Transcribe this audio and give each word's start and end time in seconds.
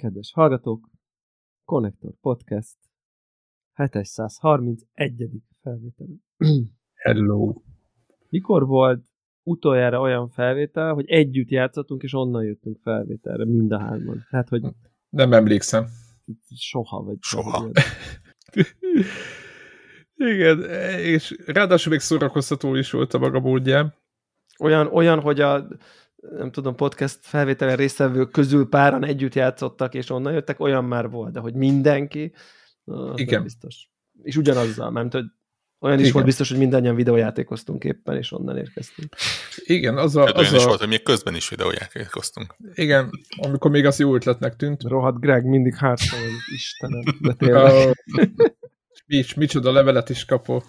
Kedves 0.00 0.32
hallgatók! 0.32 0.90
Connector 1.64 2.12
Podcast 2.20 2.76
731. 3.74 5.30
felvétel. 5.62 6.06
Hello! 7.04 7.62
Mikor 8.28 8.66
volt 8.66 9.04
utoljára 9.42 10.00
olyan 10.00 10.28
felvétel, 10.28 10.94
hogy 10.94 11.08
együtt 11.08 11.48
játszottunk, 11.48 12.02
és 12.02 12.14
onnan 12.14 12.44
jöttünk 12.44 12.78
felvételre, 12.82 13.44
mind 13.44 13.72
a 13.72 13.78
hárman? 13.78 14.26
Hát, 14.28 14.48
hogy 14.48 14.62
Nem 15.08 15.32
emlékszem. 15.32 15.86
soha, 16.54 17.02
vagy 17.02 17.16
Soha. 17.20 17.70
Igen, 20.34 20.60
és 20.98 21.36
ráadásul 21.46 21.92
még 21.92 22.00
szórakoztató 22.00 22.74
is 22.74 22.90
volt 22.90 23.14
a 23.14 23.18
maga 23.18 23.40
módján. 23.40 23.94
Olyan, 24.58 24.86
olyan, 24.86 25.20
hogy 25.20 25.40
a 25.40 25.68
nem 26.20 26.50
tudom, 26.50 26.74
podcast 26.74 27.18
felvételen 27.22 27.76
résztvevők 27.76 28.30
közül 28.30 28.68
páran 28.68 29.04
együtt 29.04 29.34
játszottak, 29.34 29.94
és 29.94 30.10
onnan 30.10 30.32
jöttek, 30.32 30.60
olyan 30.60 30.84
már 30.84 31.10
volt, 31.10 31.32
de 31.32 31.40
hogy 31.40 31.54
mindenki, 31.54 32.32
az 32.84 33.20
Igen. 33.20 33.34
nem 33.34 33.42
biztos. 33.42 33.88
És 34.22 34.36
ugyanazzal, 34.36 34.90
mert 34.90 35.12
hogy 35.12 35.24
olyan 35.80 35.96
is 35.96 36.02
Igen. 36.02 36.12
volt 36.12 36.24
biztos, 36.24 36.48
hogy 36.48 36.58
mindannyian 36.58 36.94
videójátékoztunk 36.94 37.84
éppen, 37.84 38.16
és 38.16 38.32
onnan 38.32 38.56
érkeztünk. 38.56 39.14
Igen, 39.56 39.96
az 39.96 40.16
a, 40.16 40.24
az 40.24 40.32
olyan 40.34 40.54
is 40.54 40.64
a, 40.64 40.66
volt, 40.66 40.78
hogy 40.78 40.88
még 40.88 41.02
közben 41.02 41.34
is 41.34 41.48
videójátékoztunk. 41.48 42.54
igen, 42.74 43.10
amikor 43.36 43.70
még 43.70 43.86
az 43.86 43.98
jó 43.98 44.14
ötletnek 44.14 44.56
tűnt. 44.56 44.82
Rohadt 44.82 45.20
Greg 45.20 45.44
mindig 45.44 45.76
Hearthstone, 45.76 46.22
Istenem, 46.54 47.02
de 47.20 47.32
tényleg. 47.38 47.64
A, 47.64 47.94
mi, 49.06 49.24
micsoda 49.36 49.72
levelet 49.72 50.08
is 50.08 50.24
kapó. 50.24 50.62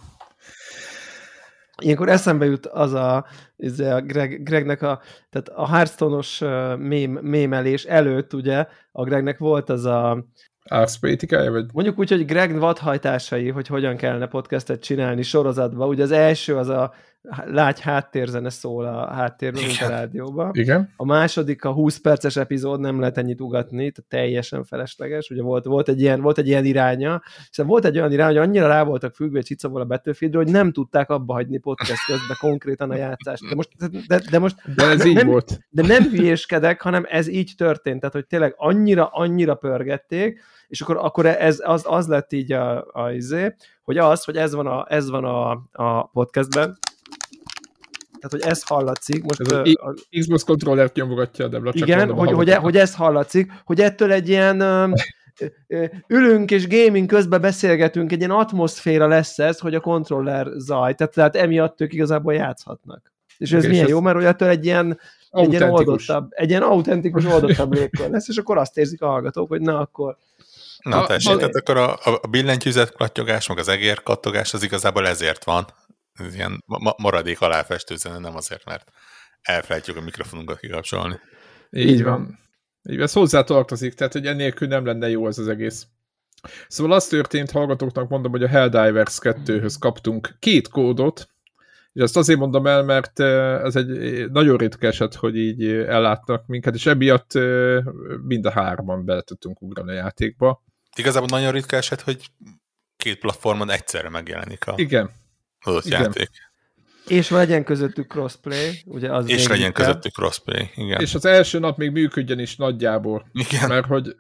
Ilyenkor 1.82 2.10
eszembe 2.10 2.46
jut 2.46 2.66
az 2.66 2.94
a, 2.94 3.26
ez 3.58 3.80
a 3.80 4.02
Greg, 4.02 4.44
Gregnek 4.44 4.82
a, 4.82 5.02
tehát 5.30 5.50
a 5.50 5.68
Hearthstone-os 5.68 6.40
mém, 6.78 7.12
mémelés 7.12 7.84
előtt, 7.84 8.34
ugye, 8.34 8.68
a 8.92 9.04
Gregnek 9.04 9.38
volt 9.38 9.70
az 9.70 9.86
a, 9.86 10.26
Árszpolitikája, 10.70 11.52
vagy? 11.52 11.66
mondjuk 11.74 12.00
úgy, 12.00 12.10
hogy 12.10 12.26
Greg 12.26 12.60
vadhajtásai, 12.60 13.50
hogy 13.50 13.68
hogyan 13.68 13.96
kellene 13.96 14.28
podcastet 14.28 14.84
csinálni 14.84 15.22
sorozatba. 15.22 15.88
Ugye 15.88 16.04
az 16.04 16.12
első 16.12 16.58
az 16.58 16.68
a 16.68 16.94
lágy 17.46 17.80
háttérzene 17.80 18.50
szól 18.50 18.86
a 18.86 19.08
háttérben, 19.14 19.62
mint 19.62 19.74
a 19.82 19.86
Igen. 19.86 19.90
rádióban. 19.98 20.50
Igen. 20.54 20.94
A 20.96 21.06
második, 21.06 21.66
a 21.66 21.72
20 21.72 21.98
perces 21.98 22.36
epizód, 22.36 22.80
nem 22.80 23.00
lehet 23.00 23.18
ennyit 23.18 23.42
ugatni, 23.42 23.92
tehát 23.92 24.10
teljesen 24.10 24.64
felesleges. 24.64 25.30
Ugye 25.30 25.42
volt, 25.42 25.66
volt, 25.66 25.90
egy 25.90 26.02
ilyen, 26.02 26.22
volt 26.22 26.38
egy 26.38 26.48
ilyen 26.48 26.66
iránya, 26.66 27.22
hiszen 27.48 27.68
volt 27.68 27.86
egy 27.86 27.98
olyan 27.98 28.12
irány, 28.12 28.28
hogy 28.28 28.48
annyira 28.48 28.68
rá 28.68 28.84
voltak 28.84 29.16
függve 29.16 29.42
Csicabol 29.42 29.82
a 29.82 29.86
Battlefieldről, 29.86 30.44
hogy 30.44 30.52
nem 30.52 30.72
tudták 30.72 31.10
abba 31.10 31.34
hagyni 31.34 31.58
podcast 31.58 32.06
közben 32.06 32.38
konkrétan 32.40 32.92
a 32.92 32.96
játszást. 32.96 33.50
De 33.50 33.56
most, 33.56 33.70
de, 34.08 34.22
de 34.32 34.40
most 34.40 34.56
De 34.76 34.86
ez 34.86 34.98
Nem- 34.98 35.08
így 35.08 35.24
volt. 35.26 35.60
de 35.70 35.82
nem 35.88 36.04
hülyéskedek, 36.04 36.82
hanem 36.82 37.06
ez 37.10 37.28
így 37.28 37.54
történt, 37.58 38.00
tehát 38.00 38.16
hogy 38.16 38.28
tényleg 38.28 38.54
annyira, 38.58 39.08
annyira 39.08 39.56
pörgették, 39.56 40.40
és 40.68 40.82
akkor, 40.82 40.98
akkor 40.98 41.26
ez, 41.26 41.62
az, 41.64 41.84
az 41.88 42.08
lett 42.08 42.34
így 42.34 42.52
a, 42.52 42.86
a 42.92 43.12
izé, 43.12 43.56
hogy 43.84 43.98
az, 43.98 44.24
hogy 44.24 44.36
ez 44.38 44.54
van 44.54 44.68
a, 44.68 44.86
ez 44.90 45.10
van 45.10 45.24
a, 45.26 45.52
a 45.72 46.04
podcastben, 46.08 46.78
tehát, 48.22 48.32
hogy 48.46 48.52
ez 48.52 48.64
hallatszik, 48.68 49.24
most 49.24 49.40
Ez 49.40 49.52
ö, 49.52 49.62
az 49.76 50.06
Xbox 50.20 50.44
controllert 50.44 50.96
nyomogatja 50.96 51.46
a 51.46 51.48
Debla. 51.48 51.74
csak 51.74 51.88
igen, 51.88 52.12
hogy, 52.12 52.32
hogy, 52.32 52.54
hogy 52.54 52.78
ez 52.78 52.96
hallatszik, 52.96 53.52
hogy 53.66 53.82
ettől 53.82 54.12
egy 54.12 54.30
ilyen 54.30 54.62
ülünk 56.08 56.52
és 56.52 56.68
gaming 56.68 57.08
közben 57.08 57.42
beszélgetünk, 57.42 58.12
egy 58.12 58.18
ilyen 58.18 58.32
atmoszféra 58.32 59.08
lesz 59.08 59.40
ez, 59.40 59.60
hogy 59.60 59.76
a 59.76 59.80
kontroller 59.80 60.48
zaj, 60.58 60.94
tehát, 60.96 61.14
tehát 61.14 61.36
emiatt 61.36 61.82
ők 61.82 61.94
igazából 61.94 62.34
játszhatnak. 62.34 63.12
És 63.38 63.52
ez 63.52 63.64
És 63.64 63.70
milyen 63.70 63.84
ez- 63.86 63.90
jó, 63.92 64.00
mert 64.02 64.16
hogy 64.16 64.26
ettől 64.26 64.50
egy 64.50 64.66
ilyen, 64.66 65.00
egy 65.32 65.50
ilyen 65.52 65.62
Autentikus. 65.62 66.10
oldottabb, 66.10 66.28
egy 66.36 66.50
ilyen 66.50 66.62
autentikus, 66.62 67.26
oldottabb 67.26 67.74
légkör 67.74 68.10
lesz, 68.10 68.28
és 68.28 68.38
akkor 68.38 68.58
azt 68.58 68.78
érzik 68.78 69.02
a 69.02 69.08
hallgatók, 69.08 69.48
hogy 69.50 69.62
na 69.62 69.80
akkor 69.80 70.18
Na 70.84 71.04
A- 71.04 71.08
tessék, 71.08 71.38
tehát 71.38 71.56
akkor 71.56 71.78
a, 71.78 71.94
a 72.22 72.28
billentyűzet 72.30 72.92
kattyogás, 72.96 73.48
meg 73.48 73.58
az 73.58 73.68
egér 73.68 74.04
kattogás, 74.04 74.54
az 74.54 74.64
igazából 74.64 75.08
ezért 75.08 75.44
van. 75.44 75.66
Ez 76.14 76.36
ilyen 76.36 76.64
ma- 76.66 76.96
maradék 76.98 77.42
aláfestő 77.42 77.96
zene, 77.96 78.18
nem 78.18 78.36
azért, 78.36 78.66
mert 78.66 78.92
elfelejtjük 79.42 79.98
a 79.98 80.02
mikrofonunkat 80.02 80.60
kikapcsolni. 80.60 81.20
Így, 81.70 81.88
Így 81.88 82.04
van. 82.04 82.40
Így 82.90 82.96
van. 82.96 83.06
Ez 83.06 83.14
hozzá 83.14 83.44
tartozik, 83.44 83.94
tehát 83.94 84.14
hogy 84.14 84.26
ennélkül 84.26 84.68
nem 84.68 84.86
lenne 84.86 85.10
jó 85.10 85.28
ez 85.28 85.38
az 85.38 85.48
egész. 85.48 85.88
Szóval 86.68 86.94
az 86.94 87.08
történt, 87.08 87.52
hallgatóknak 87.52 88.10
mondom, 88.10 88.32
hogy 88.32 88.44
a 88.44 88.48
Helldivers 88.48 89.18
2-höz 89.22 89.76
kaptunk 89.80 90.36
két 90.40 90.68
kódot, 90.68 91.30
és 91.94 92.02
ezt 92.02 92.18
azért 92.18 92.40
mondom 92.40 92.68
el, 92.68 92.84
mert 92.84 93.20
ez 93.66 93.76
egy 93.76 94.32
nagyon 94.32 94.58
ritka 94.58 94.88
eset, 94.88 95.16
hogy 95.16 95.38
így 95.38 95.66
ellátnak 95.66 96.46
minket, 96.48 96.76
és 96.76 96.86
emiatt 96.86 97.32
mind 98.24 98.46
a 98.46 98.52
hárman 98.52 99.06
bele 99.06 99.22
tudtunk 99.22 99.62
ugrani 99.62 99.92
a 99.92 99.96
játékba. 99.96 100.64
Igazából 100.98 101.28
nagyon 101.32 101.52
ritka 101.52 101.76
eset, 101.76 102.02
hogy 102.02 102.26
két 102.98 103.20
platformon 103.20 103.70
egyszerre 103.70 104.10
megjelenik 104.10 104.68
a 104.68 104.74
Igen, 104.76 105.10
adott 105.62 105.86
igen. 105.86 106.02
játék. 106.02 106.30
és 107.08 107.30
legyen 107.30 107.64
közöttük 107.64 108.12
crossplay, 108.12 108.70
ugye 108.86 109.14
az 109.14 109.30
És 109.30 109.48
legyen 109.48 109.66
inkább. 109.66 109.86
közöttük 109.88 110.12
crossplay. 110.14 110.70
Igen. 110.76 111.02
és 111.02 111.16
az 111.16 111.26
első 111.26 111.60
nap 111.60 111.78
még 111.78 111.92
működjön 111.92 112.40
is 112.40 112.56
nagyjából. 112.56 113.30
igen. 113.34 113.68
Mert 113.68 113.86
hogy 113.86 114.16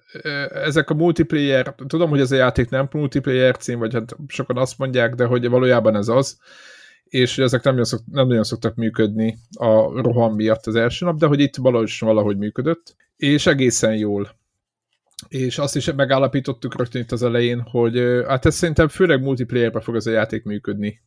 ezek 0.53 0.89
a 0.89 0.93
multiplayer, 0.93 1.75
tudom, 1.87 2.09
hogy 2.09 2.19
ez 2.19 2.31
a 2.31 2.35
játék 2.35 2.69
nem 2.69 2.87
multiplayer 2.91 3.57
cím, 3.57 3.79
vagy 3.79 3.93
hát 3.93 4.15
sokan 4.27 4.57
azt 4.57 4.77
mondják, 4.77 5.15
de 5.15 5.25
hogy 5.25 5.47
valójában 5.49 5.95
ez 5.95 6.07
az, 6.07 6.37
és 7.03 7.35
hogy 7.35 7.43
ezek 7.43 7.63
nem 7.63 7.73
nagyon, 7.73 7.87
szok, 7.87 8.01
nem 8.11 8.27
nagyon 8.27 8.43
szoktak 8.43 8.75
működni 8.75 9.37
a 9.51 10.01
roham 10.01 10.35
miatt 10.35 10.65
az 10.65 10.75
első 10.75 11.05
nap, 11.05 11.17
de 11.17 11.25
hogy 11.25 11.39
itt 11.39 11.55
valahogy, 11.55 11.95
valahogy 11.99 12.37
működött, 12.37 12.95
és 13.17 13.45
egészen 13.45 13.95
jól. 13.95 14.39
És 15.27 15.57
azt 15.57 15.75
is 15.75 15.91
megállapítottuk 15.93 16.77
rögtön 16.77 17.01
itt 17.01 17.11
az 17.11 17.23
elején, 17.23 17.61
hogy 17.61 18.23
hát 18.27 18.45
ez 18.45 18.55
szerintem 18.55 18.87
főleg 18.87 19.21
multiplayerben 19.21 19.81
fog 19.81 19.95
ez 19.95 20.05
a 20.05 20.11
játék 20.11 20.43
működni. 20.43 21.01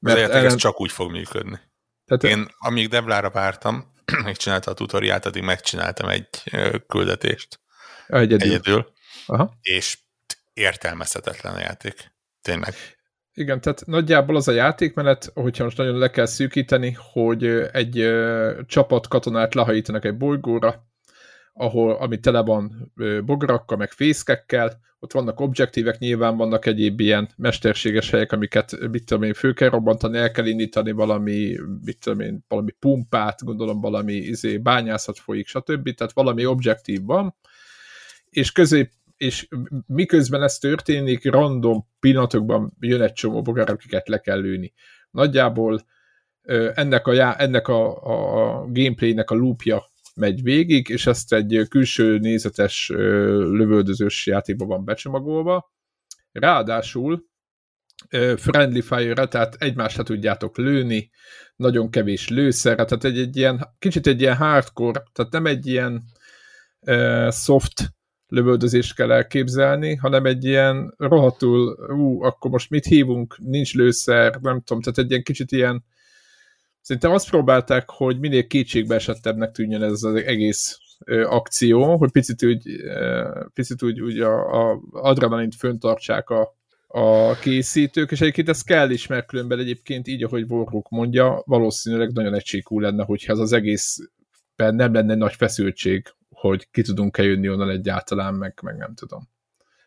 Mert 0.00 0.16
a 0.16 0.20
játék 0.20 0.34
ellen- 0.36 0.52
ez 0.52 0.56
csak 0.58 0.80
úgy 0.80 0.92
fog 0.92 1.10
működni. 1.10 1.58
tehát, 2.04 2.36
Én, 2.38 2.48
amíg 2.58 2.88
Devlára 2.88 3.30
vártam, 3.30 3.92
megcsinálta 4.24 4.70
a 4.70 4.74
tutoriát, 4.74 5.26
addig 5.26 5.42
megcsináltam 5.42 6.08
egy 6.08 6.28
küldetést 6.86 7.60
egyedül. 8.06 8.48
egyedül, 8.48 8.92
Aha. 9.26 9.54
és 9.60 9.98
értelmezhetetlen 10.52 11.54
a 11.54 11.58
játék. 11.58 12.12
Tényleg. 12.42 12.74
Igen, 13.32 13.60
tehát 13.60 13.86
nagyjából 13.86 14.36
az 14.36 14.48
a 14.48 14.52
játékmenet, 14.52 15.30
hogyha 15.34 15.64
most 15.64 15.76
nagyon 15.76 15.98
le 15.98 16.10
kell 16.10 16.26
szűkíteni, 16.26 16.96
hogy 17.12 17.44
egy 17.72 17.98
ö, 17.98 18.60
csapat 18.66 19.08
katonát 19.08 19.54
lehajítanak 19.54 20.04
egy 20.04 20.16
bolygóra, 20.16 20.88
ahol, 21.52 21.92
ami 21.92 22.18
tele 22.18 22.40
van 22.40 22.92
bogarakkal, 23.24 23.76
meg 23.76 23.90
fészkekkel, 23.90 24.80
ott 24.98 25.12
vannak 25.12 25.40
objektívek, 25.40 25.98
nyilván 25.98 26.36
vannak 26.36 26.66
egyéb 26.66 27.00
ilyen 27.00 27.28
mesterséges 27.36 28.10
helyek, 28.10 28.32
amiket, 28.32 28.88
mit 28.90 29.04
tudom 29.04 29.22
én, 29.22 29.34
fő 29.34 29.52
kell 29.52 29.68
robbantani, 29.68 30.18
el 30.18 30.30
kell 30.30 30.46
indítani 30.46 30.90
valami, 30.90 31.56
mit 31.84 31.98
tudom 32.00 32.20
én, 32.20 32.44
valami 32.48 32.70
pumpát, 32.78 33.44
gondolom 33.44 33.80
valami 33.80 34.12
izé, 34.12 34.58
bányászat 34.58 35.18
folyik, 35.18 35.46
stb. 35.46 35.94
Tehát 35.94 36.12
valami 36.12 36.46
objektív 36.46 37.04
van, 37.04 37.34
és 38.30 38.52
közép 38.52 38.90
és 39.16 39.48
miközben 39.86 40.42
ez 40.42 40.58
történik, 40.58 41.30
random 41.30 41.86
pillanatokban 42.00 42.72
jön 42.78 43.02
egy 43.02 43.12
csomó 43.12 43.42
bogár, 43.42 43.70
akiket 43.70 44.08
le 44.08 44.18
kell 44.18 44.40
lőni. 44.40 44.72
Nagyjából 45.10 45.80
ennek 46.74 47.06
a, 47.06 47.12
já- 47.12 47.40
ennek 47.40 47.68
a, 47.68 48.02
a 48.02 48.66
gameplaynek 48.66 49.30
a 49.30 49.34
loopja 49.34 49.89
megy 50.20 50.42
végig, 50.42 50.88
és 50.88 51.06
ezt 51.06 51.32
egy 51.32 51.66
külső 51.68 52.18
nézetes 52.18 52.88
lövöldözős 52.88 54.26
játékban 54.26 54.68
van 54.68 54.84
becsomagolva. 54.84 55.72
Ráadásul 56.32 57.28
friendly 58.36 58.80
fire 58.80 59.26
tehát 59.26 59.54
egymást 59.54 59.96
le 59.96 60.02
tudjátok 60.02 60.56
lőni, 60.56 61.10
nagyon 61.56 61.90
kevés 61.90 62.28
lőszerre, 62.28 62.84
tehát 62.84 63.04
egy, 63.04 63.18
egy 63.18 63.36
ilyen, 63.36 63.74
kicsit 63.78 64.06
egy 64.06 64.20
ilyen 64.20 64.36
hardcore, 64.36 65.02
tehát 65.12 65.32
nem 65.32 65.46
egy 65.46 65.66
ilyen 65.66 66.04
ö, 66.80 67.28
soft 67.32 67.94
lövöldözést 68.26 68.94
kell 68.94 69.12
elképzelni, 69.12 69.94
hanem 69.94 70.26
egy 70.26 70.44
ilyen 70.44 70.94
rohadtul, 70.96 71.90
ú, 71.92 72.22
akkor 72.22 72.50
most 72.50 72.70
mit 72.70 72.84
hívunk, 72.84 73.38
nincs 73.38 73.74
lőszer, 73.74 74.38
nem 74.40 74.60
tudom, 74.60 74.82
tehát 74.82 74.98
egy 74.98 75.10
ilyen 75.10 75.22
kicsit 75.22 75.52
ilyen, 75.52 75.84
szerintem 76.80 77.12
azt 77.12 77.30
próbálták, 77.30 77.90
hogy 77.90 78.18
minél 78.18 78.46
kétségbe 78.46 78.94
esettebbnek 78.94 79.50
tűnjön 79.50 79.82
ez 79.82 80.02
az 80.02 80.14
egész 80.14 80.78
ö, 81.04 81.24
akció, 81.24 81.96
hogy 81.96 82.10
picit 82.10 82.44
úgy, 82.44 82.68
ö, 82.68 83.28
picit 83.54 83.82
úgy, 83.82 84.00
úgy 84.00 84.20
a, 84.20 84.70
a 84.70 84.80
adrenalint 84.92 85.54
föntartsák 85.54 86.30
a, 86.30 86.54
a 86.86 87.34
készítők, 87.34 88.10
és 88.10 88.20
egyébként 88.20 88.48
ez 88.48 88.62
kell 88.62 88.90
is, 88.90 89.06
mert 89.06 89.26
különben 89.26 89.58
egyébként 89.58 90.08
így, 90.08 90.22
ahogy 90.22 90.44
Warhawk 90.48 90.88
mondja, 90.88 91.42
valószínűleg 91.46 92.12
nagyon 92.12 92.34
egységú 92.34 92.80
lenne, 92.80 93.04
hogyha 93.04 93.32
ez 93.32 93.38
az 93.38 93.52
egészben 93.52 94.74
nem 94.74 94.92
lenne 94.92 95.14
nagy 95.14 95.34
feszültség, 95.34 96.14
hogy 96.30 96.70
ki 96.70 96.82
tudunk-e 96.82 97.22
jönni 97.22 97.48
onnan 97.48 97.70
egyáltalán, 97.70 98.34
meg, 98.34 98.58
meg 98.62 98.76
nem 98.76 98.94
tudom. 98.94 99.28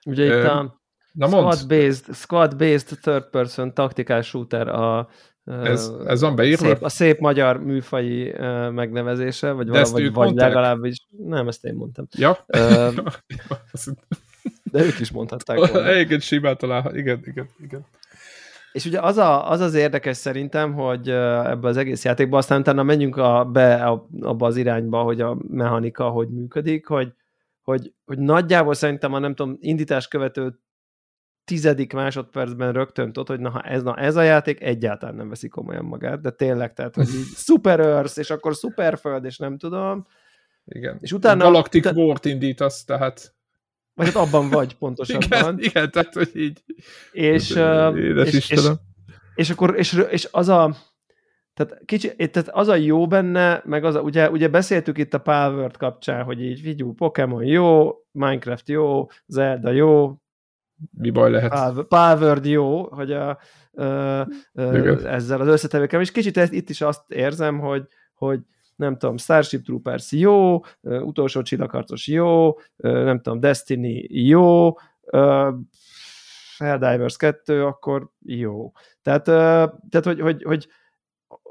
Ugye 0.06 0.25
itt 0.25 0.44
a 0.44 0.81
Na 1.13 1.28
squad-based, 1.28 2.16
squad-based 2.16 3.00
third 3.01 3.30
person 3.30 3.74
taktikás 3.74 4.28
shooter 4.28 4.68
a, 4.68 5.10
Ez, 5.45 5.92
ez 6.06 6.22
van 6.22 6.36
beírva? 6.36 6.66
Szép, 6.66 6.84
a 6.84 6.90
szép 6.90 7.19
magyar 7.19 7.63
műfai 7.63 8.30
uh, 8.30 8.72
megnevezése, 8.72 9.51
vagy, 9.51 9.68
ők 9.68 9.86
vagy 9.92 10.12
mondták? 10.12 10.48
legalábbis, 10.48 11.07
nem, 11.25 11.48
ezt 11.48 11.66
én 11.66 11.74
mondtam. 11.74 12.07
Ja? 12.18 12.45
Uh, 12.48 12.94
de 14.72 14.84
ők 14.84 15.00
is 15.00 15.12
mondhatták 15.12 15.57
volna. 15.57 15.95
igen, 15.95 16.19
simán 16.19 16.57
talál. 16.57 16.95
Igen, 16.95 17.19
igen, 17.25 17.50
igen. 17.60 17.86
És 18.72 18.86
ugye 18.86 19.00
az, 19.00 19.18
a, 19.18 19.50
az 19.50 19.60
az 19.60 19.74
érdekes 19.74 20.18
szerintem, 20.18 20.74
hogy 20.74 21.10
ebbe 21.10 21.68
az 21.68 21.78
egész 21.78 22.04
játékban, 22.04 22.39
aztán 22.39 22.60
utána 22.60 22.84
menjünk 22.84 23.18
a, 23.18 23.46
be 23.46 23.75
a, 23.75 24.07
abba 24.22 24.46
az 24.46 24.57
irányba, 24.57 25.01
hogy 25.01 25.22
a 25.22 25.38
mechanika 25.50 26.10
hogy 26.10 26.30
működik, 26.30 26.88
hogy, 26.88 27.13
hogy, 27.62 27.94
hogy 28.06 28.18
nagyjából 28.18 28.74
szerintem 28.74 29.13
a 29.13 29.19
nem 29.19 29.36
tudom, 29.36 29.57
indítás 29.60 30.07
követő 30.07 30.60
tizedik 31.45 31.94
másodpercben 31.94 32.74
rögtön 32.74 33.13
tudod, 33.13 33.28
hogy 33.28 33.40
na, 33.40 33.62
ez, 33.62 33.84
na 33.84 33.95
ez 33.95 34.16
a 34.16 34.22
játék 34.22 34.62
egyáltalán 34.62 35.16
nem 35.16 35.30
veszi 35.30 35.48
komolyan 35.48 35.86
magát, 35.86 36.22
de 36.22 36.31
tényleg, 36.31 36.74
tehát, 36.74 36.95
hogy 36.95 37.07
így 37.07 37.25
Super 37.45 37.80
Earth, 37.80 38.18
és 38.18 38.30
akkor 38.30 38.56
Superföld, 38.56 39.25
és 39.25 39.38
nem 39.38 39.57
tudom. 39.57 40.07
Igen. 40.66 40.98
És 41.01 41.12
utána... 41.12 41.44
Galactic 41.44 41.86
utána, 41.86 42.04
War-t 42.04 42.25
indítasz, 42.25 42.84
tehát... 42.84 43.36
Vagy 43.94 44.06
hát 44.06 44.16
abban 44.16 44.50
vagy 44.50 44.78
pontosabban. 44.78 45.30
igen, 45.40 45.60
igen, 45.60 45.92
tehát, 45.92 46.13
hogy 46.13 46.31
így... 46.34 46.63
És, 47.12 47.51
uh, 47.51 47.98
és, 48.25 48.50
és, 48.50 48.69
és, 49.36 49.50
akkor, 49.50 49.78
és, 49.78 50.06
és 50.10 50.28
az 50.31 50.48
a 50.48 50.75
tehát, 51.54 51.81
kicsi, 51.86 52.16
tehát 52.16 52.50
az 52.50 52.68
a 52.68 52.75
jó 52.75 53.07
benne, 53.07 53.62
meg 53.66 53.86
az 53.86 53.96
a, 53.96 54.01
ugye, 54.01 54.30
ugye 54.30 54.48
beszéltük 54.48 54.98
itt 54.98 55.13
a 55.13 55.19
Palworld 55.19 55.78
kapcsán, 55.78 56.24
hogy 56.24 56.42
így 56.42 56.62
vigyú, 56.62 56.94
Pokémon 56.94 57.44
jó, 57.44 57.92
Minecraft 58.12 58.69
jó, 58.69 59.07
Zelda 59.25 59.72
jó, 59.72 60.18
mi 60.92 61.10
baj 61.10 61.32
lehet? 61.32 61.82
Palworld 61.88 62.46
jó, 62.46 62.90
hogy 62.90 63.12
a, 63.12 63.40
ö, 63.72 64.22
ö, 64.54 65.08
ezzel 65.08 65.42
az 65.42 65.48
összetevőkkel, 65.48 66.02
és 66.02 66.12
kicsit 66.12 66.38
ezt, 66.38 66.54
itt 66.54 66.70
is 66.70 66.82
azt 66.82 67.12
érzem, 67.12 67.60
hogy, 67.60 67.88
hogy 68.14 68.40
nem 68.76 68.98
tudom, 68.98 69.18
Starship 69.18 69.64
Troopers 69.64 70.12
jó, 70.12 70.60
utolsó 70.82 71.42
csillagharcos 71.42 72.08
jó, 72.08 72.58
nem 72.78 73.22
tudom, 73.22 73.40
Destiny 73.40 74.06
jó, 74.10 74.74
Helldivers 76.58 77.18
2, 77.18 77.66
akkor 77.66 78.10
jó. 78.26 78.72
Tehát, 79.02 79.24
tehát 79.24 80.04
hogy, 80.04 80.20
hogy, 80.20 80.44
hogy, 80.44 80.68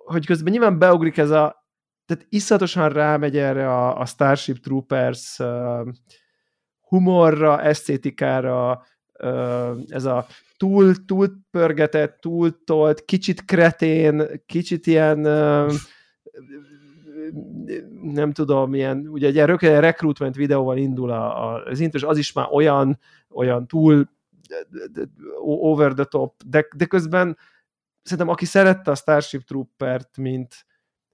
hogy 0.04 0.26
közben 0.26 0.52
nyilván 0.52 0.78
beugrik 0.78 1.16
ez 1.16 1.30
a, 1.30 1.66
tehát 2.06 2.26
iszatosan 2.28 2.88
rámegy 2.88 3.36
erre 3.36 3.68
a, 3.68 4.00
a 4.00 4.04
Starship 4.04 4.58
Troopers 4.58 5.38
humorra, 6.80 7.62
esztétikára, 7.62 8.82
ez 9.88 10.04
a 10.04 10.26
túl, 10.56 11.04
túl 11.04 11.28
pörgetett, 11.50 12.20
túl 12.20 12.64
tolt, 12.64 13.04
kicsit 13.04 13.44
kretén, 13.44 14.26
kicsit 14.46 14.86
ilyen 14.86 15.18
nem 18.02 18.32
tudom, 18.32 18.74
ilyen, 18.74 19.06
ugye 19.08 19.26
egy 19.26 19.38
rögtön 19.38 19.80
recruitment 19.80 20.34
videóval 20.34 20.76
indul 20.76 21.10
a, 21.10 21.54
az 21.64 21.80
intro, 21.80 22.08
az 22.08 22.18
is 22.18 22.32
már 22.32 22.46
olyan, 22.50 22.98
olyan 23.30 23.66
túl 23.66 24.08
over 25.40 25.92
the 25.92 26.04
top, 26.04 26.42
de, 26.46 26.66
de 26.76 26.84
közben 26.84 27.36
szerintem 28.02 28.28
aki 28.28 28.44
szerette 28.44 28.90
a 28.90 28.94
Starship 28.94 29.42
Troopert, 29.42 30.16
mint 30.16 30.66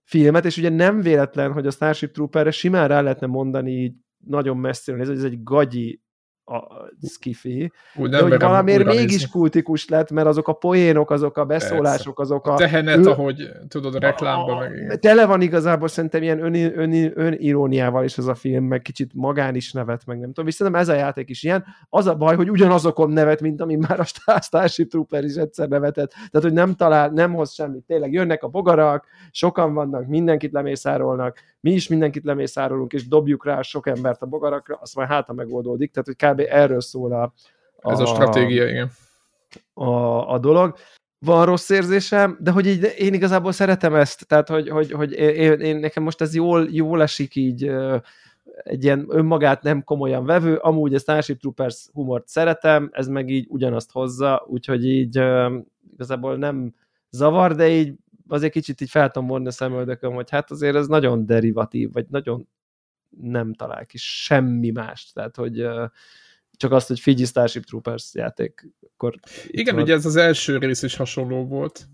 filmet, 0.02 0.44
és 0.44 0.56
ugye 0.56 0.68
nem 0.68 1.00
véletlen, 1.00 1.52
hogy 1.52 1.66
a 1.66 1.70
Starship 1.70 2.12
Trooperre 2.12 2.50
simán 2.50 2.88
rá 2.88 3.00
lehetne 3.00 3.26
mondani 3.26 3.70
így 3.70 3.94
nagyon 4.26 4.56
messziről, 4.56 5.00
ez, 5.00 5.08
ez 5.08 5.24
egy 5.24 5.42
gagyi 5.42 6.02
a 6.48 6.88
skifi, 7.02 7.72
Úgy 7.94 8.10
de 8.10 8.22
hogy 8.22 8.40
valamiért 8.40 8.84
mégis 8.84 9.10
nézni. 9.10 9.30
kultikus 9.30 9.88
lett, 9.88 10.10
mert 10.10 10.26
azok 10.26 10.48
a 10.48 10.52
poénok, 10.52 11.10
azok 11.10 11.36
a 11.36 11.44
beszólások, 11.44 12.20
azok 12.20 12.46
a... 12.46 12.52
a 12.52 12.56
tehenet, 12.56 12.98
ő, 12.98 13.10
ahogy 13.10 13.50
tudod, 13.68 13.94
a 13.94 13.98
reklámban 13.98 14.56
a, 14.56 14.58
meg 14.58 14.76
igen. 14.76 15.00
Tele 15.00 15.26
van 15.26 15.40
igazából 15.40 15.88
szerintem 15.88 16.22
ilyen 16.22 16.42
ön, 16.42 16.54
ön, 16.54 17.12
öniróniával 17.14 18.04
is 18.04 18.18
ez 18.18 18.26
a 18.26 18.34
film, 18.34 18.64
meg 18.64 18.82
kicsit 18.82 19.10
magán 19.14 19.54
is 19.54 19.72
nevet, 19.72 20.06
meg 20.06 20.18
nem 20.18 20.28
tudom, 20.28 20.46
és 20.46 20.54
szerintem 20.54 20.82
ez 20.82 20.88
a 20.88 20.94
játék 20.94 21.28
is 21.28 21.42
ilyen. 21.42 21.64
Az 21.88 22.06
a 22.06 22.14
baj, 22.14 22.36
hogy 22.36 22.50
ugyanazokon 22.50 23.10
nevet, 23.10 23.40
mint 23.40 23.60
ami 23.60 23.76
már 23.76 24.00
a 24.24 24.40
Starship 24.40 24.90
Trooper 24.90 25.24
is 25.24 25.34
egyszer 25.34 25.68
nevetett, 25.68 26.10
tehát 26.10 26.42
hogy 26.42 26.52
nem 26.52 26.74
talál, 26.74 27.08
nem 27.08 27.34
hoz 27.34 27.52
semmit. 27.52 27.84
Tényleg 27.86 28.12
jönnek 28.12 28.42
a 28.42 28.48
bogarak, 28.48 29.06
sokan 29.30 29.74
vannak, 29.74 30.06
mindenkit 30.06 30.52
lemészárolnak, 30.52 31.38
mi 31.60 31.72
is 31.72 31.88
mindenkit 31.88 32.24
lemészárolunk, 32.24 32.92
és 32.92 33.08
dobjuk 33.08 33.44
rá 33.44 33.62
sok 33.62 33.86
embert 33.86 34.22
a 34.22 34.26
bogarakra, 34.26 34.78
azt 34.80 34.96
már 34.96 35.08
háta 35.08 35.32
megoldódik, 35.32 35.90
tehát 35.90 36.06
hogy 36.06 36.44
kb. 36.46 36.54
erről 36.54 36.80
szól 36.80 37.12
a, 37.12 37.32
a 37.80 37.92
Ez 37.92 37.98
a 37.98 38.06
stratégia, 38.06 38.68
igen. 38.68 38.90
A, 39.74 40.32
a 40.32 40.38
dolog. 40.38 40.76
Van 41.18 41.44
rossz 41.44 41.70
érzésem, 41.70 42.38
de 42.40 42.50
hogy 42.50 42.66
így, 42.66 42.94
én 42.98 43.14
igazából 43.14 43.52
szeretem 43.52 43.94
ezt, 43.94 44.26
tehát 44.26 44.48
hogy, 44.48 44.68
hogy, 44.68 44.92
hogy 44.92 45.12
én, 45.12 45.60
én, 45.60 45.76
nekem 45.76 46.02
most 46.02 46.20
ez 46.20 46.34
jól, 46.34 46.68
jól 46.70 47.02
esik 47.02 47.34
így 47.34 47.70
egy 48.64 48.84
ilyen 48.84 49.06
önmagát 49.08 49.62
nem 49.62 49.84
komolyan 49.84 50.24
vevő, 50.24 50.56
amúgy 50.56 50.94
a 50.94 50.98
Starship 50.98 51.40
Troopers 51.40 51.88
humort 51.92 52.28
szeretem, 52.28 52.88
ez 52.92 53.08
meg 53.08 53.28
így 53.28 53.46
ugyanazt 53.48 53.92
hozza, 53.92 54.44
úgyhogy 54.48 54.86
így 54.86 55.22
igazából 55.92 56.36
nem 56.36 56.74
zavar, 57.10 57.54
de 57.54 57.68
így 57.68 57.94
azért 58.28 58.52
kicsit 58.52 58.80
így 58.80 58.90
fel 58.90 59.10
tudom 59.10 59.46
a 59.46 59.50
szemöldököm, 59.50 60.12
hogy 60.12 60.30
hát 60.30 60.50
azért 60.50 60.76
ez 60.76 60.86
nagyon 60.86 61.26
derivatív, 61.26 61.92
vagy 61.92 62.06
nagyon 62.08 62.48
nem 63.20 63.54
talál 63.54 63.86
ki 63.86 63.96
semmi 63.98 64.70
mást, 64.70 65.14
tehát 65.14 65.36
hogy 65.36 65.66
csak 66.56 66.72
azt, 66.72 66.88
hogy 66.88 67.00
Fiji 67.00 67.24
Starship 67.24 67.64
Troopers 67.64 68.14
játék. 68.14 68.68
Akkor 68.92 69.14
Igen, 69.46 69.74
van. 69.74 69.84
ugye 69.84 69.94
ez 69.94 70.06
az 70.06 70.16
első 70.16 70.58
rész 70.58 70.82
is 70.82 70.96
hasonló 70.96 71.46
volt. 71.46 71.88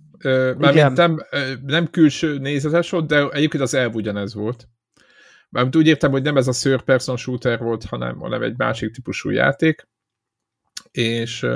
Mármint 0.58 0.96
nem, 0.96 1.26
nem 1.62 1.90
külső 1.90 2.38
nézetes 2.38 2.90
volt, 2.90 3.06
de 3.06 3.28
egyébként 3.28 3.62
az 3.62 3.74
elv 3.74 3.94
ugyanez 3.94 4.34
volt. 4.34 4.68
Mármint 5.48 5.76
úgy 5.76 5.86
értem, 5.86 6.10
hogy 6.10 6.22
nem 6.22 6.36
ez 6.36 6.48
a 6.48 6.52
third 6.52 6.82
person 6.82 7.16
shooter 7.16 7.58
volt, 7.58 7.84
hanem, 7.84 8.18
hanem 8.18 8.42
egy 8.42 8.56
másik 8.56 8.90
típusú 8.90 9.30
játék. 9.30 9.88
És 10.90 11.46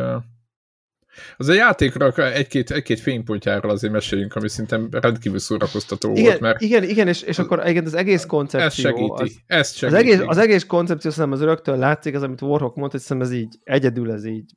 az 1.37 1.49
a 1.49 1.53
játékra 1.53 2.33
egy-két, 2.33 2.71
egy-két 2.71 3.01
fénypontjáról 3.01 3.71
azért 3.71 3.93
meséljünk, 3.93 4.35
ami 4.35 4.49
szinte 4.49 4.81
rendkívül 4.91 5.39
szórakoztató 5.39 6.11
igen, 6.11 6.25
volt. 6.25 6.41
Mert 6.41 6.61
igen, 6.61 6.83
igen, 6.83 7.09
és, 7.09 7.23
és 7.23 7.39
akkor 7.39 7.63
igen, 7.67 7.85
az 7.85 7.95
egész 7.95 8.25
koncepció... 8.25 8.65
Ez 8.67 8.75
segíti, 8.75 9.23
az, 9.23 9.37
ez 9.47 9.73
segíti. 9.73 9.97
Az 9.97 10.03
egész, 10.03 10.21
az 10.27 10.39
egész 10.39 10.65
koncepció 10.65 11.11
szerintem 11.11 11.41
az 11.41 11.45
rögtön 11.45 11.79
látszik, 11.79 12.15
az, 12.15 12.23
amit 12.23 12.43
Warhawk 12.43 12.77
mondta, 12.77 12.97
hogy 12.97 13.07
szerintem 13.07 13.33
ez 13.33 13.39
így, 13.39 13.59
egyedül 13.65 14.13
ez 14.13 14.25
így 14.25 14.53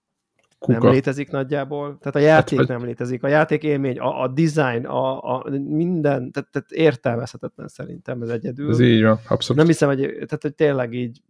Kuka. 0.59 0.83
nem 0.83 0.91
létezik 0.91 1.29
nagyjából. 1.29 1.97
Tehát 1.99 2.15
a 2.15 2.19
játék 2.19 2.57
hát, 2.59 2.67
nem 2.67 2.85
létezik. 2.85 3.23
A 3.23 3.27
játék 3.27 3.63
élmény, 3.63 3.99
a, 3.99 4.21
a 4.21 4.27
design, 4.27 4.85
a, 4.85 5.21
a 5.21 5.49
minden, 5.67 6.31
tehát, 6.31 6.49
tehát 6.51 6.71
értelmezhetetlen 6.71 7.67
szerintem 7.67 8.21
ez 8.21 8.29
egyedül. 8.29 8.69
Ez 8.69 8.79
így 8.79 9.03
van, 9.03 9.19
abszolút. 9.27 9.57
Nem 9.57 9.65
hiszem, 9.65 9.89
hogy, 9.89 9.99
tehát, 9.99 10.41
hogy 10.41 10.53
tényleg 10.53 10.93
így 10.93 11.21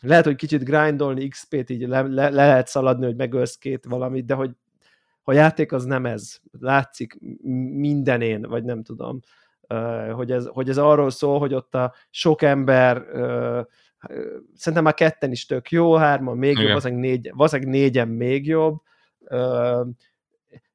lehet, 0.00 0.24
hogy 0.24 0.34
kicsit 0.34 0.64
grindolni 0.64 1.28
XP-t, 1.28 1.70
így 1.70 1.88
le, 1.88 2.00
le, 2.00 2.08
le 2.08 2.30
lehet 2.30 2.68
szaladni, 2.68 3.04
hogy 3.04 3.16
megölsz 3.16 3.56
két 3.56 3.84
valamit, 3.84 4.24
de 4.24 4.34
hogy 4.34 4.50
a 5.22 5.32
játék 5.32 5.72
az 5.72 5.84
nem 5.84 6.06
ez. 6.06 6.36
Látszik 6.60 7.18
mindenén, 7.72 8.42
vagy 8.42 8.64
nem 8.64 8.82
tudom, 8.82 9.20
hogy 10.12 10.32
ez, 10.32 10.46
hogy 10.46 10.68
ez 10.68 10.78
arról 10.78 11.10
szól, 11.10 11.38
hogy 11.38 11.54
ott 11.54 11.74
a 11.74 11.94
sok 12.10 12.42
ember 12.42 13.04
szerintem 14.54 14.84
már 14.84 14.94
ketten 14.94 15.30
is 15.30 15.46
tök 15.46 15.70
jó, 15.70 15.94
hárman 15.94 16.36
még 16.36 16.50
Igen. 16.50 16.62
jobb, 16.62 16.68
valószínűleg, 16.68 17.10
négy, 17.10 17.30
valószínűleg 17.34 17.72
négyen 17.72 18.08
még 18.08 18.46
jobb, 18.46 18.80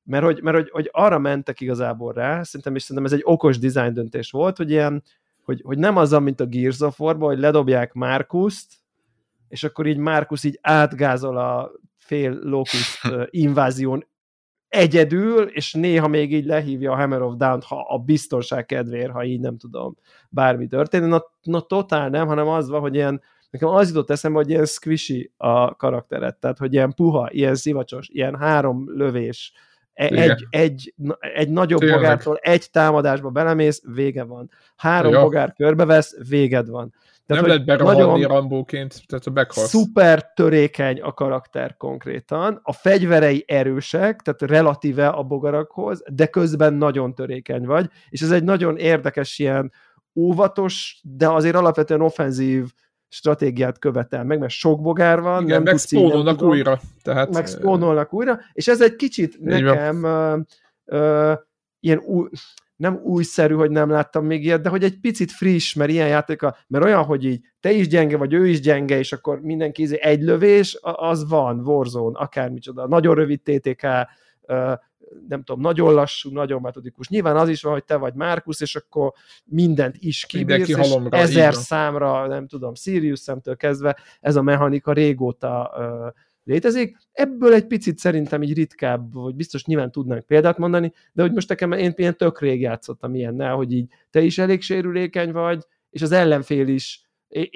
mert 0.04 0.24
hogy, 0.24 0.42
mert 0.42 0.56
hogy, 0.56 0.70
hogy 0.70 0.90
arra 0.92 1.20
mentek 1.20 1.62
igazából 1.62 2.14
rá, 2.14 2.44
szerintem, 2.44 2.76
és 2.76 2.82
szerintem 2.82 3.06
ez 3.06 3.14
egy 3.14 3.24
okos 3.24 3.60
design 3.60 3.94
döntés 3.94 4.32
volt, 4.32 4.58
hogy 4.58 4.70
ilyen, 4.70 5.04
hogy, 5.44 5.62
hogy 5.64 5.78
nem 5.78 5.98
az, 5.98 6.12
mint 6.12 6.40
a 6.40 6.46
Gears 6.46 6.80
of 6.80 7.00
war 7.00 7.18
hogy 7.18 7.40
ledobják 7.40 7.94
Márkuszt, 7.94 8.74
és 9.48 9.64
akkor 9.64 9.86
így 9.86 9.98
Márkusz 9.98 10.44
így 10.44 10.60
átgázol 10.62 11.38
a 11.38 11.72
fél 11.98 12.40
Locust 12.42 13.00
invázión 13.30 14.06
egyedül, 14.68 15.44
és 15.44 15.74
néha 15.74 16.08
még 16.08 16.34
így 16.34 16.46
lehívja 16.46 16.92
a 16.92 16.96
Hammer 16.96 17.22
of 17.22 17.36
Down, 17.36 17.62
ha 17.62 17.86
a 17.90 17.98
biztonság 17.98 18.66
kedvéért, 18.66 19.12
ha 19.12 19.24
így 19.24 19.40
nem 19.40 19.58
tudom, 19.58 19.98
bármi 20.30 20.68
történik. 20.68 21.10
Na, 21.10 21.24
na 21.42 21.62
totál 21.62 22.10
nem, 22.10 22.28
hanem 22.28 22.48
az 22.48 22.70
van, 22.70 22.82
hogy 22.82 22.96
ilyen, 22.96 23.22
nekem 23.50 23.70
az 23.70 23.88
jutott 23.88 24.10
eszembe, 24.10 24.38
hogy 24.38 24.50
ilyen 24.50 24.66
squishy 24.66 25.32
a 25.38 25.76
karakteret, 25.76 26.38
tehát 26.38 26.58
hogy 26.58 26.74
ilyen 26.74 26.94
puha, 26.94 27.30
ilyen 27.32 27.56
szivacsos, 27.56 28.08
ilyen 28.10 28.36
három 28.36 28.86
lövés, 28.88 29.54
e- 29.94 30.06
egy, 30.06 30.46
egy, 30.50 30.94
egy 31.20 31.50
nagyobb 31.50 31.80
Tényleg. 31.80 31.98
bogártól 31.98 32.38
egy 32.38 32.70
támadásba 32.72 33.30
belemész, 33.30 33.82
vége 33.94 34.24
van. 34.24 34.52
Három 34.76 35.12
ja. 35.12 35.22
bogár 35.22 35.54
körbevesz, 35.54 36.16
véged 36.30 36.70
van. 36.70 36.94
Tehát, 37.26 37.44
nem 37.44 37.52
lehet 37.52 37.66
beravalni 37.66 38.24
Rambóként, 38.24 39.02
tehát 39.08 39.26
a 39.26 39.32
meghalsz. 39.32 39.70
Szuper 39.70 40.34
törékeny 40.34 41.02
a 41.02 41.14
karakter 41.14 41.78
konkrétan, 41.78 42.60
a 42.64 42.74
fegyverei 42.74 43.44
erősek, 43.48 44.22
tehát 44.22 44.42
relatíve 44.42 45.08
a 45.08 45.24
bogarakhoz, 45.24 46.04
de 46.12 46.26
közben 46.26 46.74
nagyon 46.74 47.14
törékeny 47.14 47.66
vagy, 47.66 47.90
és 48.10 48.22
ez 48.22 48.32
egy 48.32 48.44
nagyon 48.44 48.78
érdekes 48.78 49.40
ilyen 49.40 49.72
óvatos, 50.16 51.00
de 51.04 51.30
azért 51.30 51.56
alapvetően 51.56 52.02
offenzív 52.02 52.66
stratégiát 53.08 53.80
követel 53.80 54.24
meg, 54.24 54.40
mert 54.40 54.52
sok 54.52 54.82
bogár 54.82 55.22
van. 55.22 55.44
Igen, 55.44 55.64
nem 55.64 55.74
meg 55.74 55.78
spónolnak 55.78 56.42
újra. 56.42 56.80
Tehát... 57.02 57.34
Meg 57.34 57.48
spónolnak 57.48 58.14
újra, 58.14 58.40
és 58.54 58.68
ez 58.68 58.82
egy 58.82 58.96
kicsit 58.96 59.40
nekem 59.40 60.04
uh, 60.04 60.40
uh, 61.00 61.38
ilyen 61.80 62.00
új, 62.00 62.28
nem 62.76 63.00
újszerű, 63.04 63.54
hogy 63.54 63.72
nem 63.72 63.90
láttam 63.90 64.26
még 64.26 64.44
ilyet, 64.44 64.62
de 64.62 64.70
hogy 64.70 64.84
egy 64.84 65.00
picit 65.00 65.32
friss, 65.32 65.74
mert 65.74 65.92
ilyen 65.92 66.08
játéka, 66.08 66.56
mert 66.68 66.86
olyan, 66.86 67.04
hogy 67.04 67.26
így 67.26 67.42
te 67.60 67.72
is 67.72 67.88
gyenge, 67.88 68.18
vagy 68.18 68.34
ő 68.34 68.48
is 68.48 68.60
gyenge, 68.60 68.98
és 68.98 69.14
akkor 69.14 69.42
mindenki 69.42 70.02
egy 70.02 70.22
lövés, 70.22 70.78
az 70.82 71.30
van, 71.30 71.60
Warzone, 71.60 72.20
akármicsoda, 72.20 72.88
nagyon 72.88 73.16
rövid 73.16 73.42
TTK, 73.42 73.88
nem 75.28 75.44
tudom, 75.44 75.62
nagyon 75.62 75.94
lassú, 75.94 76.32
nagyon 76.32 76.62
metodikus. 76.62 77.08
Nyilván 77.08 77.36
az 77.36 77.50
is 77.50 77.62
van, 77.62 77.74
hogy 77.74 77.84
te 77.84 77.96
vagy 77.96 78.14
Márkusz, 78.14 78.62
és 78.62 78.76
akkor 78.76 79.12
mindent 79.46 79.96
is 80.00 80.26
kibírsz, 80.26 80.70
és 80.70 80.76
halomra, 80.76 81.18
ezer 81.18 81.54
számra, 81.54 82.28
nem 82.28 82.48
tudom, 82.48 82.76
Sirius 82.76 83.20
szemtől 83.20 83.56
kezdve 83.56 83.98
ez 84.20 84.36
a 84.36 84.42
mechanika 84.42 84.94
régóta 84.94 85.72
létezik. 86.46 86.98
Ebből 87.12 87.54
egy 87.54 87.68
picit 87.68 87.98
szerintem 87.98 88.44
így 88.44 88.54
ritkább, 88.54 89.14
vagy 89.14 89.36
biztos 89.36 89.66
nyilván 89.66 89.92
tudnánk 89.92 90.26
példát 90.26 90.58
mondani, 90.58 90.94
de 91.14 91.22
hogy 91.22 91.32
most 91.32 91.50
nekem 91.50 91.72
én 91.72 91.94
ilyen 91.96 92.18
tök 92.18 92.40
rég 92.40 92.62
játszottam 92.62 93.16
ilyennel, 93.16 93.56
hogy 93.56 93.72
így 93.72 93.88
te 94.10 94.22
is 94.22 94.38
elég 94.38 94.62
sérülékeny 94.62 95.32
vagy, 95.32 95.64
és 95.90 96.02
az 96.02 96.12
ellenfél 96.12 96.68
is, 96.68 97.02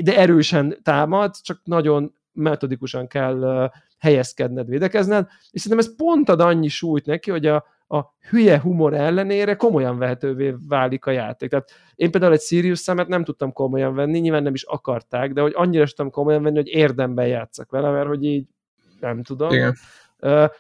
de 0.03 0.17
erősen 0.17 0.77
támad, 0.83 1.35
csak 1.41 1.61
nagyon 1.63 2.15
metodikusan 2.31 3.07
kell 3.07 3.71
helyezkedned, 3.97 4.67
védekezned, 4.67 5.27
és 5.51 5.61
szerintem 5.61 5.87
ez 5.87 5.95
pont 5.95 6.29
ad 6.29 6.39
annyi 6.39 6.67
súlyt 6.67 7.05
neki, 7.05 7.31
hogy 7.31 7.45
a, 7.45 7.65
a 7.87 7.99
hülye 8.29 8.59
humor 8.59 8.93
ellenére 8.93 9.55
komolyan 9.55 9.97
vehetővé 9.97 10.55
válik 10.67 11.05
a 11.05 11.11
játék. 11.11 11.49
Tehát 11.49 11.71
én 11.95 12.11
például 12.11 12.33
egy 12.33 12.41
Sirius 12.41 12.79
szemet 12.79 13.07
nem 13.07 13.23
tudtam 13.23 13.53
komolyan 13.53 13.95
venni, 13.95 14.19
nyilván 14.19 14.43
nem 14.43 14.53
is 14.53 14.63
akarták, 14.63 15.33
de 15.33 15.41
hogy 15.41 15.53
annyira 15.55 15.85
tudtam 15.85 16.09
komolyan 16.09 16.43
venni, 16.43 16.55
hogy 16.55 16.67
érdemben 16.67 17.27
játszak 17.27 17.71
vele, 17.71 17.91
mert 17.91 18.07
hogy 18.07 18.23
így 18.23 18.47
nem 18.99 19.23
tudom. 19.23 19.51
Igen. 19.51 19.75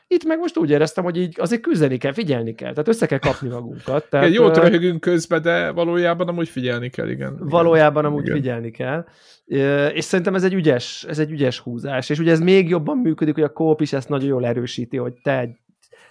Itt 0.07 0.23
meg 0.25 0.39
most 0.39 0.57
úgy 0.57 0.69
éreztem, 0.69 1.03
hogy 1.03 1.17
így 1.17 1.35
azért 1.39 1.61
küzdeni 1.61 1.97
kell, 1.97 2.13
figyelni 2.13 2.55
kell, 2.55 2.71
tehát 2.71 2.87
össze 2.87 3.05
kell 3.05 3.17
kapni 3.17 3.49
magunkat. 3.49 4.09
Tehát, 4.09 4.27
igen, 4.27 4.41
jót 4.41 4.57
röhögünk 4.57 4.99
közben, 4.99 5.41
de 5.41 5.71
valójában 5.71 6.27
amúgy 6.27 6.49
figyelni 6.49 6.89
kell, 6.89 7.09
igen. 7.09 7.37
Valójában 7.39 8.05
amúgy 8.05 8.23
igen. 8.23 8.35
figyelni 8.35 8.71
kell. 8.71 9.05
És 9.93 10.03
szerintem 10.03 10.35
ez 10.35 10.43
egy 10.43 10.53
ügyes, 10.53 11.05
ez 11.09 11.19
egy 11.19 11.31
ügyes 11.31 11.59
húzás, 11.59 12.09
és 12.09 12.19
ugye 12.19 12.31
ez 12.31 12.39
még 12.39 12.69
jobban 12.69 12.97
működik, 12.97 13.33
hogy 13.33 13.43
a 13.43 13.53
kóp 13.53 13.81
is 13.81 13.93
ezt 13.93 14.09
nagyon 14.09 14.27
jól 14.27 14.45
erősíti, 14.45 14.97
hogy 14.97 15.13
te 15.23 15.39
egy, 15.39 15.57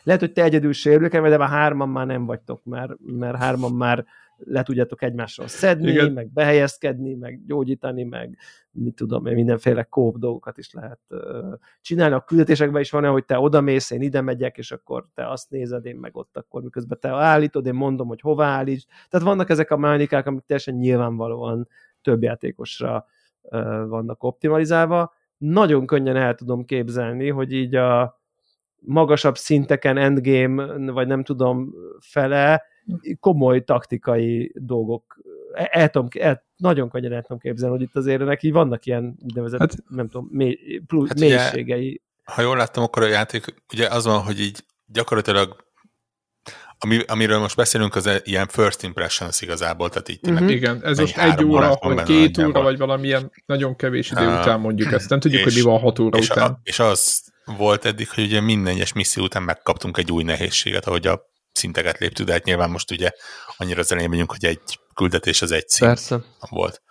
lehet, 0.03 0.21
hogy 0.21 0.33
te 0.33 0.43
egyedül 0.43 0.73
sérülök, 0.73 1.13
de 1.13 1.37
már 1.37 1.49
hárman 1.49 1.89
már 1.89 2.07
nem 2.07 2.27
vagytok, 2.27 2.65
mert, 2.65 2.93
mert 3.19 3.37
hárman 3.37 3.73
már 3.73 4.05
le 4.45 4.63
tudjátok 4.63 5.03
egymásról 5.03 5.47
szedni, 5.47 5.91
Igen. 5.91 6.13
meg 6.13 6.33
behelyezkedni, 6.33 7.15
meg 7.15 7.41
gyógyítani, 7.47 8.05
meg 8.05 8.39
mit 8.71 8.95
tudom 8.95 9.27
én, 9.27 9.35
mindenféle 9.35 9.83
kóp 9.83 10.19
dolgokat 10.19 10.59
is 10.59 10.73
lehet 10.73 11.01
uh, 11.09 11.55
csinálni. 11.81 12.15
A 12.15 12.21
küldetésekben 12.21 12.81
is 12.81 12.91
van 12.91 13.07
hogy 13.11 13.25
te 13.25 13.39
oda 13.39 13.61
mész, 13.61 13.91
én 13.91 14.03
ide 14.03 14.21
megyek, 14.21 14.59
és 14.59 14.73
akkor 14.73 15.07
te 15.15 15.29
azt 15.31 15.51
nézed, 15.51 15.87
én 15.87 15.97
meg 15.97 16.17
ott 16.17 16.37
akkor 16.37 16.63
miközben 16.63 16.99
te 17.01 17.09
állítod, 17.09 17.67
én 17.67 17.75
mondom, 17.75 18.09
hogy 18.09 18.21
hova 18.21 18.45
állíts. 18.45 18.85
Tehát 19.09 19.27
vannak 19.27 19.51
ezek 19.51 19.71
a 19.71 19.77
mechanikák, 19.77 20.27
amik 20.27 20.45
teljesen 20.47 20.75
nyilvánvalóan 20.75 21.69
több 22.03 22.23
játékosra 22.23 23.07
uh, 23.43 23.61
vannak 23.87 24.23
optimalizálva. 24.23 25.15
Nagyon 25.39 25.87
könnyen 25.87 26.17
el 26.17 26.35
tudom 26.35 26.65
képzelni, 26.65 27.29
hogy 27.29 27.53
így 27.53 27.75
a 27.75 28.21
magasabb 28.81 29.37
szinteken 29.37 29.97
endgame, 29.97 30.93
vagy 30.93 31.07
nem 31.07 31.23
tudom, 31.23 31.75
fele, 31.99 32.63
komoly 33.21 33.65
taktikai 33.65 34.53
dolgok. 34.55 35.19
El, 35.53 35.67
el 35.67 35.89
tudom, 35.89 36.09
el, 36.19 36.45
nagyon 36.57 36.91
könnyen 36.91 37.13
el 37.13 37.23
tudom 37.23 37.39
képzelni, 37.39 37.77
hogy 37.77 37.85
itt 37.85 37.97
azért 37.97 38.25
neki 38.25 38.51
vannak 38.51 38.87
ilyen 38.87 39.19
úgynevezett, 39.23 39.61
hát, 39.61 39.77
nem 39.89 40.09
tudom, 40.09 40.29
mély, 40.31 40.83
plusz, 40.87 41.09
hát 41.09 41.19
mélységei. 41.19 41.89
Ugye, 41.89 41.99
ha 42.35 42.43
jól 42.43 42.57
láttam, 42.57 42.83
akkor 42.83 43.03
a 43.03 43.07
játék, 43.07 43.55
ugye 43.73 43.87
az 43.87 44.05
van, 44.05 44.21
hogy 44.21 44.41
így 44.41 44.65
gyakorlatilag 44.87 45.67
ami, 46.79 47.01
amiről 47.07 47.39
most 47.39 47.57
beszélünk, 47.57 47.95
az 47.95 48.21
ilyen 48.25 48.47
first 48.47 48.83
impressions 48.83 49.41
igazából, 49.41 49.89
tehát 49.89 50.09
így 50.09 50.19
uh-huh. 50.23 50.51
Igen, 50.51 50.85
ez 50.85 50.99
most 50.99 51.19
egy 51.19 51.45
óra, 51.45 51.77
vagy 51.81 52.03
két 52.03 52.39
óra, 52.39 52.63
vagy 52.63 52.79
valamilyen 52.79 53.33
nagyon 53.47 53.77
kevés 53.77 54.11
idő 54.11 54.27
uh, 54.27 54.41
után 54.41 54.61
mondjuk 54.61 54.93
ezt. 54.93 55.11
Nem 55.11 55.21
tudjuk, 55.21 55.41
és, 55.41 55.47
hogy 55.47 55.55
mi 55.55 55.71
van 55.71 55.81
hat 55.81 55.99
óra 55.99 56.19
és 56.19 56.31
után. 56.31 56.51
A, 56.51 56.61
és 56.63 56.79
az 56.79 57.23
volt 57.57 57.85
eddig, 57.85 58.11
hogy 58.11 58.25
ugye 58.25 58.41
minden 58.41 58.75
egyes 58.75 58.93
misszió 58.93 59.23
után 59.25 59.43
megkaptunk 59.43 59.99
egy 59.99 60.13
új 60.13 60.23
nehézséget, 60.23 60.87
ahogy 60.87 61.07
a 61.07 61.31
szinteket 61.59 61.99
léptük, 61.99 62.27
de 62.27 62.33
hát 62.33 62.45
nyilván 62.45 62.71
most 62.71 62.91
ugye 62.91 63.11
annyira 63.57 63.81
az 63.81 63.93
elején 63.93 64.11
vagyunk, 64.11 64.31
hogy 64.31 64.45
egy 64.45 64.79
küldetés 64.95 65.43
az 65.43 65.51
egy 65.51 65.69
szint 65.69 65.91
Persze. 65.91 66.21
volt. 66.51 66.83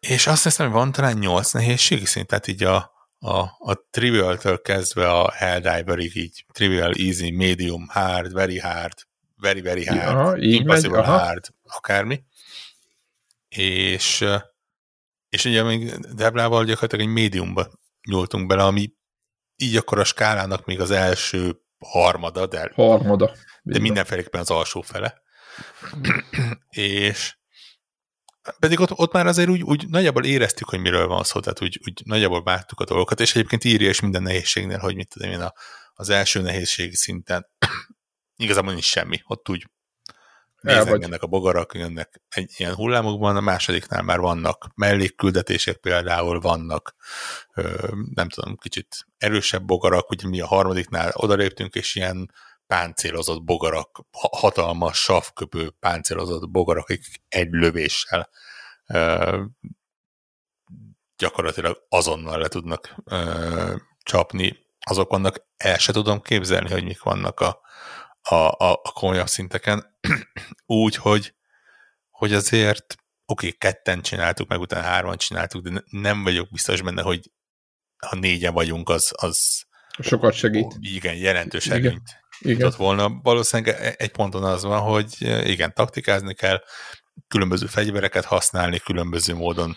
És 0.00 0.26
azt 0.26 0.42
hiszem, 0.42 0.66
hogy 0.66 0.74
van 0.74 0.92
talán 0.92 1.18
nyolc 1.18 1.52
nehézségi 1.52 2.04
szint, 2.04 2.26
tehát 2.26 2.46
így 2.46 2.62
a, 2.62 2.92
a, 3.18 3.38
a 3.58 3.86
trivial-től 3.90 4.60
kezdve 4.60 5.10
a 5.10 5.30
Helldiverig 5.30 6.16
így 6.16 6.44
trivial, 6.52 6.92
easy, 6.94 7.30
medium, 7.30 7.88
hard, 7.88 8.32
very 8.32 8.58
hard, 8.58 8.92
very, 9.36 9.60
very 9.60 9.86
hard, 9.86 10.16
aha, 10.16 10.36
impossible 10.36 10.96
megy, 10.96 11.06
hard, 11.06 11.44
akármi. 11.62 12.22
És, 13.48 14.24
és 15.28 15.44
ugye 15.44 15.62
még 15.62 15.94
Deblával 16.14 16.64
gyakorlatilag 16.64 17.06
egy 17.06 17.12
médiumba 17.12 17.70
nyúltunk 18.08 18.46
bele, 18.46 18.62
ami 18.64 18.92
így 19.56 19.76
akkor 19.76 19.98
a 19.98 20.04
skálának 20.04 20.64
még 20.64 20.80
az 20.80 20.90
első 20.90 21.60
harmada, 21.78 22.46
de, 22.46 22.70
harmada. 22.74 23.32
De 23.62 23.78
mindenféleképpen 23.78 24.40
az 24.40 24.50
alsó 24.50 24.80
fele. 24.80 25.22
és 26.70 27.36
pedig 28.58 28.80
ott, 28.80 28.90
ott 28.98 29.12
már 29.12 29.26
azért 29.26 29.48
úgy, 29.48 29.62
úgy 29.62 29.88
nagyjából 29.88 30.24
éreztük, 30.24 30.68
hogy 30.68 30.80
miről 30.80 31.06
van 31.06 31.24
szó, 31.24 31.40
tehát 31.40 31.62
úgy, 31.62 31.80
úgy 31.86 32.02
nagyjából 32.04 32.42
vágtuk 32.42 32.80
a 32.80 32.84
dolgokat, 32.84 33.20
és 33.20 33.34
egyébként 33.34 33.64
írja 33.64 33.88
is 33.88 34.00
minden 34.00 34.22
nehézségnél, 34.22 34.78
hogy 34.78 34.94
mit 34.94 35.08
tudom 35.08 35.30
én, 35.30 35.40
a, 35.40 35.52
az 35.94 36.10
első 36.10 36.40
nehézségi 36.40 36.96
szinten 36.96 37.48
igazából 38.36 38.72
nincs 38.72 38.84
semmi, 38.84 39.22
ott 39.26 39.48
úgy 39.48 39.66
nézengednek 40.62 41.22
a 41.22 41.26
bogarak, 41.26 41.74
jönnek 41.74 42.22
egy 42.28 42.52
ilyen 42.56 42.74
hullámokban, 42.74 43.36
a 43.36 43.40
másodiknál 43.40 44.02
már 44.02 44.18
vannak 44.18 44.70
mellékküldetések 44.74 45.76
például, 45.76 46.40
vannak 46.40 46.94
nem 48.14 48.28
tudom, 48.28 48.56
kicsit 48.56 49.06
erősebb 49.18 49.64
bogarak, 49.64 50.10
ugye 50.10 50.28
mi 50.28 50.40
a 50.40 50.46
harmadiknál 50.46 51.12
odaléptünk, 51.14 51.74
és 51.74 51.94
ilyen 51.94 52.30
páncélozott 52.72 53.42
bogarak, 53.42 54.04
hatalmas 54.30 54.98
savköpő 54.98 55.70
páncélozott 55.70 56.50
bogarak, 56.50 56.88
akik 56.88 57.22
egy 57.28 57.48
lövéssel 57.50 58.28
gyakorlatilag 61.16 61.86
azonnal 61.88 62.38
le 62.38 62.48
tudnak 62.48 62.94
csapni. 64.02 64.56
Azok 64.80 65.10
vannak, 65.10 65.46
el 65.56 65.78
se 65.78 65.92
tudom 65.92 66.20
képzelni, 66.20 66.70
hogy 66.70 66.84
mik 66.84 67.02
vannak 67.02 67.40
a, 67.40 67.60
a, 68.22 68.34
a, 68.34 68.72
a 68.82 68.92
komolyabb 68.92 69.28
szinteken, 69.28 69.98
úgy, 70.66 70.96
hogy, 70.96 71.34
hogy 72.10 72.32
azért 72.32 72.94
oké, 73.26 73.46
okay, 73.46 73.58
ketten 73.58 74.02
csináltuk, 74.02 74.48
meg 74.48 74.60
utána 74.60 74.86
hárman 74.86 75.16
csináltuk, 75.16 75.68
de 75.68 75.82
nem 75.90 76.22
vagyok 76.22 76.50
biztos 76.50 76.82
benne, 76.82 77.02
hogy 77.02 77.30
ha 78.06 78.16
négyen 78.16 78.52
vagyunk, 78.52 78.88
az, 78.88 79.12
az 79.16 79.62
sokat 79.98 80.34
segít. 80.34 80.64
Ó, 80.64 80.76
igen, 80.80 81.14
jelentős 81.14 81.66
igen. 81.66 81.78
előnyt 81.78 82.21
igen. 82.40 82.72
volna. 82.76 83.20
Valószínűleg 83.22 83.74
e, 83.80 83.94
egy 83.96 84.10
ponton 84.10 84.44
az 84.44 84.62
van, 84.62 84.80
hogy 84.80 85.16
igen, 85.44 85.74
taktikázni 85.74 86.34
kell, 86.34 86.62
különböző 87.28 87.66
fegyvereket 87.66 88.24
használni, 88.24 88.78
különböző 88.78 89.34
módon, 89.34 89.76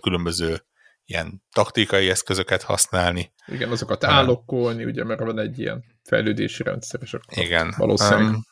különböző 0.00 0.64
ilyen 1.04 1.42
taktikai 1.52 2.10
eszközöket 2.10 2.62
használni. 2.62 3.32
Igen, 3.46 3.70
azokat 3.70 4.04
állokkolni, 4.04 4.84
ugye, 4.84 5.04
mert 5.04 5.20
van 5.20 5.38
egy 5.38 5.58
ilyen 5.58 5.84
fejlődési 6.02 6.62
rendszer, 6.62 7.00
és 7.02 7.14
akkor 7.14 7.44
Igen. 7.44 7.74
valószínűleg 7.76 8.34
um, 8.34 8.42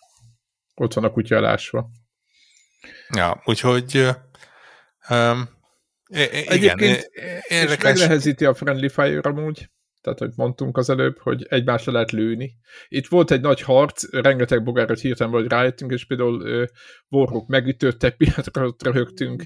ott 0.75 0.93
van 0.93 1.05
a 1.05 1.11
kutya 1.11 1.35
elásva. 1.35 1.91
Ja, 3.09 3.43
úgyhogy 3.45 3.97
um, 5.09 5.49
igen, 6.09 6.47
Egyébként 6.47 7.11
érdekes. 7.49 7.93
És 7.93 8.01
megnehezíti 8.01 8.45
a 8.45 8.55
Friendly 8.55 8.89
Fire 8.89 9.21
amúgy, 9.21 9.71
tehát, 10.03 10.19
hogy 10.19 10.33
mondtunk 10.37 10.77
az 10.77 10.91
előbb, 10.91 11.19
hogy 11.19 11.47
egymásra 11.49 11.93
lehet 11.93 12.11
lőni. 12.11 12.53
Itt 12.89 13.07
volt 13.07 13.31
egy 13.31 13.41
nagy 13.41 13.61
harc, 13.61 14.13
rengeteg 14.13 14.63
bogárat 14.63 15.01
hirtelen 15.01 15.33
vagy 15.33 15.47
rájöttünk, 15.47 15.93
és 15.93 16.07
például 16.07 16.67
Warhawk 17.09 17.49
megütöttek, 17.49 18.17
piatra 18.17 18.75
röhögtünk, 18.85 19.45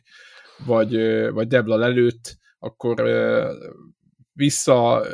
vagy, 0.66 0.96
vagy 1.30 1.46
Debla 1.46 1.76
lelőtt, 1.76 2.36
akkor 2.58 3.02
vissza, 4.32 5.06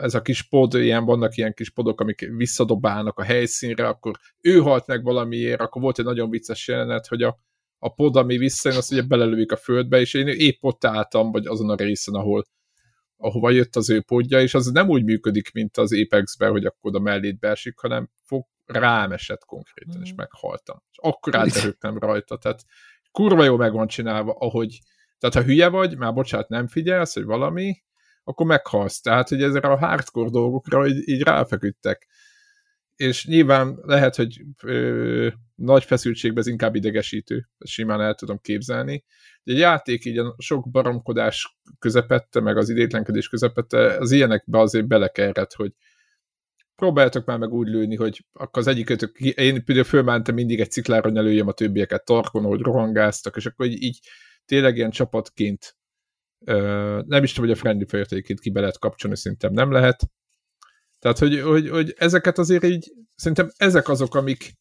ez 0.00 0.14
a 0.14 0.22
kis 0.22 0.42
pod, 0.42 0.74
ilyen, 0.74 1.04
vannak 1.04 1.36
ilyen 1.36 1.54
kis 1.54 1.70
podok, 1.70 2.00
amik 2.00 2.28
visszadobálnak 2.36 3.18
a 3.18 3.22
helyszínre, 3.22 3.88
akkor 3.88 4.16
ő 4.40 4.58
halt 4.58 4.86
meg 4.86 5.02
valamiért, 5.02 5.60
akkor 5.60 5.82
volt 5.82 5.98
egy 5.98 6.04
nagyon 6.04 6.30
vicces 6.30 6.68
jelenet, 6.68 7.06
hogy 7.06 7.22
a, 7.22 7.38
a 7.78 7.94
pod, 7.94 8.16
ami 8.16 8.36
visszajön, 8.36 8.78
azt 8.78 8.92
ugye 8.92 9.02
belelőik 9.02 9.52
a 9.52 9.56
földbe, 9.56 10.00
és 10.00 10.14
én 10.14 10.26
épp 10.26 10.58
ott 10.60 10.84
álltam, 10.84 11.30
vagy 11.30 11.46
azon 11.46 11.70
a 11.70 11.74
részen, 11.74 12.14
ahol 12.14 12.44
ahova 13.18 13.50
jött 13.50 13.76
az 13.76 13.90
ő 13.90 14.00
podja, 14.00 14.40
és 14.40 14.54
az 14.54 14.66
nem 14.66 14.88
úgy 14.88 15.04
működik, 15.04 15.52
mint 15.52 15.76
az 15.76 15.92
Apex-ben, 15.92 16.50
hogy 16.50 16.64
akkor 16.64 16.90
oda 16.90 16.98
mellét 16.98 17.38
beesik, 17.38 17.78
hanem 17.78 18.10
fog, 18.22 18.46
rám 18.64 19.12
esett 19.12 19.44
konkrétan, 19.44 20.02
és 20.02 20.12
mm. 20.12 20.16
meghaltam. 20.16 20.82
És 20.90 20.98
akkor 21.00 21.36
átrögtem 21.36 21.98
rajta, 21.98 22.36
tehát 22.36 22.64
kurva 23.10 23.44
jó 23.44 23.56
meg 23.56 23.72
van 23.72 23.86
csinálva, 23.86 24.32
ahogy 24.32 24.78
tehát 25.18 25.34
ha 25.34 25.42
hülye 25.42 25.68
vagy, 25.68 25.96
már 25.96 26.12
bocsánat, 26.12 26.48
nem 26.48 26.66
figyelsz, 26.66 27.14
hogy 27.14 27.24
valami, 27.24 27.82
akkor 28.24 28.46
meghalsz. 28.46 29.00
Tehát, 29.00 29.28
hogy 29.28 29.42
ezzel 29.42 29.62
a 29.62 29.78
hardcore 29.78 30.30
dolgokra 30.30 30.86
így, 30.86 31.08
így 31.08 31.22
ráfeküdtek. 31.22 32.06
és 32.96 33.26
nyilván 33.26 33.78
lehet, 33.82 34.16
hogy 34.16 34.42
ö, 34.62 35.28
nagy 35.54 35.84
feszültségben 35.84 36.38
ez 36.38 36.46
inkább 36.46 36.74
idegesítő, 36.74 37.48
simán 37.64 38.00
el 38.00 38.14
tudom 38.14 38.38
képzelni. 38.38 39.04
Egy 39.48 39.58
játék 39.58 40.04
így 40.04 40.18
a 40.18 40.34
sok 40.38 40.70
baromkodás 40.70 41.58
közepette, 41.78 42.40
meg 42.40 42.56
az 42.56 42.68
idétlenkedés 42.68 43.28
közepette, 43.28 43.96
az 43.98 44.10
ilyenekbe 44.10 44.58
azért 44.58 44.86
belekerhet, 44.86 45.52
hogy 45.52 45.72
próbáljátok 46.74 47.24
már 47.24 47.38
meg 47.38 47.52
úgy 47.52 47.68
lőni, 47.68 47.96
hogy 47.96 48.24
akkor 48.32 48.62
az 48.62 48.66
egyikötök, 48.66 49.20
én 49.20 49.64
például 49.64 49.86
fölmentem 49.86 50.34
mindig 50.34 50.60
egy 50.60 50.70
ciklára, 50.70 51.10
hogy 51.10 51.22
lőjem 51.22 51.48
a 51.48 51.52
többieket 51.52 52.04
tarkon, 52.04 52.44
hogy 52.44 52.60
rohangáztak, 52.60 53.36
és 53.36 53.46
akkor 53.46 53.66
így, 53.66 53.82
így 53.82 53.98
tényleg 54.44 54.76
ilyen 54.76 54.90
csapatként 54.90 55.76
nem 57.06 57.22
is 57.22 57.32
tudom, 57.32 57.48
hogy 57.48 57.58
a 57.58 57.60
friendly 57.60 57.84
fire 57.84 58.20
ki 58.20 58.50
be 58.50 58.60
lehet 58.60 58.78
kapcsolni, 58.78 59.16
szerintem 59.16 59.52
nem 59.52 59.70
lehet. 59.70 60.10
Tehát, 60.98 61.18
hogy, 61.18 61.40
hogy, 61.40 61.68
hogy 61.68 61.94
ezeket 61.96 62.38
azért 62.38 62.64
így, 62.64 62.92
szerintem 63.14 63.50
ezek 63.56 63.88
azok, 63.88 64.14
amik 64.14 64.52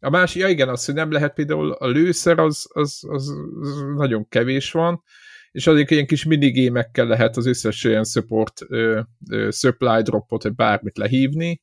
a 0.00 0.10
másik, 0.10 0.42
ja 0.42 0.48
igen, 0.48 0.68
az, 0.68 0.84
hogy 0.84 0.94
nem 0.94 1.10
lehet 1.10 1.34
például 1.34 1.72
a 1.72 1.86
lőszer, 1.86 2.38
az, 2.38 2.66
az, 2.72 3.04
az, 3.08 3.32
az 3.60 3.84
nagyon 3.96 4.28
kevés 4.28 4.72
van, 4.72 5.02
és 5.50 5.66
azért 5.66 5.90
ilyen 5.90 6.06
kis 6.06 6.24
minigémekkel 6.24 7.06
lehet 7.06 7.36
az 7.36 7.46
összes 7.46 7.84
olyan 7.84 8.04
support 8.04 8.60
ö, 8.68 9.00
ö, 9.30 9.48
supply 9.50 10.02
dropot, 10.02 10.42
vagy 10.42 10.54
bármit 10.54 10.98
lehívni, 10.98 11.62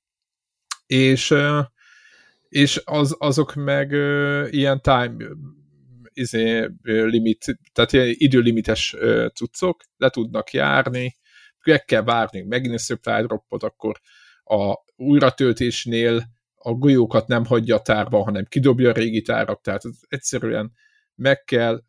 és, 0.85 1.31
ö, 1.31 1.59
és 2.49 2.81
az, 2.85 3.15
azok 3.19 3.53
meg 3.53 3.91
ö, 3.91 4.47
ilyen 4.49 4.81
time 4.81 5.15
izé, 6.13 6.67
limit, 6.83 7.59
tehát 7.73 7.93
ilyen 7.93 8.13
időlimites 8.17 8.95
ö, 8.97 9.27
cuccok, 9.33 9.83
le 9.97 10.09
tudnak 10.09 10.51
járni, 10.51 11.15
meg 11.63 11.85
kell 11.85 12.03
várni 12.03 12.41
megint 12.41 12.73
a 12.73 12.77
supply 12.77 13.21
dropot, 13.21 13.63
akkor 13.63 13.99
a 14.43 14.75
újratöltésnél 14.95 16.23
a 16.63 16.73
golyókat 16.73 17.27
nem 17.27 17.45
hagyja 17.45 17.75
a 17.75 17.81
tárba, 17.81 18.23
hanem 18.23 18.45
kidobja 18.45 18.89
a 18.89 18.93
régi 18.93 19.21
tárak, 19.21 19.61
tehát 19.61 19.85
ez 19.85 19.99
egyszerűen 20.07 20.71
meg 21.15 21.43
kell, 21.43 21.81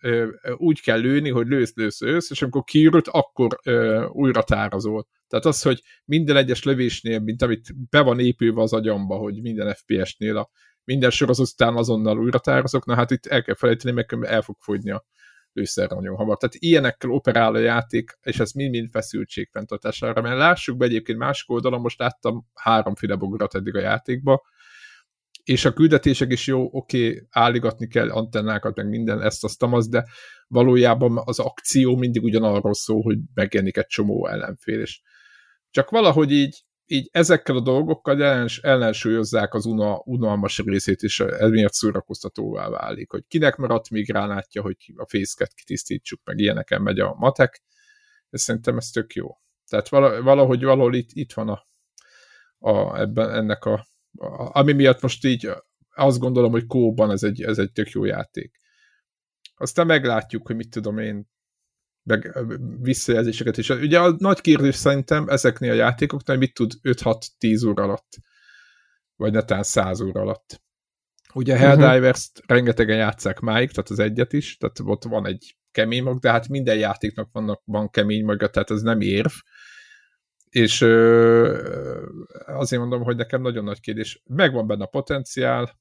úgy 0.57 0.81
kell 0.81 0.99
lőni, 0.99 1.31
hogy 1.31 1.47
lősz, 1.47 1.75
lősz, 1.75 2.01
lősz, 2.01 2.31
és 2.31 2.43
amikor 2.43 2.65
kiürült, 2.65 3.09
akkor 3.09 3.59
újra 4.13 4.43
tárazol. 4.43 5.07
Tehát 5.29 5.45
az, 5.45 5.63
hogy 5.63 5.83
minden 6.05 6.37
egyes 6.37 6.63
lövésnél, 6.63 7.19
mint 7.19 7.43
amit 7.43 7.89
be 7.91 8.01
van 8.01 8.19
épülve 8.19 8.63
az 8.63 8.73
agyamba, 8.73 9.17
hogy 9.17 9.41
minden 9.41 9.75
FPS-nél 9.75 10.37
a 10.37 10.51
minden 10.85 11.11
sor 11.11 11.29
az 11.29 11.39
után 11.39 11.75
azonnal 11.75 12.19
újra 12.19 12.39
tározok, 12.39 12.87
na 12.87 12.95
hát 12.95 13.11
itt 13.11 13.27
el 13.27 13.43
kell 13.43 13.55
felejteni, 13.55 13.95
meg 13.95 14.19
el 14.21 14.43
fog 14.43 14.57
fogyni 14.61 14.91
a 14.91 15.05
lőszer 15.53 15.91
nagyon 15.91 16.17
hamar. 16.17 16.37
Tehát 16.37 16.55
ilyenekkel 16.59 17.11
operál 17.11 17.55
a 17.55 17.59
játék, 17.59 18.19
és 18.23 18.41
ez 18.41 18.53
mind-mind 18.53 18.91
feszültség 18.91 19.49
fenntartására, 19.53 20.23
mert 20.23 20.39
lássuk 20.39 20.77
be 20.77 20.85
egyébként 20.85 21.19
másik 21.19 21.51
oldalon, 21.51 21.81
most 21.81 21.99
láttam 21.99 22.47
háromféle 22.55 23.15
bogarat 23.15 23.55
eddig 23.55 23.75
a 23.75 23.81
játékba, 23.81 24.43
és 25.45 25.65
a 25.65 25.73
küldetések 25.73 26.33
is 26.33 26.47
jó, 26.47 26.69
oké, 26.73 27.09
okay, 27.09 27.27
álligatni 27.31 27.89
kell 27.89 28.11
antennákat, 28.11 28.77
meg 28.77 28.89
minden, 28.89 29.23
ezt, 29.23 29.45
azt, 29.45 29.63
az, 29.63 29.89
de 29.89 30.05
valójában 30.49 31.23
az 31.25 31.39
akció 31.39 31.97
mindig 31.97 32.23
ugyanarról 32.23 32.75
szól, 32.75 33.03
hogy 33.03 33.19
megjelenik 33.35 33.77
egy 33.77 33.87
csomó 33.87 34.27
ellenfél, 34.27 34.81
és 34.81 35.01
csak 35.71 35.91
valahogy 35.91 36.33
így, 36.33 36.65
így 36.87 37.09
ezekkel 37.13 37.57
a 37.57 37.61
dolgokkal 37.61 38.23
ellens, 38.23 38.59
ellensúlyozzák 38.59 39.55
az 39.55 39.67
una, 39.67 40.03
unalmas 40.05 40.59
részét, 40.59 41.03
és 41.03 41.21
ez 41.21 41.51
miatt 41.51 41.73
szórakoztatóvá 41.73 42.69
válik, 42.69 43.11
hogy 43.11 43.25
kinek 43.29 43.57
maradt 43.57 43.91
még 43.91 44.07
gránátja, 44.07 44.63
hogy 44.63 44.77
a 44.97 45.07
fészket 45.09 45.55
kitisztítsuk, 45.55 46.21
meg 46.25 46.39
ilyeneken 46.39 46.83
megy 46.83 46.99
a 46.99 47.15
matek, 47.19 47.63
és 48.31 48.41
szerintem 48.41 48.77
ez 48.77 48.87
tök 48.87 49.13
jó. 49.13 49.29
Tehát 49.69 49.89
valahogy 50.23 50.63
valahol 50.63 50.95
itt, 50.95 51.09
itt 51.13 51.33
van 51.33 51.49
a, 51.49 51.67
a, 52.59 53.01
ebben, 53.01 53.31
ennek 53.31 53.65
a 53.65 53.87
ami 54.53 54.73
miatt 54.73 55.01
most 55.01 55.25
így 55.25 55.51
azt 55.95 56.19
gondolom, 56.19 56.51
hogy 56.51 56.67
kóban 56.67 57.11
ez 57.11 57.23
egy, 57.23 57.43
ez 57.43 57.59
egy 57.59 57.73
tök 57.73 57.91
jó 57.91 58.05
játék. 58.05 58.57
Aztán 59.57 59.87
meglátjuk, 59.87 60.47
hogy 60.47 60.57
mit 60.57 60.71
tudom 60.71 60.99
én, 60.99 61.33
meg 62.03 62.39
visszajelzéseket 62.81 63.57
is. 63.57 63.69
Ugye 63.69 64.01
a 64.01 64.15
nagy 64.19 64.41
kérdés 64.41 64.75
szerintem 64.75 65.29
ezeknél 65.29 65.71
a 65.71 65.75
játékoknál, 65.75 66.37
mit 66.37 66.55
tud 66.55 66.73
5-6-10 66.83 67.69
óra 67.69 67.83
alatt, 67.83 68.17
vagy 69.17 69.33
netán 69.33 69.63
100 69.63 70.01
óra 70.01 70.21
alatt. 70.21 70.63
Ugye 71.35 71.55
a 71.55 71.57
Helldivers-t 71.57 72.39
uh-huh. 72.39 72.57
rengetegen 72.57 72.97
játszák 72.97 73.41
máig, 73.41 73.71
tehát 73.71 73.91
az 73.91 73.99
egyet 73.99 74.33
is, 74.33 74.57
tehát 74.57 74.81
ott 74.85 75.05
van 75.05 75.27
egy 75.27 75.57
kemény 75.71 76.03
mag, 76.03 76.19
de 76.19 76.31
hát 76.31 76.49
minden 76.49 76.77
játéknak 76.77 77.29
vannak, 77.33 77.63
van 77.65 77.91
kemény 77.91 78.25
maga, 78.25 78.51
tehát 78.51 78.71
ez 78.71 78.83
nem 78.83 79.01
érv 79.01 79.33
és 80.55 80.81
ö, 80.81 82.07
azért 82.47 82.81
mondom, 82.81 83.03
hogy 83.03 83.17
nekem 83.17 83.43
nagyon 83.43 83.65
nagy 83.65 83.81
kérdés. 83.81 84.23
Megvan 84.27 84.67
benne 84.67 84.85
a 84.85 84.87
potenciál, 84.87 85.81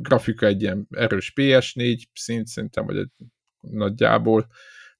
grafika 0.00 0.46
egy 0.46 0.62
ilyen 0.62 0.86
erős 0.90 1.32
PS4 1.36 2.02
szint, 2.12 2.46
szerintem, 2.46 2.86
vagy 2.86 2.96
egy 2.96 3.10
nagyjából. 3.60 4.46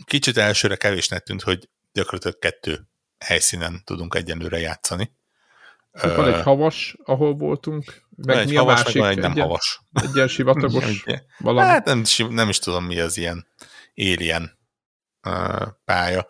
Kicsit 0.05 0.37
elsőre 0.37 0.75
kevésnek 0.75 1.23
tűnt, 1.23 1.41
hogy 1.41 1.69
gyakorlatilag 1.95 2.39
kettő 2.39 2.87
helyszínen 3.19 3.81
tudunk 3.83 4.15
egyenlőre 4.15 4.59
játszani. 4.59 5.11
Van 5.91 6.33
egy 6.33 6.41
havas, 6.41 6.95
ahol 7.03 7.35
voltunk, 7.35 8.03
meg 8.15 8.37
egy 8.37 8.49
mi 8.49 8.55
havas, 8.55 8.79
a 8.79 8.83
másik? 8.83 9.01
Meg 9.01 9.11
egy 9.11 9.17
nem 9.17 9.31
havas. 9.31 9.81
Egy 9.93 10.15
ilyen 10.15 10.27
sivatagos 10.27 11.03
valami. 11.37 11.67
Hát 11.67 11.85
nem, 11.85 12.03
nem 12.29 12.49
is 12.49 12.59
tudom, 12.59 12.85
mi 12.85 12.99
az 12.99 13.17
ilyen 13.17 13.47
alien 13.95 14.57
uh, 15.23 15.67
pálya. 15.85 16.27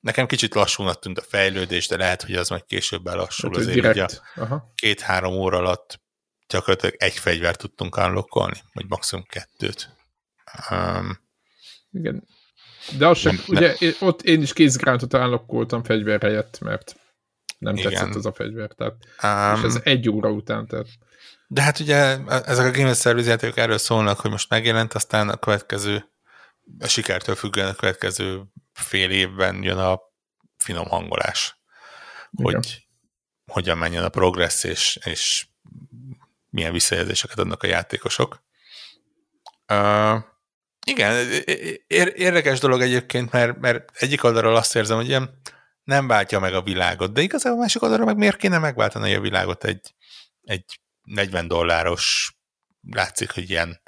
Nekem 0.00 0.26
kicsit 0.26 0.54
lassúnak 0.54 0.98
tűnt 0.98 1.18
a 1.18 1.22
fejlődés, 1.22 1.88
de 1.88 1.96
lehet, 1.96 2.22
hogy 2.22 2.34
az 2.34 2.48
majd 2.48 2.64
később 2.64 3.02
belassul. 3.02 3.50
Hát, 3.50 3.58
azért 3.58 3.74
direkt. 3.74 4.22
két-három 4.74 5.32
óra 5.32 5.58
alatt 5.58 6.00
gyakorlatilag 6.48 6.94
egy 6.98 7.14
fegyvert 7.14 7.58
tudtunk 7.58 7.96
unlockolni, 7.96 8.62
vagy 8.72 8.84
maximum 8.88 9.24
kettőt. 9.24 9.96
Um, 10.70 11.18
Igen, 11.92 12.26
de 12.98 13.06
az 13.06 13.18
sem, 13.18 13.34
nem, 13.34 13.44
ugye 13.46 13.76
nem. 13.80 13.92
ott 14.00 14.22
én 14.22 14.42
is 14.42 14.52
kézgránátot 14.52 15.14
állokkoltam 15.14 15.84
fegyver 15.84 16.20
helyett, 16.20 16.58
mert 16.60 16.96
nem 17.58 17.76
Igen. 17.76 17.90
tetszett 17.90 18.14
az 18.14 18.26
a 18.26 18.32
fegyver. 18.32 18.70
Tehát, 18.70 18.94
um, 19.22 19.58
és 19.58 19.64
ez 19.64 19.80
egy 19.84 20.10
óra 20.10 20.30
után. 20.30 20.66
Tehát. 20.66 20.86
De 21.46 21.62
hát 21.62 21.80
ugye 21.80 22.18
ezek 22.26 22.66
a 22.66 22.78
Game 22.78 22.94
Service 22.94 23.28
játékok 23.28 23.56
erről 23.56 23.78
szólnak, 23.78 24.20
hogy 24.20 24.30
most 24.30 24.50
megjelent, 24.50 24.94
aztán 24.94 25.28
a 25.28 25.36
következő 25.36 26.10
a 26.78 26.86
sikertől 26.86 27.34
függően 27.34 27.68
a 27.68 27.74
következő 27.74 28.42
fél 28.72 29.10
évben 29.10 29.62
jön 29.62 29.78
a 29.78 30.00
finom 30.56 30.88
hangolás, 30.88 31.60
Igen. 32.30 32.54
hogy 32.54 32.86
hogyan 33.52 33.78
menjen 33.78 34.04
a 34.04 34.08
progressz, 34.08 34.64
és, 34.64 34.98
és 35.04 35.46
milyen 36.50 36.72
visszajelzéseket 36.72 37.38
adnak 37.38 37.62
a 37.62 37.66
játékosok. 37.66 38.44
Uh, 39.68 40.22
igen, 40.90 41.42
érdekes 42.16 42.58
dolog 42.58 42.80
egyébként, 42.80 43.32
mert, 43.32 43.58
mert 43.58 43.90
egyik 43.94 44.24
oldalról 44.24 44.56
azt 44.56 44.76
érzem, 44.76 44.96
hogy 44.96 45.08
ilyen 45.08 45.40
nem 45.82 46.06
váltja 46.06 46.38
meg 46.38 46.54
a 46.54 46.62
világot, 46.62 47.12
de 47.12 47.20
igazából 47.20 47.58
a 47.58 47.60
másik 47.60 47.82
oldalról 47.82 48.06
meg 48.06 48.16
miért 48.16 48.36
kéne 48.36 48.58
megváltani 48.58 49.14
a 49.14 49.20
világot 49.20 49.64
egy, 49.64 49.94
egy 50.42 50.80
40 51.02 51.48
dolláros, 51.48 52.36
látszik, 52.90 53.30
hogy 53.30 53.50
ilyen 53.50 53.80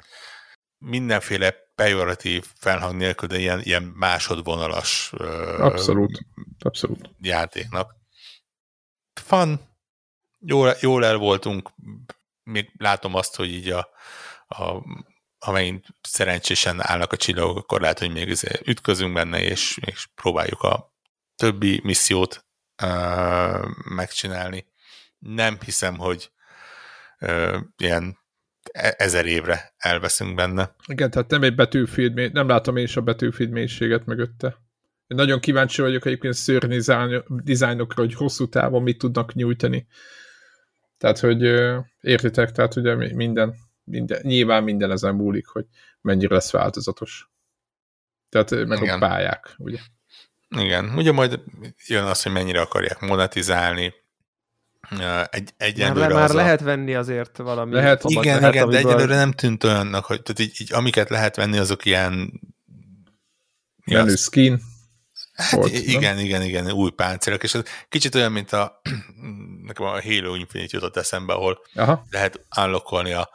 mindenféle 0.77 1.55
pejoratív 1.75 2.45
felhang 2.55 2.95
nélkül, 2.95 3.27
de 3.27 3.37
ilyen, 3.37 3.61
ilyen 3.61 3.83
másodvonalas 3.83 5.11
abszolút, 5.57 6.19
abszolút. 6.59 7.09
játéknak. 7.21 7.95
Fan, 9.13 9.59
jól, 10.39 10.75
jól 10.81 11.05
el 11.05 11.17
voltunk, 11.17 11.69
még 12.43 12.71
látom 12.77 13.15
azt, 13.15 13.35
hogy 13.35 13.51
így 13.51 13.69
a, 13.69 13.89
a 14.47 14.83
ha 15.39 15.51
megint 15.51 15.85
szerencsésen 16.01 16.77
állnak 16.81 17.11
a 17.11 17.17
csillagok, 17.17 17.57
akkor 17.57 17.81
lehet, 17.81 17.99
hogy 17.99 18.11
még 18.11 18.37
ütközünk 18.65 19.13
benne, 19.13 19.41
és, 19.41 19.77
és 19.85 20.07
próbáljuk 20.15 20.61
a 20.61 20.93
többi 21.35 21.81
missziót 21.83 22.45
uh, 22.83 23.65
megcsinálni. 23.95 24.65
Nem 25.19 25.57
hiszem, 25.65 25.97
hogy 25.97 26.31
uh, 27.19 27.57
ilyen 27.77 28.17
e-, 28.71 28.95
ezer 28.97 29.25
évre 29.25 29.73
elveszünk 29.77 30.35
benne. 30.35 30.75
Igen, 30.87 31.09
tehát 31.09 31.29
nem 31.29 31.43
egy 31.43 31.55
betűfield, 31.55 32.31
nem 32.31 32.47
látom 32.47 32.77
én 32.77 32.83
is 32.83 32.97
a 32.97 33.01
betűfield 33.01 33.51
mélységet 33.51 34.05
mögötte. 34.05 34.47
Én 35.07 35.17
nagyon 35.17 35.39
kíváncsi 35.39 35.81
vagyok 35.81 36.05
egyébként 36.05 36.33
szörny 36.33 36.77
dizájnokra, 37.27 38.01
hogy 38.01 38.13
hosszú 38.13 38.49
távon 38.49 38.83
mit 38.83 38.97
tudnak 38.97 39.33
nyújtani. 39.33 39.87
Tehát, 40.97 41.19
hogy 41.19 41.41
értitek, 42.01 42.51
tehát 42.51 42.75
ugye 42.75 42.95
minden 42.95 43.55
minden, 43.89 44.19
nyilván 44.23 44.63
minden 44.63 44.91
ezen 44.91 45.15
múlik, 45.15 45.47
hogy 45.47 45.65
mennyire 46.01 46.33
lesz 46.33 46.51
változatos. 46.51 47.29
Tehát 48.29 48.49
meg 48.49 48.81
Igen. 48.81 48.95
a 48.95 49.07
pályák, 49.07 49.55
ugye? 49.57 49.79
Igen, 50.57 50.93
ugye 50.95 51.11
majd 51.11 51.39
jön 51.87 52.03
az, 52.03 52.23
hogy 52.23 52.31
mennyire 52.31 52.61
akarják 52.61 52.99
monetizálni, 52.99 53.93
egy, 55.29 55.53
egyelőre 55.57 55.99
már, 55.99 56.11
már 56.11 56.31
a... 56.31 56.33
lehet 56.33 56.61
venni 56.61 56.95
azért 56.95 57.37
valami. 57.37 57.73
Lehet, 57.73 58.03
igen, 58.05 58.23
lehet, 58.23 58.53
igen, 58.53 58.63
amiből... 58.63 58.81
de 58.81 58.87
egyelőre 58.87 59.15
nem 59.15 59.31
tűnt 59.31 59.63
olyannak, 59.63 60.05
hogy 60.05 60.21
tehát 60.21 60.39
így, 60.39 60.61
így, 60.61 60.73
amiket 60.73 61.09
lehet 61.09 61.35
venni, 61.35 61.57
azok 61.57 61.85
ilyen 61.85 62.41
menü 63.85 64.15
skin. 64.15 64.61
Hát 65.33 65.51
volt, 65.51 65.71
igen, 65.71 66.15
nem? 66.15 66.25
igen, 66.25 66.41
igen, 66.41 66.71
új 66.71 66.89
páncélok, 66.91 67.43
és 67.43 67.53
ez 67.53 67.63
kicsit 67.89 68.15
olyan, 68.15 68.31
mint 68.31 68.51
a 68.51 68.81
nekem 69.67 69.85
a 69.85 70.01
Halo 70.01 70.35
Infinite 70.35 70.69
jutott 70.71 70.97
eszembe, 70.97 71.33
ahol 71.33 71.59
Aha. 71.75 72.05
lehet 72.09 72.45
unlockolni 72.57 73.11
a 73.11 73.29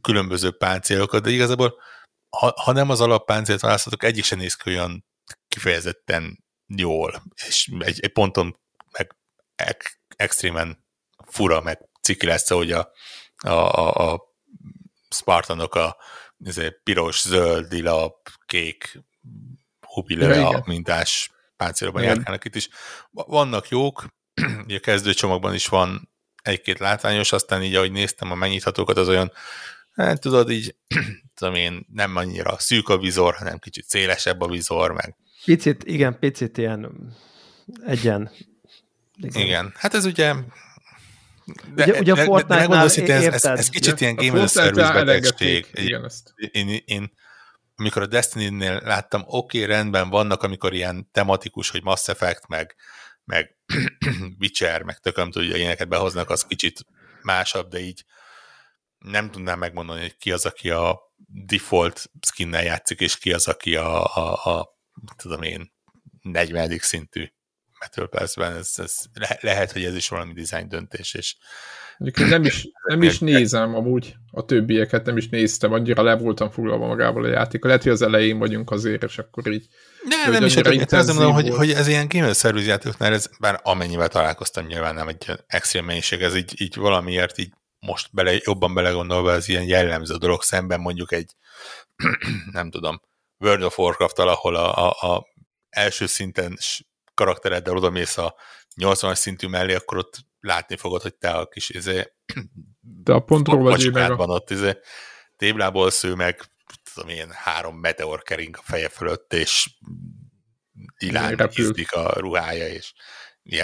különböző 0.00 0.50
páncélokat, 0.50 1.22
de 1.22 1.30
igazából 1.30 1.80
ha, 2.28 2.52
ha 2.62 2.72
nem 2.72 2.90
az 2.90 3.00
alappáncélt 3.00 3.60
választhatok, 3.60 4.02
egyik 4.02 4.24
sem 4.24 4.38
néz 4.38 4.54
ki 4.54 4.70
olyan 4.70 5.04
kifejezetten 5.48 6.44
jól, 6.66 7.22
és 7.46 7.70
egy, 7.78 8.00
egy 8.00 8.12
ponton 8.12 8.60
meg 8.98 9.16
ek, 9.54 10.00
extrémen 10.16 10.84
fura, 11.26 11.60
meg 11.60 11.88
ciki 12.02 12.26
lesz, 12.26 12.48
hogy 12.48 12.72
a, 12.72 12.90
a, 13.36 13.48
a, 13.48 14.12
a 14.12 14.22
Spartanok 15.10 15.74
a 15.74 15.96
piros, 16.82 17.20
zöld, 17.20 17.72
lila, 17.72 18.20
kék, 18.46 18.98
hubilea 19.80 20.62
mintás 20.66 21.30
páncélokban 21.56 22.02
járkálnak 22.02 22.44
itt 22.44 22.54
is. 22.54 22.68
Vannak 23.10 23.68
jók, 23.68 24.04
a 24.68 24.78
kezdőcsomagban 24.80 25.54
is 25.54 25.66
van 25.66 26.12
egy-két 26.42 26.78
látványos, 26.78 27.32
aztán 27.32 27.62
így, 27.62 27.74
ahogy 27.74 27.92
néztem 27.92 28.30
a 28.30 28.34
megnyithatókat, 28.34 28.96
az 28.96 29.08
olyan 29.08 29.32
hát 29.94 30.20
tudod, 30.20 30.50
így 30.50 30.74
tudom 31.34 31.54
én, 31.54 31.86
nem 31.92 32.16
annyira 32.16 32.58
szűk 32.58 32.88
a 32.88 32.98
vizor, 32.98 33.34
hanem 33.34 33.58
kicsit 33.58 33.84
szélesebb 33.84 34.40
a 34.40 34.48
vizor, 34.48 34.92
meg 34.92 35.16
Picit, 35.44 35.84
igen, 35.84 36.18
picit 36.18 36.58
ilyen 36.58 37.12
egyen. 37.86 38.30
Igen, 39.16 39.42
igen. 39.42 39.72
hát 39.76 39.94
ez 39.94 40.04
ugye 40.04 40.34
de, 41.74 41.84
ugye, 41.84 41.98
ugye 41.98 42.12
a 42.12 42.16
Fortnite-nál 42.16 42.84
ez, 42.84 42.98
ez, 42.98 43.44
ez 43.44 43.68
kicsit 43.68 44.00
ilyen 44.00 44.14
game 44.14 44.42
as 44.42 44.52
service 44.52 44.92
betegség. 44.92 45.66
Igen, 45.72 46.04
ezt. 46.04 46.34
Én, 46.50 46.82
én, 46.84 47.12
amikor 47.76 48.02
a 48.02 48.06
Destiny-nél 48.06 48.80
láttam, 48.84 49.22
oké, 49.26 49.62
okay, 49.62 49.74
rendben 49.74 50.08
vannak, 50.08 50.42
amikor 50.42 50.72
ilyen 50.72 51.08
tematikus, 51.12 51.70
hogy 51.70 51.82
Mass 51.82 52.08
Effect, 52.08 52.48
meg, 52.48 52.74
meg 53.24 53.56
Witcher, 54.40 54.82
meg 54.82 54.98
tököm 54.98 55.30
tudja, 55.30 55.56
ilyeneket 55.56 55.88
behoznak, 55.88 56.30
az 56.30 56.44
kicsit 56.44 56.84
másabb, 57.22 57.68
de 57.68 57.78
így 57.78 58.04
nem 59.04 59.30
tudnám 59.30 59.58
megmondani, 59.58 60.00
hogy 60.00 60.16
ki 60.16 60.32
az, 60.32 60.46
aki 60.46 60.70
a 60.70 61.00
default 61.26 62.10
skinnel 62.26 62.62
játszik, 62.62 63.00
és 63.00 63.18
ki 63.18 63.32
az, 63.32 63.48
aki 63.48 63.76
a, 63.76 64.04
a, 64.04 64.32
a 64.32 64.78
tudom 65.16 65.42
én, 65.42 65.72
40. 66.22 66.78
szintű 66.78 67.32
Battle 67.78 68.06
Pass-ben. 68.06 68.56
Ez, 68.56 68.72
ez 68.76 68.96
le, 69.14 69.38
lehet, 69.40 69.72
hogy 69.72 69.84
ez 69.84 69.94
is 69.94 70.08
valami 70.08 70.32
design 70.32 70.68
döntés, 70.68 71.14
és 71.14 71.36
nem 72.14 72.44
is, 72.44 72.68
nem 72.88 73.02
is 73.02 73.18
nézem 73.18 73.74
amúgy 73.74 74.14
a 74.30 74.44
többieket, 74.44 75.06
nem 75.06 75.16
is 75.16 75.28
néztem, 75.28 75.72
annyira 75.72 76.02
le 76.02 76.16
voltam 76.16 76.50
foglalva 76.50 76.86
magával 76.86 77.24
a 77.24 77.28
játék. 77.28 77.64
Lehet, 77.64 77.82
hogy 77.82 77.92
az 77.92 78.02
elején 78.02 78.38
vagyunk 78.38 78.70
azért, 78.70 79.02
és 79.02 79.18
akkor 79.18 79.52
így... 79.52 79.66
De 80.08 80.30
nem 80.30 80.44
is, 80.44 80.54
hogy, 80.54 80.86
mondom, 80.90 81.32
hogy, 81.32 81.48
hogy 81.48 81.70
ez 81.70 81.88
ilyen 81.88 82.08
game 82.08 82.32
service 82.32 82.68
játékoknál, 82.68 83.12
ez, 83.12 83.30
bár 83.40 83.60
amennyivel 83.62 84.08
találkoztam, 84.08 84.66
nyilván 84.66 84.94
nem 84.94 85.08
egy 85.08 85.30
extrém 85.46 85.84
mennyiség, 85.84 86.22
ez 86.22 86.36
így, 86.36 86.60
így 86.60 86.76
valamiért 86.76 87.38
így 87.38 87.52
most 87.84 88.08
bele, 88.12 88.36
jobban 88.44 88.74
belegondolva 88.74 89.32
ez 89.32 89.48
ilyen 89.48 89.64
jellemző 89.64 90.16
dolog 90.16 90.42
szemben 90.42 90.80
mondjuk 90.80 91.12
egy, 91.12 91.32
nem 92.52 92.70
tudom, 92.70 93.00
World 93.38 93.62
of 93.62 93.78
warcraft 93.78 94.18
ahol 94.18 94.56
a, 94.56 94.88
a, 94.88 95.14
a 95.14 95.26
első 95.68 96.06
szinten 96.06 96.58
karaktereddel 97.14 97.76
odamész 97.76 98.18
a 98.18 98.34
80-as 98.76 99.14
szintű 99.14 99.46
mellé, 99.46 99.74
akkor 99.74 99.98
ott 99.98 100.18
látni 100.40 100.76
fogod, 100.76 101.02
hogy 101.02 101.14
te 101.14 101.30
a 101.30 101.46
kis 101.46 101.70
izé, 101.70 102.12
de 102.80 103.12
a 103.12 103.20
pontról 103.20 103.62
vagy 103.62 103.92
meg 103.92 104.10
a... 104.10 104.16
van 104.16 104.30
ott, 104.30 104.50
izé, 104.50 104.78
téblából 105.36 105.90
sző 105.90 106.14
meg, 106.14 106.40
tudom 106.94 107.10
én, 107.10 107.30
három 107.30 107.76
meteor 107.76 108.22
kering 108.22 108.56
a 108.56 108.62
feje 108.62 108.88
fölött, 108.88 109.32
és 109.32 109.76
ilán 110.98 111.50
izdik 111.52 111.92
a 111.92 112.12
ruhája, 112.12 112.68
és 112.68 112.92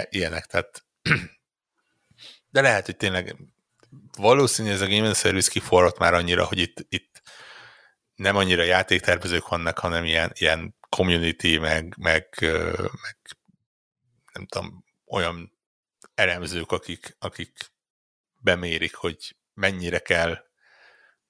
ilyenek, 0.09 0.45
tehát 0.45 0.85
de 2.53 2.61
lehet, 2.61 2.85
hogy 2.85 2.97
tényleg 2.97 3.35
valószínű 4.17 4.69
ez 4.69 4.81
a 4.81 4.87
Game 4.87 5.13
Service 5.13 5.51
kiforrott 5.51 5.97
már 5.97 6.13
annyira, 6.13 6.45
hogy 6.45 6.59
itt, 6.59 6.85
itt 6.89 7.21
nem 8.15 8.35
annyira 8.35 8.63
játéktervezők 8.63 9.47
vannak, 9.47 9.79
hanem 9.79 10.05
ilyen, 10.05 10.31
ilyen 10.33 10.75
community, 10.89 11.57
meg, 11.57 11.95
meg, 11.97 12.27
meg 12.79 13.17
nem 14.33 14.45
tudom, 14.45 14.85
olyan 15.05 15.57
elemzők, 16.13 16.71
akik, 16.71 17.15
akik 17.19 17.71
bemérik, 18.37 18.95
hogy 18.95 19.35
mennyire 19.53 19.99
kell 19.99 20.37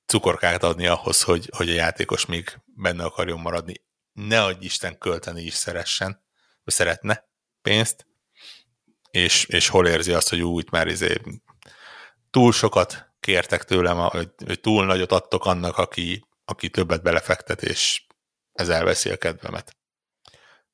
cukorkát 0.05 0.63
adni 0.63 0.87
ahhoz, 0.87 1.21
hogy, 1.21 1.49
hogy 1.55 1.69
a 1.69 1.73
játékos 1.73 2.25
még 2.25 2.59
benne 2.65 3.03
akarjon 3.03 3.39
maradni. 3.39 3.73
Ne 4.13 4.43
adj 4.43 4.65
Isten 4.65 4.97
költeni 4.97 5.41
is 5.41 5.53
szeressen, 5.53 6.23
vagy 6.63 6.73
szeretne 6.73 7.29
pénzt, 7.61 8.07
és, 9.11 9.45
és 9.45 9.67
hol 9.67 9.87
érzi 9.87 10.11
azt, 10.11 10.29
hogy 10.29 10.41
úgy 10.41 10.67
már 10.71 10.87
izé 10.87 11.21
túl 12.31 12.51
sokat 12.51 13.13
kértek 13.19 13.63
tőlem, 13.63 13.97
hogy, 13.97 14.29
hogy 14.45 14.59
túl 14.59 14.85
nagyot 14.85 15.11
adtok 15.11 15.45
annak, 15.45 15.77
aki, 15.77 16.25
aki 16.45 16.69
többet 16.69 17.03
belefektet, 17.03 17.63
és 17.63 18.03
ez 18.53 18.69
elveszi 18.69 19.09
a 19.09 19.17
kedvemet. 19.17 19.75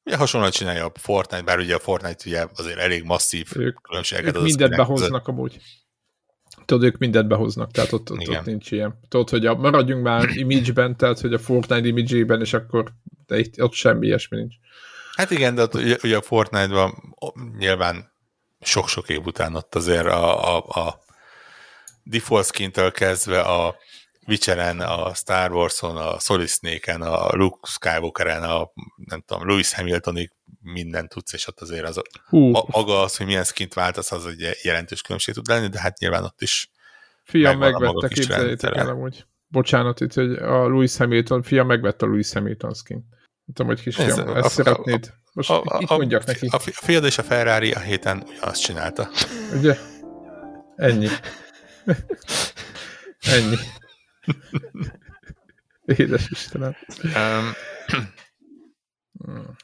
Ugye 0.04 0.18
hasonlóan 0.18 0.52
csinálja 0.52 0.86
a 0.86 0.92
Fortnite, 1.00 1.44
bár 1.44 1.60
ugye 1.60 1.76
a 1.76 1.80
Fortnite 1.80 2.24
ugye 2.26 2.48
azért 2.56 2.78
elég 2.78 3.04
masszív 3.04 3.48
ők, 3.56 3.82
különbséget 3.82 4.36
ők 4.36 4.42
mindent 4.42 4.76
behoznak 4.76 5.10
között. 5.10 5.28
amúgy. 5.28 5.58
Tudod, 6.66 6.84
ők 6.84 6.98
mindent 6.98 7.28
behoznak, 7.28 7.72
tehát 7.72 7.92
ott, 7.92 8.12
ott, 8.12 8.30
ott 8.30 8.46
nincs 8.46 8.72
ilyen. 8.72 9.00
Tudod, 9.08 9.30
hogy 9.30 9.46
a, 9.46 9.56
maradjunk 9.56 10.04
már 10.04 10.30
image-ben, 10.30 10.98
tehát 10.98 11.20
hogy 11.20 11.34
a 11.34 11.40
Fortnite 11.40 11.88
image-ben, 11.88 12.42
és 12.42 12.54
akkor 12.54 12.94
de 13.26 13.40
itt, 13.40 13.62
ott 13.62 13.74
semmi 13.74 14.06
ilyesmi 14.06 14.38
nincs. 14.38 14.56
Hát 15.16 15.32
igen, 15.32 15.56
de 15.56 15.62
ott, 15.62 15.74
ugye, 15.74 15.98
ugye 16.04 16.18
a 16.18 16.22
Fortnite-ban 16.22 17.16
nyilván 17.58 18.12
sok-sok 18.60 19.10
év 19.10 19.26
után 19.26 19.56
ott 19.56 19.76
azért 19.76 20.06
a, 20.06 20.56
a, 20.56 20.66
a 20.68 21.00
default 22.10 22.92
kezdve 22.92 23.42
a 23.42 23.76
Witcheren, 24.28 24.80
a 24.80 25.14
Star 25.14 25.52
Wars-on, 25.52 25.98
a 25.98 26.20
Solid 26.20 26.48
Snake-en, 26.48 27.02
a 27.02 27.36
Luke 27.36 27.68
Skywalker-en, 27.68 28.44
a 28.44 28.72
nem 28.96 29.22
tudom, 29.26 29.48
Lewis 29.48 29.74
Hamiltonig 29.74 30.32
minden 30.62 31.08
tudsz, 31.08 31.34
és 31.34 31.48
ott 31.48 31.60
azért 31.62 31.88
az 31.88 32.02
Hú. 32.30 32.56
a, 32.56 32.66
maga 32.68 33.02
az, 33.02 33.18
hogy 33.18 33.26
milyen 33.26 33.44
skint 33.44 33.74
váltasz, 33.74 34.12
az 34.12 34.26
egy 34.26 34.58
jelentős 34.62 35.02
különbség 35.02 35.34
tud 35.34 35.48
lenni, 35.48 35.68
de 35.68 35.80
hát 35.80 36.00
nyilván 36.00 36.24
ott 36.24 36.42
is 36.42 36.70
Fiam 37.24 37.58
megvette, 37.58 38.08
képzeljétek 38.08 38.76
el 38.76 38.90
amúgy. 38.90 39.26
bocsánat, 39.48 40.00
itt, 40.02 40.14
hogy 40.14 40.32
a 40.36 40.68
Louis 40.68 40.98
Hamilton, 40.98 41.42
fia 41.44 41.64
megvette 41.64 42.06
a 42.06 42.10
Louis 42.10 42.34
Hamilton 42.34 42.74
skin. 42.74 42.98
Nem 43.46 43.54
tudom, 43.54 43.68
hogy 43.68 43.82
kisfiam, 43.82 44.10
Ez- 44.10 44.18
ezt 44.36 44.46
a- 44.46 44.50
szeretnéd. 44.50 45.14
Most 45.34 45.50
A, 45.50 45.62
a, 45.66 45.98
mondjak 45.98 46.22
a, 46.22 46.26
neki, 46.28 46.48
a 46.52 46.60
fiad 46.60 47.04
és 47.04 47.18
a 47.18 47.24
Ferrari 47.24 47.72
a 47.72 47.80
héten 47.80 48.24
ugyanazt 48.28 48.62
csinálta. 48.62 49.10
ugye? 49.58 49.78
Ennyi. 50.76 51.08
Ennyi. 53.20 53.56
Édes 55.86 56.30
Istenem. 56.30 56.76
Um, 57.04 57.54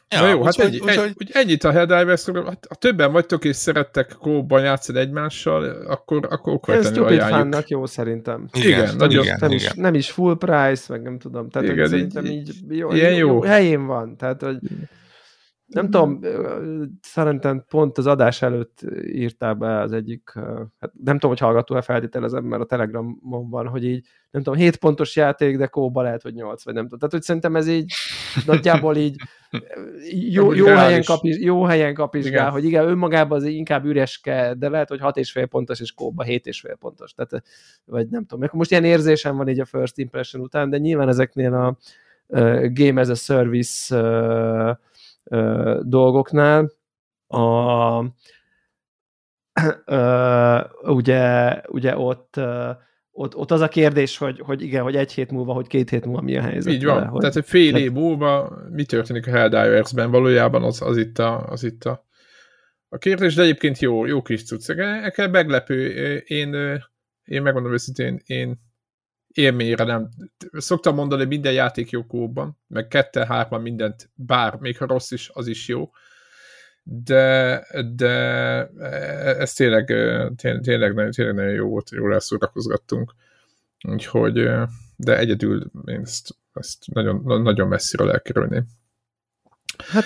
Ja, 0.10 0.20
Na 0.22 0.28
jó, 0.30 0.44
hát 0.44 0.54
úgyhogy- 0.58 0.66
ennyi, 0.66 0.80
úgyhogy- 0.80 1.08
egy, 1.08 1.16
úgy 1.20 1.30
ennyit 1.34 1.64
a 1.64 1.72
helldivers 1.72 2.26
hát, 2.26 2.66
ha 2.70 2.76
többen 2.76 3.12
vagytok 3.12 3.46
és 3.46 3.56
szerettek 3.56 4.16
kóban 4.20 4.62
játszani 4.64 5.00
egymással, 5.00 5.64
akkor, 5.88 6.28
akkor 6.30 6.54
Ez 6.54 6.58
okvetlenül 6.58 6.92
stupid 6.94 7.12
ajánljuk. 7.20 7.40
fannak 7.40 7.68
jó 7.68 7.86
szerintem. 7.86 8.48
Igen, 8.54 8.68
Igen, 8.84 8.96
nagyon- 8.96 9.24
igen, 9.24 9.38
nem, 9.40 9.52
igen. 9.52 9.66
is, 9.66 9.74
nem 9.74 9.94
is 9.94 10.12
full 10.12 10.38
price, 10.38 10.84
meg 10.88 11.02
nem 11.02 11.20
tudom. 11.20 11.50
Tehát 11.50 11.68
Igen, 11.68 11.78
Igen, 11.78 11.90
szerintem 11.90 12.26
így- 12.26 12.48
így, 12.50 12.78
jó, 12.78 12.92
ilyen 12.92 13.12
jó, 13.14 13.18
jó. 13.18 13.34
jó. 13.34 13.42
helyén 13.44 13.86
van. 13.86 14.18
Tehát, 14.18 14.42
hogy 14.42 14.58
nem 15.74 15.90
tudom, 15.90 16.20
szerintem 17.02 17.66
pont 17.70 17.98
az 17.98 18.08
adás 18.08 18.42
előtt 18.42 18.80
írtál 19.06 19.54
be 19.54 19.80
az 19.80 19.92
egyik, 19.92 20.32
hát 20.80 20.92
nem 21.04 21.14
tudom, 21.14 21.30
hogy 21.30 21.40
hallgató-e 21.40 21.82
feltételezem, 21.82 22.44
mert 22.44 22.62
a 22.62 22.66
Telegramon 22.66 23.50
van, 23.50 23.68
hogy 23.68 23.86
így, 23.86 24.06
nem 24.32 24.44
tudom, 24.44 24.60
7 24.60 24.76
pontos 24.76 25.16
játék, 25.16 25.58
de 25.58 25.68
kóba 25.68 26.02
lehet, 26.02 26.22
hogy 26.22 26.34
8, 26.34 26.64
vagy 26.64 26.74
nem 26.74 26.84
tudom. 26.84 27.00
Tehát, 27.00 27.14
hogy 27.14 27.24
szerintem 27.24 27.56
ez 27.56 27.68
így 27.68 27.94
nagyjából 28.46 28.96
így 28.96 29.16
jó, 30.38 30.54
jó, 30.54 30.66
helyen, 30.66 31.04
kapis, 31.04 31.40
jó 31.40 31.64
helyen 31.64 31.94
kapizsgál, 31.94 32.34
Igen. 32.34 32.52
hogy 32.52 32.66
igen, 32.66 32.88
önmagában 32.88 33.38
az 33.38 33.44
inkább 33.44 33.86
üreske, 33.86 34.54
de 34.58 34.70
lehet, 34.70 34.90
hogy 34.90 35.00
6,5 35.02 35.46
pontos, 35.50 35.80
és 35.80 35.92
kóba 35.92 36.24
7,5 36.24 36.76
pontos. 36.80 37.14
Tehát, 37.14 37.46
vagy 37.86 38.08
nem 38.10 38.26
tudom. 38.26 38.50
Most 38.52 38.72
ilyen 38.72 38.84
érzésem 38.84 39.38
van 39.38 39.48
így 39.48 39.60
a 39.60 39.66
first 39.66 39.98
impression 39.98 40.44
után, 40.44 40.70
de 40.70 40.78
nyilván 40.78 41.08
ezeknél 41.08 41.54
a 41.54 41.78
uh, 42.28 42.74
game 42.74 43.02
as 43.02 43.10
a 43.10 43.16
service 43.16 44.02
uh, 44.02 44.78
uh, 45.34 45.80
dolgoknál 45.82 46.72
a, 47.28 48.00
uh, 49.86 50.62
ugye, 50.96 51.62
ugye 51.68 51.98
ott, 51.98 52.34
uh, 52.38 52.70
ott, 53.12 53.36
ott 53.36 53.52
az 53.52 53.62
a 53.62 53.68
kérdés, 53.68 54.18
hogy, 54.18 54.40
hogy 54.40 54.62
igen, 54.62 54.84
hogy 54.84 54.96
egy 54.96 55.12
hét 55.12 55.32
múlva, 55.32 55.54
hogy 55.54 55.68
két 55.68 55.90
hét 55.90 56.06
múlva 56.06 56.22
mi 56.22 56.38
a 56.38 56.42
helyzet. 56.42 56.74
Így 56.74 56.86
van. 56.86 57.08
hogy, 57.08 57.20
Tehát 57.20 57.36
egy 57.36 57.46
fél 57.46 57.76
év 57.76 57.92
múlva 57.92 58.58
mi 58.72 58.86
történik 58.86 59.28
a 59.28 59.32
Helldivers-ben 59.32 60.12
valójában 60.12 60.64
az, 60.64 60.82
az 60.82 60.98
itt, 60.98 61.20
a, 61.20 61.48
az 61.48 61.64
itt 61.64 61.84
a, 61.84 62.06
a 62.90 62.98
kérdés, 62.98 63.36
de 63.36 63.42
egyébként 63.42 63.80
jó, 63.80 64.06
jó 64.06 64.22
kis 64.22 64.44
cucc. 64.44 64.76
Nekem 64.76 65.32
meglepő. 65.32 65.88
Én, 66.18 66.54
én 67.24 67.42
megmondom 67.42 67.74
őszintén, 67.74 68.22
én 68.26 68.60
élményre 69.34 69.84
nem. 69.84 70.10
Szoktam 70.52 70.96
mondani, 70.96 71.26
minden 71.26 71.54
játék 71.54 71.90
jó 71.90 72.06
kóban, 72.06 72.60
meg 72.68 72.88
ketten, 72.88 73.28
hárman 73.28 73.62
mindent, 73.62 74.10
bár 74.14 74.56
még 74.56 74.78
ha 74.78 74.86
rossz 74.86 75.12
is, 75.12 75.30
az 75.34 75.48
is 75.48 75.68
jó. 75.68 75.92
De, 76.84 77.66
de 77.96 78.10
ez 79.38 79.54
tényleg, 79.54 79.86
tényleg, 80.36 80.62
tényleg, 80.62 81.10
tényleg 81.10 81.36
nagyon 81.36 81.54
jó 81.54 81.70
volt, 81.70 81.90
jól 81.90 82.14
elszórakozgattunk. 82.14 83.14
Úgyhogy, 83.88 84.50
de 84.96 85.18
egyedül 85.18 85.72
én 85.86 86.00
ezt, 86.02 86.36
ezt 86.54 86.86
nagyon, 86.94 87.42
nagyon 87.42 87.68
messziről 87.68 88.12
elkerülném. 88.12 88.66
Hát 89.78 90.06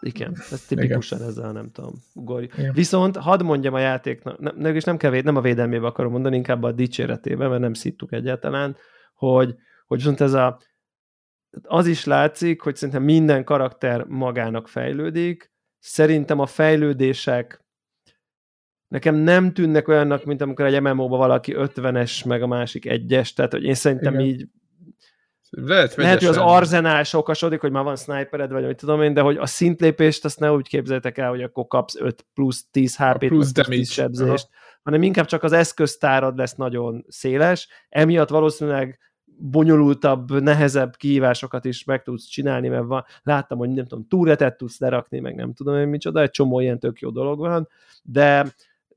igen, 0.00 0.32
ez 0.50 0.66
tipikusan 0.66 1.22
ezzel 1.22 1.52
nem 1.52 1.70
tudom, 1.70 1.92
ugorj. 2.14 2.44
Igen. 2.44 2.72
Viszont 2.72 3.16
hadd 3.16 3.42
mondjam 3.42 3.74
a 3.74 3.78
játéknak, 3.78 4.38
nem, 4.38 4.54
nem, 4.56 4.74
és 4.74 4.84
nem, 4.84 4.96
kell, 4.96 5.20
nem 5.22 5.36
a 5.36 5.40
védelmébe 5.40 5.86
akarom 5.86 6.12
mondani, 6.12 6.36
inkább 6.36 6.62
a 6.62 6.72
dicséretében, 6.72 7.48
mert 7.48 7.60
nem 7.60 7.74
szittuk 7.74 8.12
egyáltalán, 8.12 8.76
hogy, 9.14 9.54
hogy 9.86 9.98
viszont 9.98 10.20
ez 10.20 10.32
a 10.32 10.60
az 11.62 11.86
is 11.86 12.04
látszik, 12.04 12.60
hogy 12.60 12.76
szerintem 12.76 13.02
minden 13.02 13.44
karakter 13.44 14.04
magának 14.04 14.68
fejlődik. 14.68 15.52
Szerintem 15.78 16.38
a 16.38 16.46
fejlődések 16.46 17.64
nekem 18.88 19.14
nem 19.14 19.52
tűnnek 19.52 19.88
olyannak, 19.88 20.24
mint 20.24 20.40
amikor 20.40 20.64
egy 20.64 20.80
MMO-ba 20.80 21.16
valaki 21.16 21.54
50-es, 21.56 22.26
meg 22.26 22.42
a 22.42 22.46
másik 22.46 22.86
egyes, 22.86 23.32
tehát 23.32 23.52
hogy 23.52 23.64
én 23.64 23.74
szerintem 23.74 24.14
Igen. 24.14 24.26
így 24.26 24.48
Lehet, 25.50 25.94
lehet, 25.94 26.18
hogy 26.18 26.28
az 26.28 26.36
arzenál 26.36 27.02
sokasodik, 27.02 27.60
hogy 27.60 27.70
már 27.70 27.84
van 27.84 27.96
snipered, 27.96 28.52
vagy 28.52 28.66
mit 28.66 28.76
tudom 28.76 29.02
én, 29.02 29.14
de 29.14 29.20
hogy 29.20 29.36
a 29.36 29.46
szintlépést 29.46 30.24
azt 30.24 30.38
ne 30.38 30.52
úgy 30.52 30.68
képzeljétek 30.68 31.18
el, 31.18 31.28
hogy 31.28 31.42
akkor 31.42 31.66
kapsz 31.66 31.96
5 32.00 32.26
plusz 32.34 32.66
10 32.70 32.96
HP-t, 32.96 33.18
plusz 33.18 33.28
plusz, 33.28 33.28
plusz 33.28 33.52
damage. 33.52 33.76
10 33.76 33.90
sebzést, 33.90 34.48
hanem 34.82 35.02
inkább 35.02 35.26
csak 35.26 35.42
az 35.42 35.52
eszköztárad 35.52 36.36
lesz 36.36 36.54
nagyon 36.54 37.04
széles, 37.08 37.68
emiatt 37.88 38.28
valószínűleg 38.28 38.98
bonyolultabb, 39.24 40.42
nehezebb 40.42 40.96
kihívásokat 40.96 41.64
is 41.64 41.84
meg 41.84 42.02
tudsz 42.02 42.24
csinálni, 42.24 42.68
mert 42.68 42.84
van, 42.84 43.04
láttam, 43.22 43.58
hogy 43.58 43.68
nem 43.68 43.86
tudom, 43.86 44.06
túretet 44.08 44.56
tudsz 44.56 44.78
lerakni, 44.78 45.20
meg 45.20 45.34
nem 45.34 45.52
tudom 45.52 45.76
én 45.76 45.88
micsoda, 45.88 46.20
egy 46.20 46.30
csomó 46.30 46.60
ilyen 46.60 46.78
tök 46.78 46.98
jó 46.98 47.10
dolog 47.10 47.38
van, 47.38 47.68
de 48.02 48.54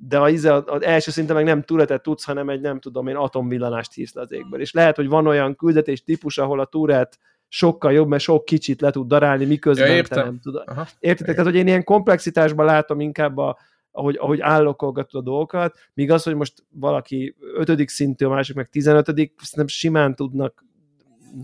de 0.07 0.19
az, 0.19 0.45
az 0.65 0.81
első 0.81 1.11
szinte 1.11 1.33
meg 1.33 1.43
nem 1.43 1.61
túretet 1.61 2.01
tudsz, 2.01 2.23
hanem 2.23 2.49
egy 2.49 2.61
nem 2.61 2.79
tudom 2.79 3.07
én 3.07 3.15
atomvillanást 3.15 3.93
hívsz 3.93 4.13
le 4.13 4.21
az 4.21 4.31
égből. 4.31 4.61
És 4.61 4.71
lehet, 4.71 4.95
hogy 4.95 5.07
van 5.07 5.27
olyan 5.27 5.55
küldetés 5.55 6.03
típus, 6.03 6.37
ahol 6.37 6.59
a 6.59 6.65
túret 6.65 7.19
sokkal 7.47 7.91
jobb, 7.93 8.07
mert 8.07 8.23
sok 8.23 8.45
kicsit 8.45 8.81
le 8.81 8.91
tud 8.91 9.07
darálni, 9.07 9.45
miközben 9.45 9.85
Ja, 9.85 9.91
te 9.91 9.97
értem. 9.97 10.25
nem 10.25 10.39
tudod. 10.39 10.63
Aha. 10.65 10.87
Értitek? 10.99 11.35
Tehát, 11.35 11.51
hogy 11.51 11.59
én 11.59 11.67
ilyen 11.67 11.83
komplexitásban 11.83 12.65
látom 12.65 12.99
inkább 12.99 13.37
a, 13.37 13.57
ahogy, 13.91 14.17
ahogy 14.19 14.39
állokolgatod 14.41 15.21
a 15.21 15.23
dolgokat, 15.23 15.77
míg 15.93 16.11
az, 16.11 16.23
hogy 16.23 16.35
most 16.35 16.65
valaki 16.69 17.35
ötödik 17.53 17.89
szintű, 17.89 18.25
a 18.25 18.29
másik 18.29 18.55
meg 18.55 18.69
tizenötödik, 18.69 19.33
nem 19.55 19.67
simán 19.67 20.15
tudnak 20.15 20.65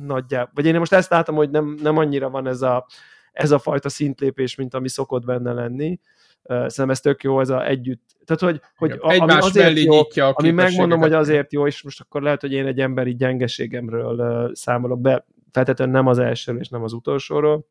nagyjából. 0.05 0.51
Vagy 0.53 0.65
én 0.65 0.79
most 0.79 0.93
ezt 0.93 1.09
látom, 1.09 1.35
hogy 1.35 1.49
nem, 1.49 1.77
nem 1.81 1.97
annyira 1.97 2.29
van 2.29 2.47
ez 2.47 2.61
a, 2.61 2.85
ez 3.31 3.51
a 3.51 3.59
fajta 3.59 3.89
szintlépés, 3.89 4.55
mint 4.55 4.73
ami 4.73 4.89
szokott 4.89 5.25
benne 5.25 5.53
lenni. 5.53 5.99
Szerintem 6.43 6.89
ez 6.89 6.99
tök 6.99 7.23
jó, 7.23 7.39
ez 7.39 7.49
a 7.49 7.67
együtt. 7.67 8.17
Tehát, 8.25 8.41
hogy, 8.41 8.61
hogy 8.77 8.91
a, 8.91 9.21
ami 9.21 9.31
azért 9.31 9.79
jó, 9.79 9.99
a 9.99 10.31
ami 10.33 10.51
megmondom, 10.51 10.99
hogy 10.99 11.13
azért 11.13 11.53
jó, 11.53 11.67
és 11.67 11.83
most 11.83 12.01
akkor 12.01 12.21
lehet, 12.21 12.41
hogy 12.41 12.51
én 12.51 12.65
egy 12.65 12.79
emberi 12.79 13.15
gyengeségemről 13.15 14.51
számolok 14.55 15.01
be, 15.01 15.25
feltétlenül 15.51 15.93
nem 15.93 16.07
az 16.07 16.19
elsőről 16.19 16.61
és 16.61 16.69
nem 16.69 16.83
az 16.83 16.93
utolsóról, 16.93 17.67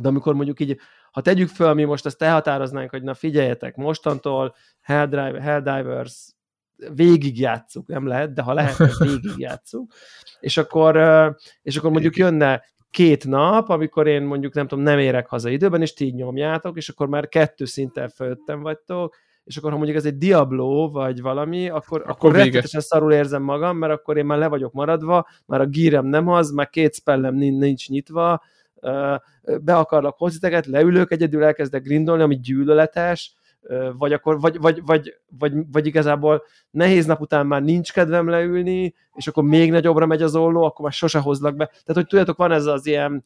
de 0.00 0.08
amikor 0.08 0.34
mondjuk 0.34 0.60
így, 0.60 0.78
ha 1.12 1.20
tegyük 1.20 1.48
föl, 1.48 1.74
mi 1.74 1.84
most 1.84 2.06
ezt 2.06 2.22
elhatároznánk, 2.22 2.90
hogy 2.90 3.02
na 3.02 3.14
figyeljetek, 3.14 3.76
mostantól 3.76 4.54
Helldrive, 4.80 5.40
Helldivers 5.40 6.34
végigjátszuk, 6.94 7.86
nem 7.86 8.06
lehet, 8.06 8.32
de 8.32 8.42
ha 8.42 8.52
lehet, 8.52 8.76
végigjátszuk, 8.98 9.92
és 10.40 10.56
akkor, 10.56 10.96
és 11.62 11.76
akkor 11.76 11.90
mondjuk 11.90 12.16
jönne 12.16 12.62
két 12.90 13.26
nap, 13.26 13.68
amikor 13.68 14.06
én 14.06 14.22
mondjuk 14.22 14.54
nem 14.54 14.66
tudom, 14.66 14.84
nem 14.84 14.98
érek 14.98 15.28
haza 15.28 15.48
időben, 15.48 15.82
és 15.82 15.92
ti 15.92 16.04
így 16.04 16.14
nyomjátok, 16.14 16.76
és 16.76 16.88
akkor 16.88 17.08
már 17.08 17.28
kettő 17.28 17.64
szinten 17.64 18.08
fölöttem 18.08 18.62
vagytok, 18.62 19.16
és 19.44 19.56
akkor 19.56 19.70
ha 19.70 19.76
mondjuk 19.76 19.96
ez 19.96 20.04
egy 20.04 20.16
Diablo, 20.16 20.90
vagy 20.90 21.20
valami, 21.20 21.68
akkor, 21.68 22.00
akkor, 22.00 22.10
akkor 22.10 22.32
rettetesen 22.32 22.80
szarul 22.80 23.12
érzem 23.12 23.42
magam, 23.42 23.76
mert 23.76 23.92
akkor 23.92 24.16
én 24.16 24.24
már 24.24 24.38
le 24.38 24.48
vagyok 24.48 24.72
maradva, 24.72 25.26
már 25.46 25.60
a 25.60 25.66
gírem 25.66 26.06
nem 26.06 26.28
az, 26.28 26.50
már 26.50 26.68
két 26.68 26.94
spellem 26.94 27.34
nin- 27.34 27.58
nincs 27.58 27.88
nyitva, 27.88 28.42
be 29.60 29.76
akarlak 29.76 30.16
hozziteget, 30.16 30.66
leülök, 30.66 31.10
egyedül 31.10 31.44
elkezdek 31.44 31.82
grindolni, 31.82 32.22
ami 32.22 32.40
gyűlöletes, 32.40 33.34
vagy, 33.98 34.12
akkor, 34.12 34.40
vagy, 34.40 34.58
vagy, 34.60 34.82
vagy, 34.84 35.14
vagy, 35.38 35.52
vagy 35.72 35.86
igazából 35.86 36.42
nehéz 36.70 37.06
nap 37.06 37.20
után 37.20 37.46
már 37.46 37.62
nincs 37.62 37.92
kedvem 37.92 38.28
leülni, 38.28 38.94
és 39.14 39.26
akkor 39.26 39.44
még 39.44 39.70
nagyobbra 39.70 40.06
megy 40.06 40.22
az 40.22 40.36
olló, 40.36 40.62
akkor 40.62 40.84
már 40.84 40.92
sose 40.92 41.18
hozlak 41.18 41.56
be. 41.56 41.66
Tehát, 41.66 41.94
hogy 41.94 42.06
tudjátok, 42.06 42.36
van 42.36 42.52
ez 42.52 42.66
az 42.66 42.86
ilyen 42.86 43.22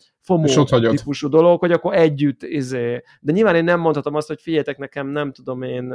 hagyod. 0.71 0.97
típusú 0.97 1.29
dolog, 1.29 1.61
hogy 1.61 1.73
akkor 1.73 1.95
együtt, 1.95 2.43
izé. 2.43 3.03
de 3.21 3.33
nyilván 3.33 3.55
én 3.55 3.65
nem 3.65 3.81
mondhatom 3.81 4.15
azt, 4.15 4.29
hogy 4.29 4.41
figyeljetek 4.41 4.79
nekem, 4.79 5.07
nem 5.07 5.33
tudom 5.33 5.63
én, 5.63 5.95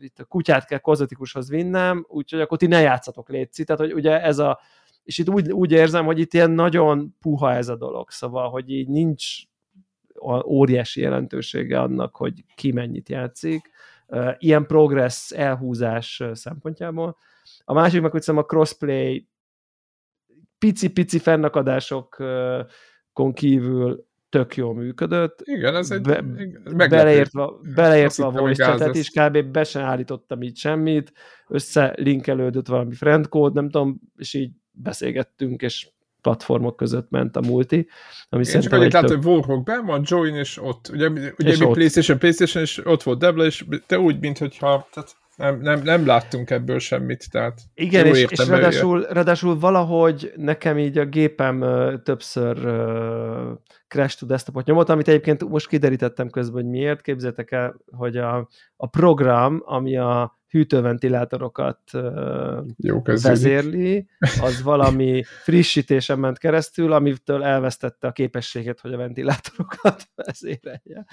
itt 0.00 0.18
a 0.18 0.24
kutyát 0.24 0.66
kell 0.66 0.78
kozmetikushoz 0.78 1.48
vinnem, 1.48 2.06
úgyhogy 2.08 2.40
akkor 2.40 2.58
ti 2.58 2.66
ne 2.66 2.80
játszatok 2.80 3.28
létszi. 3.28 3.64
Tehát, 3.64 3.80
hogy 3.82 3.92
ugye 3.92 4.22
ez 4.22 4.38
a, 4.38 4.60
és 5.04 5.18
itt 5.18 5.28
úgy, 5.28 5.52
úgy 5.52 5.72
érzem, 5.72 6.04
hogy 6.04 6.18
itt 6.18 6.34
ilyen 6.34 6.50
nagyon 6.50 7.16
puha 7.20 7.52
ez 7.52 7.68
a 7.68 7.76
dolog, 7.76 8.10
szóval, 8.10 8.50
hogy 8.50 8.70
így 8.70 8.88
nincs 8.88 9.42
óriási 10.46 11.00
jelentősége 11.00 11.80
annak, 11.80 12.16
hogy 12.16 12.44
ki 12.54 12.72
mennyit 12.72 13.08
játszik. 13.08 13.70
Ilyen 14.38 14.66
progress 14.66 15.30
elhúzás 15.30 16.22
szempontjából. 16.32 17.16
A 17.64 17.72
másik 17.72 18.00
meg, 18.00 18.10
hogy 18.10 18.22
szerintem 18.22 18.48
a 18.48 18.54
crossplay 18.54 19.28
pici-pici 20.58 21.18
fennakadásokon 21.18 23.32
kívül 23.32 24.06
tök 24.28 24.56
jól 24.56 24.74
működött. 24.74 25.40
Igen, 25.44 25.76
ez 25.76 25.90
egy 25.90 26.00
Be- 26.00 26.22
meglepő. 26.22 26.86
beleértve, 26.86 27.48
beleértve 27.74 28.26
a 28.26 28.30
voice 28.30 28.64
chatet 28.64 28.94
is, 28.94 29.10
kb. 29.10 29.42
be 29.42 29.64
sem 29.64 29.82
állítottam 29.82 30.42
így 30.42 30.56
semmit, 30.56 31.12
összelinkelődött 31.48 32.66
valami 32.66 32.94
friend 32.94 33.28
code, 33.28 33.60
nem 33.60 33.70
tudom, 33.70 34.00
és 34.16 34.34
így 34.34 34.52
beszélgettünk, 34.70 35.62
és 35.62 35.90
platformok 36.24 36.76
között 36.76 37.10
ment 37.10 37.36
a 37.36 37.40
multi, 37.40 37.88
ami 38.28 38.44
Én 38.54 38.60
csak 38.60 38.72
annyit 38.72 38.90
tök... 38.90 39.08
hogy 39.08 39.24
Warhawk 39.24 39.64
ben 39.64 39.86
van, 39.86 40.02
Join 40.04 40.34
és 40.34 40.62
ott. 40.62 40.90
Ugye, 40.92 41.08
ugye 41.08 41.32
És 41.38 41.58
mi 41.58 41.64
ott. 41.64 41.72
PlayStation, 41.72 42.18
PlayStation, 42.18 42.62
és 42.62 42.86
ott 42.86 43.02
volt 43.02 43.18
Debla, 43.18 43.44
és 43.44 43.64
te 43.86 43.98
úgy, 43.98 44.20
mint 44.20 44.38
hogyha, 44.38 44.88
tehát 44.92 45.16
Nem, 45.36 45.60
nem, 45.60 45.82
nem 45.82 46.06
láttunk 46.06 46.50
ebből 46.50 46.78
semmit, 46.78 47.30
tehát... 47.30 47.60
Igen, 47.74 48.06
és, 48.06 48.24
és 48.28 48.46
ráadásul, 48.46 49.06
ráadásul 49.10 49.58
valahogy 49.58 50.32
nekem 50.36 50.78
így 50.78 50.98
a 50.98 51.04
gépem 51.04 51.60
uh, 51.60 52.02
többször 52.02 52.66
uh, 52.66 53.58
crash 53.88 54.18
to 54.18 54.26
desktopot 54.26 54.66
nyomott, 54.66 54.88
amit 54.88 55.08
egyébként 55.08 55.48
most 55.48 55.68
kiderítettem 55.68 56.30
közben, 56.30 56.62
hogy 56.62 56.70
miért. 56.70 57.00
Képzeljétek 57.00 57.50
el, 57.50 57.76
hogy 57.96 58.16
a, 58.16 58.48
a 58.76 58.86
program, 58.86 59.62
ami 59.64 59.96
a 59.96 60.38
hűtőventilátorokat 60.54 61.80
Jó 62.76 63.02
vezérli, 63.02 64.08
az 64.40 64.62
valami 64.62 65.22
frissítésen 65.42 66.18
ment 66.18 66.38
keresztül, 66.38 66.92
amitől 66.92 67.44
elvesztette 67.44 68.06
a 68.06 68.12
képességet, 68.12 68.80
hogy 68.80 68.92
a 68.92 68.96
ventilátorokat 68.96 70.08
vezérelje. 70.26 71.06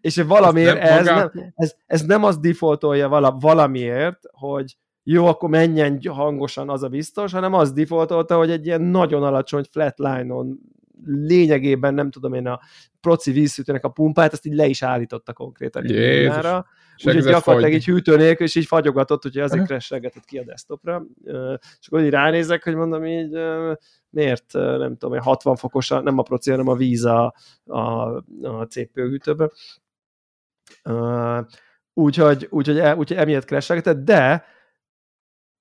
És 0.00 0.16
valamiért 0.16 0.78
ez, 0.78 0.98
ez, 0.98 1.04
nem, 1.04 1.30
ez, 1.54 1.74
ez 1.86 2.02
nem 2.02 2.24
az 2.24 2.38
defaultolja 2.38 3.08
vala, 3.08 3.30
valamiért, 3.30 4.20
hogy 4.30 4.76
jó, 5.02 5.26
akkor 5.26 5.48
menjen 5.48 6.00
hangosan, 6.08 6.68
az 6.68 6.82
a 6.82 6.88
biztos, 6.88 7.32
hanem 7.32 7.54
az 7.54 7.72
defaultolta, 7.72 8.36
hogy 8.36 8.50
egy 8.50 8.66
ilyen 8.66 8.82
nagyon 8.82 9.22
alacsony 9.22 9.64
flatline-on 9.70 10.58
lényegében 11.06 11.94
nem 11.94 12.10
tudom 12.10 12.34
én 12.34 12.46
a 12.46 12.60
proci 13.00 13.32
vízszűtőnek 13.32 13.84
a 13.84 13.88
pumpát, 13.88 14.32
ezt 14.32 14.46
így 14.46 14.54
le 14.54 14.66
is 14.66 14.82
állította 14.82 15.32
konkrétan. 15.32 15.84
Jézus. 15.88 16.46
Úgyhogy 16.96 17.22
gyakorlatilag 17.22 17.72
így 17.72 17.84
hűtő 17.84 18.16
nélkül, 18.16 18.46
és 18.46 18.54
így 18.54 18.66
fagyogatott, 18.66 19.26
úgyhogy 19.26 19.42
azért 19.42 19.66
cresselgetett 19.66 20.24
ki 20.24 20.38
a 20.38 20.44
desktopra. 20.44 21.04
És 21.80 21.86
akkor 21.86 22.00
így 22.00 22.10
ránézek, 22.10 22.62
hogy 22.64 22.74
mondom 22.74 23.04
így, 23.04 23.38
miért, 24.10 24.52
nem 24.52 24.96
tudom, 24.96 25.20
60 25.20 25.56
fokos, 25.56 25.88
nem 25.88 26.18
a 26.18 26.22
proci, 26.22 26.50
hanem 26.50 26.68
a 26.68 26.74
víz 26.74 27.04
a, 27.04 27.34
a, 27.64 27.80
a 28.42 28.66
CPU 28.68 29.00
hűtőben. 29.00 29.50
Úgyhogy, 31.94 32.46
úgyhogy, 32.50 32.78
e, 32.78 32.96
úgyhogy 32.96 33.16
emiatt 33.16 33.44
cresselgetett, 33.44 34.04
de 34.04 34.44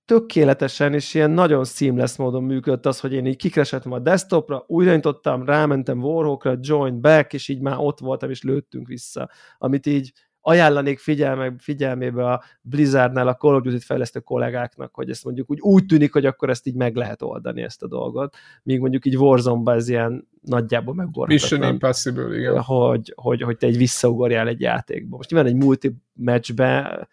tökéletesen 0.05 0.93
és 0.93 1.13
ilyen 1.13 1.31
nagyon 1.31 1.65
seamless 1.65 2.15
módon 2.15 2.43
működött 2.43 2.85
az, 2.85 2.99
hogy 2.99 3.13
én 3.13 3.25
így 3.25 3.35
kikresettem 3.35 3.91
a 3.91 3.99
desktopra, 3.99 4.63
újraintottam, 4.67 5.45
rámentem 5.45 6.03
Warhawkra, 6.03 6.57
join 6.61 7.01
back, 7.01 7.33
és 7.33 7.47
így 7.47 7.61
már 7.61 7.75
ott 7.77 7.99
voltam, 7.99 8.29
és 8.29 8.43
lőttünk 8.43 8.87
vissza. 8.87 9.29
Amit 9.57 9.85
így 9.85 10.13
ajánlanék 10.45 10.99
figyelme, 10.99 11.53
figyelmébe 11.57 12.31
a 12.31 12.43
Blizzardnál 12.61 13.27
a 13.27 13.35
Call 13.35 13.55
of 13.55 13.61
Duty 13.61 13.79
fejlesztő 13.79 14.19
kollégáknak, 14.19 14.95
hogy 14.95 15.09
ezt 15.09 15.23
mondjuk 15.23 15.51
úgy, 15.51 15.59
úgy 15.59 15.85
tűnik, 15.85 16.13
hogy 16.13 16.25
akkor 16.25 16.49
ezt 16.49 16.67
így 16.67 16.75
meg 16.75 16.95
lehet 16.95 17.21
oldani 17.21 17.61
ezt 17.61 17.83
a 17.83 17.87
dolgot, 17.87 18.35
míg 18.63 18.79
mondjuk 18.79 19.05
így 19.05 19.17
warzone 19.17 19.73
ez 19.73 19.89
ilyen 19.89 20.27
nagyjából 20.41 20.93
megborhatatlan. 20.93 21.59
Mission 21.59 21.73
Impossible, 21.73 22.37
igen. 22.37 22.61
Hogy, 22.61 23.13
hogy, 23.15 23.41
hogy 23.41 23.57
te 23.57 23.67
egy 23.67 23.77
visszaugorjál 23.77 24.47
egy 24.47 24.61
játékba. 24.61 25.15
Most 25.15 25.29
nyilván 25.31 25.49
egy 25.51 25.57
multi 25.57 25.95
matchbe 26.13 27.07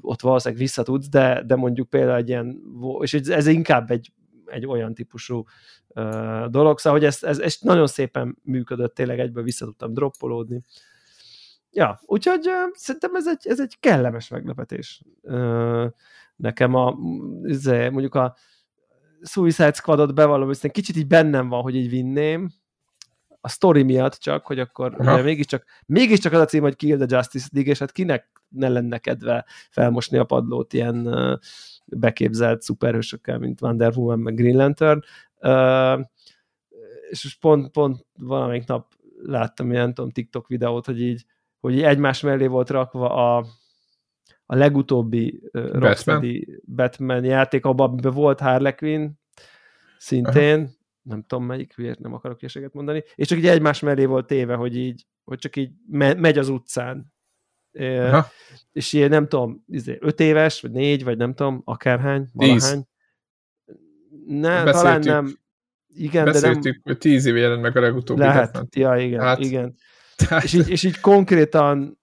ott 0.00 0.20
valószínűleg 0.20 0.62
visszatudsz, 0.62 1.08
de, 1.08 1.42
de 1.46 1.56
mondjuk 1.56 1.88
például 1.88 2.16
egy 2.16 2.28
ilyen, 2.28 2.60
és 3.00 3.14
ez 3.14 3.46
inkább 3.46 3.90
egy, 3.90 4.12
egy 4.46 4.66
olyan 4.66 4.94
típusú 4.94 5.44
uh, 5.88 6.46
dolog, 6.46 6.78
szóval 6.78 6.98
hogy 6.98 7.08
ez, 7.08 7.22
ez, 7.22 7.38
ez 7.38 7.56
nagyon 7.60 7.86
szépen 7.86 8.38
működött, 8.42 8.94
tényleg 8.94 9.20
egyből 9.20 9.42
vissza 9.42 9.64
tudtam 9.64 9.94
droppolódni. 9.94 10.62
Ja, 11.74 12.00
úgyhogy 12.06 12.50
szerintem 12.72 13.14
ez 13.14 13.28
egy, 13.28 13.46
ez 13.46 13.60
egy 13.60 13.76
kellemes 13.80 14.28
meglepetés. 14.28 15.02
Nekem 16.36 16.74
a, 16.74 16.98
izé, 17.42 17.88
mondjuk 17.88 18.14
a 18.14 18.36
Suicide 19.22 19.72
Squadot 19.72 20.14
bevallom, 20.14 20.46
hogy 20.46 20.70
kicsit 20.70 20.96
így 20.96 21.06
bennem 21.06 21.48
van, 21.48 21.62
hogy 21.62 21.76
így 21.76 21.88
vinném, 21.88 22.52
a 23.44 23.48
story 23.48 23.82
miatt 23.82 24.14
csak, 24.14 24.46
hogy 24.46 24.58
akkor 24.58 24.94
ugye, 24.98 25.22
mégiscsak, 25.22 25.64
mégiscsak 25.86 26.32
az 26.32 26.40
a 26.40 26.44
cím, 26.44 26.62
hogy 26.62 26.76
Kill 26.76 26.96
the 26.96 27.16
Justice 27.16 27.48
League, 27.52 27.72
és 27.72 27.78
hát 27.78 27.92
kinek 27.92 28.42
ne 28.48 28.68
lenne 28.68 28.98
kedve 28.98 29.44
felmosni 29.70 30.18
a 30.18 30.24
padlót 30.24 30.72
ilyen 30.72 31.06
uh, 31.06 31.38
beképzelt 31.84 32.62
szuperhősökkel, 32.62 33.38
mint 33.38 33.60
Wonder 33.60 33.92
Woman, 33.96 34.18
meg 34.18 34.34
Green 34.34 34.56
Lantern. 34.56 35.00
Uh, 35.40 36.06
és 37.10 37.24
most 37.24 37.40
pont, 37.40 37.70
pont 37.70 38.06
valamelyik 38.18 38.66
nap 38.66 38.92
láttam 39.22 39.72
ilyen, 39.72 39.94
tudom, 39.94 40.10
TikTok 40.10 40.48
videót, 40.48 40.86
hogy 40.86 41.00
így, 41.00 41.24
hogy 41.64 41.82
egymás 41.82 42.20
mellé 42.20 42.46
volt 42.46 42.70
rakva 42.70 43.36
a, 43.36 43.46
a 44.46 44.54
legutóbbi 44.54 45.42
uh, 45.52 45.78
Batman. 45.78 46.44
Batman 46.74 47.24
játék, 47.24 47.64
abban, 47.64 47.96
volt 47.96 48.40
Harley 48.40 48.74
Quinn, 48.74 49.10
szintén, 49.98 50.60
Aha 50.60 50.70
nem 51.02 51.22
tudom 51.26 51.44
melyik, 51.44 51.76
miért 51.76 51.98
nem 51.98 52.14
akarok 52.14 52.38
hülyeséget 52.38 52.72
mondani, 52.72 53.02
és 53.14 53.28
csak 53.28 53.38
így 53.38 53.46
egymás 53.46 53.80
mellé 53.80 54.04
volt 54.04 54.26
téve, 54.26 54.54
hogy 54.54 54.76
így, 54.76 55.06
hogy 55.24 55.38
csak 55.38 55.56
így 55.56 55.72
me- 55.90 56.18
megy 56.18 56.38
az 56.38 56.48
utcán. 56.48 57.12
Aha. 57.78 58.26
És 58.72 58.92
ilyen 58.92 59.08
nem 59.08 59.28
tudom, 59.28 59.64
izé, 59.68 59.98
öt 60.00 60.20
éves, 60.20 60.60
vagy 60.60 60.70
négy, 60.70 61.04
vagy 61.04 61.16
nem 61.16 61.34
tudom, 61.34 61.62
akárhány, 61.64 62.28
valahány. 62.32 62.84
Ne, 64.26 64.62
talán 64.64 65.00
nem. 65.00 65.38
Igen, 65.88 66.24
Beszéltük, 66.24 66.62
de 66.62 66.70
nem... 66.70 66.80
hogy 66.82 66.98
tíz 66.98 67.26
év 67.26 67.36
jelent 67.36 67.62
meg 67.62 67.76
a 67.76 67.80
legutóbbi. 67.80 68.20
Lehet, 68.20 68.52
Batman. 68.52 68.68
ja, 68.70 68.96
igen, 69.04 69.20
hát, 69.20 69.38
igen. 69.38 69.76
Tehát... 70.16 70.44
És, 70.44 70.52
így, 70.52 70.68
és 70.68 70.82
így 70.82 71.00
konkrétan 71.00 71.98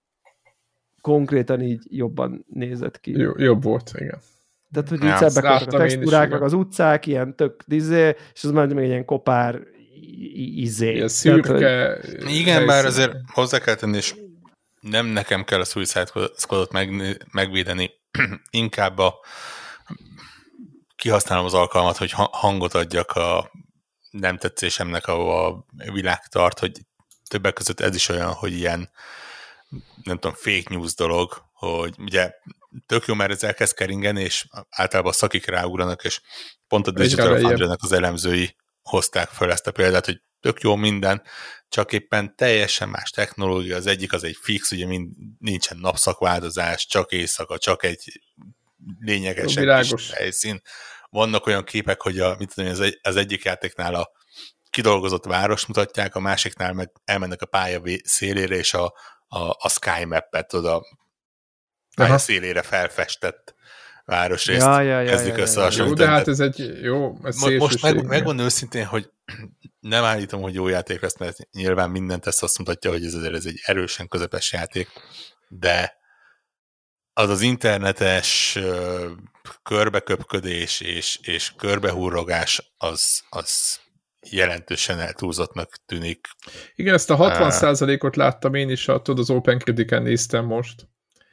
konkrétan 1.00 1.60
így 1.60 1.82
jobban 1.88 2.44
nézett 2.48 3.00
ki. 3.00 3.10
Jó, 3.10 3.32
jobb 3.36 3.62
volt, 3.62 3.90
igen. 3.94 4.20
Tehát, 4.72 4.88
hogy 4.88 5.04
így 5.04 5.16
szebbek 5.16 5.44
a 5.44 5.64
textúrák, 5.64 6.30
meg 6.30 6.42
az 6.42 6.52
utcák, 6.52 7.06
ilyen 7.06 7.36
tök 7.36 7.62
dizé, 7.66 8.16
és 8.34 8.44
az 8.44 8.50
már 8.50 8.66
még 8.66 8.84
egy 8.84 8.90
ilyen 8.90 9.04
kopár 9.04 9.60
izé. 10.54 10.92
Ilyen 10.92 11.08
szürke. 11.08 11.58
Tehát, 11.58 12.04
hogy... 12.04 12.34
Igen, 12.34 12.66
bár 12.66 12.84
azért 12.84 13.12
hozzá 13.32 13.58
kell 13.58 13.74
tenni, 13.74 13.96
és 13.96 14.14
nem 14.80 15.06
nekem 15.06 15.44
kell 15.44 15.60
a 15.60 15.64
Suicide 15.64 16.06
Squadot 16.36 16.72
meg, 16.72 17.18
megvédeni, 17.32 17.90
inkább 18.50 18.98
a 18.98 19.14
kihasználom 20.96 21.44
az 21.44 21.54
alkalmat, 21.54 21.96
hogy 21.96 22.12
hangot 22.30 22.74
adjak 22.74 23.10
a 23.10 23.50
nem 24.10 24.36
tetszésemnek, 24.36 25.06
ahol 25.06 25.64
a 25.78 25.92
világ 25.92 26.26
tart, 26.26 26.58
hogy 26.58 26.80
többek 27.32 27.52
között 27.52 27.80
ez 27.80 27.94
is 27.94 28.08
olyan, 28.08 28.32
hogy 28.32 28.52
ilyen 28.52 28.90
nem 30.02 30.18
tudom, 30.18 30.36
fake 30.36 30.74
news 30.74 30.94
dolog, 30.94 31.44
hogy 31.52 31.94
ugye 31.98 32.32
tök 32.86 33.06
jó, 33.06 33.14
mert 33.14 33.30
ez 33.30 33.42
elkezd 33.42 33.74
keringeni, 33.74 34.22
és 34.22 34.46
általában 34.70 35.12
szakik 35.12 35.46
ráugranak, 35.46 36.04
és 36.04 36.20
pont 36.68 36.86
a 36.86 36.90
Digital 36.90 37.38
foundry 37.38 37.66
az 37.78 37.92
elemzői 37.92 38.56
hozták 38.82 39.28
fel 39.28 39.50
ezt 39.50 39.66
a 39.66 39.72
példát, 39.72 40.04
hogy 40.04 40.22
tök 40.40 40.60
jó 40.60 40.74
minden, 40.74 41.22
csak 41.68 41.92
éppen 41.92 42.36
teljesen 42.36 42.88
más 42.88 43.10
technológia, 43.10 43.76
az 43.76 43.86
egyik 43.86 44.12
az 44.12 44.24
egy 44.24 44.36
fix, 44.40 44.70
ugye 44.70 44.86
mind, 44.86 45.10
nincsen 45.38 45.78
napszakváltozás, 45.78 46.86
csak 46.86 47.12
éjszaka, 47.12 47.58
csak 47.58 47.84
egy 47.84 48.22
lényegesen 48.98 49.82
kis 49.82 50.12
helyszín. 50.12 50.62
Vannak 51.10 51.46
olyan 51.46 51.64
képek, 51.64 52.00
hogy 52.00 52.18
a, 52.18 52.36
mit 52.38 52.54
tudom, 52.54 52.70
az, 52.70 52.80
egy, 52.80 52.98
az 53.02 53.16
egyik 53.16 53.44
játéknál 53.44 53.94
a 53.94 54.10
kidolgozott 54.72 55.24
város 55.24 55.66
mutatják, 55.66 56.14
a 56.14 56.20
másiknál 56.20 56.72
meg 56.72 56.90
elmennek 57.04 57.42
a 57.42 57.46
pálya 57.46 57.80
szélére, 58.04 58.54
és 58.54 58.74
a, 58.74 58.84
a, 59.28 59.38
a 59.38 59.68
Sky 59.68 60.04
Map-et 60.04 60.52
oda 60.52 60.82
pálya 61.96 62.18
szélére 62.18 62.62
felfestett 62.62 63.54
városrészt 64.04 64.66
ja, 64.66 64.80
ja, 64.80 65.00
ja, 65.00 65.10
kezdik 65.10 65.36
ja, 65.36 65.44
ja, 65.54 65.68
ja. 65.70 65.84
Jó, 65.84 65.94
de 65.94 66.06
hát 66.06 66.28
ez 66.28 66.40
egy 66.40 66.80
jó 66.82 67.16
ez 67.22 67.36
Most 67.36 67.82
meg, 67.82 68.06
megmondom 68.06 68.44
őszintén, 68.44 68.84
hogy 68.84 69.10
nem 69.80 70.04
állítom, 70.04 70.40
hogy 70.40 70.54
jó 70.54 70.68
játék 70.68 71.00
lesz, 71.00 71.18
mert 71.18 71.36
nyilván 71.52 71.90
mindent 71.90 72.26
ezt 72.26 72.42
azt 72.42 72.58
mutatja, 72.58 72.90
hogy 72.90 73.04
ez, 73.04 73.14
ez 73.14 73.46
egy 73.46 73.60
erősen 73.64 74.08
közepes 74.08 74.52
játék, 74.52 74.88
de 75.48 76.00
az 77.12 77.28
az 77.28 77.40
internetes 77.40 78.58
körbeköpködés 79.62 80.80
és, 80.80 81.18
és 81.22 81.52
körbehúrogás 81.56 82.72
az, 82.76 83.22
az 83.28 83.80
jelentősen 84.30 85.00
eltúlzottnak 85.00 85.76
tűnik. 85.86 86.28
Igen, 86.74 86.94
ezt 86.94 87.10
a 87.10 87.16
60%-ot 87.16 88.16
láttam 88.16 88.54
én 88.54 88.70
is, 88.70 88.88
a, 88.88 89.02
tudod, 89.02 89.20
az 89.20 89.30
Open 89.30 89.58
Critic-en 89.58 90.02
néztem 90.02 90.44
most. 90.44 90.90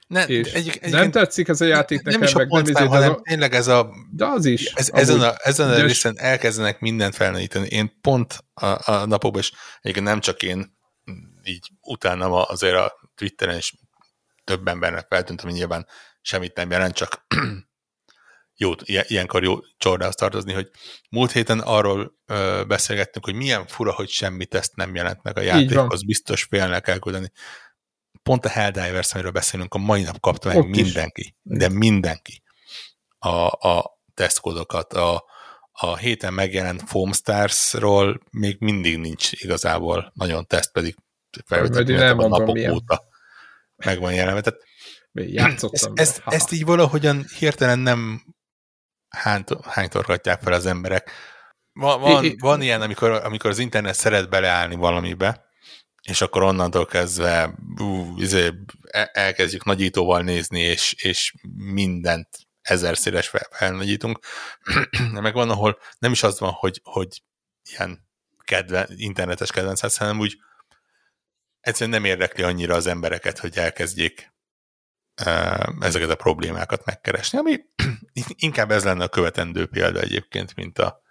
Ne, 0.07 0.25
és 0.25 0.53
egyik, 0.53 0.81
egyik, 0.81 0.95
nem 0.95 1.11
tetszik 1.11 1.47
ez 1.47 1.61
a 1.61 1.65
játék 1.65 2.01
nekem, 2.01 2.19
nem 2.19 2.29
is 2.29 2.35
a 2.35 2.37
meg 2.37 2.73
nem, 2.73 2.87
hanem 2.87 3.11
a... 3.11 3.21
tényleg 3.21 3.53
ez 3.53 3.67
a... 3.67 3.89
De 4.11 4.25
az 4.25 4.45
is. 4.45 4.65
Ez, 4.65 4.89
ezen 4.93 5.21
a, 5.21 5.33
ezen 5.37 5.69
a 5.69 5.81
részen 5.81 6.19
elkezdenek 6.19 6.79
mindent 6.79 7.15
felnagyítani. 7.15 7.67
Én 7.67 7.99
pont 8.01 8.43
a, 8.53 8.91
a 8.91 9.05
napokban, 9.05 9.41
és 9.41 9.51
egyébként 9.81 10.05
nem 10.05 10.19
csak 10.19 10.43
én, 10.43 10.77
így 11.43 11.67
utána 11.81 12.43
azért 12.43 12.75
a 12.75 12.93
Twitteren 13.15 13.57
is 13.57 13.73
több 14.43 14.67
embernek 14.67 15.05
feltűnt, 15.09 15.41
ami 15.41 15.51
nyilván 15.51 15.87
semmit 16.21 16.55
nem 16.55 16.71
jelent, 16.71 16.95
csak 16.95 17.25
jó, 18.61 18.71
ilyenkor 18.85 19.43
jó 19.43 19.55
csordához 19.77 20.15
tartozni, 20.15 20.53
hogy 20.53 20.69
múlt 21.09 21.31
héten 21.31 21.59
arról 21.59 22.13
ö, 22.25 22.63
beszélgettünk, 22.67 23.25
hogy 23.25 23.33
milyen 23.33 23.67
fura, 23.67 23.93
hogy 23.93 24.09
semmi 24.09 24.45
teszt 24.45 24.75
nem 24.75 24.95
jelent 24.95 25.23
meg 25.23 25.37
a 25.37 25.41
játékhoz, 25.41 26.03
biztos 26.03 26.43
félnek 26.43 26.87
elküldeni 26.87 27.31
pont 28.23 28.45
a 28.45 28.49
Helldivers, 28.49 29.13
amiről 29.13 29.31
beszélünk, 29.31 29.73
a 29.73 29.77
mai 29.77 30.01
nap 30.01 30.19
kapta 30.19 30.47
meg 30.47 30.69
mindenki, 30.69 31.21
is. 31.21 31.33
de 31.43 31.69
mindenki 31.69 32.43
a, 33.17 33.67
a 33.67 33.99
tesztkódokat. 34.13 34.93
A, 34.93 35.23
a 35.71 35.97
héten 35.97 36.33
megjelent 36.33 36.83
Foamstars-ról 36.87 38.21
még 38.31 38.55
mindig 38.59 38.97
nincs 38.97 39.31
igazából 39.31 40.11
nagyon 40.15 40.45
teszt, 40.45 40.71
pedig 40.71 40.95
felvettük 41.45 41.99
a 41.99 42.27
napok 42.27 42.53
milyen. 42.53 42.71
óta 42.73 43.03
meg 43.75 43.99
van 43.99 44.13
jelenve. 44.13 44.41
Tehát 44.41 44.59
játszottam. 45.11 45.93
Ezt, 45.95 46.17
ezt, 46.17 46.21
ezt 46.25 46.51
így 46.51 46.65
valahogyan 46.65 47.25
hirtelen 47.37 47.79
nem 47.79 48.23
hány, 49.09 49.43
hánytorgatják 49.63 50.41
fel 50.41 50.53
az 50.53 50.65
emberek. 50.65 51.11
Van, 51.73 51.99
van, 51.99 52.35
van 52.39 52.61
ilyen, 52.61 52.81
amikor, 52.81 53.11
amikor 53.11 53.49
az 53.49 53.59
internet 53.59 53.95
szeret 53.95 54.29
beleállni 54.29 54.75
valamibe, 54.75 55.47
és 56.01 56.21
akkor 56.21 56.43
onnantól 56.43 56.85
kezdve 56.85 57.53
ú, 57.81 58.17
izé, 58.17 58.51
e, 58.81 59.09
elkezdjük 59.13 59.65
nagyítóval 59.65 60.21
nézni, 60.21 60.59
és, 60.59 60.93
és 60.97 61.33
mindent 61.55 62.27
ezerszeres 62.61 63.27
fel, 63.27 63.47
felnagyítunk. 63.51 64.19
Meg 65.11 65.33
van, 65.33 65.49
ahol 65.49 65.79
nem 65.99 66.11
is 66.11 66.23
az 66.23 66.39
van, 66.39 66.51
hogy, 66.51 66.81
hogy 66.83 67.23
ilyen 67.63 68.07
kedven, 68.43 68.87
internetes 68.95 69.51
kedvenc, 69.51 69.97
hanem 69.97 70.19
úgy 70.19 70.37
egyszerűen 71.59 72.01
nem 72.01 72.09
érdekli 72.09 72.43
annyira 72.43 72.75
az 72.75 72.87
embereket, 72.87 73.39
hogy 73.39 73.57
elkezdjék 73.57 74.33
ezeket 75.79 76.09
a 76.09 76.15
problémákat 76.15 76.85
megkeresni, 76.85 77.37
ami 77.37 77.59
inkább 78.35 78.71
ez 78.71 78.83
lenne 78.83 79.03
a 79.03 79.09
követendő 79.09 79.65
példa 79.65 79.99
egyébként, 79.99 80.55
mint, 80.55 80.79
a, 80.79 81.01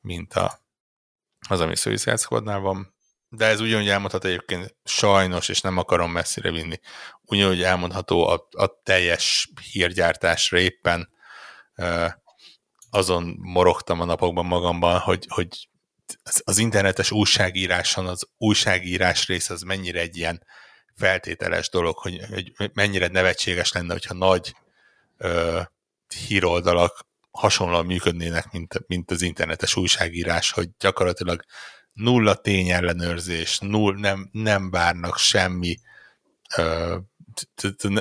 mint 0.00 0.34
a, 0.34 0.60
az, 1.48 1.60
ami 1.60 1.74
Suicide 1.74 2.16
Squadnál 2.16 2.58
van. 2.58 2.94
De 3.28 3.46
ez 3.46 3.60
ugyanúgy 3.60 3.88
elmondható 3.88 4.28
egyébként 4.28 4.76
sajnos, 4.84 5.48
és 5.48 5.60
nem 5.60 5.78
akarom 5.78 6.12
messzire 6.12 6.50
vinni, 6.50 6.80
ugyanúgy 7.20 7.62
elmondható 7.62 8.26
a, 8.26 8.48
a 8.50 8.80
teljes 8.82 9.52
hírgyártásra 9.72 10.58
éppen 10.58 11.08
azon 12.90 13.36
morogtam 13.38 14.00
a 14.00 14.04
napokban 14.04 14.46
magamban, 14.46 14.98
hogy, 14.98 15.26
hogy 15.28 15.68
az 16.44 16.58
internetes 16.58 17.10
újságíráson 17.10 18.06
az 18.06 18.28
újságírás 18.36 19.26
rész 19.26 19.50
az 19.50 19.62
mennyire 19.62 20.00
egy 20.00 20.16
ilyen 20.16 20.42
feltételes 21.02 21.68
dolog, 21.68 21.98
hogy, 21.98 22.20
hogy 22.56 22.70
mennyire 22.74 23.06
nevetséges 23.06 23.72
lenne, 23.72 23.92
hogyha 23.92 24.14
nagy 24.14 24.54
ö, 25.18 25.60
híroldalak 26.26 27.06
hasonlóan 27.30 27.86
működnének, 27.86 28.52
mint, 28.52 28.86
mint 28.86 29.10
az 29.10 29.22
internetes 29.22 29.76
újságírás, 29.76 30.50
hogy 30.50 30.68
gyakorlatilag 30.78 31.42
nulla 31.92 32.34
tényellenőrzés, 32.34 33.58
null, 33.58 33.98
nem, 33.98 34.28
nem 34.32 34.70
várnak 34.70 35.18
semmi, 35.18 35.78
ö, 36.56 36.96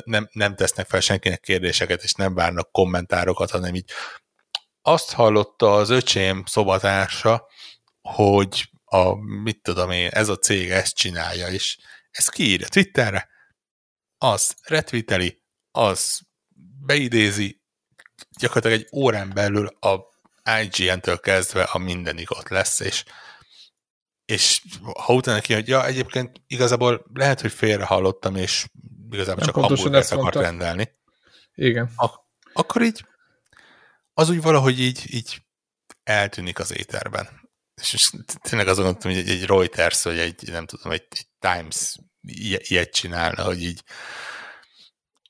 nem, 0.04 0.30
nem 0.32 0.56
tesznek 0.56 0.88
fel 0.88 1.00
senkinek 1.00 1.40
kérdéseket, 1.40 2.04
és 2.04 2.14
nem 2.14 2.34
várnak 2.34 2.72
kommentárokat, 2.72 3.52
hanem 3.52 3.76
így. 3.76 3.90
Azt 4.82 5.12
hallotta 5.12 5.74
az 5.74 5.90
öcsém 5.90 6.44
szobatársa, 6.46 7.48
hogy 8.02 8.70
a, 8.86 9.16
mit 9.16 9.62
tudom 9.62 9.92
én, 9.92 10.08
ez 10.08 10.30
a 10.30 10.38
cég 10.38 10.72
ezt 10.72 10.96
csinálja, 10.96 11.48
és 11.48 11.78
ezt 12.12 12.32
kiírja 12.32 12.68
Twitterre, 12.68 13.30
az 14.18 14.56
retweeteli, 14.64 15.42
az 15.72 16.22
beidézi, 16.86 17.62
gyakorlatilag 18.40 18.80
egy 18.80 18.88
órán 18.92 19.30
belül 19.34 19.66
a 19.68 20.00
IGN-től 20.62 21.20
kezdve 21.20 21.64
a 21.64 21.78
mindenig 21.78 22.32
ott 22.32 22.48
lesz, 22.48 22.80
és, 22.80 23.04
és 24.26 24.62
ha 25.00 25.14
utána 25.14 25.42
ki, 25.42 25.54
hogy 25.54 25.68
ja, 25.68 25.86
egyébként 25.86 26.42
igazából 26.48 27.06
lehet, 27.14 27.42
hogy 27.42 27.52
félre 27.52 27.86
hallottam, 27.86 28.36
és 28.36 28.66
igazából 29.10 29.44
Nem 29.44 29.54
csak 29.54 29.64
hamburgert 29.64 30.12
akart 30.12 30.22
mondta. 30.22 30.42
rendelni. 30.42 30.92
Igen. 31.54 31.92
Ak- 31.96 32.26
akkor 32.54 32.82
így 32.82 33.06
az 34.14 34.30
úgy 34.30 34.42
valahogy 34.42 34.80
így, 34.80 35.14
így 35.14 35.42
eltűnik 36.04 36.60
az 36.60 36.78
éterben 36.78 37.41
és 37.82 38.12
tényleg 38.42 38.68
azon 38.68 38.84
gondoltam, 38.84 39.12
hogy 39.12 39.20
egy, 39.20 39.30
egy 39.30 39.46
Reuters, 39.46 40.04
vagy 40.04 40.18
egy, 40.18 40.50
nem 40.52 40.66
tudom, 40.66 40.92
egy, 40.92 41.06
egy 41.10 41.26
Times 41.40 41.98
ilyet 42.68 42.94
csinálna, 42.94 43.44
hogy 43.44 43.64
így 43.64 43.84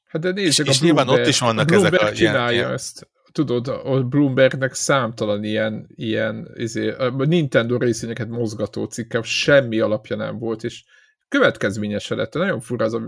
Hát 0.06 0.22
de 0.22 0.32
nézzük, 0.32 0.68
és, 0.68 0.72
és 0.74 0.82
nyilván 0.82 1.10
ott 1.10 1.28
is 1.28 1.40
vannak 1.40 1.66
Bloomberg 1.66 1.94
ezek 1.94 2.10
a 2.10 2.16
csinálja 2.16 2.60
ilyen, 2.60 2.72
ezt. 2.72 3.10
Tudod, 3.32 3.68
a 3.68 4.04
Bloombergnek 4.04 4.74
számtalan 4.74 5.44
ilyen, 5.44 5.88
ilyen 5.96 6.52
izé, 6.54 6.90
a 6.90 7.10
Nintendo 7.10 7.78
részényeket 7.78 8.28
mozgató 8.28 8.86
cikke, 8.86 9.22
semmi 9.22 9.80
alapja 9.80 10.16
nem 10.16 10.38
volt, 10.38 10.64
és 10.64 10.84
következményese 11.28 12.16
lett. 12.16 12.34
Nagyon 12.34 12.60
fura 12.60 12.86
az 12.86 12.94
a 12.94 13.02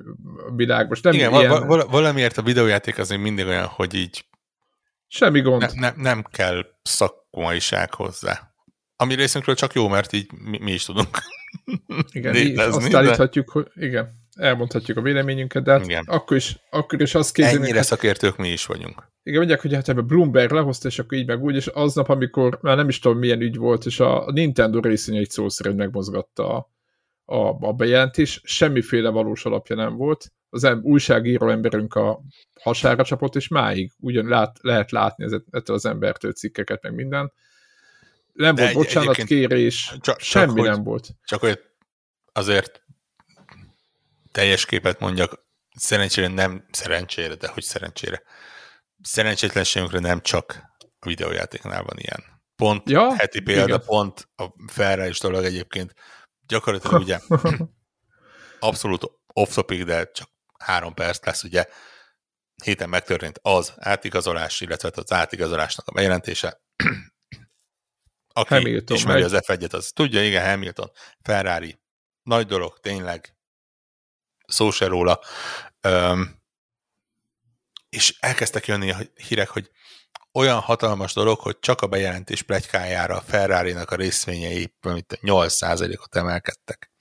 világ. 0.55 0.87
Most 0.87 1.03
nem 1.03 1.13
Igen, 1.13 1.33
ilyen... 1.33 1.67
val- 1.67 1.91
valamiért 1.91 2.37
a 2.37 2.41
videójáték 2.41 2.97
azért 2.97 3.21
mindig 3.21 3.45
olyan, 3.45 3.65
hogy 3.65 3.93
így 3.93 4.25
Semmi 5.13 5.41
gond. 5.41 5.61
Ne, 5.61 5.67
ne, 5.73 5.93
nem 5.95 6.23
kell 6.31 6.65
szakmaiság 6.83 7.93
hozzá. 7.93 8.52
Ami 8.95 9.15
részünkről 9.15 9.55
csak 9.55 9.73
jó, 9.73 9.87
mert 9.87 10.13
így 10.13 10.31
mi, 10.31 10.57
mi 10.57 10.71
is 10.71 10.85
tudunk 10.85 11.17
Igen, 12.11 12.33
létezni, 12.33 12.83
azt 12.83 12.95
állíthatjuk, 12.95 13.49
hogy 13.49 13.67
igen, 13.75 14.21
elmondhatjuk 14.35 14.97
a 14.97 15.01
véleményünket, 15.01 15.63
de 15.63 15.71
hát 15.71 15.85
igen. 15.85 16.03
akkor 16.07 16.37
is, 16.37 16.57
akkor 16.69 17.01
is 17.01 17.15
azt 17.15 17.33
kézzenek, 17.33 17.61
Ennyire 17.61 17.77
hát, 17.77 17.85
szakértők 17.85 18.37
mi 18.37 18.49
is 18.49 18.65
vagyunk. 18.65 19.11
Igen, 19.23 19.37
mondják, 19.37 19.61
hogy 19.61 19.73
hát 19.73 19.89
ebben 19.89 20.07
Bloomberg 20.07 20.51
lehozta, 20.51 20.87
és 20.87 20.99
akkor 20.99 21.17
így 21.17 21.27
meg 21.27 21.43
úgy, 21.43 21.55
és 21.55 21.67
aznap, 21.67 22.09
amikor 22.09 22.59
már 22.61 22.75
nem 22.75 22.89
is 22.89 22.99
tudom 22.99 23.17
milyen 23.17 23.41
ügy 23.41 23.57
volt, 23.57 23.85
és 23.85 23.99
a 23.99 24.31
Nintendo 24.31 24.79
részén 24.79 25.15
egy 25.15 25.29
szó 25.29 25.49
szerint 25.49 25.77
megmozgatta 25.77 26.55
a, 26.55 26.69
a, 27.25 27.67
a 27.67 27.73
bejelentés, 27.73 28.41
semmiféle 28.43 29.09
valós 29.09 29.45
alapja 29.45 29.75
nem 29.75 29.95
volt. 29.95 30.31
Az 30.49 30.63
em, 30.63 30.79
újságíró 30.83 31.49
emberünk 31.49 31.93
a 31.95 32.21
hasára 32.61 33.03
csapott, 33.03 33.35
és 33.35 33.47
máig 33.47 33.91
ugyan 33.99 34.27
lát, 34.27 34.57
lehet 34.61 34.91
látni 34.91 35.25
ettől 35.51 35.75
az 35.75 35.85
embertől 35.85 36.31
cikkeket, 36.31 36.83
meg 36.83 36.93
minden 36.93 37.31
nem 38.33 38.55
De 38.55 38.61
volt 38.61 38.73
bocsánat 38.73 39.15
kérés, 39.15 39.93
csak, 40.01 40.19
semmi 40.19 40.53
csak, 40.55 40.65
nem 40.65 40.75
hogy, 40.75 40.83
volt. 40.83 41.07
Csak 41.23 41.39
hogy 41.39 41.59
azért 42.31 42.83
teljes 44.31 44.65
képet 44.65 44.99
mondjak, 44.99 45.47
szerencsére 45.75 46.27
nem 46.27 46.65
szerencsére, 46.71 47.35
de 47.35 47.47
hogy 47.47 47.63
szerencsére. 47.63 48.21
Szerencsétlenségünkre 49.01 49.99
nem 49.99 50.21
csak 50.21 50.63
a 50.99 51.07
videójátéknál 51.07 51.83
van 51.83 51.97
ilyen. 51.97 52.23
Pont 52.55 52.89
ja, 52.89 53.15
heti 53.15 53.41
példa, 53.41 53.63
igen. 53.63 53.81
pont 53.85 54.29
a 54.35 54.45
felre 54.71 55.07
is 55.07 55.19
dolog 55.19 55.43
egyébként. 55.43 55.93
Gyakorlatilag 56.47 57.01
ugye 57.01 57.19
abszolút 58.59 59.11
off-topic, 59.27 59.85
de 59.85 60.11
csak 60.11 60.29
három 60.59 60.93
perc 60.93 61.25
lesz, 61.25 61.43
ugye 61.43 61.65
héten 62.63 62.89
megtörtént 62.89 63.39
az 63.41 63.73
átigazolás, 63.77 64.61
illetve 64.61 64.91
az 64.93 65.11
átigazolásnak 65.11 65.87
a 65.87 65.91
bejelentése, 65.91 66.61
aki 68.33 68.53
Hamilton 68.53 68.97
ismeri 68.97 69.21
meg. 69.21 69.33
az 69.33 69.43
F1-et, 69.45 69.73
az 69.73 69.91
tudja, 69.93 70.23
igen, 70.23 70.45
Hamilton, 70.45 70.91
Ferrari, 71.21 71.79
nagy 72.23 72.45
dolog, 72.45 72.79
tényleg, 72.79 73.35
szó 74.47 74.71
se 74.71 74.87
róla. 74.87 75.19
Üm, 75.81 76.41
és 77.89 78.17
elkezdtek 78.19 78.67
jönni 78.67 78.91
a 78.91 78.97
hírek, 79.27 79.49
hogy 79.49 79.71
olyan 80.31 80.59
hatalmas 80.59 81.13
dolog, 81.13 81.39
hogy 81.39 81.59
csak 81.59 81.81
a 81.81 81.87
bejelentés 81.87 82.41
plegykájára 82.41 83.15
a 83.15 83.21
Ferrari-nak 83.21 83.91
a 83.91 83.95
részvényei 83.95 84.75
8%-ot 84.81 86.15
emelkedtek. 86.15 86.91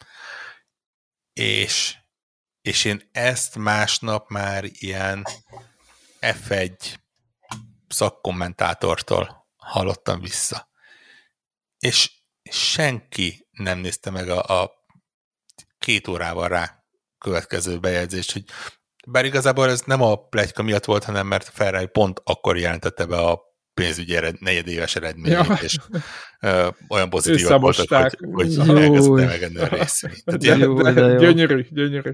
És, 1.33 1.97
és 2.62 2.85
én 2.85 3.09
ezt 3.12 3.57
másnap 3.57 4.28
már 4.28 4.64
ilyen 4.64 5.26
F1 6.20 6.95
szakkommentátortól 7.89 9.47
hallottam 9.57 10.20
vissza 10.20 10.70
és 11.87 12.11
senki 12.51 13.49
nem 13.51 13.78
nézte 13.78 14.11
meg 14.11 14.28
a, 14.28 14.62
a 14.62 14.70
két 15.78 16.09
órával 16.09 16.49
rá 16.49 16.85
következő 17.18 17.78
bejegyzést, 17.78 18.33
hogy 18.33 18.45
bár 19.07 19.24
igazából 19.24 19.68
ez 19.70 19.80
nem 19.80 20.03
a 20.03 20.16
plegyka 20.16 20.62
miatt 20.62 20.85
volt, 20.85 21.05
hanem 21.05 21.26
mert 21.26 21.49
Ferrari 21.49 21.87
pont 21.87 22.20
akkor 22.24 22.59
jelentette 22.59 23.07
be 23.07 23.16
a 23.16 23.41
pénzügyi 23.74 24.16
ered, 24.16 24.41
negyedéves 24.41 24.97
eredményét, 24.97 25.47
ja. 25.47 25.59
és 25.62 25.76
ö, 26.41 26.68
olyan 26.89 27.11
pozitívak 27.11 27.61
voltak, 27.61 28.14
hogy, 28.18 28.57
hogy 28.57 28.68
elkezdte 28.68 29.26
megenni 29.26 29.59
a 29.59 29.66
részvényt. 29.66 30.39
Gyönyörű, 31.18 31.66
gyönyörű. 31.70 32.12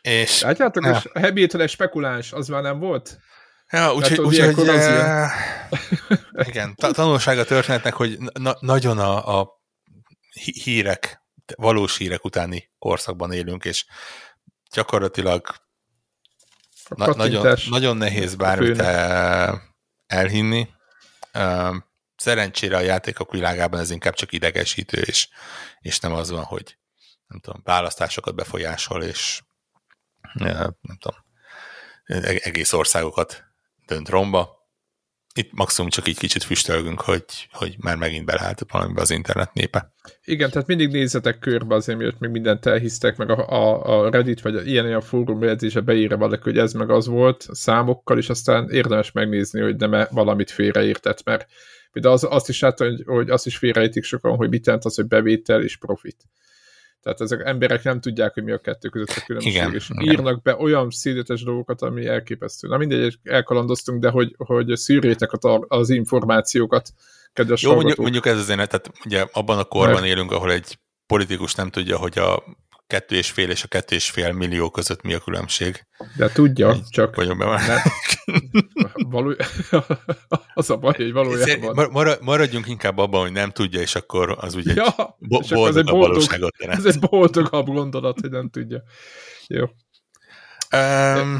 És, 0.00 0.40
Látjátok, 0.40 0.84
ja. 0.84 0.90
és 0.90 1.04
a 1.12 1.20
Hamilton 1.20 1.60
egy 1.60 1.70
spekuláns, 1.70 2.32
az 2.32 2.48
már 2.48 2.62
nem 2.62 2.78
volt? 2.78 3.18
Ja, 3.70 3.94
úgyhogy 3.94 4.18
úgy, 4.18 4.40
úgy, 4.40 4.68
az 4.68 4.86
ilyen... 4.86 5.30
igen, 6.32 6.74
tanulság 6.74 7.38
a 7.38 7.44
történetnek, 7.44 7.94
hogy 7.94 8.18
na, 8.18 8.56
nagyon 8.60 8.98
a, 8.98 9.40
a 9.40 9.62
hírek, 10.62 11.22
valós 11.56 11.96
hírek 11.96 12.24
utáni 12.24 12.70
korszakban 12.78 13.32
élünk, 13.32 13.64
és 13.64 13.86
gyakorlatilag 14.72 15.54
na, 16.88 17.14
nagyon, 17.14 17.56
nagyon 17.68 17.96
nehéz 17.96 18.34
bármit 18.34 18.82
elhinni. 20.06 20.68
Szerencsére 22.16 22.76
a 22.76 22.80
játékok 22.80 23.30
világában 23.32 23.80
ez 23.80 23.90
inkább 23.90 24.14
csak 24.14 24.32
idegesítő, 24.32 25.00
és, 25.00 25.28
és 25.80 26.00
nem 26.00 26.12
az 26.12 26.30
van, 26.30 26.44
hogy 26.44 26.78
nem 27.26 27.40
tudom, 27.40 27.60
választásokat 27.64 28.34
befolyásol, 28.34 29.02
és 29.02 29.42
nem 30.32 30.98
tudom, 30.98 31.16
e-, 32.04 32.40
egész 32.42 32.72
országokat 32.72 33.47
dönt 33.88 34.08
romba, 34.08 34.58
itt 35.38 35.52
maximum 35.52 35.90
csak 35.90 36.08
így 36.08 36.18
kicsit 36.18 36.42
füstölgünk, 36.42 37.00
hogy, 37.00 37.24
hogy 37.52 37.76
már 37.78 37.96
megint 37.96 38.24
beleállt 38.24 38.64
valamibe 38.70 39.00
az 39.00 39.10
internet 39.10 39.54
népe. 39.54 39.92
Igen, 40.24 40.50
tehát 40.50 40.66
mindig 40.66 40.90
nézzetek 40.90 41.38
körbe 41.38 41.74
azért, 41.74 41.98
miért 41.98 42.18
még 42.18 42.30
mindent 42.30 42.66
elhisztek, 42.66 43.16
meg 43.16 43.30
a, 43.30 43.48
a, 43.48 44.04
a 44.04 44.10
Reddit 44.10 44.40
vagy 44.40 44.66
ilyen-ilyen 44.66 45.00
fórum 45.00 45.38
bejegyzése 45.38 45.80
beírja 45.80 46.16
valaki, 46.16 46.42
hogy 46.42 46.58
ez 46.58 46.72
meg 46.72 46.90
az 46.90 47.06
volt 47.06 47.46
számokkal, 47.50 48.18
és 48.18 48.28
aztán 48.28 48.70
érdemes 48.70 49.12
megnézni, 49.12 49.60
hogy 49.60 49.76
nem 49.76 49.94
-e 49.94 50.08
valamit 50.10 50.50
félreértett, 50.50 51.24
mert 51.24 51.46
például 51.92 52.14
az, 52.14 52.26
azt 52.30 52.48
is 52.48 52.60
látom, 52.60 52.88
hogy, 52.88 53.02
hogy 53.06 53.30
azt 53.30 53.46
is 53.46 53.56
félreértik 53.56 54.04
sokan, 54.04 54.36
hogy 54.36 54.48
mit 54.48 54.66
jelent 54.66 54.84
az, 54.84 54.94
hogy 54.94 55.06
bevétel 55.06 55.62
és 55.62 55.76
profit. 55.76 56.24
Tehát 57.02 57.20
ezek 57.20 57.40
emberek 57.44 57.82
nem 57.82 58.00
tudják, 58.00 58.34
hogy 58.34 58.42
mi 58.42 58.52
a 58.52 58.58
kettő 58.58 58.88
között 58.88 59.16
a 59.16 59.22
különbség, 59.26 59.52
igen, 59.52 59.74
és 59.74 59.90
igen. 59.90 60.12
írnak 60.12 60.42
be 60.42 60.56
olyan 60.56 60.90
szídetes 60.90 61.42
dolgokat, 61.42 61.82
ami 61.82 62.06
elképesztő. 62.06 62.68
Na 62.68 62.76
mindegy, 62.76 63.18
elkalandoztunk, 63.22 64.00
de 64.00 64.10
hogy, 64.10 64.34
hogy 64.36 64.76
szűrjétek 64.76 65.30
az 65.68 65.90
információkat, 65.90 66.90
kedves 67.32 67.62
Jó, 67.62 67.74
mondjuk, 67.74 67.96
mondjuk 67.96 68.26
ez 68.26 68.38
azért, 68.38 68.56
tehát 68.56 68.90
ugye 69.04 69.26
abban 69.32 69.58
a 69.58 69.64
korban 69.64 69.94
Mert... 69.94 70.06
élünk, 70.06 70.32
ahol 70.32 70.52
egy 70.52 70.78
politikus 71.06 71.54
nem 71.54 71.70
tudja, 71.70 71.96
hogy 71.96 72.18
a 72.18 72.42
kettő 72.86 73.16
és 73.16 73.30
fél 73.30 73.50
és 73.50 73.62
a 73.62 73.68
kettő 73.68 73.94
és 73.94 74.10
fél 74.10 74.32
millió 74.32 74.70
között 74.70 75.02
mi 75.02 75.14
a 75.14 75.18
különbség. 75.18 75.86
De 76.16 76.28
tudja, 76.28 76.72
Így 76.74 76.88
csak 76.88 77.16
vagyok 77.16 77.38
be 77.38 77.44
már. 77.44 77.60
Való... 79.06 79.34
az 80.54 80.70
a 80.70 80.76
baj, 80.76 80.94
hogy 80.96 81.12
valójában... 81.12 81.88
Mar- 81.90 82.20
maradjunk 82.20 82.68
inkább 82.68 82.98
abban, 82.98 83.20
hogy 83.20 83.32
nem 83.32 83.50
tudja, 83.50 83.80
és 83.80 83.94
akkor 83.94 84.36
az 84.40 84.54
ugye 84.54 84.74
ja, 84.74 84.86
egy 85.20 85.28
bo- 85.28 85.48
boldog, 85.48 85.88
valóságot 85.88 86.54
jelent. 86.58 86.78
Ez 86.78 86.94
egy 86.94 87.00
boldogabb 87.10 87.66
gondolat, 87.66 88.20
hogy 88.20 88.30
nem 88.30 88.48
tudja. 88.48 88.82
Jó. 89.46 89.64
Um, 90.76 91.38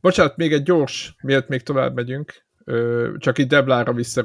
Bocsánat, 0.00 0.36
még 0.36 0.52
egy 0.52 0.62
gyors, 0.62 1.14
miért 1.22 1.48
még 1.48 1.62
tovább 1.62 1.94
megyünk. 1.94 2.44
Csak 3.18 3.38
itt 3.38 3.48
Deblára 3.48 3.92
vissza 3.92 4.22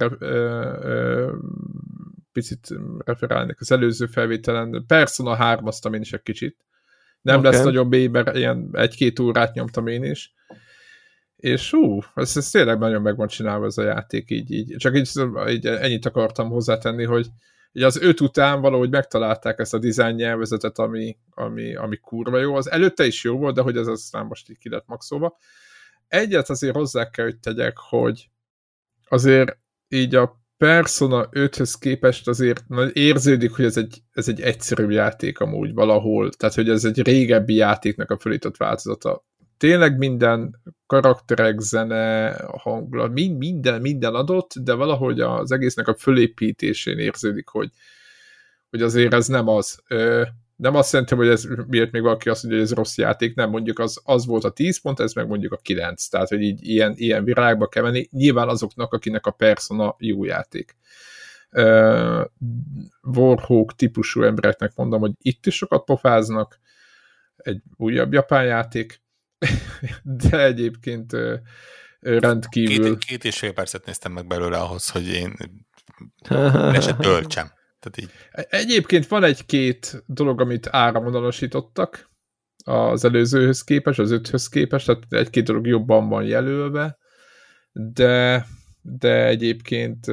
picit 2.32 2.68
referálnék 3.06 3.60
az 3.60 3.72
előző 3.72 4.06
felvételen. 4.06 4.84
Persona 4.88 5.36
3 5.36 5.70
én 5.94 6.02
is 6.02 6.14
egy 6.14 6.22
kicsit. 6.22 6.58
Nem 7.22 7.40
okay. 7.40 7.52
lesz 7.52 7.64
nagyon 7.64 7.90
béber, 7.90 8.36
ilyen 8.36 8.70
egy-két 8.72 9.20
órát 9.20 9.54
nyomtam 9.54 9.88
én 9.88 10.04
is. 10.04 10.34
És 11.42 11.74
ú, 11.74 12.00
ez, 12.16 12.38
ez 12.38 12.50
tényleg 12.50 12.78
nagyon 12.78 13.02
meg 13.02 13.16
van 13.16 13.28
csinálva 13.28 13.66
ez 13.66 13.78
a 13.78 13.84
játék, 13.84 14.30
így, 14.30 14.52
így. 14.52 14.76
Csak 14.78 14.98
így, 14.98 15.10
így 15.50 15.66
ennyit 15.66 16.06
akartam 16.06 16.50
hozzátenni, 16.50 17.04
hogy 17.04 17.28
így 17.72 17.84
az 17.84 18.02
öt 18.02 18.22
után 18.22 18.62
valahogy 18.62 18.90
megtalálták 18.90 19.60
ezt 19.60 19.74
a 19.74 19.80
design 19.80 20.16
nyelvezetet, 20.16 20.80
ami, 20.80 21.18
ami, 21.30 21.76
ami 21.76 21.98
kurva 21.98 22.38
jó. 22.38 22.56
Az 22.56 22.72
előtte 22.72 23.06
is 23.06 23.24
jó 23.24 23.38
volt, 23.38 23.56
de 23.56 23.62
hogy 23.62 23.78
ez 23.78 23.88
aztán 23.88 24.26
most 24.26 24.50
így 24.50 24.58
ki 24.58 24.70
lett 24.70 24.88
maxolva. 24.88 25.38
Egyet 26.08 26.50
azért 26.50 26.76
hozzá 26.76 27.10
kell, 27.10 27.26
hogy 27.26 27.40
tegyek, 27.40 27.78
hogy 27.78 28.30
azért 29.10 29.58
így 29.88 30.16
a 30.16 30.40
Persona 30.58 31.30
5-höz 31.32 31.74
képest 31.80 32.28
azért 32.28 32.64
érződik, 32.94 33.52
hogy 33.52 33.66
ez 33.66 33.78
egy, 33.78 34.02
ez 34.12 34.28
egy 34.28 34.42
egyszerű 34.42 34.90
játék 34.90 35.40
amúgy 35.40 35.74
valahol, 35.74 36.30
tehát 36.30 36.56
hogy 36.56 36.70
ez 36.70 36.86
egy 36.86 37.02
régebbi 37.02 37.56
játéknak 37.56 38.12
a 38.12 38.20
fölított 38.20 38.58
változata. 38.58 39.26
Tényleg 39.62 39.98
minden 39.98 40.62
karakterek, 40.86 41.60
zene, 41.60 42.36
hangulat, 42.58 43.12
minden, 43.38 43.82
minden 43.82 44.16
adott, 44.16 44.54
de 44.54 44.74
valahogy 44.74 45.20
az 45.20 45.52
egésznek 45.52 45.88
a 45.88 45.96
fölépítésén 45.96 46.98
érződik, 46.98 47.48
hogy, 47.48 47.70
hogy 48.70 48.82
azért 48.82 49.14
ez 49.14 49.28
nem 49.28 49.48
az. 49.48 49.84
Nem 50.56 50.76
azt 50.76 50.90
szerintem, 50.90 51.18
hogy 51.18 51.28
ez 51.28 51.48
miért 51.68 51.92
még 51.92 52.02
valaki 52.02 52.30
azt 52.30 52.44
mondja, 52.44 52.62
hogy 52.62 52.70
ez 52.70 52.78
rossz 52.78 52.98
játék, 52.98 53.36
nem 53.36 53.50
mondjuk 53.50 53.80
az, 53.80 54.02
az 54.04 54.26
volt 54.26 54.44
a 54.44 54.52
10 54.52 54.82
pont, 54.82 55.00
ez 55.00 55.14
meg 55.14 55.28
mondjuk 55.28 55.52
a 55.52 55.58
9, 55.58 56.08
tehát 56.08 56.30
hogy 56.30 56.42
így 56.42 56.68
ilyen, 56.68 56.94
ilyen 56.96 57.24
virágba 57.24 57.68
kell 57.68 57.84
menni, 57.84 58.08
nyilván 58.12 58.48
azoknak, 58.48 58.94
akinek 58.94 59.26
a 59.26 59.32
persona 59.32 59.96
jó 60.00 60.24
játék. 60.24 60.76
Uh, 61.52 62.26
Warhawk 63.02 63.76
típusú 63.76 64.24
embereknek 64.24 64.72
mondom, 64.76 65.00
hogy 65.00 65.14
itt 65.18 65.46
is 65.46 65.56
sokat 65.56 65.84
pofáznak, 65.84 66.60
egy 67.36 67.62
újabb 67.78 68.14
japán 68.14 68.46
játék, 68.46 69.01
de 70.30 70.44
egyébként 70.44 71.16
rendkívül... 72.00 72.98
Két, 72.98 73.06
két 73.06 73.24
és 73.24 73.38
fél 73.40 73.54
percet 73.54 73.86
néztem 73.86 74.12
meg 74.12 74.28
belőle 74.28 74.58
ahhoz, 74.58 74.90
hogy 74.90 75.08
én 75.08 75.36
le 76.74 76.82
se 76.82 76.96
töltsem. 76.96 77.52
Tehát 77.80 77.98
így. 77.98 78.10
Egyébként 78.50 79.08
van 79.08 79.24
egy-két 79.24 80.04
dolog, 80.06 80.42
amit 80.42 80.68
áramvonalasítottak 80.72 82.10
az 82.64 83.06
előzőhöz 83.06 83.64
képest, 83.64 84.00
az 84.00 84.12
öthöz 84.12 84.48
képest, 84.48 84.86
tehát 84.86 85.04
egy-két 85.10 85.44
dolog 85.44 85.68
jobban 85.68 86.10
van 86.10 86.24
jelölve, 86.24 86.98
de, 87.72 88.46
de 88.82 89.26
egyébként 89.26 90.06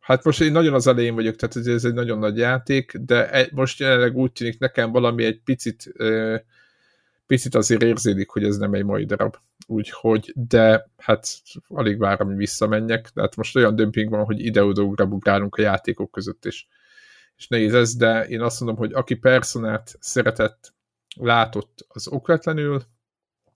hát 0.00 0.24
most 0.24 0.40
én 0.40 0.52
nagyon 0.52 0.74
az 0.74 0.86
elején 0.86 1.14
vagyok, 1.14 1.36
tehát 1.36 1.68
ez 1.68 1.84
egy 1.84 1.94
nagyon 1.94 2.18
nagy 2.18 2.36
játék, 2.36 2.96
de 2.96 3.48
most 3.52 3.80
jelenleg 3.80 4.16
úgy 4.16 4.32
tűnik 4.32 4.58
nekem 4.58 4.92
valami 4.92 5.24
egy 5.24 5.40
picit 5.44 5.92
picit 7.26 7.54
azért 7.54 7.82
érződik, 7.82 8.30
hogy 8.30 8.44
ez 8.44 8.56
nem 8.56 8.72
egy 8.72 8.84
mai 8.84 9.04
darab. 9.04 9.36
Úgyhogy, 9.66 10.32
de 10.34 10.90
hát 10.96 11.28
alig 11.68 11.98
várom, 11.98 12.28
hogy 12.28 12.36
visszamenjek, 12.36 13.10
de 13.14 13.20
hát 13.20 13.36
most 13.36 13.56
olyan 13.56 13.76
dömping 13.76 14.10
van, 14.10 14.24
hogy 14.24 14.44
ide-oda 14.44 14.82
ugrálunk 14.82 15.56
a 15.56 15.62
játékok 15.62 16.10
között, 16.10 16.44
és 16.44 16.66
és 17.36 17.48
nehéz 17.48 17.74
ez, 17.74 17.94
de 17.94 18.26
én 18.26 18.40
azt 18.40 18.60
mondom, 18.60 18.78
hogy 18.78 18.92
aki 18.92 19.14
personát 19.14 19.96
szeretett, 20.00 20.74
látott, 21.16 21.84
az 21.88 22.08
okvetlenül 22.08 22.82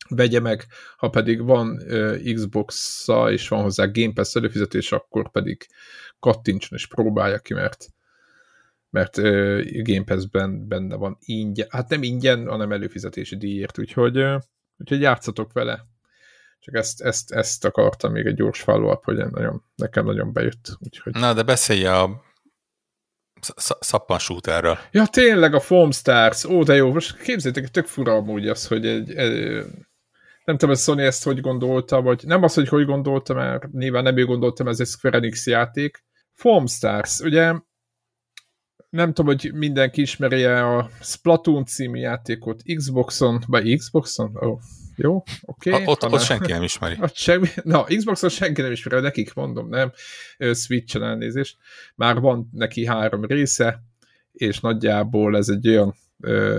vegye 0.09 0.41
meg, 0.41 0.67
ha 0.97 1.09
pedig 1.09 1.43
van 1.43 1.69
uh, 1.69 2.33
Xbox-a 2.35 3.31
és 3.31 3.49
van 3.49 3.63
hozzá 3.63 3.87
Game 3.93 4.13
Pass 4.13 4.35
előfizetés, 4.35 4.93
akkor 4.93 5.31
pedig 5.31 5.67
kattintson 6.19 6.79
és 6.79 6.87
próbálja 6.87 7.39
ki, 7.39 7.55
mert 7.55 7.87
mert 8.97 9.17
uh, 9.17 9.83
Game 9.83 10.05
Pass-ben 10.05 10.69
benne 10.69 10.95
van 10.95 11.17
ingyen, 11.21 11.67
hát 11.71 11.89
nem 11.89 12.03
ingyen, 12.03 12.49
hanem 12.49 12.73
előfizetési 12.73 13.37
díjért, 13.37 13.79
úgyhogy, 13.79 14.19
uh, 14.19 14.41
úgyhogy 14.79 15.01
játszatok 15.01 15.53
vele. 15.53 15.87
Csak 16.59 16.75
ezt, 16.75 17.01
ezt, 17.01 17.33
ezt 17.33 17.65
akartam 17.65 18.13
még 18.13 18.27
egy 18.27 18.35
gyors 18.35 18.61
follow 18.61 18.95
hogy 19.03 19.17
nagyon, 19.17 19.63
nekem 19.75 20.05
nagyon 20.05 20.33
bejött. 20.33 20.77
Úgyhogy... 20.79 21.13
Na, 21.13 21.33
de 21.33 21.43
beszélj 21.43 21.87
a 21.87 22.23
szappan 23.81 24.19
shooterről. 24.19 24.79
Ja, 24.91 25.07
tényleg 25.07 25.55
a 25.55 25.61
Foam 25.61 25.91
Stars. 25.91 26.45
Ó, 26.45 26.63
de 26.63 26.75
jó, 26.75 26.93
most 26.93 27.17
képzeljétek, 27.17 27.71
tök 27.71 27.87
fura 27.87 28.13
amúgy 28.13 28.49
az, 28.49 28.67
hogy 28.67 28.87
egy, 28.87 29.15
egy 29.15 29.65
nem 30.45 30.57
tudom, 30.57 30.75
hogy 30.75 30.85
Sony 30.85 31.01
ezt 31.01 31.25
hogy 31.25 31.41
gondolta, 31.41 32.03
vagy 32.03 32.23
nem 32.27 32.43
az, 32.43 32.55
hogy 32.55 32.69
hogy 32.69 32.85
gondolta, 32.85 33.35
mert 33.35 33.73
nyilván 33.73 34.03
nem 34.03 34.17
ő 34.17 34.25
gondoltam, 34.25 34.69
ez 34.69 34.81
egy 34.81 34.87
Square 34.87 35.17
Enix 35.17 35.47
játék. 35.47 36.05
Foam 36.33 36.67
Stars, 36.67 37.21
ugye 37.21 37.55
nem 38.91 39.13
tudom, 39.13 39.27
hogy 39.27 39.51
mindenki 39.55 40.01
ismeri 40.01 40.43
-e 40.43 40.67
a 40.67 40.91
Splatoon 41.01 41.65
című 41.65 41.99
játékot 41.99 42.63
Xboxon, 42.77 43.43
vagy 43.47 43.77
Xboxon? 43.77 44.31
Oh, 44.35 44.61
jó, 44.97 45.23
oké. 45.43 45.71
Okay, 45.71 45.87
ott, 45.87 46.05
ott 46.05 46.21
senki 46.21 46.53
nem 46.53 46.63
ismeri. 46.63 46.97
Ott 47.03 47.15
semmi, 47.15 47.47
na, 47.63 47.85
Xboxon 47.85 48.31
senki 48.31 48.63
nem 48.63 48.73
ismeri, 48.73 49.03
nekik 49.03 49.35
mondom, 49.35 49.69
nem. 49.69 49.93
Switch-en 50.53 51.03
elnézést. 51.03 51.57
Már 51.95 52.21
van 52.21 52.49
neki 52.53 52.87
három 52.87 53.25
része, 53.25 53.83
és 54.33 54.61
nagyjából 54.61 55.37
ez 55.37 55.49
egy 55.49 55.69
olyan 55.69 55.95
ö, 56.21 56.59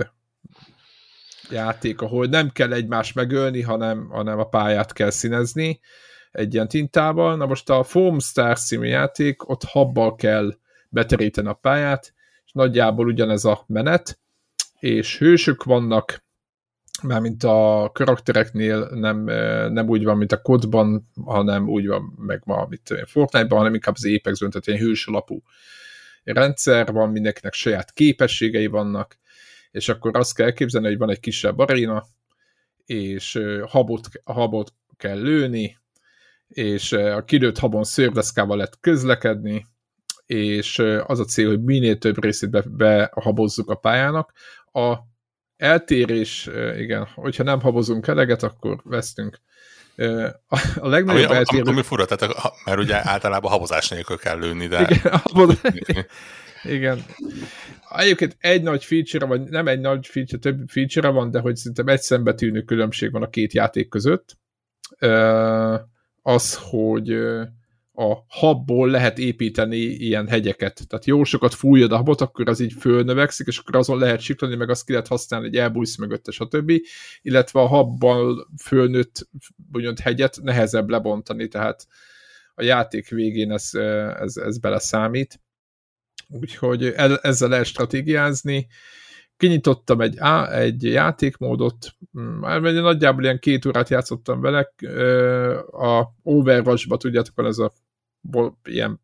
játék, 1.50 2.00
ahol 2.00 2.26
nem 2.26 2.50
kell 2.50 2.72
egymást 2.72 3.14
megölni, 3.14 3.62
hanem, 3.62 4.08
hanem 4.08 4.38
a 4.38 4.48
pályát 4.48 4.92
kell 4.92 5.10
színezni 5.10 5.80
egy 6.30 6.54
ilyen 6.54 6.68
tintával. 6.68 7.36
Na 7.36 7.46
most 7.46 7.70
a 7.70 7.82
Foam 7.82 8.18
Stars 8.18 8.66
című 8.66 8.86
játék, 8.86 9.48
ott 9.48 9.64
habbal 9.64 10.14
kell 10.14 10.54
beteríteni 10.88 11.48
a 11.48 11.52
pályát, 11.52 12.14
nagyjából 12.58 13.06
ugyanez 13.06 13.44
a 13.44 13.64
menet, 13.66 14.18
és 14.78 15.18
hősök 15.18 15.64
vannak, 15.64 16.24
mármint 17.02 17.44
a 17.44 17.90
karaktereknél 17.92 18.88
nem, 18.94 19.24
nem 19.72 19.88
úgy 19.88 20.04
van, 20.04 20.16
mint 20.16 20.32
a 20.32 20.42
kodban, 20.42 21.08
hanem 21.24 21.68
úgy 21.68 21.86
van 21.86 22.14
meg 22.16 22.42
ma, 22.44 22.66
mint 22.68 22.88
Fortnite-ban, 23.06 23.58
hanem 23.58 23.74
inkább 23.74 23.94
az 23.94 24.06
Apex-ben, 24.06 24.50
tehát 24.50 24.68
egy 24.68 24.86
hős 24.86 25.06
alapú 25.06 25.42
rendszer 26.24 26.92
van, 26.92 27.10
mindenkinek 27.10 27.52
saját 27.52 27.92
képességei 27.92 28.66
vannak, 28.66 29.18
és 29.70 29.88
akkor 29.88 30.16
azt 30.16 30.34
kell 30.34 30.46
elképzelni, 30.46 30.86
hogy 30.86 30.98
van 30.98 31.10
egy 31.10 31.20
kisebb 31.20 31.58
aréna, 31.58 32.04
és 32.84 33.40
habot, 33.66 34.08
habot 34.24 34.72
kell 34.96 35.20
lőni, 35.20 35.78
és 36.48 36.92
a 36.92 37.24
kilőtt 37.24 37.58
habon 37.58 37.84
szőrdeszkával 37.84 38.56
lehet 38.56 38.78
közlekedni, 38.80 39.66
és 40.28 40.78
az 41.06 41.20
a 41.20 41.24
cél, 41.24 41.48
hogy 41.48 41.62
minél 41.62 41.98
több 41.98 42.22
részét 42.22 42.50
be, 42.50 42.62
behabozzuk 42.68 43.70
a 43.70 43.74
pályának. 43.74 44.32
A 44.72 44.96
eltérés, 45.56 46.48
igen, 46.78 47.08
hogyha 47.14 47.42
nem 47.42 47.60
habozunk 47.60 48.06
eleget, 48.06 48.42
akkor 48.42 48.80
vesztünk. 48.84 49.40
A 50.76 50.88
legnagyobb 50.88 51.28
ami, 51.28 51.36
eltérés... 51.36 51.66
Ami, 51.66 51.70
ami 51.70 51.82
fura, 51.82 52.04
tehát, 52.04 52.34
mert 52.64 52.78
ugye 52.78 53.08
általában 53.08 53.50
habozás 53.50 53.88
nélkül 53.88 54.16
kell 54.16 54.38
lőni, 54.38 54.66
de... 54.66 54.80
Igen, 54.80 55.20
habozás... 55.22 55.60
igen. 56.62 57.04
Egyébként 57.96 58.36
egy 58.40 58.62
nagy 58.62 58.84
feature 58.84 59.26
vagy 59.26 59.42
nem 59.42 59.68
egy 59.68 59.80
nagy 59.80 60.06
feature, 60.06 60.38
több 60.38 60.68
feature 60.68 61.08
van, 61.08 61.30
de 61.30 61.40
hogy 61.40 61.56
szerintem 61.56 61.88
egy 61.88 62.00
szembetűnő 62.00 62.62
különbség 62.62 63.12
van 63.12 63.22
a 63.22 63.30
két 63.30 63.52
játék 63.52 63.88
között. 63.88 64.36
Az, 66.22 66.58
hogy 66.60 67.18
a 68.00 68.24
habból 68.28 68.90
lehet 68.90 69.18
építeni 69.18 69.76
ilyen 69.76 70.28
hegyeket. 70.28 70.88
Tehát 70.88 71.04
jó 71.04 71.24
sokat 71.24 71.54
fújod 71.54 71.92
a 71.92 71.96
habot, 71.96 72.20
akkor 72.20 72.48
az 72.48 72.60
így 72.60 72.72
fölnövekszik, 72.72 73.46
és 73.46 73.58
akkor 73.58 73.76
azon 73.76 73.98
lehet 73.98 74.20
siklani, 74.20 74.54
meg 74.54 74.70
azt 74.70 74.84
ki 74.84 74.92
lehet 74.92 75.08
használni, 75.08 75.46
hogy 75.46 75.56
elbújsz 75.56 75.96
mögötte, 75.96 76.30
stb. 76.30 76.72
Illetve 77.22 77.60
a 77.60 77.66
habban 77.66 78.48
fölnőtt 78.62 79.28
úgymond 79.72 79.98
hegyet 79.98 80.38
nehezebb 80.42 80.88
lebontani, 80.88 81.48
tehát 81.48 81.86
a 82.54 82.62
játék 82.62 83.08
végén 83.08 83.52
ez, 83.52 83.74
ez, 84.18 84.36
ez 84.36 84.58
beleszámít. 84.58 85.40
Úgyhogy 86.28 86.84
ezzel 87.22 87.48
lehet 87.48 87.66
stratégiázni. 87.66 88.66
Kinyitottam 89.36 90.00
egy, 90.00 90.14
á, 90.18 90.50
egy 90.52 90.82
játékmódot, 90.82 91.88
már 92.40 92.60
nagyjából 92.60 93.22
ilyen 93.22 93.38
két 93.38 93.66
órát 93.66 93.88
játszottam 93.88 94.40
vele, 94.40 94.72
a 95.70 96.14
Overwatch-ba 96.22 96.96
tudjátok, 96.96 97.34
van 97.36 97.46
ez 97.46 97.58
a 97.58 97.72
ilyen 98.64 99.00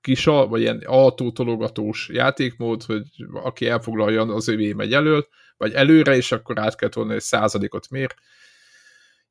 kis, 0.00 0.24
vagy 0.24 0.60
ilyen 0.60 0.82
autótologatós 0.86 2.08
játékmód, 2.12 2.82
hogy 2.82 3.02
aki 3.32 3.66
elfoglalja, 3.66 4.22
az 4.22 4.48
övé 4.48 4.72
megy 4.72 4.92
elől, 4.92 5.26
vagy 5.56 5.72
előre, 5.72 6.16
és 6.16 6.32
akkor 6.32 6.58
át 6.58 6.76
kell 6.76 6.88
tolni, 6.88 7.14
egy 7.14 7.20
századikot 7.20 7.90
mér. 7.90 8.14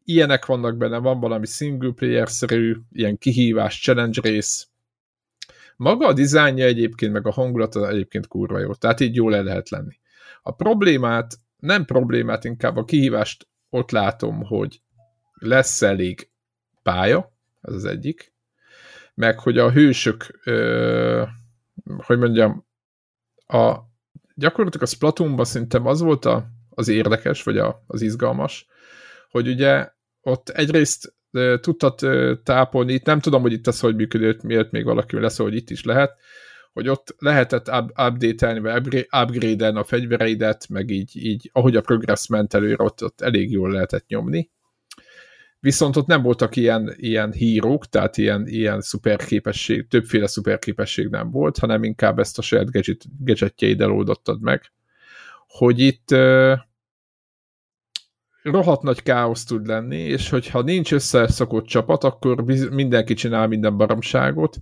Ilyenek 0.04 0.46
vannak 0.46 0.78
benne, 0.78 0.98
van 0.98 1.20
valami 1.20 1.46
single 1.46 1.92
player-szerű, 1.92 2.76
ilyen 2.92 3.18
kihívás, 3.18 3.82
challenge 3.82 4.22
rész. 4.22 4.68
Maga 5.76 6.08
a 6.08 6.14
dizájnja 6.14 6.66
egyébként, 6.66 7.14
meg 7.14 7.28
a 7.28 7.32
hangulata 7.32 7.90
egyébként 7.90 8.28
kurva 8.28 8.60
jó, 8.60 8.74
tehát 8.74 9.00
így 9.00 9.16
jól 9.16 9.36
el 9.36 9.44
lehet 9.44 9.70
lenni. 9.70 10.00
A 10.42 10.52
problémát, 10.52 11.36
nem 11.58 11.86
problémát, 11.86 12.44
inkább 12.44 12.78
a 12.78 12.86
kihívást 12.86 13.48
ott 13.70 13.92
látom, 13.92 14.44
hogy 14.44 14.82
lesz 15.34 15.82
elég 15.82 16.30
pálya, 16.84 17.34
ez 17.62 17.74
az 17.74 17.86
egyik, 17.86 18.33
meg 19.14 19.40
hogy 19.40 19.58
a 19.58 19.72
hősök, 19.72 20.40
ö, 20.44 21.24
hogy 21.98 22.18
mondjam, 22.18 22.66
a, 23.46 23.78
gyakorlatilag 24.36 24.88
a 24.88 24.92
Splatoonban 24.92 25.46
szerintem 25.46 25.86
az 25.86 26.02
volt 26.02 26.26
a, 26.26 26.46
az 26.70 26.88
érdekes, 26.88 27.44
vagy 27.44 27.58
a, 27.58 27.84
az 27.88 28.02
izgalmas, 28.02 28.68
hogy 29.30 29.48
ugye 29.48 29.90
ott 30.22 30.50
egyrészt 30.50 31.16
ö, 31.32 31.56
tudtad 31.62 32.04
ö, 32.04 32.34
tápolni, 32.44 32.94
itt 32.94 33.06
nem 33.06 33.20
tudom, 33.20 33.42
hogy 33.42 33.54
itt 33.54 33.68
ez 33.68 33.80
hogy 33.80 33.96
működött, 33.96 34.44
miért 34.44 34.72
még 34.72 34.84
valaki 34.84 35.20
lesz, 35.20 35.38
hogy 35.38 35.56
itt 35.56 35.70
is 35.70 35.84
lehet, 35.84 36.12
hogy 36.74 36.88
ott 36.88 37.16
lehetett 37.18 37.68
up, 37.68 37.90
update-elni, 37.90 38.60
vagy 38.60 39.08
upgrade-elni 39.12 39.80
a 39.80 39.84
fegyvereidet, 39.84 40.70
meg 40.70 40.90
így, 40.90 41.26
így 41.26 41.50
ahogy 41.54 41.76
a 41.76 41.82
progress 41.82 42.28
ment 42.28 42.54
előre, 42.54 42.84
ott, 42.84 43.04
ott 43.04 43.22
elég 43.22 43.52
jól 43.52 43.72
lehetett 43.72 44.08
nyomni 44.08 44.52
viszont 45.64 45.96
ott 45.96 46.08
nem 46.08 46.22
voltak 46.22 46.56
ilyen, 46.56 46.94
ilyen 46.96 47.32
hírók, 47.32 47.86
tehát 47.86 48.18
ilyen, 48.18 48.48
ilyen 48.48 48.82
szuperképesség, 48.82 49.88
többféle 49.88 50.28
szuperképesség 50.28 51.08
nem 51.08 51.32
volt, 51.32 51.58
hanem 51.58 51.84
inkább 51.84 52.20
ezt 52.20 52.38
a 52.38 52.42
saját 52.42 52.72
gadget, 52.72 53.06
gadgetjeiddel 53.20 53.92
oldottad 53.92 54.42
meg, 54.42 54.72
hogy 55.48 55.80
itt 55.80 56.12
uh, 56.12 56.58
rohadt 58.42 58.82
nagy 58.82 59.04
káosz 59.04 59.44
tud 59.44 59.68
lenni, 59.68 59.98
és 59.98 60.30
hogyha 60.30 60.62
nincs 60.62 60.94
összeszokott 60.94 61.66
csapat, 61.66 62.04
akkor 62.04 62.44
mindenki 62.72 63.14
csinál 63.14 63.48
minden 63.48 63.78
baromságot, 63.78 64.58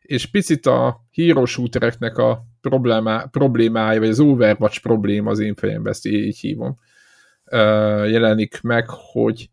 és 0.00 0.26
picit 0.26 0.66
a 0.66 1.04
hero 1.12 1.46
shootereknek 1.46 2.18
a 2.18 2.44
problémá, 2.60 3.24
problémája, 3.24 3.98
vagy 4.00 4.08
az 4.08 4.20
Overwatch 4.20 4.80
probléma 4.80 5.30
az 5.30 5.38
én 5.38 5.54
fejemben, 5.54 5.92
ezt 5.92 6.06
így 6.06 6.38
hívom, 6.38 6.78
uh, 7.44 8.10
jelenik 8.10 8.60
meg, 8.60 8.88
hogy 8.88 9.50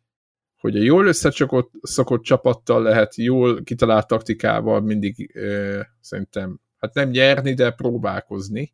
hogy 0.58 0.78
a 0.78 0.84
jól 0.84 1.08
összecsokott 1.08 1.72
szokott 1.82 2.24
csapattal 2.24 2.82
lehet 2.82 3.16
jól 3.16 3.64
kitalált 3.64 4.08
taktikával 4.08 4.82
mindig 4.82 5.36
ö, 5.36 5.80
szerintem, 6.02 6.60
hát 6.80 6.94
nem 6.94 7.10
nyerni, 7.10 7.54
de 7.54 7.72
próbálkozni. 7.72 8.74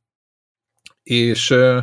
És, 1.04 1.50
ö, 1.50 1.80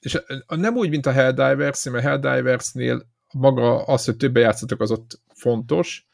és 0.00 0.18
nem 0.46 0.76
úgy, 0.76 0.90
mint 0.90 1.06
a 1.06 1.12
Helldivers, 1.12 1.84
mert 1.84 2.04
Helldiversnél 2.04 3.10
maga 3.32 3.84
az, 3.84 4.04
hogy 4.04 4.16
többen 4.16 4.42
játszatok, 4.42 4.80
az 4.80 4.90
ott 4.90 5.20
fontos, 5.34 6.06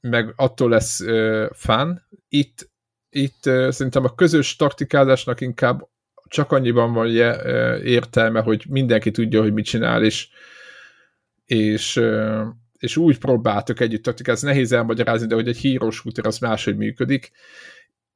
meg 0.00 0.32
attól 0.36 0.68
lesz 0.68 1.00
ö, 1.00 1.46
fun. 1.52 2.02
Itt, 2.28 2.70
itt 3.10 3.46
ö, 3.46 3.68
szerintem 3.70 4.04
a 4.04 4.14
közös 4.14 4.56
taktikázásnak 4.56 5.40
inkább 5.40 5.88
csak 6.28 6.52
annyiban 6.52 6.92
van 6.92 7.08
je, 7.08 7.44
ö, 7.44 7.76
értelme, 7.82 8.40
hogy 8.40 8.64
mindenki 8.68 9.10
tudja, 9.10 9.40
hogy 9.42 9.52
mit 9.52 9.64
csinál, 9.64 10.04
és 10.04 10.28
és, 11.46 12.00
és 12.78 12.96
úgy 12.96 13.18
próbáltuk 13.18 13.80
együtt 13.80 14.28
ez 14.28 14.42
nehéz 14.42 14.72
elmagyarázni, 14.72 15.26
de 15.26 15.34
hogy 15.34 15.48
egy 15.48 15.60
hero 15.60 15.90
shooter 15.90 16.26
az 16.26 16.38
máshogy 16.38 16.76
működik, 16.76 17.30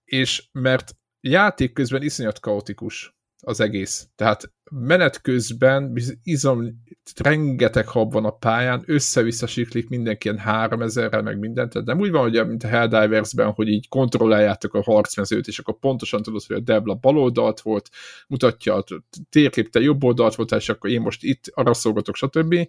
és 0.05 0.49
mert 0.53 0.97
játék 1.21 1.73
közben 1.73 2.03
iszonyat 2.03 2.41
kaotikus 2.41 3.19
az 3.43 3.61
egész. 3.61 4.09
Tehát 4.15 4.53
menet 4.71 5.21
közben 5.21 5.93
izom, 6.23 6.83
rengeteg 7.23 7.89
hab 7.89 8.13
van 8.13 8.25
a 8.25 8.31
pályán, 8.31 8.83
össze-vissza 8.87 9.47
siklik 9.47 9.89
mindenki 9.89 10.29
ilyen 10.29 10.43
3000-rel, 10.47 11.23
meg 11.23 11.39
mindent. 11.39 11.73
Tehát 11.73 11.87
nem 11.87 11.99
úgy 11.99 12.11
van, 12.11 12.23
hogy 12.23 12.47
mint 12.47 12.65
a 12.65 12.69
Helldivers-ben, 12.69 13.51
hogy 13.51 13.69
így 13.69 13.89
kontrolláljátok 13.89 14.75
a 14.75 14.83
harcmezőt, 14.83 15.47
és 15.47 15.59
akkor 15.59 15.79
pontosan 15.79 16.23
tudod, 16.23 16.43
hogy 16.47 16.57
a 16.57 16.61
Debla 16.61 16.95
bal 16.95 17.19
oldalt 17.19 17.61
volt, 17.61 17.91
mutatja 18.27 18.75
a 18.75 18.85
térkép, 19.29 19.71
te 19.71 19.81
jobb 19.81 20.05
oldalt 20.05 20.35
volt, 20.35 20.53
és 20.53 20.69
akkor 20.69 20.91
én 20.91 21.01
most 21.01 21.23
itt 21.23 21.51
arra 21.55 21.75
szolgatok, 21.75 22.17
stb 22.17 22.69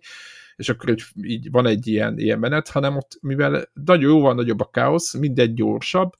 és 0.61 0.69
akkor 0.69 0.89
így, 0.89 1.03
így 1.23 1.51
van 1.51 1.65
egy 1.65 1.87
ilyen, 1.87 2.17
ilyen 2.17 2.39
menet, 2.39 2.69
hanem 2.69 2.95
ott, 2.95 3.17
mivel 3.21 3.69
nagyon 3.73 4.11
jóval 4.11 4.33
nagyobb 4.33 4.59
a 4.59 4.69
káosz, 4.69 5.13
mindegy 5.13 5.53
gyorsabb, 5.53 6.11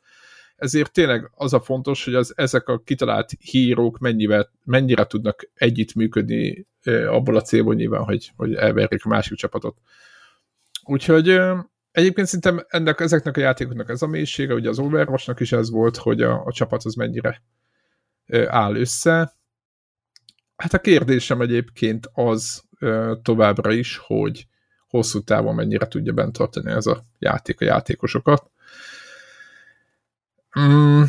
ezért 0.56 0.92
tényleg 0.92 1.32
az 1.36 1.54
a 1.54 1.60
fontos, 1.60 2.06
hogy 2.06 2.14
az, 2.14 2.34
ezek 2.36 2.68
a 2.68 2.80
kitalált 2.80 3.32
hírók 3.40 4.00
mennyivel, 4.00 4.52
mennyire 4.64 5.06
tudnak 5.06 5.50
együttműködni 5.54 6.68
abból 7.08 7.36
a 7.36 7.42
célból 7.42 7.74
nyilván, 7.74 8.04
hogy, 8.04 8.32
hogy 8.36 8.54
elverjék 8.54 9.06
a 9.06 9.10
másik 9.10 9.38
csapatot. 9.38 9.78
Úgyhogy 10.84 11.40
egyébként 11.92 12.28
szerintem 12.28 12.66
ennek, 12.68 13.00
ezeknek 13.00 13.38
a 13.38 13.40
játékoknak 13.40 13.90
ez 13.90 14.02
a 14.02 14.08
mélysége, 14.08 14.54
ugye 14.54 14.70
az 14.70 14.80
Overwatchnak 14.80 15.40
is 15.40 15.52
ez 15.52 15.70
volt, 15.70 15.98
hogy 15.98 16.22
a, 16.22 16.46
a 16.46 16.52
csapat 16.52 16.84
az 16.84 16.94
mennyire 16.94 17.44
áll 18.48 18.76
össze. 18.76 19.36
Hát 20.56 20.74
a 20.74 20.80
kérdésem 20.80 21.42
egyébként 21.42 22.10
az, 22.14 22.64
továbbra 23.22 23.72
is, 23.72 23.98
hogy 23.98 24.48
hosszú 24.88 25.24
távon 25.24 25.56
mennyire 25.56 25.88
tudja 25.88 26.14
bent 26.14 26.34
tartani 26.38 26.72
ez 26.72 26.86
a 26.86 27.04
játék 27.20 27.62
a 27.62 27.66
játékosokat. 27.66 28.52
Mm. 30.60 31.04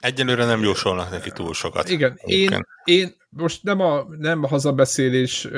Egyelőre 0.00 0.44
nem 0.44 0.62
jósolnak 0.62 1.10
neki 1.10 1.30
túl 1.30 1.54
sokat. 1.54 1.88
Igen, 1.88 2.18
én, 2.24 2.66
én 2.84 3.14
most 3.28 3.62
nem 3.62 3.80
a, 3.80 4.06
nem 4.18 4.44
a 4.44 4.48
hazabeszélés, 4.48 5.48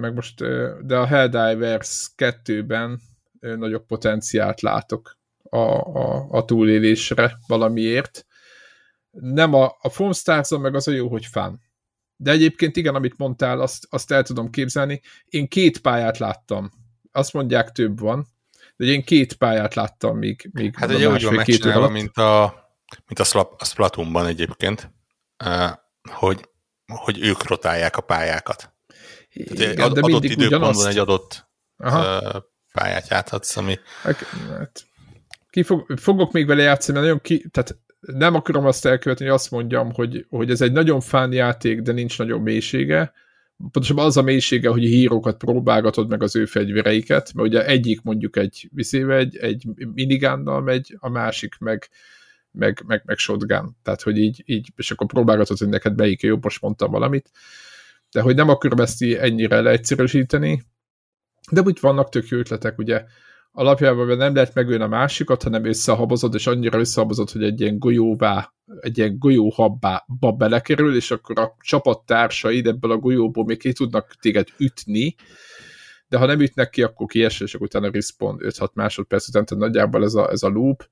meg 0.00 0.14
most, 0.14 0.40
de 0.86 0.96
a 0.96 1.06
Helldivers 1.06 2.10
2-ben 2.16 3.00
nagyobb 3.40 3.86
potenciált 3.86 4.60
látok 4.60 5.18
a, 5.42 5.56
a, 5.56 6.26
a 6.30 6.44
túlélésre 6.44 7.38
valamiért. 7.46 8.26
Nem 9.10 9.54
a, 9.54 9.76
a 9.80 9.88
Foam 9.88 10.12
stars 10.12 10.48
meg 10.50 10.74
az 10.74 10.88
a 10.88 10.92
jó, 10.92 11.08
hogy 11.08 11.26
fán. 11.26 11.60
De 12.22 12.30
egyébként 12.30 12.76
igen, 12.76 12.94
amit 12.94 13.18
mondtál, 13.18 13.60
azt, 13.60 13.86
azt 13.90 14.10
el 14.10 14.22
tudom 14.22 14.50
képzelni. 14.50 15.00
Én 15.24 15.48
két 15.48 15.78
pályát 15.78 16.18
láttam. 16.18 16.70
Azt 17.12 17.32
mondják, 17.32 17.70
több 17.70 18.00
van. 18.00 18.26
De 18.76 18.84
én 18.84 19.04
két 19.04 19.34
pályát 19.34 19.74
láttam 19.74 20.18
még, 20.18 20.50
még 20.52 20.76
Hát 20.76 20.94
ugye 20.94 21.08
úgy 21.08 21.24
van 21.24 21.34
megcsinálva, 21.34 21.88
mint 21.88 22.16
a, 22.16 22.54
mint 23.06 23.18
a, 23.18 23.24
Slap, 23.24 23.54
a 23.58 23.64
Splatoonban 23.64 24.26
egyébként, 24.26 24.92
hogy, 26.12 26.48
hogy 26.86 27.18
ők 27.22 27.48
rotálják 27.48 27.96
a 27.96 28.00
pályákat. 28.00 28.74
Tehát 29.44 29.72
igen, 29.72 29.86
ad, 29.86 29.92
de 29.92 30.00
adott 30.00 30.24
időpontban 30.24 30.58
ugyanazt... 30.58 30.86
egy 30.86 30.98
adott 30.98 31.48
Aha. 31.76 32.46
pályát 32.72 33.08
játhatsz, 33.08 33.56
ami... 33.56 33.78
Hát, 34.02 34.16
hát, 34.48 34.84
ki 35.50 35.62
fog, 35.62 35.98
fogok 35.98 36.32
még 36.32 36.46
vele 36.46 36.62
játszani, 36.62 36.98
mert 36.98 37.06
nagyon 37.06 37.22
ki, 37.22 37.48
tehát 37.48 37.76
nem 38.06 38.34
akarom 38.34 38.66
azt 38.66 38.86
elkövetni, 38.86 39.24
hogy 39.24 39.34
azt 39.34 39.50
mondjam, 39.50 39.92
hogy, 39.92 40.26
hogy 40.28 40.50
ez 40.50 40.60
egy 40.60 40.72
nagyon 40.72 41.00
fán 41.00 41.32
játék, 41.32 41.80
de 41.80 41.92
nincs 41.92 42.18
nagyon 42.18 42.40
mélysége. 42.40 43.12
Pontosabban 43.56 44.04
az 44.04 44.16
a 44.16 44.22
mélysége, 44.22 44.68
hogy 44.68 44.82
hírókat 44.82 45.36
próbálgatod 45.36 46.08
meg 46.08 46.22
az 46.22 46.36
ő 46.36 46.44
fegyvereiket, 46.44 47.32
mert 47.34 47.48
ugye 47.48 47.66
egyik 47.66 48.02
mondjuk 48.02 48.36
egy 48.36 48.68
viszéve 48.72 49.16
egy, 49.16 49.36
egy 49.36 49.66
minigánnal 49.94 50.60
megy, 50.60 50.96
a 50.98 51.08
másik 51.08 51.58
meg, 51.58 51.88
meg, 52.50 52.82
meg, 52.86 53.02
meg 53.04 53.18
shotgun. 53.18 53.76
Tehát, 53.82 54.02
hogy 54.02 54.18
így, 54.18 54.42
így, 54.46 54.72
és 54.76 54.90
akkor 54.90 55.06
próbálgatod, 55.06 55.58
hogy 55.58 55.68
neked 55.68 55.96
melyik 55.96 56.22
jobb, 56.22 56.42
most 56.42 56.60
mondtam 56.60 56.90
valamit. 56.90 57.30
De 58.10 58.20
hogy 58.20 58.34
nem 58.34 58.48
akarom 58.48 58.78
ezt 58.78 59.02
ennyire 59.02 59.60
leegyszerűsíteni, 59.60 60.62
de 61.50 61.60
úgy 61.60 61.78
vannak 61.80 62.08
tök 62.08 62.28
jó 62.28 62.38
ötletek, 62.38 62.78
ugye 62.78 63.04
alapjában 63.52 64.16
nem 64.16 64.34
lehet 64.34 64.54
megölni 64.54 64.82
a 64.82 64.88
másikat, 64.88 65.42
hanem 65.42 65.64
összehabozod, 65.64 66.34
és 66.34 66.46
annyira 66.46 66.78
összehabozod, 66.78 67.30
hogy 67.30 67.42
egy 67.42 67.60
ilyen 67.60 67.78
golyóvá, 67.78 68.52
egy 68.80 68.98
ilyen 68.98 69.18
golyóhabbá 69.18 70.04
belekerül, 70.36 70.96
és 70.96 71.10
akkor 71.10 71.38
a 71.38 71.56
csapattársaid 71.60 72.66
ebből 72.66 72.90
a 72.90 72.96
golyóból 72.96 73.44
még 73.44 73.58
ki 73.58 73.72
tudnak 73.72 74.14
téged 74.20 74.48
ütni, 74.58 75.14
de 76.08 76.18
ha 76.18 76.26
nem 76.26 76.40
ütnek 76.40 76.70
ki, 76.70 76.82
akkor 76.82 77.06
kiesel, 77.06 77.46
és 77.46 77.54
akkor 77.54 77.66
utána 77.66 77.90
respawn 77.90 78.38
5-6 78.40 78.72
másodperc 78.72 79.28
után, 79.28 79.44
tehát 79.44 79.64
nagyjából 79.64 80.04
ez 80.04 80.14
a, 80.14 80.30
ez 80.30 80.42
a 80.42 80.48
loop. 80.48 80.88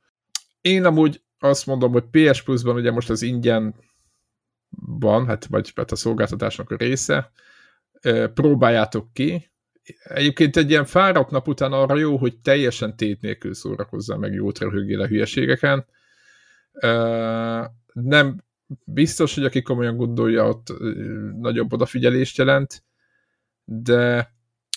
Én 0.61 0.85
amúgy 0.85 1.23
azt 1.39 1.67
mondom, 1.67 1.93
hogy 1.93 2.05
PS 2.11 2.43
Plus-ban 2.43 2.77
ugye 2.77 2.91
most 2.91 3.11
az 3.11 3.23
ingyen 3.23 3.75
van, 4.99 5.27
hát 5.27 5.47
vagy 5.47 5.73
hát 5.77 5.93
a 5.93 5.97
szolgáltatásnak 5.97 6.71
a 6.71 6.77
része, 6.77 7.33
próbáljátok 8.35 9.13
ki. 9.13 9.50
Egyébként 10.03 10.57
egy 10.57 10.71
ilyen 10.71 10.85
fáradt 10.85 11.31
nap 11.31 11.49
után 11.49 11.73
arra 11.73 11.97
jó, 11.97 12.17
hogy 12.17 12.39
teljesen 12.39 12.97
tét 12.97 13.21
nélkül 13.21 13.55
szórakozzál 13.55 14.19
meg 14.19 14.33
jót 14.33 14.59
röhögél 14.59 15.01
a 15.01 15.07
hülyeségeken. 15.07 15.87
Nem 17.93 18.45
biztos, 18.85 19.35
hogy 19.35 19.45
aki 19.45 19.63
komolyan 19.63 19.97
gondolja, 19.97 20.49
ott 20.49 20.73
nagyobb 21.41 21.73
odafigyelést 21.73 22.37
jelent, 22.37 22.85
de 23.65 24.33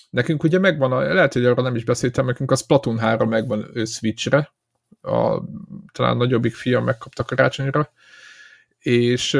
nekünk 0.09 0.43
ugye 0.43 0.59
megvan, 0.59 0.91
a, 0.91 1.13
lehet, 1.13 1.33
hogy 1.33 1.45
arra 1.45 1.61
nem 1.61 1.75
is 1.75 1.83
beszéltem, 1.83 2.25
nekünk 2.25 2.51
a 2.51 2.55
Splatoon 2.55 2.99
3 2.99 3.29
megvan 3.29 3.85
Switchre, 3.85 4.53
a, 5.01 5.41
talán 5.91 6.17
nagyobbik 6.17 6.55
fiam 6.55 6.83
megkapta 6.83 7.23
karácsonyra, 7.23 7.91
és 8.79 9.37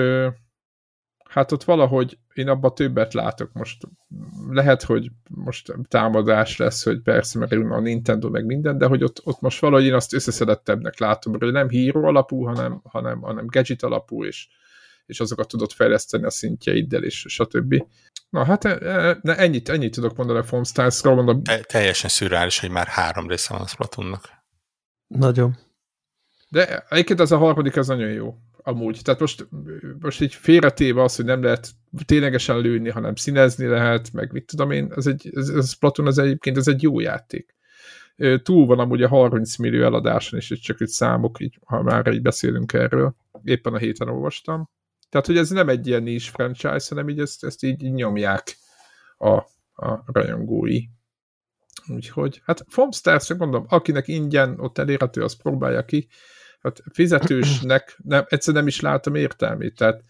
hát 1.29 1.51
ott 1.51 1.63
valahogy 1.63 2.17
én 2.33 2.47
abban 2.47 2.75
többet 2.75 3.13
látok 3.13 3.53
most. 3.53 3.87
Lehet, 4.49 4.83
hogy 4.83 5.11
most 5.29 5.73
támadás 5.87 6.57
lesz, 6.57 6.83
hogy 6.83 7.01
persze, 7.01 7.39
mert 7.39 7.51
a 7.51 7.79
Nintendo 7.79 8.29
meg 8.29 8.45
minden, 8.45 8.77
de 8.77 8.85
hogy 8.85 9.03
ott, 9.03 9.21
ott 9.23 9.41
most 9.41 9.59
valahogy 9.59 9.85
én 9.85 9.93
azt 9.93 10.13
összeszedettebbnek 10.13 10.99
látom, 10.99 11.33
hogy 11.39 11.51
nem 11.51 11.69
híró 11.69 12.03
alapú, 12.03 12.43
hanem, 12.45 12.81
hanem, 12.83 13.21
hanem 13.21 13.45
gadget 13.45 13.83
alapú, 13.83 14.25
és, 14.25 14.47
és 15.05 15.19
azokat 15.19 15.47
tudod 15.47 15.71
fejleszteni 15.71 16.23
a 16.23 16.29
szintjeiddel, 16.29 17.03
és 17.03 17.25
stb. 17.27 17.83
Na 18.29 18.45
hát 18.45 18.65
e, 18.65 18.69
e, 18.69 19.19
ennyit, 19.23 19.69
ennyit 19.69 19.93
tudok 19.93 20.15
mondani 20.15 20.39
a 20.39 20.43
Foam 20.43 20.63
Stars-ról. 20.63 21.15
Mondom. 21.15 21.43
Te, 21.43 21.59
teljesen 21.59 22.09
szürreális, 22.09 22.59
hogy 22.59 22.69
már 22.69 22.87
három 22.87 23.27
része 23.27 23.53
van 23.53 23.61
a 23.61 23.67
Splatoonnak. 23.67 24.29
Nagyon. 25.07 25.57
De 26.49 26.85
egyébként 26.89 27.19
ez 27.19 27.31
a 27.31 27.37
harmadik, 27.37 27.75
ez 27.75 27.87
nagyon 27.87 28.09
jó 28.09 28.35
amúgy. 28.63 28.99
Tehát 29.03 29.19
most, 29.19 29.47
most 29.99 30.21
így 30.21 30.33
félretéve 30.33 31.03
az, 31.03 31.15
hogy 31.15 31.25
nem 31.25 31.43
lehet 31.43 31.69
ténylegesen 32.05 32.59
lőni, 32.59 32.89
hanem 32.89 33.15
színezni 33.15 33.65
lehet, 33.65 34.13
meg 34.13 34.31
mit 34.31 34.45
tudom 34.45 34.71
én, 34.71 34.91
ez 34.95 35.07
egy, 35.07 35.29
ez, 35.35 35.49
ez 35.49 35.73
Platon 35.73 36.07
az 36.07 36.17
egyébként, 36.17 36.57
ez 36.57 36.67
egy 36.67 36.81
jó 36.81 36.99
játék. 36.99 37.55
Túl 38.43 38.65
van 38.65 38.79
amúgy 38.79 39.03
a 39.03 39.07
30 39.07 39.57
millió 39.57 39.83
eladáson 39.83 40.39
és 40.39 40.59
csak 40.59 40.81
egy 40.81 40.87
számok, 40.87 41.39
így, 41.39 41.59
ha 41.65 41.81
már 41.81 42.07
így 42.07 42.21
beszélünk 42.21 42.73
erről. 42.73 43.15
Éppen 43.43 43.73
a 43.73 43.77
héten 43.77 44.07
olvastam. 44.07 44.69
Tehát, 45.09 45.27
hogy 45.27 45.37
ez 45.37 45.49
nem 45.49 45.69
egy 45.69 45.87
ilyen 45.87 46.07
is 46.07 46.29
franchise, 46.29 46.85
hanem 46.89 47.09
így 47.09 47.19
ezt, 47.19 47.43
ezt 47.43 47.63
így, 47.63 47.91
nyomják 47.91 48.57
a, 49.17 49.33
a 49.73 50.03
rajongói. 50.05 50.79
Úgyhogy, 51.87 52.41
hát 52.45 52.65
Formstars, 52.67 53.33
mondom, 53.33 53.65
akinek 53.67 54.07
ingyen 54.07 54.59
ott 54.59 54.77
elérhető, 54.77 55.23
az 55.23 55.35
próbálja 55.35 55.85
ki. 55.85 56.07
Hát 56.63 56.83
fizetősnek 56.93 57.97
nem, 58.03 58.25
egyszer 58.27 58.53
nem 58.53 58.67
is 58.67 58.79
látom 58.79 59.15
értelmét. 59.15 59.75
Tehát, 59.75 60.03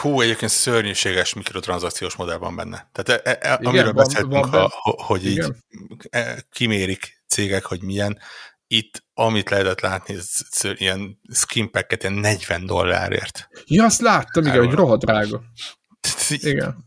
Hú, 0.00 0.20
egyébként 0.20 0.50
szörnyűséges 0.50 1.34
mikrotranszakciós 1.34 2.16
modell 2.16 2.36
van 2.36 2.56
benne. 2.56 2.90
Tehát 2.92 3.22
e, 3.26 3.38
e, 3.40 3.54
igen, 3.54 3.66
amiről 3.66 3.92
van, 3.92 4.04
beszéltünk, 4.04 4.32
van 4.32 4.50
ha, 4.50 4.94
hogy 4.96 5.26
így 5.26 5.32
igen. 5.32 5.64
E, 6.10 6.46
kimérik 6.50 7.22
cégek, 7.26 7.64
hogy 7.64 7.82
milyen, 7.82 8.18
itt, 8.66 9.04
amit 9.14 9.50
lehetett 9.50 9.80
látni, 9.80 10.14
ez, 10.14 10.30
ez 10.50 10.70
ilyen 10.74 11.20
skin 11.32 11.70
packet 11.70 12.02
ilyen 12.02 12.14
40 12.14 12.66
dollárért. 12.66 13.48
Ja, 13.64 13.84
azt 13.84 14.00
láttam, 14.00 14.46
igen, 14.46 14.58
hogy 14.58 14.74
rohadt 14.74 15.04
drága. 15.04 15.42
Igen. 16.28 16.86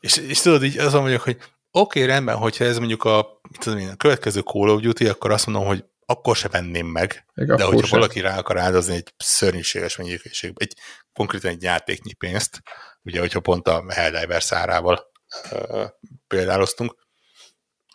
És, 0.00 0.16
és 0.16 0.40
tudod, 0.40 0.64
így 0.64 0.78
azon 0.78 1.02
vagyok, 1.02 1.20
hogy 1.20 1.36
oké, 1.36 1.48
okay, 1.70 2.04
rendben, 2.12 2.36
hogyha 2.36 2.64
ez 2.64 2.78
mondjuk 2.78 3.04
a, 3.04 3.40
tudom 3.58 3.78
én, 3.78 3.88
a 3.88 3.96
következő 3.96 4.40
Call 4.40 4.68
of 4.68 4.80
Duty, 4.80 5.06
akkor 5.08 5.30
azt 5.30 5.46
mondom, 5.46 5.66
hogy 5.66 5.84
akkor 6.06 6.36
se 6.36 6.48
venném 6.48 6.86
meg, 6.86 7.26
Még 7.34 7.46
de 7.46 7.64
hogyha 7.64 7.86
sem. 7.86 7.98
valaki 7.98 8.20
rá 8.20 8.38
akar 8.38 8.58
áldozni 8.58 8.94
egy 8.94 9.14
szörnyűséges 9.16 9.96
mennyiségbe, 9.96 10.64
egy 10.64 10.76
konkrétan 11.12 11.50
egy 11.50 11.62
játéknyi 11.62 12.12
pénzt, 12.12 12.62
ugye, 13.02 13.20
hogyha 13.20 13.40
pont 13.40 13.68
a 13.68 13.84
Helldivers 13.88 14.52
árával 14.52 15.10
uh, 15.50 15.86
példáloztunk, 16.26 16.96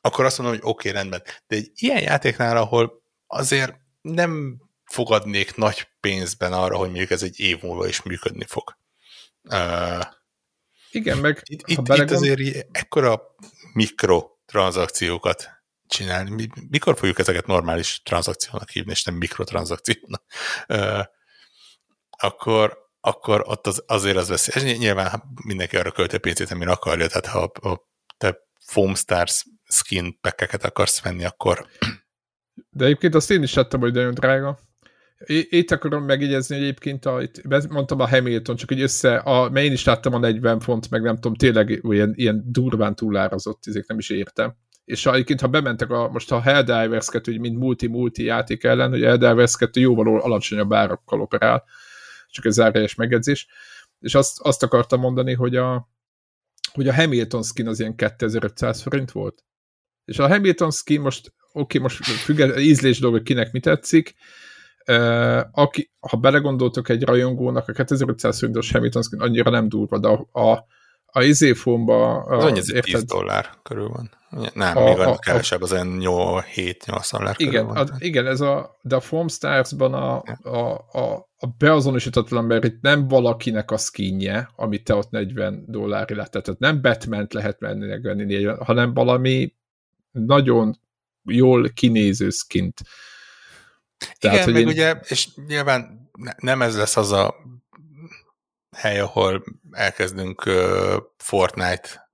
akkor 0.02 0.26
azt 0.26 0.38
mondom, 0.38 0.56
hogy 0.56 0.70
oké, 0.70 0.90
okay, 0.90 1.02
rendben. 1.02 1.24
De 1.48 1.56
egy 1.56 1.72
ilyen 1.76 2.02
játéknál, 2.02 2.58
ahol 2.58 3.04
azért 3.28 3.74
nem 4.02 4.62
fogadnék 4.86 5.56
nagy 5.56 5.88
pénzben 6.00 6.54
arra, 6.54 6.78
hogy 6.78 6.88
mondjuk 6.88 7.10
ez 7.10 7.24
egy 7.24 7.40
év 7.40 7.62
múlva 7.62 7.88
is 7.88 8.02
működni 8.02 8.46
fog. 8.48 8.78
Uh, 9.44 10.04
Igen, 10.92 11.18
meg 11.18 11.42
itt, 11.44 11.68
itt, 11.68 11.82
belegond... 11.82 12.10
itt 12.10 12.16
azért 12.16 12.68
ekkora 12.78 13.22
mikrotranszakciókat 13.74 15.57
csinálni. 15.88 16.50
Mikor 16.70 16.98
fogjuk 16.98 17.20
ezeket 17.20 17.48
normális 17.48 18.02
tranzakciónak 18.04 18.70
hívni, 18.70 18.92
és 18.92 19.04
nem 19.04 19.16
mikrotranzakciónak? 19.16 20.24
Akkor, 22.10 22.78
akkor 23.00 23.44
ott 23.46 23.68
az, 23.68 23.84
azért 23.88 24.18
az 24.18 24.28
veszélyes. 24.28 24.78
Nyilván 24.78 25.24
mindenki 25.44 25.78
arra 25.78 25.92
költő 25.92 26.18
pénzét, 26.18 26.52
amire 26.52 26.72
akarja, 26.72 27.08
tehát 27.08 27.26
ha, 27.26 27.52
ha 27.62 27.90
te 28.18 28.38
Foam 28.66 28.96
Stars 28.96 29.46
skin 29.70 30.20
pekkeket 30.22 30.64
akarsz 30.64 31.02
venni, 31.02 31.26
akkor... 31.26 31.68
De 32.70 32.86
egyébként 32.86 33.16
azt 33.16 33.32
én 33.32 33.44
is 33.44 33.54
láttam, 33.54 33.80
hogy 33.80 33.94
nagyon 33.94 34.14
drága. 34.14 34.60
Itt 35.28 35.72
akarom 35.72 36.04
megjegyezni, 36.04 36.56
hogy 36.56 36.64
egyébként 36.64 37.06
a, 37.06 37.22
itt 37.22 37.70
mondtam 37.70 38.00
a 38.00 38.08
Hamilton, 38.08 38.56
csak 38.56 38.70
hogy 38.70 38.82
össze, 38.82 39.16
a, 39.16 39.50
mert 39.50 39.66
én 39.66 39.72
is 39.72 39.86
láttam 39.86 40.14
a 40.14 40.18
40 40.18 40.60
font, 40.60 40.90
meg 40.90 41.02
nem 41.02 41.16
tudom, 41.16 41.36
tényleg 41.36 41.80
ilyen, 41.84 42.14
ilyen 42.16 42.44
durván 42.46 42.96
túlárazott, 42.96 43.64
ezek 43.66 43.88
nem 43.88 43.98
is 43.98 44.10
értem 44.10 44.56
és 44.88 45.06
egyébként, 45.06 45.42
ha 45.42 45.48
bementek 45.48 45.90
a, 45.90 46.10
most 46.10 46.32
a 46.32 46.42
Helldivers 46.42 47.10
2, 47.10 47.40
mint 47.40 47.58
multi-multi 47.58 48.24
játék 48.24 48.64
ellen, 48.64 48.90
hogy 48.90 49.02
Helldivers 49.02 49.56
2 49.56 49.80
jóval 49.80 50.22
alacsonyabb 50.22 50.74
árakkal 50.74 51.22
operál, 51.22 51.64
csak 52.30 52.46
ez 52.46 52.54
zárójeles 52.54 52.96
megjegyzés, 52.96 53.48
és 54.00 54.16
azt, 54.16 54.40
azt 54.42 54.64
akartam 54.64 55.00
mondani, 55.00 55.34
hogy 55.34 55.56
a, 55.56 55.90
hogy 56.74 56.88
a 56.88 56.94
Hamilton 56.94 57.44
skin 57.44 57.68
az 57.68 57.80
ilyen 57.80 57.96
2500 57.96 58.82
forint 58.82 59.12
volt. 59.12 59.44
És 60.06 60.20
a 60.20 60.28
Hamilton 60.28 60.72
skin 60.72 61.02
most, 61.02 61.34
oké, 61.52 61.60
okay, 61.62 61.82
most 61.82 62.04
független 62.06 62.60
ízlés 62.60 63.00
hogy 63.00 63.24
kinek 63.24 63.52
mi 63.52 63.60
tetszik, 63.60 64.16
Uh, 64.90 65.42
aki, 65.52 65.92
ha 66.00 66.18
belegondoltok 66.18 66.90
egy 66.90 67.04
rajongónak, 67.04 67.68
a 67.68 67.72
2500 67.72 68.40
forintos 68.40 68.72
Hamilton 68.72 69.02
skin 69.02 69.22
annyira 69.22 69.50
nem 69.50 69.70
durva, 69.70 70.00
de 70.00 70.08
a, 70.08 70.40
a, 70.52 70.66
a 71.18 71.24
izéfomba... 71.24 72.22
Az 72.24 72.44
annyi 72.44 72.62
10 72.82 73.04
dollár 73.04 73.50
körül 73.64 73.88
van. 73.88 74.12
Nem, 74.54 74.78
a, 74.78 74.84
még 74.84 75.00
a, 75.00 75.18
kevesebb, 75.18 75.62
az 75.62 75.72
olyan 75.72 76.00
7-8 76.02 77.08
dollár 77.12 77.36
igen, 77.38 77.66
van. 77.66 77.78
A, 77.78 77.96
igen, 77.98 78.28
ez 78.28 78.42
a, 78.42 78.78
de 78.82 78.96
a 78.96 79.00
Foam 79.00 79.28
Stars-ban 79.28 79.94
a, 79.94 80.24
a, 80.42 80.88
a, 80.92 81.30
a 81.38 81.48
beazonosítatlan, 81.58 82.46
mert 82.46 82.64
itt 82.64 82.82
nem 82.82 83.08
valakinek 83.08 83.72
a 83.72 83.78
skinje, 83.78 84.50
amit 84.56 84.84
te 84.84 84.96
ott 84.96 85.10
40 85.10 85.64
dollári 85.68 86.16
lett, 86.16 86.32
tehát 86.32 86.60
nem 86.60 86.82
batman 86.82 87.28
lehet 87.30 87.60
menni, 87.60 88.02
venni, 88.02 88.44
hanem 88.44 88.94
valami 88.94 89.54
nagyon 90.12 90.80
jól 91.24 91.70
kinéző 91.74 92.30
skint. 92.30 92.82
Tehát, 94.20 94.48
Igen, 94.48 94.52
meg 94.52 94.62
én... 94.62 94.68
ugye, 94.68 95.00
és 95.08 95.28
nyilván 95.48 96.10
nem 96.38 96.62
ez 96.62 96.78
lesz 96.78 96.98
az 96.98 97.12
a 97.12 97.36
hely, 98.78 99.00
ahol 99.00 99.44
elkezdünk 99.72 100.44
Fortnite 101.18 102.10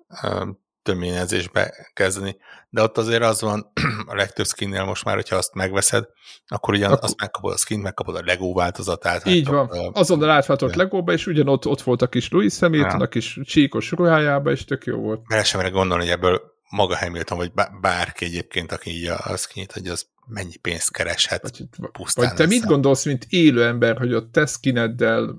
töményezésbe 0.84 1.90
kezdeni, 1.94 2.38
de 2.70 2.82
ott 2.82 2.98
azért 2.98 3.24
az 3.24 3.42
van 3.42 3.72
a 4.12 4.16
legtöbb 4.16 4.46
skinnél 4.46 4.84
most 4.84 5.06
már, 5.06 5.16
hogyha 5.16 5.36
azt 5.36 5.54
megveszed, 5.54 6.06
akkor 6.48 6.74
ugyan 6.74 6.92
akkor... 6.92 7.04
azt 7.04 7.20
megkapod 7.20 7.54
a 7.54 7.58
skin, 7.58 7.80
megkapod 7.80 8.16
a 8.16 8.22
Lego 8.26 8.54
változatát. 8.54 9.26
Így 9.26 9.48
van, 9.48 9.68
a... 9.68 9.90
azonnal 9.94 10.30
átvátott 10.30 10.76
Legóba, 10.76 11.14
és 11.14 11.28
ugyanott 11.28 11.68
ott 11.68 11.82
volt 11.82 12.02
a 12.02 12.08
kis 12.08 12.30
Louis 12.30 12.60
Hamilton, 12.60 13.00
ja. 13.00 13.06
a 13.06 13.08
kis 13.08 13.40
csíkos 13.44 13.92
ruhájába, 13.92 14.52
és 14.52 14.66
tök 14.66 14.86
jó 14.86 14.98
volt. 14.98 15.28
Mert 15.28 15.46
sem 15.46 15.72
gondolni, 15.72 16.04
hogy 16.04 16.14
ebből 16.14 16.42
maga 16.70 16.98
Hamilton, 16.98 17.38
vagy 17.38 17.52
bárki 17.82 18.26
egyébként, 18.26 18.72
aki 18.72 18.90
így 18.90 19.08
a 19.08 19.38
skinit, 19.38 19.72
hogy 19.72 19.88
az 19.88 20.08
mennyi 20.28 20.56
pénzt 20.56 20.92
kereshet 20.92 21.42
vagy, 21.42 21.90
pusztán. 21.92 22.26
Vagy 22.26 22.36
te 22.36 22.46
mit 22.46 22.66
gondolsz, 22.66 23.06
mint 23.06 23.26
élő 23.30 23.66
ember, 23.66 23.98
hogy 23.98 24.14
ott 24.14 24.32
te 24.32 24.46
skineddel 24.46 25.36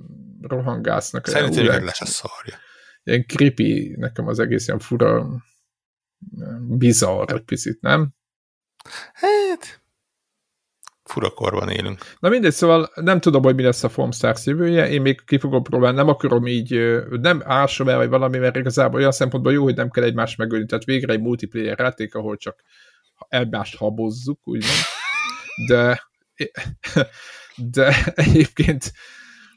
rohangásznak. 0.48 1.26
Szerintem 1.26 1.64
ilyen 1.64 1.84
lesz 1.84 2.00
a 2.00 2.06
szarja. 2.06 2.58
Ilyen 3.02 3.24
creepy, 3.26 3.94
nekem 3.98 4.26
az 4.26 4.38
egész 4.38 4.66
ilyen 4.66 4.78
fura, 4.78 5.26
bizarr 6.60 7.32
egy 7.32 7.40
picit, 7.40 7.80
nem? 7.80 8.14
Hát, 9.12 9.82
fura 11.02 11.30
korban 11.30 11.68
élünk. 11.68 11.98
Na 12.18 12.28
mindegy, 12.28 12.52
szóval 12.52 12.90
nem 12.94 13.20
tudom, 13.20 13.42
hogy 13.42 13.54
mi 13.54 13.62
lesz 13.62 13.84
a 13.84 13.88
Foam 13.88 14.12
Stars 14.12 14.46
jövője, 14.46 14.88
én 14.88 15.00
még 15.00 15.24
ki 15.24 15.38
fogom 15.38 15.62
próbálni, 15.62 15.96
nem 15.96 16.08
akarom 16.08 16.46
így, 16.46 17.00
nem 17.10 17.42
ásom 17.44 17.88
el, 17.88 17.96
vagy 17.96 18.08
valami, 18.08 18.38
mert 18.38 18.56
igazából 18.56 18.98
olyan 18.98 19.12
szempontból 19.12 19.52
jó, 19.52 19.62
hogy 19.62 19.76
nem 19.76 19.90
kell 19.90 20.04
egymást 20.04 20.38
megölni, 20.38 20.66
tehát 20.66 20.84
végre 20.84 21.12
egy 21.12 21.20
multiplayer 21.20 21.78
játék, 21.78 22.14
ahol 22.14 22.36
csak 22.36 22.62
egymást 23.28 23.76
habozzuk, 23.76 24.48
úgymond, 24.48 24.78
de 25.68 26.02
de 27.72 28.12
egyébként 28.14 28.92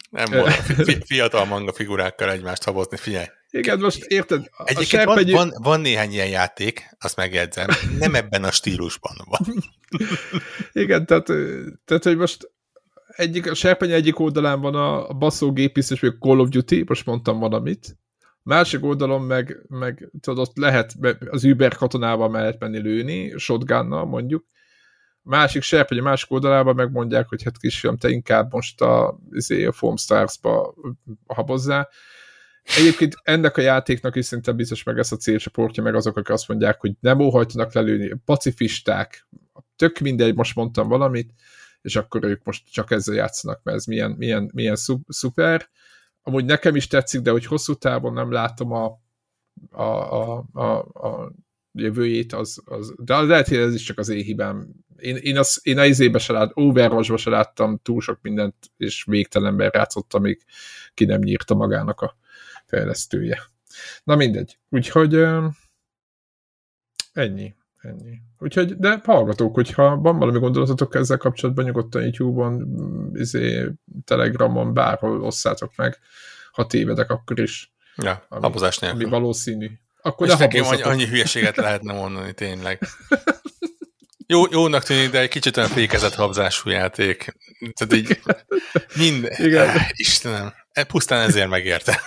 nem 0.09 0.25
volt 0.39 1.03
fiatal 1.05 1.45
manga 1.45 1.73
figurákkal 1.73 2.31
egymást 2.31 2.63
habozni, 2.63 2.97
figyelj. 2.97 3.25
Igen, 3.49 3.79
most 3.79 4.03
érted? 4.03 4.49
A 4.51 4.63
Egyébként 4.65 4.87
serpenyő... 4.87 5.33
van, 5.33 5.49
van, 5.49 5.61
van 5.61 5.81
néhány 5.81 6.11
ilyen 6.11 6.27
játék, 6.27 6.95
azt 6.99 7.15
megjegyzem, 7.15 7.67
nem 7.99 8.15
ebben 8.15 8.43
a 8.43 8.51
stílusban 8.51 9.15
van. 9.25 9.63
Igen, 10.83 11.05
tehát, 11.05 11.25
tehát 11.85 12.03
hogy 12.03 12.17
most 12.17 12.51
egyik, 13.07 13.51
a 13.51 13.53
serpenyő 13.53 13.93
egyik 13.93 14.19
oldalán 14.19 14.61
van 14.61 14.75
a, 14.75 15.09
a 15.09 15.13
baszógépész, 15.13 15.89
és 15.89 15.99
még 15.99 16.17
Call 16.19 16.39
of 16.39 16.49
Duty, 16.49 16.83
most 16.87 17.05
mondtam 17.05 17.39
valamit, 17.39 17.97
másik 18.43 18.83
oldalon 18.83 19.21
meg, 19.21 19.57
meg 19.67 20.09
tudod, 20.21 20.47
ott 20.47 20.57
lehet 20.57 20.93
az 21.29 21.43
Uber 21.43 21.75
katonával 21.75 22.29
mellett 22.29 22.59
menni 22.59 22.79
lőni, 22.79 23.33
shotgunnal 23.37 24.05
mondjuk, 24.05 24.45
másik 25.27 25.61
serpenyő 25.61 26.01
másik 26.01 26.31
oldalában 26.31 26.75
megmondják, 26.75 27.27
hogy 27.27 27.43
hát 27.43 27.57
kisfiam, 27.57 27.97
te 27.97 28.09
inkább 28.09 28.51
most 28.53 28.81
a, 28.81 29.19
izé, 29.31 29.65
a 29.65 29.71
Foam 29.71 29.97
Stars-ba 29.97 30.73
habozzál. 31.25 31.89
Egyébként 32.77 33.15
ennek 33.23 33.57
a 33.57 33.61
játéknak 33.61 34.15
is 34.15 34.25
szerintem 34.25 34.55
biztos 34.55 34.83
meg 34.83 34.97
ez 34.97 35.11
a 35.11 35.15
célcsoportja, 35.15 35.83
meg 35.83 35.95
azok, 35.95 36.17
akik 36.17 36.33
azt 36.33 36.47
mondják, 36.47 36.79
hogy 36.79 36.93
nem 36.99 37.19
óhajtanak 37.19 37.73
lelőni, 37.73 38.15
pacifisták, 38.25 39.27
tök 39.75 39.99
mindegy, 39.99 40.35
most 40.35 40.55
mondtam 40.55 40.87
valamit, 40.87 41.33
és 41.81 41.95
akkor 41.95 42.23
ők 42.23 42.43
most 42.43 42.71
csak 42.71 42.91
ezzel 42.91 43.15
játszanak, 43.15 43.63
mert 43.63 43.77
ez 43.77 43.85
milyen, 43.85 44.11
milyen, 44.11 44.49
milyen 44.53 44.75
szuper. 45.07 45.69
Amúgy 46.21 46.45
nekem 46.45 46.75
is 46.75 46.87
tetszik, 46.87 47.21
de 47.21 47.31
hogy 47.31 47.45
hosszú 47.45 47.73
távon 47.73 48.13
nem 48.13 48.31
látom 48.31 48.71
a, 48.71 49.01
a, 49.71 49.81
a, 49.81 50.45
a, 50.53 50.77
a 50.77 51.31
jövőjét, 51.71 52.33
az, 52.33 52.61
az, 52.65 52.93
de 52.97 53.21
lehet, 53.21 53.47
hogy 53.47 53.57
ez 53.57 53.73
is 53.73 53.83
csak 53.83 53.97
az 53.99 54.09
én 54.09 54.23
hibám. 54.23 54.67
Én, 54.99 55.15
én, 55.15 55.37
az, 55.37 55.59
én 55.63 55.77
a 55.77 55.85
izébe 55.85 56.19
se 56.19 56.33
lát, 56.33 56.51
overwatch 56.53 57.17
se 57.17 57.29
láttam 57.29 57.79
túl 57.83 58.01
sok 58.01 58.19
mindent, 58.21 58.55
és 58.77 59.03
végtelenben 59.03 59.71
játszottam, 59.73 60.21
amíg 60.21 60.43
ki 60.93 61.05
nem 61.05 61.19
nyírta 61.19 61.55
magának 61.55 62.01
a 62.01 62.17
fejlesztője. 62.65 63.39
Na 64.03 64.15
mindegy. 64.15 64.57
Úgyhogy 64.69 65.13
ennyi. 67.13 67.55
Ennyi. 67.81 68.21
Úgyhogy, 68.39 68.75
de 68.75 69.01
hallgatók, 69.03 69.55
hogyha 69.55 69.97
van 69.97 70.19
valami 70.19 70.39
gondolatotok 70.39 70.95
ezzel 70.95 71.17
kapcsolatban, 71.17 71.65
nyugodtan 71.65 72.01
YouTube-on, 72.01 72.67
izé, 73.13 73.71
Telegramon, 74.05 74.73
bárhol 74.73 75.23
osszátok 75.23 75.71
meg. 75.75 75.97
Ha 76.51 76.67
tévedek, 76.67 77.09
akkor 77.09 77.39
is. 77.39 77.71
Ja, 77.95 78.25
ami, 78.29 78.41
habozás 78.41 78.77
nélkül. 78.77 79.01
Ami 79.01 79.09
valószínű. 79.09 79.69
Akkor 80.01 80.27
És 80.27 80.35
nekem 80.35 80.65
annyi, 80.65 80.81
annyi 80.81 81.05
hülyeséget 81.05 81.55
lehetne 81.55 81.93
mondani, 81.93 82.33
tényleg. 82.33 82.79
Jó, 84.29 84.43
jónak 84.51 84.83
tűnik, 84.83 85.09
de 85.09 85.19
egy 85.19 85.29
kicsit 85.29 85.57
olyan 85.57 85.69
fékezett 85.69 86.13
habzású 86.13 86.69
játék. 86.69 87.35
Tehát 87.73 87.93
így 87.93 88.21
minden. 88.95 89.31
Igen. 89.37 89.81
Istenem, 89.91 90.53
e, 90.71 90.83
pusztán 90.83 91.27
ezért 91.27 91.49
megérte. 91.49 92.01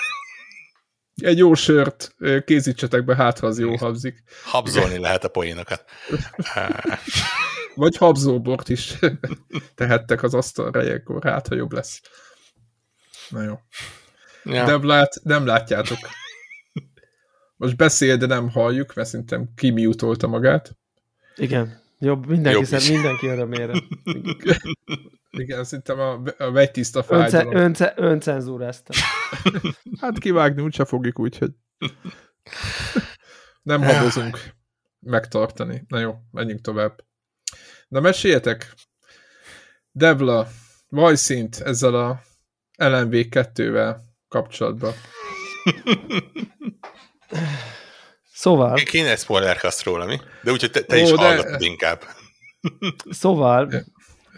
Egy 1.15 1.39
jó 1.39 1.55
sört 1.55 2.15
készítsetek 2.45 3.05
be, 3.05 3.17
hát 3.17 3.39
ha 3.39 3.47
az 3.47 3.59
jó 3.59 3.77
habzik. 3.77 4.23
Habzolni 4.45 4.99
lehet 4.99 5.25
a 5.25 5.29
poénokat. 5.29 5.85
Vagy 7.75 7.97
habzóbort 7.97 8.69
is 8.69 8.95
tehettek 9.75 10.23
az 10.23 10.35
asztalra 10.35 10.85
ilyenkor, 10.85 11.25
hát 11.25 11.49
ha 11.49 11.55
jobb 11.55 11.73
lesz. 11.73 12.01
Na 13.29 13.43
jó. 13.43 13.59
Ja. 14.45 14.67
Nem, 14.67 14.87
lát, 14.87 15.21
nem 15.23 15.47
látjátok. 15.47 15.99
Most 17.57 17.77
beszél, 17.77 18.17
de 18.17 18.27
nem 18.27 18.51
halljuk, 18.51 18.95
mert 18.95 19.09
szerintem 19.09 19.49
kimiutolta 19.55 20.27
magát. 20.27 20.77
Igen. 21.37 21.81
Jobb, 22.03 22.27
mindenki, 22.27 22.59
Jobb 22.59 22.67
szem, 22.67 22.95
mindenki 22.95 23.27
örömére. 23.27 23.73
Igen, 25.31 25.65
szerintem 25.65 25.99
a, 25.99 26.23
a 26.39 26.51
vegytiszta 26.51 27.03
fájdalom. 27.03 27.55
Önce, 27.55 27.65
önce, 27.65 27.93
öncenzúráztam. 27.97 28.97
hát 30.01 30.19
kivágni 30.19 30.63
úgyse 30.63 30.85
fogjuk, 30.85 31.19
úgyhogy 31.19 31.51
nem 33.63 33.83
habozunk 33.83 34.39
megtartani. 35.01 35.85
Na 35.89 35.99
jó, 35.99 36.15
menjünk 36.31 36.61
tovább. 36.61 37.05
Na 37.89 38.01
meséljetek, 38.01 38.75
Devla, 39.93 40.49
vajszint 40.89 41.61
ezzel 41.61 41.95
a 41.95 42.21
LMV 42.77 43.13
2-vel 43.13 43.97
kapcsolatban. 44.29 44.93
Szóval... 48.41 48.75
Kéne 48.75 49.11
egy 49.11 49.85
róla, 49.85 50.05
mi? 50.05 50.17
De 50.43 50.51
úgyhogy 50.51 50.71
te, 50.71 50.81
te 50.81 50.97
Ó, 50.97 51.01
is 51.01 51.11
de... 51.11 51.17
hallgatod 51.17 51.63
inkább. 51.63 52.03
Szóval 53.11 53.73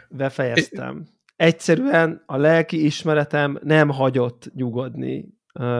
befejeztem. 0.08 1.06
Egyszerűen 1.36 2.22
a 2.26 2.36
lelki 2.36 2.84
ismeretem 2.84 3.58
nem 3.62 3.88
hagyott 3.88 4.50
nyugodni, 4.54 5.28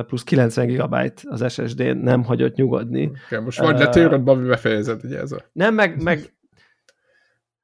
plusz 0.07 0.23
90 0.23 0.67
GB 0.67 0.95
az 1.23 1.53
SSD-n 1.53 1.97
nem 1.97 2.25
hagyott 2.25 2.55
nyugodni. 2.55 3.11
Okay, 3.27 3.45
most 3.45 3.59
vagy 3.59 3.79
letérod, 3.79 4.23
Babi 4.23 4.47
befejezed, 4.47 5.05
ugye 5.05 5.19
ez 5.19 5.33
a... 5.33 5.45
Nem, 5.53 5.75
meg, 5.75 6.03
meg 6.03 6.35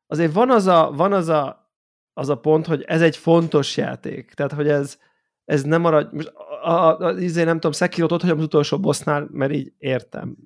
azért 0.06 0.32
van 0.32 0.50
az 0.50 0.66
a, 0.66 0.92
van 0.92 1.12
az 1.12 1.28
a, 1.28 1.72
az 2.12 2.28
a 2.28 2.36
pont, 2.36 2.66
hogy 2.66 2.82
ez 2.86 3.02
egy 3.02 3.16
fontos 3.16 3.76
játék. 3.76 4.32
Tehát, 4.34 4.52
hogy 4.52 4.68
ez, 4.68 4.98
ez 5.44 5.62
nem 5.62 5.80
marad, 5.80 6.12
most 6.12 6.32
a, 6.62 6.98
a, 6.98 7.18
izé, 7.18 7.44
nem 7.44 7.54
tudom, 7.54 7.72
Sekirot 7.72 8.12
ott 8.12 8.20
hagyom 8.20 8.38
az 8.38 8.44
utolsó 8.44 8.78
bossnál, 8.78 9.28
mert 9.32 9.52
így 9.52 9.72
értem. 9.78 10.36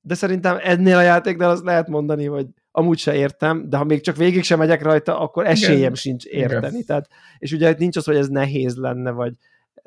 De 0.00 0.14
szerintem 0.14 0.58
ennél 0.62 0.96
a 0.96 1.02
játéknál 1.02 1.50
azt 1.50 1.64
lehet 1.64 1.88
mondani, 1.88 2.24
hogy 2.24 2.46
amúgy 2.70 2.98
se 2.98 3.14
értem, 3.14 3.68
de 3.68 3.76
ha 3.76 3.84
még 3.84 4.00
csak 4.00 4.16
végig 4.16 4.44
sem 4.44 4.58
megyek 4.58 4.82
rajta, 4.82 5.20
akkor 5.20 5.46
esélyem 5.46 5.78
Igen. 5.78 5.94
sincs 5.94 6.24
érteni. 6.24 6.66
Igen. 6.66 6.84
Tehát, 6.84 7.08
és 7.38 7.52
ugye 7.52 7.74
nincs 7.78 7.96
az, 7.96 8.04
hogy 8.04 8.16
ez 8.16 8.28
nehéz 8.28 8.76
lenne, 8.76 9.10
vagy 9.10 9.32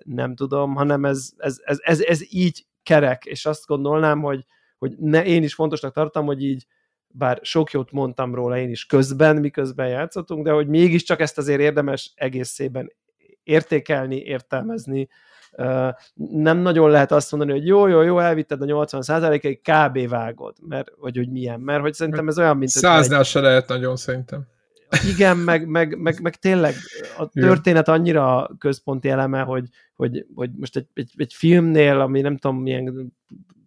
nem 0.04 0.36
tudom, 0.36 0.76
hanem 0.76 1.06
ez, 1.06 1.30
ez, 1.38 1.58
ez, 1.64 1.78
ez, 1.82 2.02
ez 2.02 2.22
így 2.30 2.66
kerek, 2.84 3.26
és 3.26 3.46
azt 3.46 3.66
gondolnám, 3.66 4.22
hogy, 4.22 4.46
hogy 4.78 4.96
ne, 4.98 5.26
én 5.26 5.44
is 5.44 5.54
fontosnak 5.54 5.94
tartom, 5.94 6.26
hogy 6.26 6.44
így 6.44 6.66
bár 7.08 7.40
sok 7.42 7.72
jót 7.72 7.92
mondtam 7.92 8.36
róla 8.36 8.58
én 8.58 8.70
is 8.70 8.86
közben, 8.86 9.36
miközben 9.36 9.88
játszottunk, 9.88 10.46
de 10.46 10.52
hogy 10.52 10.68
mégiscsak 10.68 11.20
ezt 11.20 11.38
azért 11.38 11.60
érdemes 11.60 12.12
egészében 12.16 12.92
értékelni, 13.44 14.16
értelmezni, 14.16 15.08
nem 16.16 16.58
nagyon 16.58 16.90
lehet 16.90 17.12
azt 17.12 17.32
mondani, 17.32 17.52
hogy 17.52 17.68
jó, 17.68 17.88
jó, 17.88 18.02
jó, 18.02 18.20
elvitted 18.20 18.62
a 18.62 18.66
80 18.66 19.34
ig 19.34 19.62
kb. 19.62 20.08
vágod, 20.10 20.56
mert, 20.68 20.92
vagy 21.00 21.18
hogy 21.18 21.30
milyen, 21.30 21.60
mert 21.60 21.82
hogy 21.82 21.94
szerintem 21.94 22.28
ez 22.28 22.38
olyan, 22.38 22.58
mint... 22.58 22.72
Száznál 22.72 23.20
egy... 23.20 23.26
se 23.26 23.40
lehet 23.40 23.68
nagyon 23.68 23.96
szerintem. 23.96 24.48
Igen, 25.14 25.38
meg, 25.38 25.68
meg, 25.68 25.98
meg, 25.98 26.22
meg 26.22 26.36
tényleg 26.36 26.74
a 27.18 27.26
történet 27.28 27.88
annyira 27.88 28.50
központi 28.58 29.10
eleme, 29.10 29.42
hogy, 29.42 29.68
hogy, 29.96 30.26
hogy 30.36 30.50
most 30.60 30.76
egy, 30.76 30.88
egy, 30.94 31.12
egy 31.16 31.34
filmnél, 31.34 32.00
ami 32.00 32.22
nem 32.22 32.38
tudom 32.38 32.62
milyen 32.62 33.14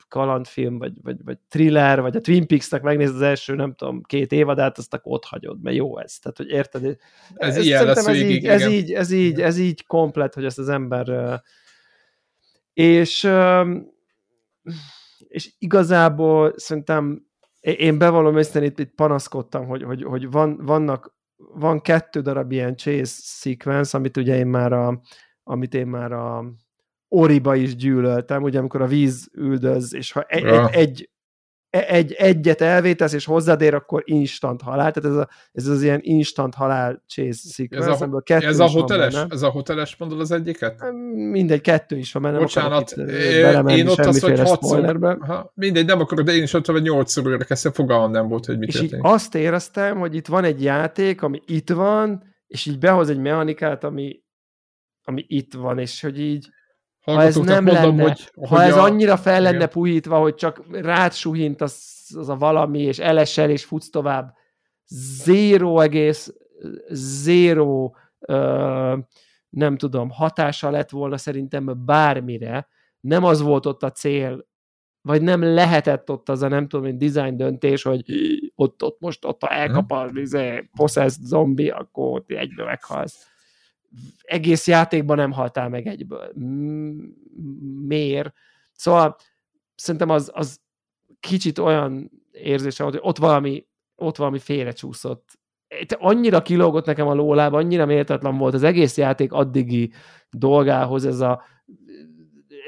kalandfilm, 0.09 0.79
vagy, 0.79 0.93
vagy, 1.03 1.17
vagy 1.25 1.39
thriller, 1.49 2.01
vagy 2.01 2.17
a 2.17 2.21
Twin 2.21 2.47
Peaks-nek 2.47 2.83
megnézed 2.83 3.15
az 3.15 3.21
első, 3.21 3.55
nem 3.55 3.75
tudom, 3.75 4.03
két 4.03 4.33
évadát, 4.33 4.79
azt 4.79 4.95
akkor 4.95 5.13
ott 5.13 5.25
hagyod, 5.25 5.63
mert 5.63 5.77
jó 5.77 5.99
ez. 5.99 6.19
Tehát, 6.19 6.37
hogy 6.37 6.51
érted? 6.51 6.85
Ez, 7.35 7.57
ez 7.57 7.65
ilyen 7.65 7.85
lesz 7.85 8.07
ez, 8.07 8.17
így, 8.17 8.47
ez, 8.47 8.67
így, 8.67 8.93
ez, 8.93 9.11
így, 9.11 9.41
ez 9.41 9.59
így 9.59 9.87
komplet, 9.87 10.35
hogy 10.35 10.45
ezt 10.45 10.59
az 10.59 10.69
ember 10.69 11.43
és, 12.75 13.29
és 15.29 15.55
igazából 15.59 16.53
szerintem 16.57 17.27
én 17.61 17.99
bevallom 17.99 18.37
őszintén 18.37 18.63
itt, 18.63 18.79
itt 18.79 18.95
panaszkodtam, 18.95 19.67
hogy, 19.67 19.83
hogy, 19.83 20.03
hogy 20.03 20.31
van, 20.31 20.57
vannak, 20.63 21.17
van 21.37 21.81
kettő 21.81 22.21
darab 22.21 22.53
ilyen 22.53 22.77
chase 22.77 23.21
sequence, 23.23 23.99
amit 23.99 24.17
ugye 24.17 24.37
én 24.37 24.47
már 24.47 24.73
a, 24.73 25.01
amit 25.43 25.75
én 25.75 25.87
már 25.87 26.13
a 26.13 26.45
Oriba 27.09 27.55
is 27.55 27.77
gyűlöltem, 27.77 28.43
ugye 28.43 28.59
amikor 28.59 28.83
a 28.83 28.87
víz 28.87 29.31
üldöz, 29.33 29.95
és 29.95 30.13
ha 30.13 30.23
egy, 30.23 30.43
ja. 30.43 30.69
egy, 30.69 30.77
egy 30.79 31.11
egy, 31.83 32.13
egyet 32.13 32.61
elvétesz, 32.61 33.13
és 33.13 33.25
hozzád 33.25 33.61
ér, 33.61 33.75
akkor 33.75 34.03
instant 34.05 34.63
halál. 34.63 34.93
Tehát 34.93 35.11
ez, 35.11 35.17
a, 35.17 35.29
ez 35.53 35.67
az 35.67 35.83
ilyen 35.83 36.01
instant 36.03 36.55
halál 36.55 37.03
chase 37.07 37.49
sequence, 37.49 37.91
ez 37.91 38.01
a, 38.01 38.21
kettő 38.21 38.47
ez 38.47 38.59
a 38.59 38.69
hoteles, 38.69 39.15
ez 39.29 39.43
a 39.43 39.49
hoteles 39.49 39.97
mondod 39.97 40.21
az 40.21 40.31
egyiket? 40.31 40.83
Mindegy, 41.15 41.61
kettő 41.61 41.97
is 41.97 42.13
van, 42.13 42.23
mert 42.23 42.35
nem 42.35 42.43
Bocsánat, 42.43 42.91
én, 42.91 43.69
én 43.69 43.89
ott 43.89 43.99
az, 43.99 44.21
hogy 44.21 44.41
hatszor, 44.41 45.19
ha, 45.21 45.53
mindegy, 45.55 45.87
nem 45.87 46.01
akarok, 46.01 46.25
de 46.25 46.33
én 46.33 46.43
is 46.43 46.53
ott 46.53 46.67
vagy 46.67 46.83
nyolcszor 46.83 47.27
újra 47.27 47.45
kezdtem, 47.45 47.73
fogalmam 47.73 48.11
nem 48.11 48.29
volt, 48.29 48.47
hogy 48.47 48.59
mit 48.59 48.69
És 48.69 48.81
így 48.81 48.97
azt 49.01 49.35
éreztem, 49.35 49.99
hogy 49.99 50.15
itt 50.15 50.27
van 50.27 50.45
egy 50.45 50.63
játék, 50.63 51.23
ami 51.23 51.43
itt 51.47 51.71
van, 51.71 52.23
és 52.47 52.67
így 52.67 52.79
behoz 52.79 53.09
egy 53.11 53.19
mechanikát, 53.19 53.85
ami, 53.85 54.23
ami 55.03 55.25
itt 55.29 55.55
van, 55.55 55.79
és 55.79 56.01
hogy 56.01 56.21
így 56.21 56.49
ha 57.05 57.23
ez 57.23 57.37
nem 57.37 57.65
mondom, 57.65 57.97
lenne, 57.97 58.03
hogy, 58.03 58.31
hogy 58.35 58.49
ha 58.49 58.63
ez 58.63 58.77
a... 58.77 58.83
annyira 58.83 59.17
fel 59.17 59.41
lenne 59.41 59.57
igen. 59.57 59.69
puhítva, 59.69 60.19
hogy 60.19 60.35
csak 60.35 60.63
rád 60.71 61.13
suhint 61.13 61.61
az, 61.61 62.07
az 62.17 62.29
a 62.29 62.37
valami, 62.37 62.81
és 62.81 62.99
elesel, 62.99 63.51
és 63.51 63.65
futsz 63.65 63.91
tovább, 63.91 64.35
zéro 64.87 65.81
egész, 65.81 66.35
zéro 66.91 67.91
ö, 68.19 68.97
nem 69.49 69.77
tudom, 69.77 70.11
hatása 70.11 70.71
lett 70.71 70.91
volna 70.91 71.17
szerintem 71.17 71.85
bármire, 71.85 72.69
nem 73.01 73.25
az 73.25 73.41
volt 73.41 73.67
ott 73.67 73.83
a 73.83 73.91
cél, 73.91 74.47
vagy 75.03 75.23
nem 75.23 75.43
lehetett 75.43 76.11
ott 76.11 76.29
az 76.29 76.43
a 76.43 76.49
nem 76.49 76.69
tudom, 76.69 76.87
egy 76.87 76.97
design 76.97 77.37
döntés, 77.37 77.83
hogy 77.83 78.05
ott, 78.55 78.83
ott 78.83 79.01
most 79.01 79.25
ott 79.25 79.45
elkap 79.45 79.93
a 79.93 80.11
izé, 80.15 80.71
possessed 80.77 81.25
zombi, 81.25 81.71
akkor 81.71 82.11
ott 82.11 82.31
egyből 82.31 82.67
meghalsz 82.67 83.34
egész 84.23 84.67
játékban 84.67 85.17
nem 85.17 85.33
haltál 85.33 85.69
meg 85.69 85.87
egyből. 85.87 86.33
Miért? 87.87 88.33
Szóval 88.73 89.17
szerintem 89.75 90.11
az, 90.11 90.31
az 90.35 90.61
kicsit 91.21 91.59
olyan 91.59 92.11
érzése 92.33 92.83
volt, 92.83 92.95
hogy 92.95 93.09
ott 93.09 93.19
valami, 93.19 93.67
ott 93.97 94.17
valami 94.17 94.39
félrecsúszott. 94.39 95.29
Annyira 95.99 96.43
kilógott 96.43 96.87
nekem 96.87 97.07
a 97.07 97.15
lólába, 97.15 97.57
annyira 97.57 97.87
méltatlan 97.87 98.39
volt 98.39 98.55
az 98.55 98.63
egész 98.63 98.97
játék 98.97 99.33
addigi 99.33 99.93
dolgához 100.31 101.05
ez 101.05 101.21
a 101.21 101.43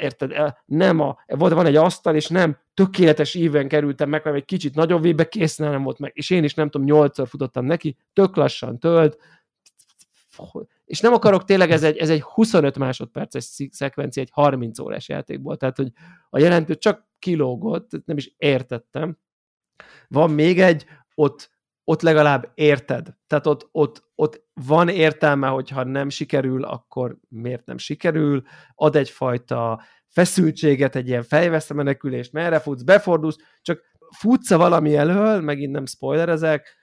érted, 0.00 0.54
nem 0.64 1.00
a, 1.00 1.18
volt, 1.26 1.52
van 1.52 1.66
egy 1.66 1.76
asztal, 1.76 2.14
és 2.14 2.28
nem 2.28 2.58
tökéletes 2.74 3.34
íven 3.34 3.68
kerültem 3.68 4.08
meg, 4.08 4.22
hanem 4.22 4.38
egy 4.38 4.44
kicsit 4.44 4.74
nagyobb 4.74 5.02
vébe 5.02 5.28
készen 5.28 5.70
nem 5.70 5.82
volt 5.82 5.98
meg, 5.98 6.12
és 6.14 6.30
én 6.30 6.44
is 6.44 6.54
nem 6.54 6.70
tudom, 6.70 6.86
nyolcszor 6.86 7.28
futottam 7.28 7.64
neki, 7.64 7.96
tök 8.12 8.36
lassan 8.36 8.78
tölt, 8.78 9.18
és 10.86 11.00
nem 11.00 11.12
akarok 11.12 11.44
tényleg, 11.44 11.70
ez 11.70 11.82
egy, 11.82 11.96
ez 11.96 12.10
egy 12.10 12.22
25 12.22 12.78
másodperces 12.78 13.44
szekvencia 13.70 14.22
egy 14.22 14.30
30 14.32 14.78
órás 14.78 15.08
játékból, 15.08 15.56
tehát 15.56 15.76
hogy 15.76 15.92
a 16.30 16.38
jelentő 16.38 16.74
csak 16.74 17.06
kilógott, 17.18 17.90
nem 18.04 18.16
is 18.16 18.34
értettem. 18.36 19.18
Van 20.08 20.30
még 20.30 20.60
egy, 20.60 20.84
ott, 21.14 21.50
ott 21.84 22.02
legalább 22.02 22.50
érted. 22.54 23.16
Tehát 23.26 23.46
ott, 23.46 23.68
ott, 23.72 24.10
ott 24.14 24.44
van 24.54 24.88
értelme, 24.88 25.48
hogyha 25.48 25.84
nem 25.84 26.08
sikerül, 26.08 26.64
akkor 26.64 27.18
miért 27.28 27.66
nem 27.66 27.78
sikerül, 27.78 28.42
ad 28.74 28.96
egyfajta 28.96 29.82
feszültséget, 30.06 30.96
egy 30.96 31.08
ilyen 31.08 31.22
fejveszte 31.22 31.74
menekülést, 31.74 32.32
merre 32.32 32.58
futsz, 32.58 32.82
befordulsz, 32.82 33.36
csak 33.62 33.82
futsz 34.10 34.50
valami 34.50 34.96
elől, 34.96 35.40
megint 35.40 35.72
nem 35.72 35.86
spoilerezek, 35.86 36.74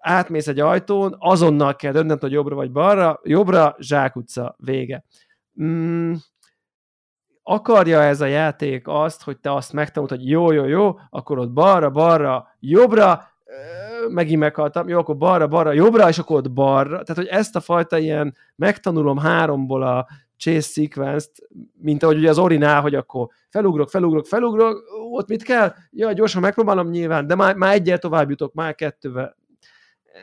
átmész 0.00 0.46
egy 0.46 0.60
ajtón, 0.60 1.16
azonnal 1.18 1.76
kell 1.76 1.92
dönteni, 1.92 2.20
hogy 2.20 2.32
jobbra 2.32 2.54
vagy 2.54 2.72
balra, 2.72 3.20
jobbra, 3.22 3.76
zsákutca, 3.78 4.56
vége. 4.58 5.04
Mm, 5.62 6.12
akarja 7.42 8.02
ez 8.02 8.20
a 8.20 8.26
játék 8.26 8.88
azt, 8.88 9.22
hogy 9.22 9.38
te 9.38 9.54
azt 9.54 9.72
megtanult, 9.72 10.10
hogy 10.10 10.28
jó, 10.28 10.52
jó, 10.52 10.64
jó, 10.64 10.98
akkor 11.10 11.38
ott 11.38 11.52
balra, 11.52 11.90
balra, 11.90 12.46
jobbra, 12.60 13.32
megint 14.08 14.40
meghaltam, 14.40 14.88
jó, 14.88 14.98
akkor 14.98 15.16
balra, 15.16 15.46
balra, 15.46 15.72
jobbra, 15.72 16.08
és 16.08 16.18
akkor 16.18 16.36
ott 16.36 16.52
balra. 16.52 17.02
Tehát, 17.02 17.22
hogy 17.22 17.26
ezt 17.26 17.56
a 17.56 17.60
fajta 17.60 17.98
ilyen 17.98 18.36
megtanulom 18.56 19.18
háromból 19.18 19.82
a 19.82 20.06
chase 20.36 20.60
sequence-t, 20.60 21.48
mint 21.80 22.02
ahogy 22.02 22.16
ugye 22.16 22.30
az 22.30 22.38
orinál, 22.38 22.80
hogy 22.80 22.94
akkor 22.94 23.28
felugrok, 23.48 23.90
felugrok, 23.90 24.26
felugrok, 24.26 24.82
ott 25.10 25.28
mit 25.28 25.42
kell? 25.42 25.72
Ja, 25.90 26.12
gyorsan 26.12 26.40
megpróbálom 26.40 26.88
nyilván, 26.88 27.26
de 27.26 27.34
már, 27.34 27.54
már 27.54 27.74
egyel 27.74 27.98
tovább 27.98 28.30
jutok, 28.30 28.54
már 28.54 28.74
kettővel. 28.74 29.36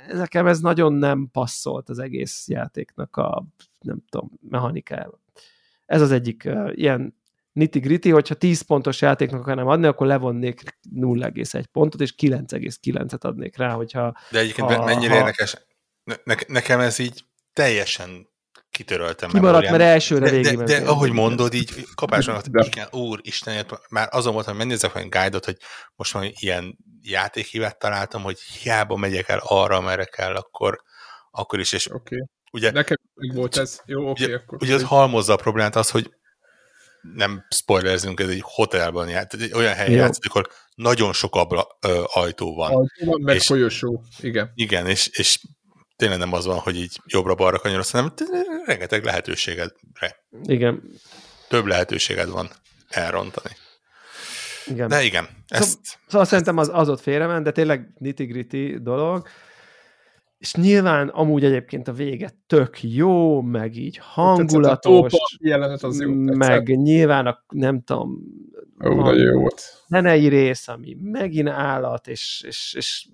Nekem 0.08 0.48
ez 0.48 0.60
nagyon 0.60 0.94
nem 0.94 1.30
passzolt 1.32 1.90
az 1.90 2.00
egész 2.00 2.48
játéknak 2.48 3.18
a, 3.18 3.46
nem 3.80 4.02
tudom, 4.10 4.32
mechanikájába. 4.50 5.20
Ez 5.86 6.02
az 6.02 6.12
egyik 6.12 6.44
uh, 6.46 6.72
ilyen 6.74 7.18
nitty-gritty, 7.54 8.10
hogyha 8.12 8.36
10 8.36 8.62
pontos 8.62 9.02
játéknak 9.02 9.42
akarnám 9.42 9.68
adni, 9.68 9.88
akkor 9.88 10.08
levonnék 10.08 10.64
0,1 10.96 11.64
pontot, 11.72 12.02
és 12.02 12.14
9,9-et 12.22 13.20
adnék 13.20 13.58
rá, 13.58 13.74
hogyha... 13.74 14.16
De 14.32 14.40
egyébként 14.40 14.72
ha, 14.72 14.84
mennyire 14.84 15.14
ha... 15.14 15.20
érdekes, 15.20 15.56
ne, 16.04 16.36
nekem 16.48 16.80
ez 16.80 17.00
így 17.00 17.26
teljesen 17.54 18.29
kitöröltem. 18.80 19.30
Kimaradt, 19.30 19.70
mert 19.70 19.82
elsőre 19.82 20.30
de, 20.30 20.42
de, 20.42 20.56
de, 20.56 20.64
de 20.64 20.90
ahogy 20.90 21.12
mondod, 21.12 21.54
így 21.54 21.86
kapásban, 21.96 22.42
igen, 22.52 22.88
úr, 22.92 23.20
Isten, 23.22 23.66
már 23.90 24.08
azon 24.12 24.34
voltam, 24.34 24.56
hogy 24.56 24.66
megnézek 24.66 24.96
egy 24.96 25.10
guide 25.10 25.40
hogy 25.46 25.58
most 25.96 26.14
már 26.14 26.32
ilyen 26.40 26.78
játékhívet 27.02 27.80
találtam, 27.80 28.22
hogy 28.22 28.40
hiába 28.40 28.96
megyek 28.96 29.30
el 29.30 29.42
arra, 29.44 29.82
merre 29.82 30.04
kell, 30.06 30.36
akkor, 30.36 30.82
akkor 31.32 31.60
is, 31.60 31.72
és 31.72 31.88
okay. 31.88 32.24
ugye... 32.52 32.72
Nekem 32.72 32.98
volt 33.34 33.58
ez, 33.58 33.82
jó, 33.86 34.10
oké, 34.10 34.10
okay, 34.10 34.26
ugye, 34.26 34.36
akkor. 34.36 34.58
Ugye 34.62 34.74
az 34.74 34.84
halmozza 34.84 35.34
a 35.34 35.36
problémát 35.36 35.76
az, 35.76 35.90
hogy 35.90 36.10
nem 37.16 37.46
spoilerzünk, 37.50 38.20
ez 38.20 38.30
egy 38.30 38.44
hotelban 38.44 39.10
járt, 39.10 39.34
egy 39.34 39.54
olyan 39.54 39.74
helyen 39.74 40.00
játszik, 40.00 40.32
ahol 40.32 40.48
nagyon 40.76 41.14
sok 41.14 41.36
abla, 41.36 41.78
ö, 41.82 42.04
ajtó 42.06 42.56
van. 42.56 42.72
Ajtó 42.72 43.12
van, 43.12 43.22
meg 43.22 43.36
és, 43.36 43.46
folyosó, 43.46 44.04
igen. 44.20 44.52
Igen, 44.56 44.88
és, 44.88 45.08
és 45.08 45.40
tényleg 46.00 46.20
nem 46.20 46.34
az 46.34 46.46
van, 46.46 46.58
hogy 46.58 46.76
így 46.76 47.02
jobbra-balra 47.06 47.60
kanyarodsz, 47.60 47.92
hanem 47.92 48.14
rengeteg 48.66 49.04
lehetőségedre. 49.04 50.24
Igen. 50.44 50.84
Több 51.48 51.66
lehetőséged 51.66 52.30
van 52.30 52.50
elrontani. 52.90 53.56
Igen. 54.66 54.88
De 54.88 55.04
igen, 55.04 55.28
ezt... 55.48 55.78
Szóval, 55.82 56.00
szóval 56.08 56.26
szerintem 56.26 56.58
az, 56.58 56.70
az 56.74 56.90
ott 56.90 57.02
félrement, 57.02 57.44
de 57.44 57.52
tényleg 57.52 57.94
nitty-gritty 57.98 58.78
dolog. 58.82 59.28
És 60.38 60.54
nyilván 60.54 61.08
amúgy 61.08 61.44
egyébként 61.44 61.88
a 61.88 61.94
vége 61.94 62.30
tök 62.48 62.84
jó, 62.84 63.42
meg 63.42 63.76
így 63.76 63.98
hangulatos, 64.02 65.14
jelenet 65.40 65.84
az 65.84 66.02
jó, 66.02 66.14
meg 66.14 66.78
nyilván 66.78 67.28
a, 67.28 67.44
nem 67.48 67.82
tudom, 67.82 68.20
Ó, 68.86 68.96
van 68.96 69.18
jó 69.18 69.40
volt. 69.40 69.84
zenei 69.88 70.28
rész, 70.28 70.68
ami 70.68 70.98
megint 71.02 71.50
állat, 71.50 72.08
és, 72.08 72.44
és, 72.48 72.74
és 72.78 73.08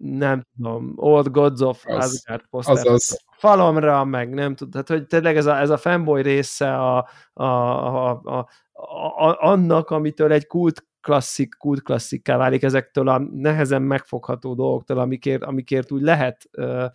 nem 0.00 0.46
tudom, 0.56 0.92
Old 0.96 1.28
Gods 1.28 1.60
of 1.60 1.84
az, 1.86 2.04
Asgard 2.04 2.46
poszter 2.50 2.86
az, 2.86 3.20
falomra, 3.36 4.04
meg 4.04 4.34
nem 4.34 4.54
tudom, 4.54 4.72
tehát 4.72 4.88
hogy 4.88 5.06
tényleg 5.06 5.36
ez 5.36 5.46
a, 5.46 5.58
ez 5.58 5.70
a 5.70 5.76
fanboy 5.76 6.22
része 6.22 6.74
a, 6.76 7.08
a, 7.32 7.44
a, 7.44 8.10
a, 8.10 8.38
a, 8.72 9.36
annak, 9.40 9.90
amitől 9.90 10.32
egy 10.32 10.46
kult 10.46 10.86
klasszik, 11.00 11.54
kult 11.58 11.82
klasszikká 11.82 12.36
válik 12.36 12.62
ezektől 12.62 13.08
a 13.08 13.18
nehezen 13.18 13.82
megfogható 13.82 14.54
dolgoktól, 14.54 14.98
amikért, 14.98 15.42
amikért 15.42 15.92
úgy 15.92 16.02
lehet 16.02 16.48
ö, 16.50 16.86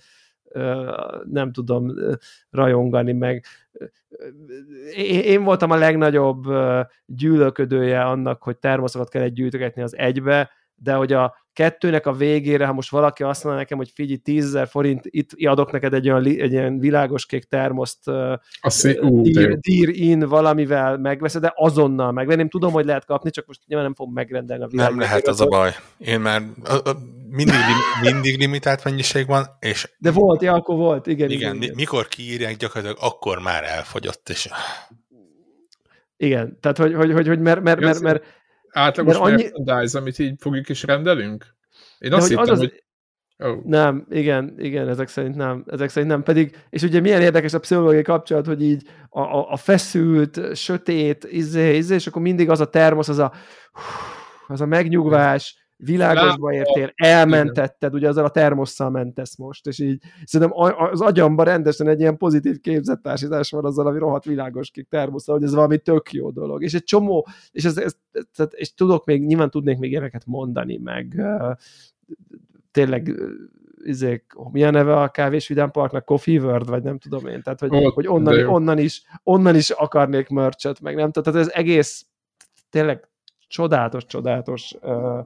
ö, 0.43 0.91
nem 1.23 1.51
tudom 1.51 1.93
rajongani, 2.49 3.13
meg. 3.13 3.45
Én, 4.95 5.19
én 5.19 5.43
voltam 5.43 5.71
a 5.71 5.75
legnagyobb 5.75 6.43
gyűlölködője 7.05 8.01
annak, 8.01 8.43
hogy 8.43 8.57
termoszokat 8.57 9.09
kell 9.09 9.27
gyűjtögetni 9.27 9.81
az 9.81 9.97
egybe, 9.97 10.49
de 10.83 10.93
hogy 10.93 11.13
a 11.13 11.41
kettőnek 11.53 12.05
a 12.05 12.13
végére, 12.13 12.65
ha 12.65 12.73
most 12.73 12.89
valaki 12.89 13.23
azt 13.23 13.43
mondja 13.43 13.61
nekem, 13.61 13.77
hogy 13.77 13.91
figyelj, 13.93 14.17
10 14.17 14.59
forint, 14.69 15.01
itt 15.03 15.29
adok 15.45 15.71
neked 15.71 15.93
egy 15.93 16.09
olyan, 16.09 16.25
egy 16.25 16.51
ilyen 16.51 16.79
világos 16.79 17.25
kék 17.25 17.43
termoszt, 17.43 18.11
dír, 19.59 19.89
in 19.89 20.19
valamivel 20.19 20.97
megveszed, 20.97 21.41
de 21.41 21.53
azonnal 21.55 22.11
megvenném. 22.11 22.49
Tudom, 22.49 22.71
hogy 22.71 22.85
lehet 22.85 23.05
kapni, 23.05 23.29
csak 23.29 23.45
most 23.45 23.59
nyilván 23.65 23.85
nem 23.85 23.95
fogom 23.95 24.13
megrendelni 24.13 24.63
a 24.63 24.67
világot. 24.67 24.91
Nem 24.91 24.99
lehet, 24.99 25.27
az 25.27 25.41
a 25.41 25.45
baj. 25.45 25.71
Én 25.97 26.19
már 26.19 26.41
a, 26.63 26.89
a, 26.89 26.97
mindig, 27.29 27.55
mindig 28.01 28.39
limitált 28.39 28.83
mennyiség 28.83 29.27
van, 29.27 29.45
és... 29.59 29.91
De 29.97 30.11
volt, 30.11 30.41
ja, 30.41 30.53
akkor 30.53 30.75
volt, 30.75 31.07
igen. 31.07 31.29
Igen, 31.29 31.55
igen. 31.55 31.75
mikor 31.75 32.07
kiírják, 32.07 32.55
gyakorlatilag 32.55 32.97
akkor 33.01 33.39
már 33.39 33.63
elfogyott, 33.63 34.29
és... 34.29 34.49
Igen, 36.17 36.57
tehát 36.59 36.77
hogy, 36.77 36.93
hogy, 36.93 37.11
hogy, 37.11 37.27
hogy 37.27 37.39
mert, 37.39 37.61
mert, 37.61 37.79
mert, 37.79 37.99
mert 37.99 38.23
átlagos 38.73 39.15
annyi... 39.15 39.43
merchandise, 39.43 39.97
amit 39.97 40.19
így 40.19 40.35
fogjuk 40.39 40.69
és 40.69 40.83
rendelünk? 40.83 41.45
Én 41.99 42.09
De 42.09 42.15
azt 42.15 42.27
hittem, 42.27 42.43
az 42.43 42.49
az... 42.49 42.59
hogy 42.59 42.83
Oh. 43.37 43.63
Nem, 43.63 44.05
igen, 44.09 44.55
igen, 44.57 44.87
ezek 44.87 45.07
szerint 45.07 45.35
nem, 45.35 45.63
ezek 45.67 45.89
szerint 45.89 46.11
nem, 46.11 46.23
pedig, 46.23 46.57
és 46.69 46.81
ugye 46.81 46.99
milyen 46.99 47.21
érdekes 47.21 47.53
a 47.53 47.59
pszichológiai 47.59 48.01
kapcsolat, 48.01 48.45
hogy 48.45 48.63
így 48.63 48.87
a, 49.09 49.19
a, 49.19 49.51
a 49.51 49.57
feszült, 49.57 50.55
sötét, 50.55 51.23
izé, 51.23 51.75
izé, 51.75 51.95
és 51.95 52.07
akkor 52.07 52.21
mindig 52.21 52.49
az 52.49 52.61
a 52.61 52.69
termosz, 52.69 53.09
az 53.09 53.17
a, 53.17 53.33
az 54.47 54.61
a 54.61 54.65
megnyugvás, 54.65 55.62
világosba 55.85 56.53
értél, 56.53 56.91
elmentetted, 56.95 57.93
ugye 57.93 58.07
azzal 58.07 58.25
a 58.25 58.29
termosszal 58.29 58.89
mentesz 58.89 59.35
most, 59.35 59.67
és 59.67 59.79
így 59.79 60.01
szerintem 60.25 60.57
az 60.91 61.01
agyamban 61.01 61.45
rendesen 61.45 61.87
egy 61.87 61.99
ilyen 61.99 62.17
pozitív 62.17 62.59
képzettársítás 62.59 63.51
van 63.51 63.65
azzal, 63.65 63.87
ami 63.87 63.99
rohadt 63.99 64.25
világos 64.25 64.71
kék 64.71 64.87
termosszal, 64.89 65.35
hogy 65.35 65.43
ez 65.43 65.53
valami 65.53 65.77
tök 65.77 66.11
jó 66.11 66.31
dolog. 66.31 66.63
És 66.63 66.73
egy 66.73 66.83
csomó, 66.83 67.27
és, 67.51 67.65
ez, 67.65 67.77
ez, 67.77 67.95
ez, 68.35 68.47
és 68.51 68.73
tudok 68.73 69.05
még, 69.05 69.25
nyilván 69.25 69.49
tudnék 69.49 69.77
még 69.77 69.91
ilyeneket 69.91 70.25
mondani, 70.25 70.77
meg 70.77 71.21
tényleg 72.71 73.13
izék, 73.83 74.33
milyen 74.51 74.71
neve 74.71 75.01
a 75.01 75.09
kávés 75.09 75.47
vidám 75.47 75.71
parknak, 75.71 76.05
Coffee 76.05 76.39
World, 76.39 76.69
vagy 76.69 76.83
nem 76.83 76.97
tudom 76.97 77.27
én, 77.27 77.41
tehát 77.41 77.59
hogy, 77.59 77.75
Ott, 77.75 77.93
hogy 77.93 78.07
onnan, 78.07 78.47
onnan, 78.47 78.77
is, 78.77 79.03
onnan 79.23 79.55
is 79.55 79.69
akarnék 79.69 80.29
merchet, 80.29 80.81
meg 80.81 80.95
nem 80.95 81.11
tehát 81.11 81.39
ez 81.39 81.49
egész 81.53 82.05
tényleg 82.69 83.07
csodálatos, 83.47 84.05
csodálatos 84.05 84.73
uh, 84.81 85.25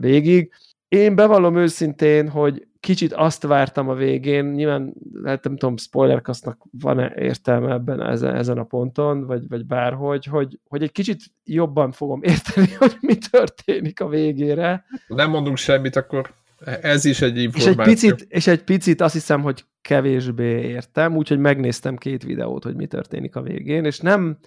végig. 0.00 0.52
Én 0.88 1.14
bevallom 1.14 1.56
őszintén, 1.56 2.28
hogy 2.28 2.66
kicsit 2.80 3.12
azt 3.12 3.42
vártam 3.42 3.88
a 3.88 3.94
végén, 3.94 4.44
nyilván 4.44 4.94
lehet, 5.12 5.44
nem 5.44 5.56
tudom, 5.56 5.76
spoilerkasznak 5.76 6.62
van-e 6.70 7.12
értelme 7.16 7.72
ebben 7.72 8.02
ezen, 8.02 8.34
ezen 8.34 8.58
a 8.58 8.64
ponton, 8.64 9.26
vagy, 9.26 9.48
vagy 9.48 9.66
bárhogy, 9.66 10.24
hogy, 10.24 10.58
hogy 10.68 10.82
egy 10.82 10.92
kicsit 10.92 11.20
jobban 11.44 11.92
fogom 11.92 12.22
érteni, 12.22 12.68
hogy 12.78 12.96
mi 13.00 13.18
történik 13.30 14.00
a 14.00 14.08
végére. 14.08 14.84
Nem 15.06 15.30
mondunk 15.30 15.56
semmit, 15.56 15.96
akkor 15.96 16.34
ez 16.80 17.04
is 17.04 17.22
egy 17.22 17.42
információ. 17.42 17.82
És 17.82 18.02
egy 18.02 18.10
picit, 18.10 18.32
és 18.32 18.46
egy 18.46 18.64
picit 18.64 19.00
azt 19.00 19.12
hiszem, 19.12 19.42
hogy 19.42 19.64
kevésbé 19.80 20.60
értem, 20.60 21.16
úgyhogy 21.16 21.38
megnéztem 21.38 21.96
két 21.96 22.22
videót, 22.22 22.64
hogy 22.64 22.74
mi 22.74 22.86
történik 22.86 23.36
a 23.36 23.42
végén, 23.42 23.84
és 23.84 23.98
nem, 23.98 24.38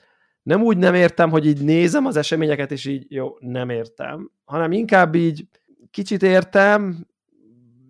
nem 0.44 0.62
úgy 0.62 0.78
nem 0.78 0.94
értem, 0.94 1.30
hogy 1.30 1.46
így 1.46 1.64
nézem 1.64 2.06
az 2.06 2.16
eseményeket, 2.16 2.72
és 2.72 2.86
így 2.86 3.06
jó, 3.10 3.36
nem 3.40 3.70
értem, 3.70 4.32
hanem 4.46 4.72
inkább 4.72 5.16
így 5.16 5.48
kicsit 5.92 6.24
értem, 6.24 7.08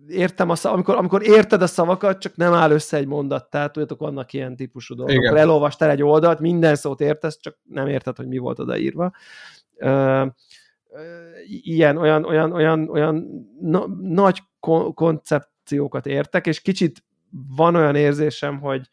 értem 0.08 0.50
a 0.50 0.54
szav, 0.54 0.72
amikor, 0.72 0.96
amikor 0.96 1.22
érted 1.26 1.62
a 1.62 1.66
szavakat, 1.66 2.18
csak 2.18 2.36
nem 2.36 2.52
áll 2.52 2.70
össze 2.70 2.96
egy 2.96 3.06
mondat, 3.06 3.50
tehát 3.50 3.72
tudjátok, 3.72 4.00
vannak 4.00 4.32
ilyen 4.32 4.56
típusú 4.56 4.94
dolgok. 4.94 5.14
Igen. 5.14 5.26
Akkor 5.26 5.38
elolvastál 5.38 5.90
egy 5.90 6.02
oldalt, 6.02 6.40
minden 6.40 6.74
szót 6.74 7.00
értesz, 7.00 7.38
csak 7.40 7.58
nem 7.62 7.86
érted, 7.86 8.16
hogy 8.16 8.26
mi 8.26 8.38
volt 8.38 8.58
odaírva. 8.58 9.12
Uh, 9.76 10.26
ilyen, 11.62 11.96
olyan, 11.96 12.24
olyan, 12.24 12.52
olyan, 12.52 12.88
olyan 12.88 13.46
na, 13.60 13.86
nagy 14.00 14.42
kon- 14.60 14.94
koncepciókat 14.94 16.06
értek, 16.06 16.46
és 16.46 16.60
kicsit 16.60 17.04
van 17.56 17.74
olyan 17.74 17.94
érzésem, 17.94 18.60
hogy, 18.60 18.88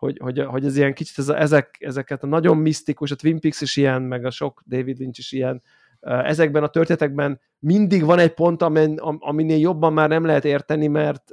hogy, 0.00 0.18
hogy, 0.20 0.44
hogy 0.44 0.64
ez 0.64 0.76
ilyen 0.76 0.94
kicsit 0.94 1.18
ez 1.18 1.28
a, 1.28 1.40
ezek, 1.40 1.76
ezeket 1.80 2.22
a 2.22 2.26
nagyon 2.26 2.56
misztikus, 2.56 3.10
a 3.10 3.16
Twin 3.16 3.40
Peaks 3.40 3.60
is 3.60 3.76
ilyen, 3.76 4.02
meg 4.02 4.24
a 4.24 4.30
sok 4.30 4.62
David 4.66 4.98
Lynch 4.98 5.18
is 5.18 5.32
ilyen, 5.32 5.62
ezekben 6.00 6.62
a 6.62 6.68
történetekben 6.68 7.40
mindig 7.58 8.04
van 8.04 8.18
egy 8.18 8.34
pont, 8.34 8.62
amin, 8.62 8.98
aminél 8.98 9.58
jobban 9.58 9.92
már 9.92 10.08
nem 10.08 10.24
lehet 10.24 10.44
érteni, 10.44 10.86
mert, 10.86 11.30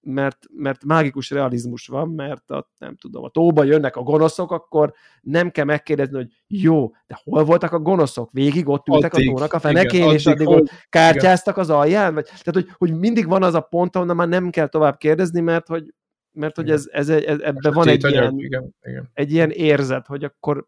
mert, 0.00 0.38
mert 0.56 0.84
mágikus 0.84 1.30
realizmus 1.30 1.86
van, 1.86 2.08
mert 2.08 2.50
a, 2.50 2.70
nem 2.78 2.96
tudom, 2.96 3.24
a 3.24 3.28
tóba 3.28 3.64
jönnek 3.64 3.96
a 3.96 4.02
gonoszok, 4.02 4.50
akkor 4.50 4.94
nem 5.20 5.50
kell 5.50 5.64
megkérdezni, 5.64 6.16
hogy 6.16 6.30
jó, 6.46 6.90
de 7.06 7.20
hol 7.24 7.44
voltak 7.44 7.72
a 7.72 7.78
gonoszok? 7.78 8.30
Végig 8.32 8.68
ott 8.68 8.88
ültek 8.88 9.14
addig, 9.14 9.28
a 9.28 9.32
tónak 9.32 9.52
a 9.52 9.58
fenekén, 9.58 10.02
igen, 10.02 10.14
és 10.14 10.26
addig, 10.26 10.46
addig 10.46 10.62
ott 10.62 10.70
kártyáztak 10.88 11.56
igen. 11.56 11.68
az 11.68 11.76
alján? 11.76 12.14
Vagy, 12.14 12.24
tehát, 12.24 12.52
hogy, 12.52 12.68
hogy 12.76 12.98
mindig 12.98 13.26
van 13.26 13.42
az 13.42 13.54
a 13.54 13.60
pont, 13.60 13.96
ahonnan 13.96 14.16
már 14.16 14.28
nem 14.28 14.50
kell 14.50 14.66
tovább 14.66 14.96
kérdezni, 14.96 15.40
mert 15.40 15.66
hogy 15.66 15.94
mert 16.32 16.56
hogy 16.56 16.70
ez, 16.70 16.88
ez, 16.92 17.08
ez, 17.08 17.38
ebben 17.40 17.72
van 17.72 17.88
egy 17.88 18.04
ilyen, 18.04 18.38
igen, 18.38 18.74
igen. 18.82 19.10
egy 19.14 19.32
ilyen 19.32 19.50
érzet, 19.50 20.06
hogy 20.06 20.24
akkor 20.24 20.66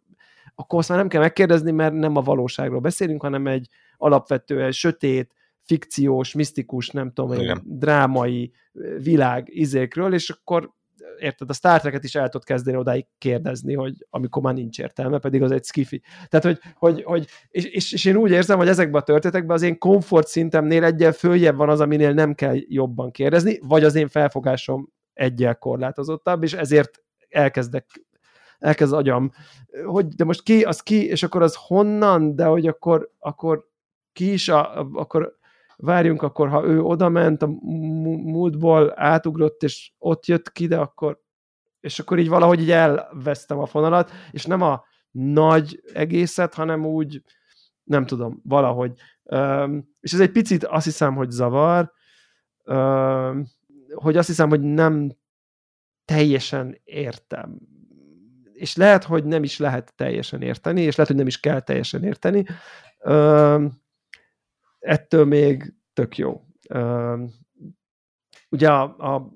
akkor 0.55 0.79
azt 0.79 0.89
már 0.89 0.99
nem 0.99 1.09
kell 1.09 1.21
megkérdezni, 1.21 1.71
mert 1.71 1.93
nem 1.93 2.17
a 2.17 2.21
valóságról 2.21 2.81
beszélünk, 2.81 3.23
hanem 3.23 3.47
egy 3.47 3.69
alapvetően 3.97 4.73
sötét, 4.73 5.35
fikciós, 5.61 6.33
misztikus, 6.33 6.91
nem 6.91 7.13
tudom, 7.13 7.41
Igen. 7.41 7.63
drámai 7.65 8.53
világ 9.03 9.49
izékről, 9.51 10.15
és 10.15 10.31
akkor 10.31 10.73
érted, 11.19 11.51
a 11.51 11.53
Star 11.53 11.81
Trek-et 11.81 12.05
is 12.05 12.15
el 12.15 12.29
tudod 12.29 12.47
kezdeni 12.47 12.77
odáig 12.77 13.07
kérdezni, 13.19 13.75
hogy 13.75 14.07
amikor 14.11 14.43
már 14.43 14.55
nincs 14.55 14.79
értelme, 14.79 15.19
pedig 15.19 15.43
az 15.43 15.51
egy 15.51 15.65
skifi. 15.65 16.03
Tehát, 16.29 16.45
hogy, 16.45 16.59
hogy, 16.75 17.03
hogy 17.03 17.27
és, 17.51 17.65
és, 17.65 17.93
és, 17.93 18.05
én 18.05 18.17
úgy 18.17 18.31
érzem, 18.31 18.59
hogy 18.59 18.69
ezekben 18.69 19.01
a 19.01 19.05
történetekben 19.05 19.57
az 19.57 19.63
én 19.63 19.79
komfort 19.79 20.27
szintemnél 20.27 20.85
egyel 20.85 21.13
följebb 21.13 21.57
van 21.57 21.69
az, 21.69 21.81
aminél 21.81 22.13
nem 22.13 22.35
kell 22.35 22.57
jobban 22.69 23.11
kérdezni, 23.11 23.59
vagy 23.63 23.85
az 23.85 23.95
én 23.95 24.09
felfogásom 24.09 24.93
egyel 25.15 25.59
korlátozottabb, 25.59 26.43
és 26.43 26.53
ezért 26.53 27.03
elkezdek 27.29 28.03
elkezd 28.59 28.93
agyam, 28.93 29.31
hogy 29.85 30.07
de 30.07 30.25
most 30.25 30.43
ki, 30.43 30.63
az 30.63 30.81
ki, 30.81 31.07
és 31.07 31.23
akkor 31.23 31.43
az 31.43 31.57
honnan, 31.59 32.37
de 32.37 32.45
hogy 32.45 32.67
akkor, 32.67 33.11
akkor 33.19 33.69
ki 34.13 34.33
is, 34.33 34.49
a, 34.49 34.89
akkor 34.93 35.37
várjunk, 35.77 36.23
akkor 36.23 36.49
ha 36.49 36.65
ő 36.65 36.83
oda 36.83 37.09
ment 37.09 37.43
a 37.43 37.47
múltból, 37.47 38.93
átugrott, 38.97 39.63
és 39.63 39.93
ott 39.99 40.27
jött 40.27 40.53
ki, 40.53 40.67
de 40.67 40.79
akkor 40.79 41.23
és 41.85 41.99
akkor 41.99 42.19
így 42.19 42.29
valahogy 42.29 42.61
így 42.61 42.71
elvesztem 42.71 43.59
a 43.59 43.67
fonalat, 43.67 44.11
és 44.31 44.45
nem 44.45 44.63
a 44.63 44.85
nagy 45.11 45.83
egészet, 45.95 46.55
hanem 46.55 46.87
úgy, 46.87 47.23
nem 47.83 48.07
tudom, 48.07 48.41
valahogy. 48.45 48.93
Um, 49.23 49.95
és 50.01 50.13
ez 50.13 50.21
egy 50.21 50.31
picit 50.31 50.65
azt 50.65 50.85
hiszem, 50.85 51.15
hogy 51.15 51.31
zavar, 51.31 51.93
um, 52.65 53.47
hogy 53.95 54.17
azt 54.17 54.29
hiszem, 54.29 54.49
hogy 54.49 54.61
nem 54.61 55.17
teljesen 56.05 56.81
értem 56.85 57.59
és 58.55 58.77
lehet, 58.77 59.05
hogy 59.05 59.25
nem 59.25 59.43
is 59.43 59.59
lehet 59.59 59.93
teljesen 59.97 60.43
érteni, 60.43 60.81
és 60.81 60.95
lehet, 60.95 61.07
hogy 61.11 61.21
nem 61.21 61.27
is 61.27 61.41
kell 61.41 61.61
teljesen 61.61 62.05
érteni. 62.05 62.45
Ö, 62.99 63.67
ettől 64.79 65.25
még 65.25 65.75
tök 65.93 66.17
jó. 66.17 66.45
Ö, 66.69 67.23
ugye 68.49 68.71
a, 68.71 68.83
a 69.15 69.33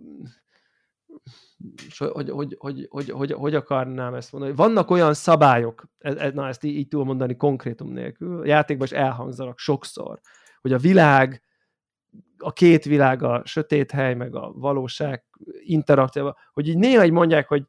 hogy, 1.98 2.30
hogy, 2.30 2.56
hogy, 2.58 2.86
hogy, 2.90 3.10
hogy, 3.10 3.32
hogy 3.32 3.54
akarnám 3.54 4.14
ezt 4.14 4.32
mondani? 4.32 4.54
Vannak 4.54 4.90
olyan 4.90 5.14
szabályok, 5.14 5.88
e, 5.98 6.14
e, 6.18 6.30
na 6.30 6.48
ezt 6.48 6.64
így, 6.64 6.76
így 6.76 6.88
tudom 6.88 7.06
mondani 7.06 7.36
konkrétum 7.36 7.92
nélkül, 7.92 8.40
a 8.40 8.46
játékban 8.46 8.86
is 8.86 8.92
elhangzanak 8.92 9.58
sokszor, 9.58 10.20
hogy 10.60 10.72
a 10.72 10.78
világ, 10.78 11.42
a 12.38 12.52
két 12.52 12.84
világ, 12.84 13.22
a 13.22 13.42
sötét 13.44 13.90
hely, 13.90 14.14
meg 14.14 14.34
a 14.34 14.52
valóság 14.54 15.24
interaktíva, 15.60 16.36
hogy 16.52 16.68
így 16.68 16.78
néha 16.78 17.04
így 17.04 17.10
mondják, 17.10 17.48
hogy 17.48 17.64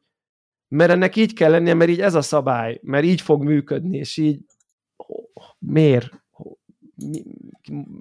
mert 0.68 0.90
ennek 0.90 1.16
így 1.16 1.34
kell 1.34 1.50
lennie, 1.50 1.74
mert 1.74 1.90
így 1.90 2.00
ez 2.00 2.14
a 2.14 2.22
szabály, 2.22 2.80
mert 2.82 3.04
így 3.04 3.20
fog 3.20 3.42
működni, 3.42 3.96
és 3.96 4.16
így 4.16 4.40
miért? 5.58 6.10
Mi, 7.08 7.22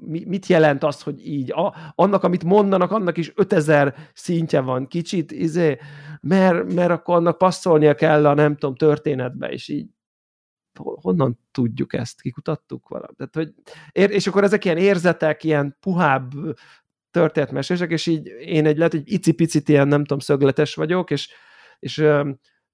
mi, 0.05 0.23
mit 0.25 0.45
jelent 0.45 0.83
az, 0.83 1.01
hogy 1.01 1.27
így? 1.27 1.51
A, 1.51 1.75
annak, 1.95 2.23
amit 2.23 2.43
mondanak, 2.43 2.91
annak 2.91 3.17
is 3.17 3.31
5000 3.35 3.95
szintje 4.13 4.59
van, 4.59 4.87
kicsit, 4.87 5.31
izé, 5.31 5.77
mert, 6.21 6.73
mert 6.73 6.91
akkor 6.91 7.15
annak 7.15 7.37
passzolnia 7.37 7.95
kell 7.95 8.27
a 8.27 8.33
nem 8.33 8.55
tudom, 8.57 8.75
történetbe, 8.75 9.49
és 9.49 9.67
így 9.67 9.87
honnan 10.75 11.39
tudjuk 11.51 11.93
ezt, 11.93 12.21
kikutattuk 12.21 12.87
valamit. 12.87 13.17
Tehát, 13.17 13.35
hogy, 13.35 13.53
és 14.11 14.27
akkor 14.27 14.43
ezek 14.43 14.65
ilyen 14.65 14.77
érzetek, 14.77 15.43
ilyen 15.43 15.77
puhább 15.79 16.31
történetmesések, 17.11 17.91
és 17.91 18.05
így 18.05 18.27
én 18.27 18.65
egy 18.65 18.77
lehet, 18.77 18.91
hogy 18.91 19.11
icipicit 19.11 19.69
ilyen, 19.69 19.87
nem 19.87 19.99
tudom, 19.99 20.19
szögletes 20.19 20.75
vagyok, 20.75 21.11
és, 21.11 21.29
és 21.79 22.03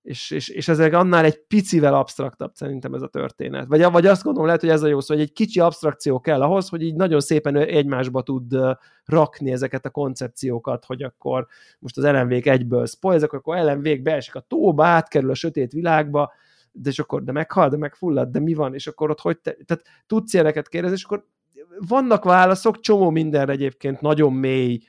és, 0.06 0.32
és, 0.32 0.50
és 0.50 0.68
ezek 0.68 0.93
annál 0.93 1.26
egy 1.26 1.41
picivel 1.48 1.93
absztraktabb 1.93 2.52
szerintem 2.54 2.93
ez 2.93 3.02
a 3.02 3.08
történet. 3.08 3.68
Vagy, 3.68 3.91
vagy 3.91 4.06
azt 4.06 4.24
gondolom, 4.24 4.48
lehet, 4.48 4.62
hogy 4.62 4.70
ez 4.70 4.84
a 4.84 4.88
jó 4.88 5.00
szó, 5.00 5.14
hogy 5.14 5.24
egy 5.24 5.32
kicsi 5.32 5.60
abstrakció 5.60 6.20
kell 6.20 6.41
ahhoz, 6.41 6.70
hogy 6.70 6.82
így 6.82 6.96
nagyon 6.96 7.20
szépen 7.20 7.56
egymásba 7.56 8.22
tud 8.22 8.58
rakni 9.06 9.52
ezeket 9.52 9.86
a 9.86 9.89
koncepciókat, 9.89 10.86
hogy 10.86 11.04
akkor 11.04 11.48
most 11.80 11.98
az 11.98 12.04
LMV-k 12.04 12.46
egyből 12.46 12.86
spoilzok, 12.86 13.34
akkor 13.34 13.58
LMV-k 13.58 14.02
beesik 14.02 14.36
a 14.36 14.39
tóba, 14.39 14.86
átkerül 14.86 15.30
a 15.30 15.36
sötét 15.36 15.72
világba, 15.72 16.34
de 16.76 16.90
és 16.90 17.00
akkor 17.00 17.24
de 17.24 17.32
meghal, 17.32 17.70
de 17.70 17.78
megfullad, 17.78 18.30
de 18.30 18.40
mi 18.40 18.54
van, 18.54 18.74
és 18.74 18.88
akkor 18.88 19.10
ott 19.10 19.20
hogy 19.20 19.38
te, 19.38 19.52
tehát 19.66 19.84
tudsz 20.08 20.34
ilyeneket 20.34 20.68
kérdezni, 20.68 20.96
és 20.98 21.04
akkor 21.04 21.26
vannak 21.88 22.24
válaszok, 22.24 22.80
csomó 22.80 23.10
mindenre 23.10 23.52
egyébként 23.52 24.02
nagyon 24.02 24.34
mély 24.34 24.80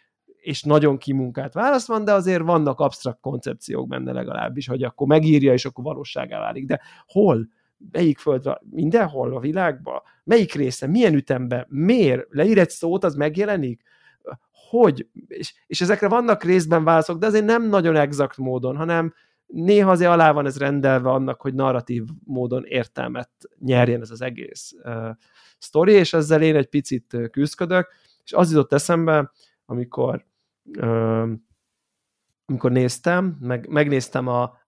és 0.47 0.62
nagyon 0.62 0.99
kimunkált 0.99 1.53
válasz 1.53 1.87
van, 1.87 2.05
de 2.05 2.12
azért 2.12 2.43
vannak 2.43 2.80
absztrakt 2.80 3.20
koncepciók 3.20 3.89
benne 3.89 4.12
legalábbis, 4.12 4.66
hogy 4.66 4.82
akkor 4.82 5.07
megírja, 5.07 5.53
és 5.53 5.64
akkor 5.64 5.84
valóságá 5.84 6.39
válik. 6.39 6.66
De 6.66 6.80
hol? 7.07 7.49
Melyik 7.91 8.18
földre? 8.18 8.61
Mindenhol 8.70 9.37
a 9.37 9.41
világban? 9.41 10.01
Melyik 10.24 10.55
része? 10.55 10.87
Milyen 10.87 11.14
ütemben? 11.14 11.66
Miért? 11.68 12.26
Leír 12.30 12.59
egy 12.59 12.70
szót, 12.70 13.05
az 13.05 13.14
megjelenik? 13.14 13.82
Hogy? 14.70 15.09
És, 15.28 15.55
és 15.66 15.80
ezekre 15.80 16.08
vannak 16.08 16.45
részben 16.45 16.84
válaszok, 16.84 17.18
de 17.18 17.26
azért 17.26 17.45
nem 17.45 17.68
nagyon 17.68 17.96
exakt 17.96 18.37
módon, 18.37 18.76
hanem 18.76 19.14
néha 19.46 19.90
azért 19.90 20.10
alá 20.10 20.32
van 20.32 20.46
ez 20.46 20.58
rendelve 20.58 21.10
annak, 21.10 21.40
hogy 21.40 21.54
narratív 21.54 22.04
módon 22.24 22.64
értelmet 22.64 23.30
nyerjen 23.58 24.00
ez 24.00 24.10
az 24.10 24.22
egész 24.22 24.72
uh, 24.82 25.08
sztori, 25.58 25.92
és 25.92 26.12
ezzel 26.12 26.42
én 26.42 26.56
egy 26.56 26.68
picit 26.68 27.16
küzdködök, 27.30 27.88
és 28.24 28.32
az 28.32 28.50
jutott 28.50 28.72
eszembe, 28.72 29.30
amikor 29.64 30.26
amikor 32.46 32.70
néztem, 32.70 33.36
meg, 33.40 33.68
megnéztem 33.68 34.26
a 34.26 34.58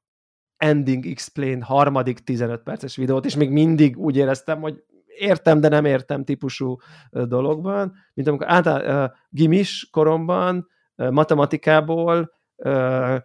Ending 0.56 1.06
Explain 1.06 1.62
harmadik 1.62 2.18
15 2.18 2.62
perces 2.62 2.96
videót, 2.96 3.24
és 3.24 3.36
még 3.36 3.50
mindig 3.50 3.98
úgy 3.98 4.16
éreztem, 4.16 4.60
hogy 4.60 4.84
értem, 5.06 5.60
de 5.60 5.68
nem 5.68 5.84
értem 5.84 6.24
típusú 6.24 6.76
dologban, 7.10 7.94
mint 8.14 8.28
amikor 8.28 8.50
által 8.50 9.04
uh, 9.04 9.10
gimis 9.28 9.88
koromban 9.90 10.68
uh, 10.96 11.10
matematikából 11.10 12.32
uh, 12.56 13.16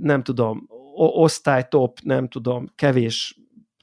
nem 0.00 0.22
tudom, 0.22 0.66
osztálytop, 0.94 1.98
nem 2.02 2.28
tudom, 2.28 2.66
kevés 2.74 3.40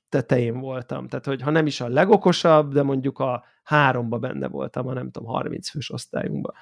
tetején 0.10 0.60
voltam. 0.60 1.08
Tehát, 1.08 1.26
hogy 1.26 1.42
ha 1.42 1.50
nem 1.52 1.66
is 1.66 1.82
a 1.82 1.88
legokosabb, 1.88 2.74
de 2.74 2.84
mondjuk 2.84 3.20
a 3.20 3.44
háromba 3.64 4.18
benne 4.18 4.48
voltam, 4.48 4.88
a 4.88 4.94
nem 4.94 5.12
tudom, 5.12 5.30
30 5.30 5.70
fős 5.70 5.92
osztályunkban 5.92 6.54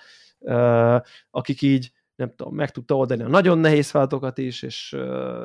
akik 1.32 1.62
így 1.62 1.92
nem 2.16 2.34
tudom, 2.36 2.56
meg 2.56 2.72
tudta 2.72 2.96
oldani 2.96 3.24
a 3.24 3.28
nagyon 3.28 3.58
nehéz 3.58 3.90
feladatokat 3.90 4.38
is, 4.38 4.62
és 4.62 4.90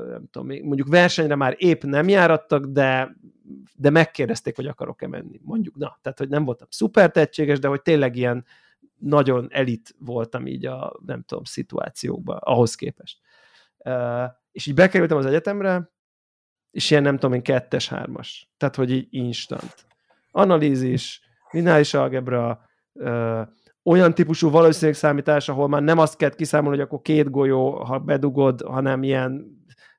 nem 0.08 0.24
tudom, 0.30 0.46
mondjuk 0.62 0.88
versenyre 0.88 1.34
már 1.34 1.54
épp 1.58 1.82
nem 1.82 2.08
járattak, 2.08 2.66
de, 2.66 3.16
de 3.74 3.90
megkérdezték, 3.90 4.56
hogy 4.56 4.66
akarok-e 4.66 5.08
menni. 5.08 5.40
Mondjuk, 5.42 5.76
na, 5.76 5.98
tehát, 6.02 6.18
hogy 6.18 6.28
nem 6.28 6.44
voltam 6.44 6.66
szuper 6.70 7.10
tehetséges, 7.10 7.58
de 7.58 7.68
hogy 7.68 7.82
tényleg 7.82 8.16
ilyen 8.16 8.44
nagyon 8.98 9.48
elit 9.50 9.94
voltam 9.98 10.46
így 10.46 10.66
a, 10.66 11.00
nem 11.06 11.22
tudom, 11.22 11.44
szituációkban, 11.44 12.36
ahhoz 12.40 12.74
képest. 12.74 13.20
És 14.52 14.66
így 14.66 14.74
bekerültem 14.74 15.16
az 15.16 15.26
egyetemre, 15.26 15.90
és 16.70 16.90
ilyen 16.90 17.02
nem 17.02 17.14
tudom 17.14 17.34
én 17.34 17.42
kettes, 17.42 17.88
hármas. 17.88 18.50
Tehát, 18.56 18.76
hogy 18.76 18.90
így 18.90 19.06
instant. 19.10 19.74
Analízis, 20.30 21.20
lineáris 21.50 21.94
algebra, 21.94 22.60
olyan 23.84 24.14
típusú 24.14 24.50
valószínűségszámítás, 24.50 25.48
ahol 25.48 25.68
már 25.68 25.82
nem 25.82 25.98
azt 25.98 26.16
kell 26.16 26.30
kiszámolni, 26.30 26.76
hogy 26.76 26.86
akkor 26.86 27.00
két 27.00 27.30
golyó, 27.30 27.84
ha 27.84 27.98
bedugod, 27.98 28.60
hanem 28.60 29.02
ilyen 29.02 29.46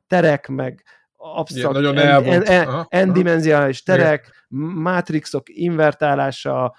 terek, 0.08 0.48
meg 0.48 0.84
absztrakt, 1.16 1.74
nagyon 1.74 1.98
en, 1.98 2.24
en, 2.24 2.44
en, 2.44 2.86
endimenziális 2.90 3.84
terek, 3.84 4.46
Igen. 4.50 4.66
mátrixok 4.66 5.50
invertálása, 5.50 6.76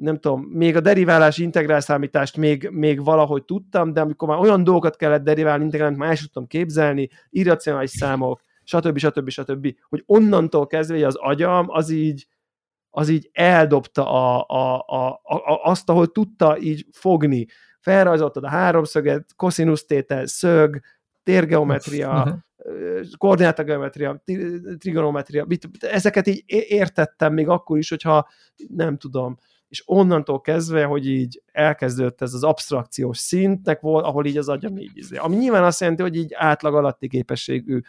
nem 0.00 0.18
tudom, 0.18 0.40
még 0.40 0.76
a 0.76 0.80
deriválási 0.80 1.42
integrál 1.42 1.80
számítást 1.80 2.36
még, 2.36 2.68
még 2.72 3.04
valahogy 3.04 3.44
tudtam, 3.44 3.92
de 3.92 4.00
amikor 4.00 4.28
már 4.28 4.38
olyan 4.38 4.64
dolgokat 4.64 4.96
kellett 4.96 5.22
deriválni, 5.22 5.64
integrálni, 5.64 5.96
már 5.96 6.12
is 6.12 6.20
tudtam 6.20 6.46
képzelni, 6.46 7.08
irracionális 7.30 7.90
számok, 7.90 8.40
stb. 8.64 8.98
stb. 8.98 9.28
stb. 9.28 9.74
Hogy 9.88 10.02
onnantól 10.06 10.66
kezdve 10.66 11.06
az 11.06 11.14
agyam 11.14 11.66
az 11.68 11.90
így, 11.90 12.26
az 12.90 13.08
így 13.08 13.30
eldobta 13.32 14.10
a, 14.10 14.44
a, 14.48 14.84
a, 14.86 15.08
a, 15.22 15.60
azt, 15.62 15.88
ahol 15.88 16.12
tudta 16.12 16.58
így 16.58 16.86
fogni. 16.92 17.46
Felrajzoltad 17.80 18.44
a 18.44 18.48
háromszöget, 18.48 19.34
koszinusz 19.36 19.84
tétel, 19.84 20.26
szög, 20.26 20.80
térgeometria, 21.22 22.44
koordinátageometria, 23.18 24.22
trigonometria, 24.78 25.46
ezeket 25.80 26.26
így 26.26 26.42
értettem 26.46 27.32
még 27.32 27.48
akkor 27.48 27.78
is, 27.78 27.88
hogyha 27.88 28.28
nem 28.68 28.96
tudom, 28.96 29.36
és 29.70 29.82
onnantól 29.86 30.40
kezdve, 30.40 30.84
hogy 30.84 31.06
így 31.06 31.42
elkezdődött 31.52 32.20
ez 32.20 32.34
az 32.34 32.44
abstrakciós 32.44 33.18
szintnek 33.18 33.80
volt, 33.80 34.04
ahol 34.04 34.26
így 34.26 34.36
az 34.36 34.48
agyam 34.48 34.76
így 34.76 34.90
izé. 34.94 35.16
Ami 35.16 35.36
nyilván 35.36 35.64
azt 35.64 35.80
jelenti, 35.80 36.02
hogy 36.02 36.16
így 36.16 36.34
átlag 36.34 36.74
alatti 36.74 37.08
képességű 37.08 37.80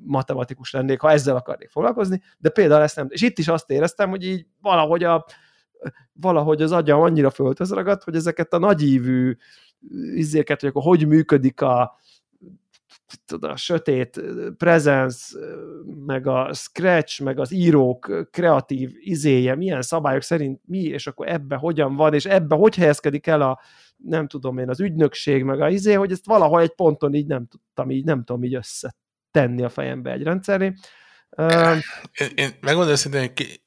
matematikus 0.00 0.70
lennék, 0.70 1.00
ha 1.00 1.10
ezzel 1.10 1.36
akarnék 1.36 1.70
foglalkozni, 1.70 2.22
de 2.38 2.48
például 2.48 2.82
ezt 2.82 2.96
nem. 2.96 3.06
És 3.10 3.22
itt 3.22 3.38
is 3.38 3.48
azt 3.48 3.70
éreztem, 3.70 4.10
hogy 4.10 4.24
így 4.24 4.46
valahogy, 4.60 5.04
a, 5.04 5.24
valahogy 6.12 6.62
az 6.62 6.72
agyam 6.72 7.00
annyira 7.00 7.30
föltöz 7.30 7.72
ragadt, 7.72 8.02
hogy 8.02 8.14
ezeket 8.14 8.52
a 8.52 8.58
nagyívű 8.58 9.36
izéket, 10.14 10.60
hogy 10.60 10.68
akkor 10.68 10.82
hogy 10.82 11.06
működik 11.06 11.60
a, 11.60 11.98
tudod, 13.24 13.50
a 13.50 13.56
sötét 13.56 14.20
presence, 14.56 15.38
meg 16.06 16.26
a 16.26 16.52
scratch, 16.52 17.22
meg 17.22 17.38
az 17.38 17.52
írók 17.52 18.28
kreatív 18.30 18.90
izéje, 19.00 19.54
milyen 19.54 19.82
szabályok 19.82 20.22
szerint 20.22 20.60
mi, 20.64 20.82
és 20.82 21.06
akkor 21.06 21.28
ebbe 21.28 21.56
hogyan 21.56 21.96
van, 21.96 22.14
és 22.14 22.24
ebbe 22.24 22.54
hogy 22.54 22.74
helyezkedik 22.74 23.26
el 23.26 23.42
a, 23.42 23.60
nem 23.96 24.26
tudom 24.26 24.58
én, 24.58 24.68
az 24.68 24.80
ügynökség, 24.80 25.42
meg 25.42 25.60
a 25.60 25.68
izé, 25.68 25.92
hogy 25.92 26.12
ezt 26.12 26.26
valahol 26.26 26.60
egy 26.60 26.74
ponton 26.74 27.14
így 27.14 27.26
nem 27.26 27.46
tudtam, 27.46 27.90
így 27.90 28.04
nem 28.04 28.24
tudom 28.24 28.44
így 28.44 28.54
összetenni 28.54 29.62
a 29.62 29.68
fejembe 29.68 30.12
egy 30.12 30.22
rendszeré. 30.22 30.72
Én, 32.12 32.30
én 32.34 32.50
megmondom 32.60 32.92
őszintén, 32.92 33.20
hogy 33.20 33.62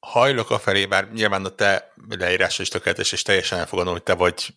hajlok 0.00 0.50
a 0.50 0.58
felé, 0.58 0.86
bár 0.86 1.12
nyilván 1.12 1.44
a 1.44 1.48
te 1.48 1.92
leírása 2.08 2.62
is 2.62 2.68
tökéletes, 2.68 3.12
és 3.12 3.22
teljesen 3.22 3.58
elfogadom, 3.58 3.92
hogy 3.92 4.02
te 4.02 4.14
vagy 4.14 4.54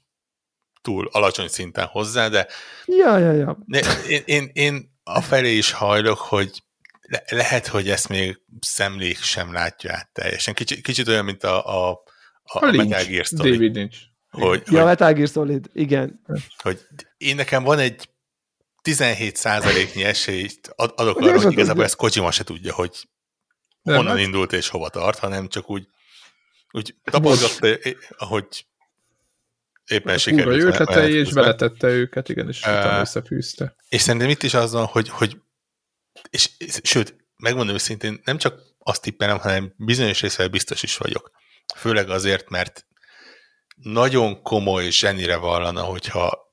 túl 0.82 1.10
alacsony 1.12 1.48
szinten 1.48 1.86
hozzá, 1.86 2.28
de 2.28 2.48
ja, 2.86 3.18
ja, 3.18 3.32
ja. 3.32 3.58
Én, 4.08 4.22
én, 4.26 4.50
én 4.54 5.00
a 5.04 5.22
felé 5.22 5.58
is 5.58 5.72
hajlok, 5.72 6.18
hogy 6.18 6.64
le, 7.02 7.24
lehet, 7.30 7.68
hogy 7.68 7.90
ezt 7.90 8.10
még 8.10 8.42
szemlék 8.60 9.18
sem 9.18 9.54
látja 9.54 9.94
át 9.94 10.10
teljesen. 10.14 10.54
Kicsit, 10.54 10.82
kicsit 10.82 11.08
olyan, 11.08 11.26
mint 11.26 11.44
a, 11.44 11.66
a, 11.66 12.04
a, 12.44 12.66
a 12.66 12.72
Metal 12.72 13.04
Gear 13.04 13.26
Solid. 13.26 13.54
David 13.54 13.76
Lynch. 13.76 13.98
Hogy, 14.30 14.62
ja, 14.66 14.78
hogy, 14.78 14.86
Metal 14.86 15.14
Gear 15.14 15.28
Solid, 15.28 15.70
igen. 15.74 16.22
Hogy 16.58 16.80
én 17.18 17.36
nekem 17.36 17.64
van 17.64 17.80
egy 17.80 18.10
17 18.82 19.36
százaléknyi 19.36 20.04
esélyt 20.04 20.74
adok 20.76 21.18
arra, 21.18 21.42
hogy 21.42 21.52
igazából 21.52 21.84
ezt 21.84 21.96
Kojima 21.96 22.32
se 22.32 22.44
tudja, 22.44 22.74
hogy 22.74 23.10
honnan 23.84 24.04
nem, 24.04 24.16
hát- 24.16 24.26
indult 24.26 24.54
és 24.54 24.68
hova 24.68 24.90
tart, 24.90 25.20
hanem 25.20 25.48
csak 25.48 25.70
úgy, 25.70 25.88
úgy 26.72 26.96
tapasztalta, 27.04 27.90
ahogy 28.18 28.66
éppen 29.86 30.18
sikerült. 30.18 30.62
Kurva 30.62 30.74
ötletei, 30.74 31.14
és 31.14 31.34
beletette 31.34 31.88
őket, 31.88 32.30
igen, 32.30 32.48
és 32.48 32.62
uh, 32.62 32.70
utána 32.70 33.00
összefűzte. 33.00 33.76
És 33.90 34.02
szerintem 34.02 34.30
itt 34.30 34.44
is 34.44 34.54
az 34.54 34.72
van, 34.72 34.86
hogy, 34.86 35.10
hogy 35.10 35.38
és, 36.30 36.50
és 36.58 36.80
sőt, 36.84 37.16
megmondom 37.36 37.76
őszintén, 37.76 38.22
nem 38.24 38.38
csak 38.38 38.62
azt 38.80 39.02
tippelem, 39.02 39.38
hanem 39.38 39.74
bizonyos 39.78 40.22
részvel 40.22 40.48
biztos 40.48 40.84
is 40.84 40.98
vagyok. 40.98 41.32
Főleg 41.76 42.10
azért, 42.10 42.50
mert 42.50 42.86
nagyon 43.76 44.42
komoly 44.42 44.90
zsenire 44.90 45.36
vallana, 45.36 45.82
hogyha 45.82 46.50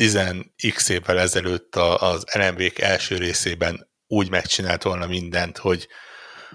10x 0.00 0.90
évvel 0.90 1.18
ezelőtt 1.18 1.76
az 1.76 2.24
LMV-k 2.32 2.78
első 2.78 3.16
részében 3.16 3.90
úgy 4.06 4.30
megcsinált 4.30 4.82
volna 4.82 5.06
mindent, 5.06 5.58
hogy, 5.58 5.88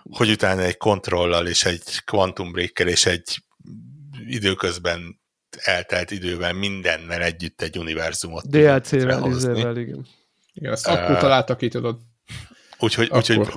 hogy 0.04 0.30
utána 0.30 0.62
egy 0.62 0.78
kontrollal 0.78 1.48
és 1.48 1.66
egy 1.66 2.04
quantum 2.04 2.52
breaker 2.52 2.88
és 2.88 3.06
egy 3.06 3.44
időközben 4.28 5.21
eltelt 5.64 6.12
időben 6.12 6.56
mindennel 6.56 7.22
együtt 7.22 7.62
egy 7.62 7.78
univerzumot 7.78 8.50
DLC-vel, 8.50 9.26
izével, 9.26 9.78
igen. 9.78 10.06
Igen, 10.54 10.72
ezt 10.72 10.88
uh, 10.88 10.94
akkor 10.94 11.18
találtak 11.18 11.58
ki, 11.58 11.68
tudod. 11.68 11.98
Úgyhogy, 12.80 13.10
úgyhogy 13.12 13.50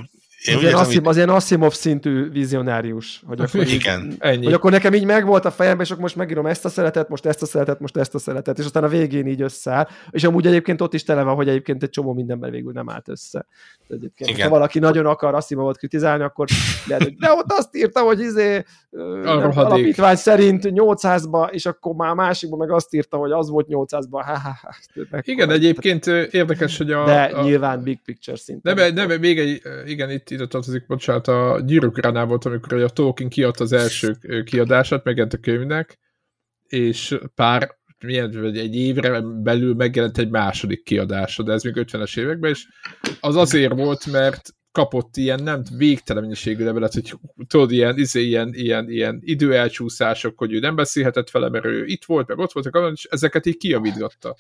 én 0.44 0.56
az, 0.56 0.62
ilyen 0.62 0.74
Asim, 0.74 1.06
az 1.06 1.16
ilyen 1.16 1.28
Asimov 1.28 1.72
szintű 1.72 2.31
vizionárius, 2.31 3.22
hogy 3.26 3.40
akkor, 3.40 3.66
Igen. 3.66 4.10
Így, 4.10 4.16
Ennyi. 4.18 4.44
hogy 4.44 4.52
akkor 4.52 4.70
nekem 4.70 4.94
így 4.94 5.05
megvolt 5.05 5.44
a 5.44 5.51
fejemben, 5.51 5.85
és 5.85 5.90
akkor 5.90 6.02
most 6.02 6.16
megírom 6.16 6.47
ezt 6.47 6.64
a 6.64 6.68
szeretet, 6.68 7.09
most 7.09 7.26
ezt 7.26 7.43
a 7.43 7.47
szeretet, 7.47 7.81
most 7.81 7.97
ezt 7.97 8.14
a 8.14 8.18
szeretet, 8.18 8.59
és 8.59 8.64
aztán 8.64 8.85
a 8.85 8.89
végén 8.89 9.26
így 9.26 9.43
összeáll. 9.43 9.89
És 10.10 10.24
amúgy 10.24 10.47
egyébként 10.47 10.81
ott 10.81 10.94
is 10.94 11.02
tele 11.02 11.22
van, 11.22 11.35
hogy 11.35 11.48
egyébként 11.48 11.82
egy 11.82 11.90
csomó 11.90 12.12
mindenben 12.12 12.51
végül 12.51 12.72
nem 12.72 12.90
állt 12.90 13.09
össze. 13.09 13.47
Egyébként, 13.89 14.31
Igen. 14.31 14.43
ha 14.43 14.48
valaki 14.48 14.78
nagyon 14.78 15.06
akar 15.06 15.35
Asimovot 15.35 15.77
kritizálni, 15.77 16.23
akkor 16.23 16.47
lehet, 16.86 17.02
hogy 17.02 17.16
de 17.16 17.32
ott 17.32 17.52
azt 17.52 17.77
írta, 17.77 18.01
hogy 18.01 18.20
izé 18.20 18.65
nem, 18.90 19.51
alapítvány 19.55 20.16
szerint 20.16 20.62
800-ba, 20.65 21.51
és 21.51 21.66
akkor 21.66 21.94
már 21.94 22.15
másikban 22.15 22.59
meg 22.59 22.70
azt 22.70 22.94
írta, 22.94 23.16
hogy 23.16 23.31
az 23.31 23.48
volt 23.48 23.66
800-ba. 23.70 24.23
Ha, 24.24 24.39
ha, 24.39 24.59
ha, 25.11 25.20
igen, 25.20 25.51
egyébként 25.51 26.06
érdekes, 26.31 26.77
hogy 26.77 26.93
a... 26.93 27.05
De 27.05 27.23
a, 27.23 27.43
nyilván 27.43 27.82
big 27.82 28.02
picture 28.05 28.36
szinten. 28.36 28.74
Nem, 28.74 28.94
nem, 28.94 29.20
még 29.20 29.39
egy, 29.39 29.62
igen, 29.86 30.11
itt 30.11 30.31
ide 30.31 30.47
tartozik, 30.47 30.86
bocsánat, 30.86 31.28
a 31.28 31.61
gyűrűk 31.65 32.12
volt, 32.12 32.44
amikor 32.44 32.82
a 32.82 32.89
Tolkien 32.89 33.28
kiadta 33.28 33.65
az 33.65 33.73
első 33.73 34.16
kiadását, 34.44 35.05
megjelent 35.05 35.35
a 35.35 35.39
könyvnek, 35.39 35.98
és 36.66 37.19
pár 37.35 37.77
milyen, 38.05 38.55
egy 38.55 38.76
évre 38.76 39.20
belül 39.20 39.74
megjelent 39.74 40.18
egy 40.18 40.31
második 40.31 40.82
kiadása, 40.82 41.43
de 41.43 41.52
ez 41.52 41.62
még 41.62 41.74
50-es 41.76 42.18
években, 42.18 42.51
és 42.51 42.66
az 43.20 43.36
azért 43.36 43.74
volt, 43.74 44.06
mert 44.06 44.55
kapott 44.72 45.16
ilyen 45.16 45.43
nem 45.43 45.62
végtelen 45.76 46.22
mennyiségű 46.22 46.64
levelet, 46.64 46.94
hogy 46.94 47.14
tudod, 47.47 47.72
ilyen, 47.72 47.98
izé, 47.98 48.22
ilyen, 48.22 48.51
ilyen, 48.55 48.90
ilyen 48.90 49.20
időelcsúszások, 49.20 50.39
hogy 50.39 50.52
ő 50.52 50.59
nem 50.59 50.74
beszélhetett 50.74 51.31
vele, 51.31 51.48
mert 51.48 51.64
ő 51.64 51.85
itt 51.86 52.05
volt, 52.05 52.28
meg 52.28 52.39
ott 52.39 52.52
volt, 52.52 52.94
és 52.94 53.05
ezeket 53.05 53.47
így 53.47 53.56
kiavítgatta. 53.56 54.36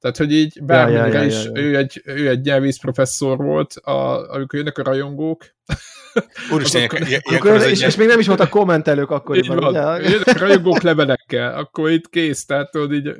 Tehát, 0.00 0.16
hogy 0.16 0.32
így 0.32 0.62
bármennyire 0.62 1.06
ja, 1.06 1.12
ja, 1.12 1.20
ja, 1.20 1.26
is, 1.26 1.44
ja, 1.44 1.50
ja. 1.54 1.62
Ő, 1.62 1.76
egy, 1.76 2.02
ő 2.04 2.28
egy 2.28 2.40
nyelvész 2.40 2.78
professzor 2.78 3.36
volt, 3.36 3.72
a, 3.74 4.30
amikor 4.30 4.58
jönnek 4.58 4.78
a 4.78 4.82
rajongók. 4.82 5.44
Úristen, 6.52 6.84
akkor, 6.84 7.00
akkor, 7.22 7.62
és, 7.62 7.80
és, 7.82 7.96
még 7.96 8.06
nem 8.06 8.18
is 8.18 8.26
voltak 8.26 8.48
kommentelők 8.48 9.10
akkoriban. 9.10 9.56
Így 9.56 9.62
van. 9.62 10.02
Jönnek 10.02 10.26
a 10.34 10.38
rajongók 10.38 10.82
levelekkel, 10.82 11.58
akkor 11.58 11.90
itt 11.90 12.08
kész, 12.08 12.44
tehát 12.44 12.70
tudod 12.70 12.92
így... 12.92 13.12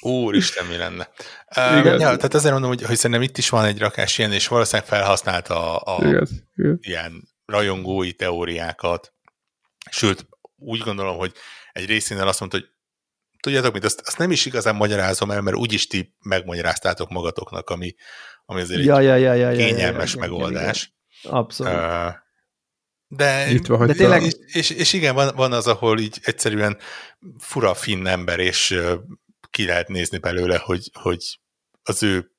Úristen, 0.00 0.66
mi 0.66 0.76
lenne. 0.76 1.08
Uh, 1.56 1.84
ja, 1.84 1.96
tehát 1.98 2.34
azért 2.34 2.52
mondom, 2.52 2.70
hogy, 2.70 2.82
hogy 2.82 2.96
szerintem 2.96 3.22
itt 3.22 3.38
is 3.38 3.48
van 3.48 3.64
egy 3.64 3.78
rakás 3.78 4.18
ilyen, 4.18 4.32
és 4.32 4.48
valószínűleg 4.48 4.88
felhasználta 4.88 5.76
a, 5.76 5.96
a 5.96 6.06
igen, 6.06 6.28
igen. 6.56 6.78
ilyen 6.80 7.28
rajongói 7.46 8.12
teóriákat. 8.12 9.14
Sőt, 9.90 10.26
úgy 10.56 10.80
gondolom, 10.80 11.16
hogy 11.16 11.32
egy 11.72 11.86
részénél 11.86 12.26
azt 12.26 12.40
mondta, 12.40 12.58
hogy 12.58 12.68
tudjátok 13.44 13.72
mit, 13.72 13.84
azt, 13.84 14.02
azt 14.04 14.18
nem 14.18 14.30
is 14.30 14.46
igazán 14.46 14.74
magyarázom 14.74 15.30
el, 15.30 15.40
mert 15.40 15.56
úgyis 15.56 15.86
ti 15.86 16.14
megmagyaráztátok 16.20 17.10
magatoknak, 17.10 17.70
ami, 17.70 17.94
ami 18.44 18.60
azért 18.60 18.84
ja, 18.84 18.98
egy 18.98 19.04
ja, 19.04 19.14
ja, 19.14 19.32
ja, 19.32 19.56
kényelmes 19.56 20.14
ja, 20.14 20.20
ja, 20.22 20.28
megoldás. 20.28 20.82
Igen, 20.82 20.96
igen. 21.22 21.36
Abszolút. 21.36 21.72
Uh, 21.72 22.12
de, 23.06 23.60
van, 23.66 23.86
de 23.86 23.92
tényleg... 23.92 24.22
És, 24.22 24.34
és, 24.46 24.70
és 24.70 24.92
igen, 24.92 25.14
van, 25.14 25.34
van 25.34 25.52
az, 25.52 25.66
ahol 25.66 25.98
így 26.00 26.18
egyszerűen 26.22 26.78
fura 27.38 27.74
finn 27.74 28.06
ember, 28.06 28.38
és 28.38 28.70
uh, 28.70 28.92
ki 29.50 29.64
lehet 29.64 29.88
nézni 29.88 30.18
belőle, 30.18 30.56
hogy, 30.56 30.90
hogy 30.92 31.38
az 31.82 32.02
ő 32.02 32.30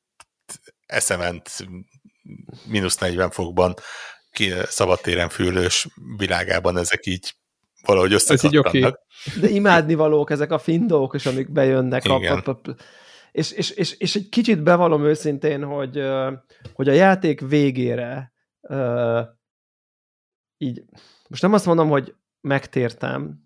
eszement 0.85 1.49
mínusz 2.65 2.97
40 2.97 3.31
fokban 3.31 3.73
ki, 4.31 4.53
szabadtéren 4.65 5.29
fülős 5.29 5.87
világában 6.17 6.77
ezek 6.77 7.05
így 7.05 7.35
valahogy 7.85 8.13
összekattannak. 8.13 8.67
Okay. 8.67 8.91
De 9.41 9.49
imádnivalók 9.49 10.29
ezek 10.29 10.51
a 10.51 10.57
findók, 10.57 11.13
és 11.15 11.25
amik 11.25 11.51
bejönnek. 11.51 12.05
Igen. 12.05 12.37
A, 12.37 12.49
a, 12.49 12.59
a, 12.63 12.75
és, 13.31 13.51
és, 13.51 13.69
és, 13.69 13.97
és 13.97 14.15
egy 14.15 14.29
kicsit 14.29 14.63
bevallom 14.63 15.03
őszintén, 15.03 15.63
hogy, 15.63 16.03
hogy 16.73 16.89
a 16.89 16.93
játék 16.93 17.41
végére 17.41 18.33
így, 20.57 20.83
most 21.29 21.41
nem 21.41 21.53
azt 21.53 21.65
mondom, 21.65 21.89
hogy 21.89 22.15
megtértem, 22.41 23.39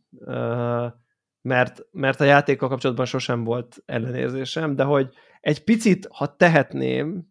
mert, 1.42 1.82
mert 1.92 2.22
a 2.22 2.24
játékkal 2.24 2.70
kapcsolatban 2.70 3.06
sosem 3.06 3.44
volt 3.44 3.78
ellenérzésem, 3.86 4.76
de 4.76 4.84
hogy 4.84 5.10
egy 5.42 5.64
picit, 5.64 6.08
ha 6.12 6.36
tehetném, 6.36 7.29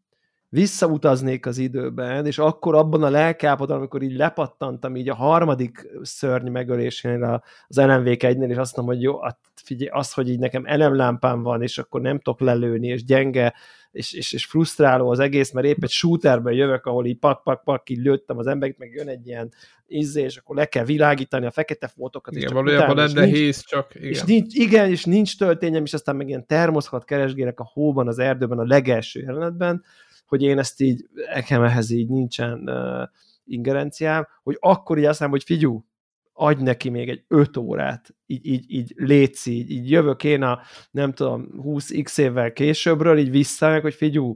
visszautaznék 0.49 1.47
az 1.47 1.59
időben, 1.59 2.27
és 2.27 2.39
akkor 2.39 2.75
abban 2.75 3.03
a 3.03 3.11
lelkápodon, 3.11 3.77
amikor 3.77 4.03
így 4.03 4.17
lepattantam 4.17 4.97
így 4.97 5.09
a 5.09 5.15
harmadik 5.15 5.87
szörny 6.03 6.51
megölésénél 6.51 7.43
az 7.69 7.77
LMV 7.77 8.07
egynél, 8.07 8.51
és 8.51 8.57
azt 8.57 8.77
mondom, 8.77 8.95
hogy 8.95 9.05
jó, 9.05 9.21
hát 9.21 9.39
figyelj, 9.55 9.91
az, 9.91 10.13
hogy 10.13 10.29
így 10.29 10.39
nekem 10.39 10.63
elemlámpám 10.67 11.43
van, 11.43 11.63
és 11.63 11.79
akkor 11.79 12.01
nem 12.01 12.19
tudok 12.19 12.41
lelőni, 12.41 12.87
és 12.87 13.05
gyenge, 13.05 13.55
és, 13.91 14.13
és, 14.13 14.33
és 14.33 14.47
frusztráló 14.47 15.11
az 15.11 15.19
egész, 15.19 15.51
mert 15.51 15.67
épp 15.67 15.83
egy 15.83 15.91
shooterben 15.91 16.53
jövök, 16.53 16.87
ahol 16.87 17.07
így 17.07 17.19
pak, 17.19 17.43
pak, 17.43 17.65
pak, 17.65 17.91
így 17.91 18.03
lőttem 18.03 18.39
az 18.39 18.47
embert, 18.47 18.79
meg 18.79 18.93
jön 18.93 19.09
egy 19.09 19.27
ilyen 19.27 19.53
izzé, 19.87 20.23
és 20.23 20.37
akkor 20.37 20.57
le 20.57 20.65
kell 20.65 20.85
világítani 20.85 21.47
a 21.47 21.51
fekete 21.51 21.87
fotókat. 21.87 22.37
Igen, 22.37 22.53
valójában 22.53 22.97
nem 22.97 23.11
nehéz, 23.15 23.65
csak 23.65 23.95
igen. 23.95 24.09
És 24.09 24.23
nincs, 24.23 24.55
igen, 24.55 24.91
és 24.91 25.05
nincs 25.05 25.39
töltényem, 25.39 25.85
és 25.85 25.93
aztán 25.93 26.17
meg 26.17 26.29
ilyen 26.29 26.47
termoszkat 26.47 27.05
keresgélek 27.05 27.61
a 27.61 27.71
hóban, 27.73 28.09
az 28.09 28.19
erdőben, 28.19 28.59
a 28.59 28.65
legelső 28.65 29.21
jelenetben, 29.21 29.85
hogy 30.29 30.43
én 30.43 30.59
ezt 30.59 30.81
így, 30.81 31.09
nekem 31.35 31.63
ehhez 31.63 31.91
így 31.91 32.09
nincsen 32.09 32.69
uh, 32.69 33.09
ingerenciám, 33.45 34.27
hogy 34.43 34.57
akkor 34.61 34.99
így 34.99 35.05
azt 35.05 35.21
mondom, 35.21 35.39
hogy 35.39 35.47
figyú, 35.47 35.85
adj 36.33 36.63
neki 36.63 36.89
még 36.89 37.09
egy 37.09 37.25
5 37.29 37.57
órát, 37.57 38.15
így, 38.27 38.47
így, 38.47 38.65
így 38.69 38.93
létsz, 38.97 39.47
így, 39.47 39.71
így 39.71 39.91
jövök 39.91 40.25
én 40.25 40.43
a, 40.43 40.61
nem 40.91 41.13
tudom, 41.13 41.49
20x 41.57 42.19
évvel 42.19 42.53
későbbről, 42.53 43.19
így 43.19 43.31
vissza, 43.31 43.81
hogy 43.81 43.95
figyú, 43.95 44.35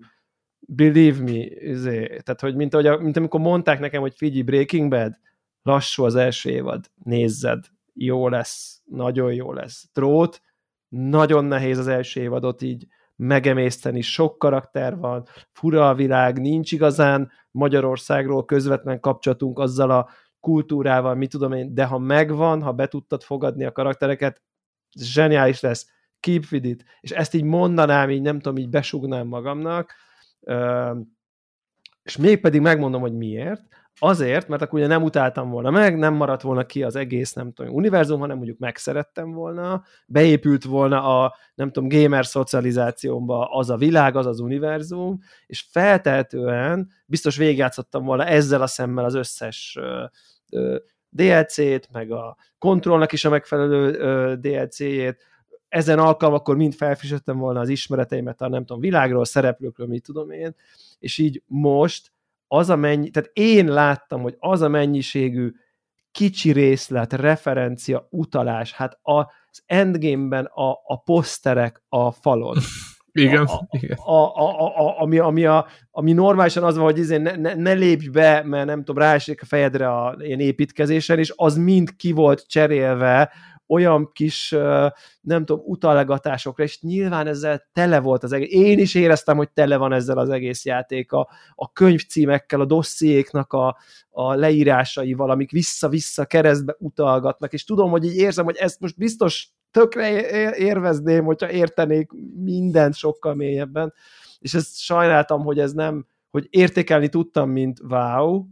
believe 0.59 1.23
me, 1.23 1.44
izé, 1.44 2.06
tehát 2.06 2.40
hogy 2.40 2.55
mint, 2.55 2.74
ahogy, 2.74 3.01
mint 3.01 3.16
amikor 3.16 3.40
mondták 3.40 3.81
nekem, 3.81 4.01
hogy 4.01 4.14
figyelj, 4.16 4.43
Breaking 4.43 4.90
Bad, 4.90 5.19
lassú 5.62 6.05
az 6.05 6.14
első 6.14 6.51
évad, 6.51 6.90
nézzed, 7.05 7.64
jó 7.94 8.28
lesz, 8.28 8.82
nagyon 8.85 9.35
jó 9.35 9.52
lesz. 9.52 9.89
Trót, 9.93 10.43
nagyon 10.89 11.44
nehéz 11.44 11.78
az 11.78 11.86
első 11.86 12.20
évadot 12.20 12.62
így 12.62 12.86
megemészteni, 13.23 14.01
sok 14.01 14.39
karakter 14.39 14.97
van, 14.97 15.27
fura 15.53 15.89
a 15.89 15.94
világ, 15.94 16.40
nincs 16.40 16.73
igazán 16.73 17.31
Magyarországról 17.51 18.44
közvetlen 18.44 19.01
kapcsolatunk 19.01 19.59
azzal 19.59 19.90
a 19.90 20.09
kultúrával, 20.40 21.15
mit 21.15 21.31
tudom 21.31 21.53
én, 21.53 21.74
de 21.74 21.85
ha 21.85 21.99
megvan, 21.99 22.62
ha 22.62 22.73
be 22.73 22.86
tudtad 22.86 23.23
fogadni 23.23 23.65
a 23.65 23.73
karaktereket, 23.73 24.43
zseniális 24.99 25.61
lesz, 25.61 25.90
keep 26.20 26.44
with 26.51 26.66
it. 26.66 26.85
És 27.01 27.11
ezt 27.11 27.35
így 27.35 27.44
mondanám, 27.44 28.11
így 28.11 28.23
nem 28.23 28.40
tudom, 28.40 28.59
így 28.59 28.69
besugnám 28.69 29.27
magamnak, 29.27 29.94
és 32.03 32.16
még 32.16 32.40
pedig 32.40 32.61
megmondom, 32.61 33.01
hogy 33.01 33.15
miért. 33.15 33.62
Azért, 33.98 34.48
mert 34.48 34.62
akkor 34.62 34.78
ugye 34.78 34.89
nem 34.89 35.02
utáltam 35.02 35.51
volna 35.51 35.70
meg, 35.70 35.98
nem 35.98 36.14
maradt 36.14 36.43
volna 36.43 36.66
ki 36.66 36.82
az 36.82 36.97
egész, 36.97 37.32
nem 37.32 37.52
tudom, 37.52 37.74
univerzum, 37.74 38.20
hanem 38.20 38.36
mondjuk 38.36 38.59
megszerettem 38.59 39.32
volna, 39.32 39.82
beépült 40.06 40.64
volna 40.64 41.23
a, 41.23 41.35
nem 41.55 41.70
tudom, 41.70 41.89
gamer 41.89 42.27
szocializációmba 42.27 43.44
az 43.44 43.70
a 43.70 43.77
világ, 43.77 44.16
az 44.16 44.27
az 44.27 44.40
univerzum, 44.40 45.19
és 45.47 45.66
feltehetően 45.70 46.89
biztos 47.06 47.36
végigjátszottam 47.36 48.05
volna 48.05 48.24
ezzel 48.24 48.62
a 48.62 48.66
szemmel 48.66 49.05
az 49.05 49.14
összes 49.14 49.78
DLC-t, 51.09 51.89
meg 51.93 52.10
a 52.10 52.36
kontrollnak 52.59 53.12
is 53.12 53.24
a 53.24 53.31
megfelelő 53.31 54.36
DLC-jét, 54.36 55.31
ezen 55.69 55.98
alkalmakkor 55.98 56.56
mind 56.56 56.74
felfrissítettem 56.74 57.39
volna 57.39 57.60
az 57.60 57.69
ismereteimet 57.69 58.40
a 58.40 58.48
nem 58.48 58.64
tudom, 58.64 58.81
világról, 58.81 59.24
szereplőkről, 59.24 59.86
mit 59.86 60.02
tudom 60.02 60.31
én, 60.31 60.55
és 60.98 61.19
így 61.19 61.43
most 61.47 62.11
az 62.53 62.70
a 62.70 62.77
mennyi, 62.77 63.11
tehát 63.11 63.31
én 63.33 63.66
láttam, 63.66 64.23
hogy 64.23 64.37
az 64.39 64.61
a 64.61 64.69
mennyiségű 64.69 65.51
kicsi 66.11 66.53
részlet, 66.53 67.12
referencia, 67.12 68.07
utalás, 68.11 68.73
hát 68.73 68.99
az 69.03 69.62
endgame-ben 69.66 70.45
a, 70.45 70.70
a 70.70 71.03
poszterek 71.05 71.83
a 71.89 72.11
falon. 72.11 72.57
Igen, 73.12 73.45
a, 73.45 73.66
igen. 73.70 73.97
A, 73.97 74.12
a, 74.12 74.61
a, 74.61 74.87
a, 74.87 75.01
ami, 75.01 75.19
ami, 75.19 75.45
a, 75.45 75.66
ami 75.91 76.12
normálisan 76.12 76.65
az 76.65 76.77
van, 76.77 76.85
hogy 76.85 76.99
izé 76.99 77.16
ne, 77.16 77.37
ne, 77.37 77.55
ne 77.55 77.73
lépj 77.73 78.09
be, 78.09 78.43
mert 78.43 78.66
nem 78.66 78.85
tudom, 78.85 79.03
ráesik 79.03 79.43
a 79.43 79.47
fejedre 79.47 79.89
a 79.89 80.16
ilyen 80.19 80.41
építkezésen, 80.41 81.19
és 81.19 81.33
az 81.37 81.57
mind 81.57 81.97
ki 81.97 82.12
volt 82.12 82.49
cserélve 82.49 83.33
olyan 83.66 84.10
kis, 84.12 84.51
nem 85.20 85.44
tudom, 85.44 85.62
utalgatásokra, 85.64 86.64
és 86.64 86.80
nyilván 86.80 87.26
ezzel 87.26 87.68
tele 87.72 88.01
volt 88.01 88.22
az 88.22 88.32
egész. 88.32 88.52
Én 88.52 88.78
is 88.78 88.94
éreztem, 88.94 89.36
hogy 89.36 89.51
tele 89.51 89.76
van 89.76 89.93
ezzel 89.93 90.18
az 90.18 90.30
egész 90.30 90.64
játék, 90.64 91.12
a, 91.12 91.28
a 91.55 91.72
könyvcímekkel, 91.72 92.60
a 92.60 92.64
dossziéknak 92.64 93.52
a, 93.52 93.76
a 94.10 94.34
leírásaival, 94.34 95.30
amik 95.30 95.51
vissza-vissza 95.51 96.24
keresztbe 96.24 96.76
utalgatnak, 96.78 97.52
és 97.52 97.64
tudom, 97.64 97.90
hogy 97.90 98.05
így 98.05 98.16
érzem, 98.16 98.44
hogy 98.44 98.56
ezt 98.56 98.80
most 98.80 98.97
biztos 98.97 99.48
tökre 99.70 100.56
érvezném, 100.56 101.24
hogyha 101.24 101.51
értenék 101.51 102.10
mindent 102.36 102.94
sokkal 102.94 103.34
mélyebben, 103.34 103.93
és 104.39 104.55
ezt 104.55 104.78
sajnáltam, 104.78 105.43
hogy 105.43 105.59
ez 105.59 105.72
nem, 105.72 106.06
hogy 106.30 106.47
értékelni 106.51 107.09
tudtam, 107.09 107.51
mint 107.51 107.80
wow, 107.89 108.44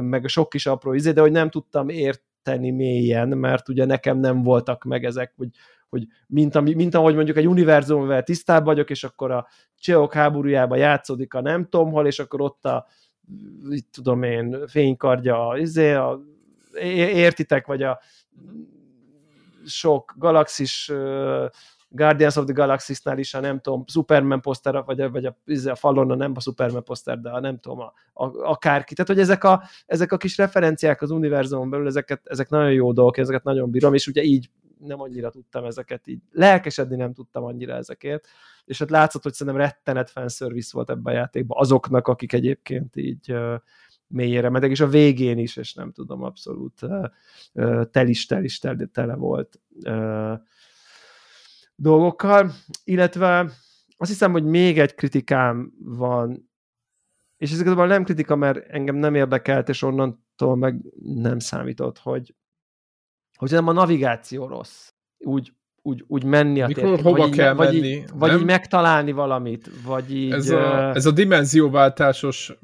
meg 0.00 0.24
a 0.24 0.28
sok 0.28 0.48
kis 0.48 0.66
apró 0.66 0.92
izé, 0.92 1.12
de 1.12 1.20
hogy 1.20 1.32
nem 1.32 1.50
tudtam 1.50 1.88
ért, 1.88 2.22
tenni 2.44 2.70
mélyen, 2.70 3.28
mert 3.28 3.68
ugye 3.68 3.84
nekem 3.84 4.18
nem 4.18 4.42
voltak 4.42 4.84
meg 4.84 5.04
ezek, 5.04 5.32
hogy, 5.36 5.48
hogy 5.88 6.06
mint, 6.26 6.54
ami, 6.54 6.74
mint 6.74 6.94
ahogy 6.94 7.14
mondjuk 7.14 7.36
egy 7.36 7.46
univerzumvel 7.46 8.22
tisztában 8.22 8.64
vagyok, 8.64 8.90
és 8.90 9.04
akkor 9.04 9.30
a 9.30 9.46
Cseok 9.78 10.12
háborújában 10.12 10.78
játszódik 10.78 11.34
a 11.34 11.40
nem 11.40 11.64
tudom 11.68 11.90
hol, 11.90 12.06
és 12.06 12.18
akkor 12.18 12.40
ott 12.40 12.64
a 12.64 12.86
itt 13.70 13.92
tudom 13.92 14.22
én, 14.22 14.66
fénykardja, 14.66 15.54
izé, 15.56 15.92
a, 15.92 16.20
értitek, 16.82 17.66
vagy 17.66 17.82
a 17.82 18.00
sok 19.66 20.14
galaxis 20.16 20.92
Guardians 21.96 22.36
of 22.36 22.44
the 22.44 22.52
Galaxy-nál 22.52 23.18
is 23.18 23.34
a 23.34 23.40
nem 23.40 23.60
tudom, 23.60 23.84
Superman 23.86 24.40
poszter, 24.40 24.82
vagy, 24.84 25.00
a, 25.00 25.10
vagy 25.10 25.24
a, 25.24 25.36
a 25.64 25.74
falon 25.74 26.10
a 26.10 26.14
nem 26.14 26.32
a 26.34 26.40
Superman 26.40 26.84
poszter, 26.84 27.20
de 27.20 27.30
a 27.30 27.40
nem 27.40 27.58
tudom, 27.58 27.78
a, 27.80 27.92
a, 28.12 28.50
akárki. 28.50 28.94
Tehát, 28.94 29.10
hogy 29.10 29.20
ezek 29.20 29.44
a, 29.44 29.62
ezek 29.86 30.12
a 30.12 30.16
kis 30.16 30.36
referenciák 30.36 31.02
az 31.02 31.10
univerzumon 31.10 31.70
belül, 31.70 31.86
ezeket, 31.86 32.20
ezek 32.24 32.48
nagyon 32.48 32.72
jó 32.72 32.92
dolgok, 32.92 33.18
ezeket 33.18 33.44
nagyon 33.44 33.70
bírom, 33.70 33.94
és 33.94 34.06
ugye 34.06 34.22
így 34.22 34.50
nem 34.78 35.00
annyira 35.00 35.30
tudtam 35.30 35.64
ezeket 35.64 36.06
így, 36.06 36.20
lelkesedni 36.30 36.96
nem 36.96 37.12
tudtam 37.12 37.44
annyira 37.44 37.74
ezekért, 37.74 38.28
és 38.64 38.80
ott 38.80 38.90
látszott, 38.90 39.22
hogy 39.22 39.32
szerintem 39.32 39.62
rettenet 39.62 40.10
fanservice 40.10 40.70
volt 40.72 40.90
ebben 40.90 41.14
a 41.14 41.16
játékban 41.16 41.58
azoknak, 41.60 42.08
akik 42.08 42.32
egyébként 42.32 42.96
így 42.96 43.32
uh, 43.32 43.54
mélyére 44.06 44.48
mentek, 44.50 44.70
és 44.70 44.80
a 44.80 44.86
végén 44.86 45.38
is, 45.38 45.56
és 45.56 45.74
nem 45.74 45.92
tudom, 45.92 46.22
abszolút 46.22 46.80
uh, 47.52 47.84
telis, 47.90 48.26
telis, 48.26 48.58
tele, 48.58 48.86
tele 48.92 49.14
volt 49.14 49.60
uh, 49.84 50.38
dolgokkal, 51.76 52.50
illetve 52.84 53.50
azt 53.96 54.10
hiszem, 54.10 54.32
hogy 54.32 54.44
még 54.44 54.78
egy 54.78 54.94
kritikám 54.94 55.72
van, 55.78 56.50
és 57.36 57.52
ez 57.52 57.60
igazából 57.60 57.86
nem 57.86 58.04
kritika, 58.04 58.36
mert 58.36 58.58
engem 58.68 58.96
nem 58.96 59.14
érdekelt, 59.14 59.68
és 59.68 59.82
onnantól 59.82 60.56
meg 60.56 60.80
nem 61.02 61.38
számított, 61.38 61.98
hogy, 61.98 62.34
hogy 63.38 63.50
nem 63.50 63.68
a 63.68 63.72
navigáció 63.72 64.46
rossz. 64.46 64.92
Úgy, 65.18 65.52
úgy, 65.82 66.04
úgy 66.06 66.24
menni 66.24 66.62
a 66.62 66.66
Mikor, 66.66 67.00
hova 67.00 67.16
vagy 67.16 67.30
kell 67.30 67.50
így, 67.52 67.56
vagy 67.56 67.74
menni? 67.74 67.86
Így, 67.86 68.10
vagy 68.14 68.32
így 68.40 68.44
megtalálni 68.44 69.12
valamit, 69.12 69.70
vagy 69.84 70.14
így... 70.14 70.32
Ez 70.32 70.50
a, 70.50 70.94
ez 70.94 71.06
a 71.06 71.10
dimenzióváltásos... 71.10 72.58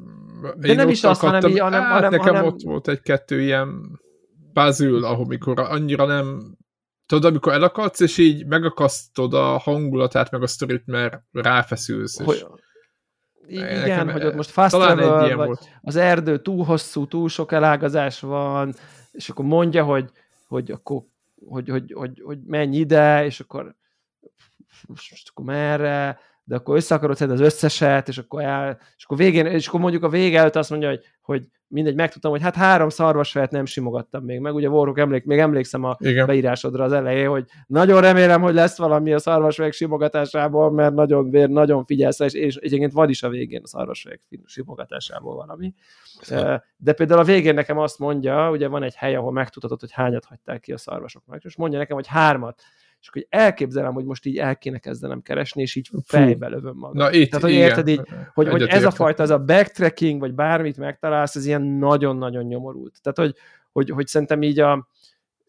De 0.56 0.74
nem 0.74 0.88
is 0.88 1.04
az, 1.04 1.18
hanem, 1.18 1.50
így, 1.50 1.58
hanem, 1.58 1.80
hát 1.82 1.92
hanem, 1.92 2.10
nekem 2.10 2.34
hanem... 2.34 2.44
ott 2.44 2.60
volt 2.62 2.88
egy-kettő 2.88 3.40
ilyen 3.40 4.00
puzzle, 4.52 5.08
ahol 5.08 5.26
mikor 5.26 5.58
annyira 5.58 6.06
nem 6.06 6.58
tudod, 7.10 7.30
amikor 7.30 7.52
elakadsz, 7.52 8.00
és 8.00 8.18
így 8.18 8.46
megakasztod 8.46 9.34
a 9.34 9.58
hangulatát, 9.58 10.30
meg 10.30 10.42
a 10.42 10.46
sztorit, 10.46 10.86
mert 10.86 11.22
ráfeszülsz. 11.32 12.18
És... 12.18 12.24
Hogy, 12.24 12.44
igen, 13.46 13.80
nekem, 13.80 14.10
hogy 14.10 14.24
ott 14.24 14.34
most 14.34 14.50
fast 14.50 14.74
travel, 14.74 15.18
vagy 15.18 15.46
volt. 15.46 15.68
az 15.82 15.96
erdő 15.96 16.38
túl 16.42 16.64
hosszú, 16.64 17.06
túl 17.06 17.28
sok 17.28 17.52
elágazás 17.52 18.20
van, 18.20 18.74
és 19.12 19.28
akkor 19.28 19.44
mondja, 19.44 19.84
hogy, 19.84 20.10
hogy 20.48 20.70
akkor 20.70 21.02
hogy, 21.48 21.68
hogy, 21.68 21.92
hogy, 21.92 22.22
hogy 22.24 22.38
menj 22.44 22.76
ide, 22.76 23.24
és 23.24 23.40
akkor 23.40 23.74
most 24.86 25.28
akkor 25.30 25.44
merre, 25.44 26.18
de 26.50 26.56
akkor 26.56 26.76
össze 26.76 26.94
akarod 26.94 27.16
szedni 27.16 27.34
az 27.34 27.40
összeset, 27.40 28.08
és 28.08 28.18
akkor, 28.18 28.42
el, 28.42 28.78
és 28.96 29.04
akkor 29.04 29.16
végén, 29.16 29.46
és 29.46 29.68
akkor 29.68 29.80
mondjuk 29.80 30.02
a 30.02 30.08
vége 30.08 30.38
előtt 30.38 30.56
azt 30.56 30.70
mondja, 30.70 30.88
hogy, 30.88 31.00
hogy 31.20 31.42
mindegy, 31.66 31.94
megtudtam, 31.94 32.30
hogy 32.30 32.42
hát 32.42 32.54
három 32.54 32.88
szarvasfejet 32.88 33.50
nem 33.50 33.64
simogattam 33.64 34.24
még 34.24 34.40
meg, 34.40 34.54
ugye 34.54 34.68
Warrock 34.68 34.98
emlék, 34.98 35.24
még 35.24 35.38
emlékszem 35.38 35.84
a 35.84 35.96
Igen. 35.98 36.26
beírásodra 36.26 36.84
az 36.84 36.92
elején, 36.92 37.28
hogy 37.28 37.44
nagyon 37.66 38.00
remélem, 38.00 38.40
hogy 38.40 38.54
lesz 38.54 38.78
valami 38.78 39.12
a 39.12 39.18
szarvasfejek 39.18 39.72
simogatásából, 39.72 40.70
mert 40.70 40.94
nagyon, 40.94 41.30
vér, 41.30 41.48
nagyon 41.48 41.84
figyelsz, 41.84 42.20
és, 42.20 42.32
és 42.32 42.56
egyébként 42.56 42.92
van 42.92 43.08
is 43.08 43.22
a 43.22 43.28
végén 43.28 43.60
a 43.64 43.66
szarvasfejek 43.66 44.20
simogatásából 44.44 45.34
valami. 45.34 45.74
Szóval. 46.20 46.64
De 46.76 46.92
például 46.92 47.20
a 47.20 47.24
végén 47.24 47.54
nekem 47.54 47.78
azt 47.78 47.98
mondja, 47.98 48.50
ugye 48.50 48.68
van 48.68 48.82
egy 48.82 48.94
hely, 48.94 49.14
ahol 49.14 49.32
megtudhatod, 49.32 49.80
hogy 49.80 49.92
hányat 49.92 50.24
hagyták 50.24 50.60
ki 50.60 50.72
a 50.72 50.78
szarvasoknak, 50.78 51.44
és 51.44 51.56
mondja 51.56 51.78
nekem, 51.78 51.96
hogy 51.96 52.06
hármat 52.06 52.62
és 53.00 53.08
akkor 53.08 53.26
elképzelem, 53.28 53.92
hogy 53.92 54.04
most 54.04 54.26
így 54.26 54.36
el 54.36 54.56
kéne 54.56 54.78
kezdenem 54.78 55.22
keresni, 55.22 55.62
és 55.62 55.74
így 55.74 55.90
fejbe 56.04 56.48
lövöm 56.48 56.76
magam. 56.76 56.96
Na 56.96 57.12
itt, 57.12 57.30
Tehát, 57.30 57.44
hogy 57.44 57.54
igen. 57.54 57.68
érted 57.68 57.88
így, 57.88 58.00
hogy, 58.34 58.48
hogy 58.48 58.62
ez 58.62 58.84
a 58.84 58.90
fajta, 58.90 59.22
ez 59.22 59.30
a 59.30 59.38
backtracking, 59.38 60.20
vagy 60.20 60.34
bármit 60.34 60.76
megtalálsz, 60.76 61.36
ez 61.36 61.46
ilyen 61.46 61.62
nagyon-nagyon 61.62 62.44
nyomorult. 62.44 62.98
Tehát, 63.02 63.18
hogy, 63.18 63.40
hogy, 63.72 63.90
hogy 63.90 64.06
szerintem 64.06 64.42
így 64.42 64.60
a, 64.60 64.88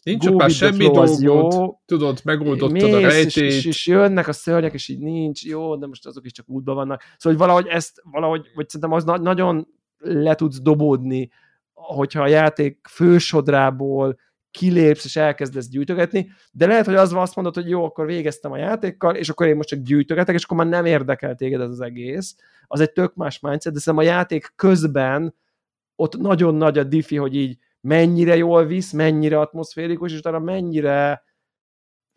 Nincs 0.03 0.25
ott 0.25 0.35
már 0.35 0.49
semmi 0.49 0.87
dolgod, 0.87 1.21
jó. 1.21 1.79
tudod, 1.85 2.19
megoldottad 2.23 2.71
mész, 2.71 2.83
a 2.83 2.99
és, 2.99 3.03
rejtét. 3.03 3.43
és, 3.43 3.65
és, 3.65 3.87
jönnek 3.87 4.27
a 4.27 4.33
szörnyek, 4.33 4.73
és 4.73 4.87
így 4.87 4.99
nincs, 4.99 5.45
jó, 5.45 5.75
de 5.75 5.87
most 5.87 6.05
azok 6.05 6.25
is 6.25 6.31
csak 6.31 6.49
útban 6.49 6.75
vannak. 6.75 7.01
Szóval, 7.17 7.37
hogy 7.37 7.47
valahogy 7.47 7.67
ezt, 7.67 8.01
valahogy, 8.03 8.45
vagy 8.55 8.69
szerintem 8.69 8.97
az 8.97 9.03
na- 9.03 9.17
nagyon 9.17 9.67
le 9.97 10.35
tudsz 10.35 10.61
dobódni, 10.61 11.31
hogyha 11.73 12.21
a 12.21 12.27
játék 12.27 12.87
fősodrából 12.89 14.17
kilépsz, 14.51 15.05
és 15.05 15.15
elkezdesz 15.15 15.67
gyűjtögetni, 15.67 16.29
de 16.51 16.65
lehet, 16.65 16.85
hogy 16.85 16.95
az 16.95 17.11
van, 17.11 17.21
azt 17.21 17.35
mondod, 17.35 17.55
hogy 17.55 17.69
jó, 17.69 17.85
akkor 17.85 18.05
végeztem 18.05 18.51
a 18.51 18.57
játékkal, 18.57 19.15
és 19.15 19.29
akkor 19.29 19.47
én 19.47 19.55
most 19.55 19.67
csak 19.67 19.79
gyűjtögetek, 19.79 20.35
és 20.35 20.43
akkor 20.43 20.57
már 20.57 20.67
nem 20.67 20.85
érdekel 20.85 21.35
téged 21.35 21.61
ez 21.61 21.69
az 21.69 21.81
egész. 21.81 22.35
Az 22.67 22.79
egy 22.79 22.91
tök 22.91 23.15
más 23.15 23.39
mindset, 23.39 23.73
de 23.73 23.79
szerintem 23.79 24.07
a 24.07 24.11
játék 24.11 24.53
közben 24.55 25.35
ott 25.95 26.17
nagyon 26.17 26.55
nagy 26.55 26.77
a 26.77 26.83
diffi, 26.83 27.15
hogy 27.15 27.35
így 27.35 27.57
mennyire 27.81 28.35
jól 28.35 28.65
visz, 28.65 28.91
mennyire 28.91 29.39
atmoszférikus, 29.39 30.11
és 30.11 30.17
utána 30.17 30.39
mennyire 30.39 31.23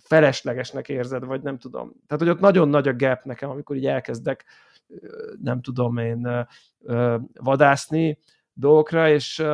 feleslegesnek 0.03 0.89
érzed, 0.89 1.25
vagy 1.25 1.43
nem 1.43 1.59
tudom. 1.59 1.93
Tehát, 2.07 2.23
hogy 2.23 2.33
ott 2.33 2.41
nagyon 2.41 2.69
nagy 2.69 2.89
a 2.89 2.97
gap 2.97 3.25
nekem, 3.25 3.51
amikor 3.51 3.77
így 3.77 3.87
elkezdek, 3.87 4.45
nem 5.43 5.61
tudom 5.61 5.97
én, 5.97 6.47
vadászni 7.33 8.19
dolgokra, 8.53 9.11
és, 9.11 9.45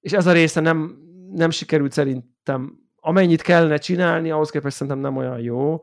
és 0.00 0.12
ez 0.12 0.26
a 0.26 0.32
része 0.32 0.60
nem, 0.60 0.98
nem 1.32 1.50
sikerült 1.50 1.92
szerintem, 1.92 2.78
amennyit 2.96 3.42
kellene 3.42 3.76
csinálni, 3.76 4.30
ahhoz 4.30 4.50
képest 4.50 4.76
szerintem 4.76 5.02
nem 5.02 5.16
olyan 5.16 5.40
jó, 5.40 5.78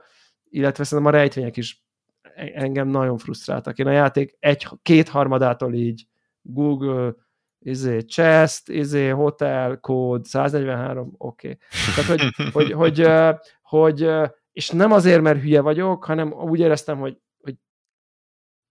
illetve 0.50 0.84
szerintem 0.84 1.14
a 1.14 1.18
rejtvények 1.18 1.58
is 1.58 1.86
e- 2.22 2.52
engem 2.54 2.88
nagyon 2.88 3.18
frusztráltak. 3.18 3.78
Én 3.78 3.88
a 3.88 3.92
játék 3.92 4.36
egy, 4.40 4.68
két 4.82 5.10
harmadától 5.10 5.74
így 5.74 6.08
Google, 6.42 7.14
izé, 7.60 8.00
chest, 8.00 8.70
izé, 8.70 9.08
hotel, 9.08 9.80
kód, 9.80 10.26
143, 10.26 11.16
oké. 11.18 11.48
Okay. 11.48 11.60
Tehát, 11.96 12.10
hogy, 12.10 12.52
hogy, 12.52 12.72
hogy, 12.72 13.08
hogy, 13.62 14.10
és 14.52 14.70
nem 14.70 14.92
azért, 14.92 15.22
mert 15.22 15.42
hülye 15.42 15.62
vagyok, 15.62 16.04
hanem 16.04 16.34
úgy 16.34 16.60
éreztem, 16.60 17.00
hogy 17.00 17.18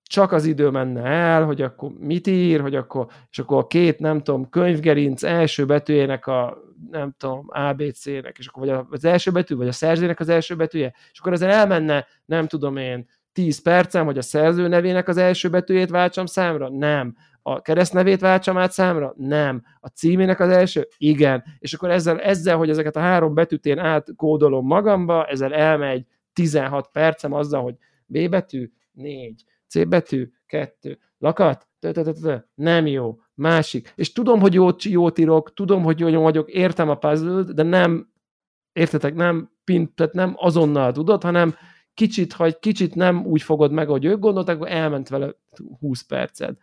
csak 0.09 0.33
az 0.33 0.45
idő 0.45 0.69
menne 0.69 1.03
el, 1.03 1.45
hogy 1.45 1.63
akkor 1.63 1.91
mit 1.99 2.27
ír, 2.27 2.61
hogy 2.61 2.75
akkor, 2.75 3.07
és 3.31 3.39
akkor 3.39 3.59
a 3.59 3.67
két, 3.67 3.99
nem 3.99 4.23
tudom, 4.23 4.49
könyvgerinc 4.49 5.23
első 5.23 5.65
betűjének 5.65 6.27
a, 6.27 6.59
nem 6.91 7.15
tudom, 7.19 7.47
ABC-nek, 7.49 8.39
és 8.39 8.47
akkor 8.47 8.67
vagy 8.67 8.87
az 8.91 9.05
első 9.05 9.31
betű, 9.31 9.55
vagy 9.55 9.69
a 9.69 9.73
szerzőnek 9.73 10.21
az 10.21 10.29
első 10.29 10.57
betűje, 10.57 10.95
és 11.13 11.19
akkor 11.19 11.33
ezzel 11.33 11.51
elmenne, 11.51 12.07
nem 12.25 12.47
tudom 12.47 12.77
én, 12.77 13.09
10 13.33 13.63
percem, 13.63 14.05
hogy 14.05 14.19
a 14.19 14.23
szerző 14.23 14.69
nevének 14.69 15.09
az 15.09 15.17
első 15.17 15.49
betűjét 15.49 15.91
váltsam 15.91 16.27
számra? 16.27 16.69
Nem. 16.69 17.17
A 17.43 17.61
keresztnevét 17.61 18.21
váltsam 18.21 18.59
át 18.59 18.73
számra? 18.73 19.15
Nem. 19.17 19.63
A 19.81 19.89
címének 19.89 20.41
az 20.41 20.49
első? 20.49 20.89
Igen. 20.97 21.45
És 21.59 21.75
akkor 21.75 21.91
ezzel, 21.91 22.21
ezzel 22.21 22.57
hogy 22.57 22.71
ezeket 22.71 22.97
a 22.97 23.01
három 23.01 23.35
betűt 23.35 23.67
én 23.67 23.79
átkódolom 23.79 24.67
magamba, 24.67 25.27
ezzel 25.27 25.55
elmegy 25.55 26.07
16 26.33 26.89
percem 26.93 27.33
azzal, 27.33 27.63
hogy 27.63 27.75
B 28.07 28.29
betű, 28.29 28.71
4, 28.93 29.45
C 29.69 29.89
betű, 29.89 30.31
2, 30.47 30.99
lakat, 31.19 31.69
nem 32.55 32.87
jó, 32.87 33.19
másik. 33.35 33.93
És 33.95 34.13
tudom, 34.13 34.41
hogy 34.41 34.55
jót, 34.55 34.83
jót 34.83 35.19
írok, 35.19 35.55
tudom, 35.55 35.83
hogy 35.83 35.99
jó 35.99 36.23
vagyok, 36.23 36.51
értem 36.51 36.89
a 36.89 36.95
puzzle 36.95 37.43
de 37.43 37.63
nem, 37.63 38.09
értetek, 38.73 39.15
nem, 39.15 39.51
pint, 39.65 39.95
tehát 39.95 40.13
nem 40.13 40.35
azonnal 40.37 40.93
tudod, 40.93 41.23
hanem 41.23 41.55
kicsit, 41.95 42.33
ha 42.33 42.45
egy 42.45 42.59
kicsit 42.59 42.95
nem 42.95 43.27
úgy 43.27 43.43
fogod 43.43 43.73
meg, 43.73 43.89
ahogy 43.89 44.05
ők 44.05 44.19
gondoltak, 44.19 44.57
akkor 44.57 44.71
elment 44.71 45.09
vele 45.09 45.35
20 45.81 46.03
perced. 46.03 46.57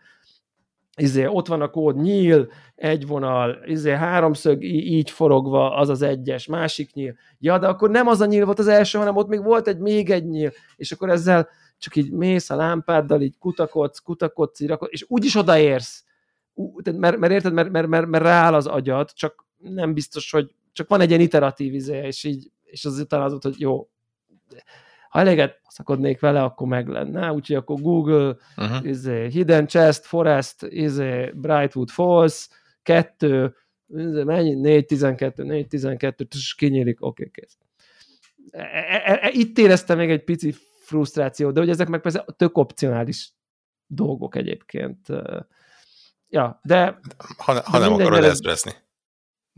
Izé, 0.96 1.26
ott 1.26 1.46
van 1.46 1.60
a 1.60 1.70
kód, 1.70 1.96
nyíl, 1.96 2.50
egy 2.74 3.06
vonal, 3.06 3.58
izé, 3.66 3.90
háromszög, 3.90 4.64
így 4.64 5.10
forogva, 5.10 5.76
az 5.76 5.88
az 5.88 6.02
egyes, 6.02 6.46
másik 6.46 6.92
nyíl. 6.92 7.14
Ja, 7.38 7.58
de 7.58 7.66
akkor 7.66 7.90
nem 7.90 8.06
az 8.06 8.20
a 8.20 8.26
nyíl 8.26 8.44
volt 8.44 8.58
az 8.58 8.68
első, 8.68 8.98
hanem 8.98 9.16
ott 9.16 9.28
még 9.28 9.42
volt 9.42 9.68
egy 9.68 9.78
még 9.78 10.10
egy 10.10 10.28
nyíl, 10.28 10.52
és 10.76 10.92
akkor 10.92 11.10
ezzel 11.10 11.48
csak 11.78 11.96
így 11.96 12.10
mész 12.10 12.50
a 12.50 12.56
lámpáddal, 12.56 13.22
így 13.22 13.38
kutakodsz, 13.38 13.98
kutakodsz, 13.98 14.60
irakod, 14.60 14.88
és 14.92 15.04
úgyis 15.08 15.36
odaérsz. 15.36 16.04
Mert, 16.84 17.16
mert 17.18 17.32
érted, 17.32 17.52
mert, 17.52 17.70
mert, 17.70 17.86
mert, 17.86 18.06
mert 18.06 18.24
rááll 18.24 18.54
az 18.54 18.66
agyad, 18.66 19.12
csak 19.12 19.46
nem 19.56 19.94
biztos, 19.94 20.30
hogy 20.30 20.54
csak 20.72 20.88
van 20.88 21.00
egy 21.00 21.08
ilyen 21.08 21.20
iteratív 21.20 21.74
izé, 21.74 22.06
és 22.06 22.24
így, 22.24 22.50
és 22.62 22.84
az 22.84 22.98
utána 22.98 23.24
az 23.24 23.30
volt, 23.30 23.42
hogy 23.42 23.60
jó, 23.60 23.88
ha 25.08 25.20
eléget 25.20 25.60
szakodnék 25.68 26.20
vele, 26.20 26.42
akkor 26.42 26.66
meg 26.66 26.88
lenne. 26.88 27.32
Úgyhogy 27.32 27.56
akkor 27.56 27.80
Google, 27.80 28.36
Uh-huh. 28.56 28.86
izé, 28.86 29.28
Hidden 29.28 29.66
Chest, 29.66 30.04
Forest, 30.04 30.62
izé, 30.62 31.32
Brightwood 31.34 31.88
Falls, 31.88 32.48
kettő, 32.82 33.54
izé, 33.88 34.22
mennyi? 34.22 34.54
4, 34.54 34.86
12, 34.86 35.44
4, 35.44 35.66
12, 35.66 36.26
és 36.30 36.54
kinyílik, 36.54 36.96
oké, 37.00 37.30
kész. 37.32 37.58
E, 38.50 38.60
e, 38.60 39.18
e, 39.22 39.30
itt 39.32 39.58
éreztem 39.58 39.96
még 39.96 40.10
egy 40.10 40.24
pici 40.24 40.54
frusztráció, 40.84 41.50
de 41.50 41.60
hogy 41.60 41.68
ezek 41.68 41.88
meg 41.88 42.00
persze 42.00 42.24
tök 42.36 42.58
opcionális 42.58 43.32
dolgok 43.86 44.36
egyébként. 44.36 45.06
Ja, 46.28 46.60
de 46.62 46.98
Ha, 47.38 47.52
ha 47.62 47.78
De 47.78 47.78
nem 47.78 47.92
akarod 47.92 48.24
ez- 48.24 48.30
ezrezni. 48.30 48.72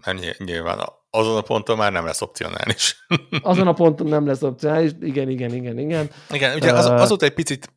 Mert 0.05 0.19
ny- 0.20 0.39
nyilván 0.39 0.89
azon 1.11 1.36
a 1.36 1.40
ponton 1.40 1.77
már 1.77 1.93
nem 1.93 2.05
lesz 2.05 2.20
opcionális. 2.20 3.07
azon 3.43 3.66
a 3.66 3.73
ponton 3.82 4.07
nem 4.07 4.27
lesz 4.27 4.43
opcionális, 4.43 4.90
igen, 5.01 5.28
igen, 5.28 5.55
igen, 5.55 5.78
igen. 5.78 6.11
Igen, 6.31 6.55
ugye 6.57 6.73
az, 6.73 6.86
azóta 6.86 7.24
egy 7.24 7.35
picit 7.35 7.73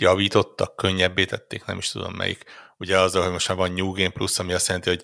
javítottak, 0.00 0.76
könnyebbé 0.76 1.24
tették, 1.24 1.64
nem 1.64 1.78
is 1.78 1.88
tudom 1.88 2.14
melyik. 2.14 2.44
Ugye 2.78 2.98
azzal, 2.98 3.22
hogy 3.22 3.32
most 3.32 3.48
már 3.48 3.56
van 3.56 3.72
New 3.72 3.92
Game 3.92 4.10
Plus, 4.10 4.38
ami 4.38 4.52
azt 4.52 4.66
jelenti, 4.66 4.88
hogy 4.88 5.02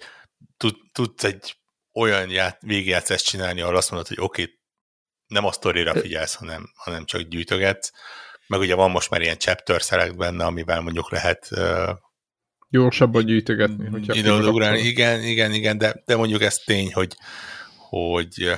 tud, 0.57 0.74
tudsz 0.93 1.24
egy 1.24 1.57
olyan 1.93 2.31
ját, 2.31 2.59
végigjátszást 2.62 3.24
csinálni, 3.24 3.61
ahol 3.61 3.77
azt 3.77 3.91
mondod, 3.91 4.09
hogy 4.09 4.19
oké, 4.20 4.43
okay, 4.43 4.55
nem 5.26 5.44
a 5.44 5.52
sztorira 5.52 5.94
figyelsz, 6.01 6.34
hanem, 6.34 6.70
hanem 6.74 7.05
csak 7.05 7.20
gyűjtögetsz. 7.20 7.92
Meg 8.46 8.60
ugye 8.60 8.74
van 8.74 8.90
most 8.90 9.10
már 9.10 9.20
ilyen 9.20 9.38
chapter 9.38 9.80
select 9.80 10.16
benne, 10.16 10.44
amivel 10.44 10.80
mondjuk 10.80 11.10
lehet 11.10 11.48
Gyorsabban 12.74 13.24
gyűjtögetni, 13.24 13.88
hogyha 13.88 14.14
ugrálni. 14.48 14.80
Igen, 14.80 15.22
igen, 15.22 15.52
igen, 15.52 15.78
de, 15.78 16.02
de 16.05 16.16
mondjuk 16.16 16.42
ez 16.42 16.56
tény, 16.56 16.92
hogy, 16.92 17.16
hogy 17.76 18.52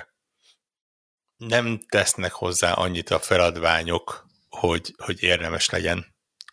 nem 1.37 1.81
tesznek 1.89 2.33
hozzá 2.33 2.73
annyit 2.73 3.11
a 3.11 3.19
feladványok, 3.19 4.27
hogy, 4.49 4.95
hogy 4.97 5.23
érdemes 5.23 5.71
legyen 5.71 6.07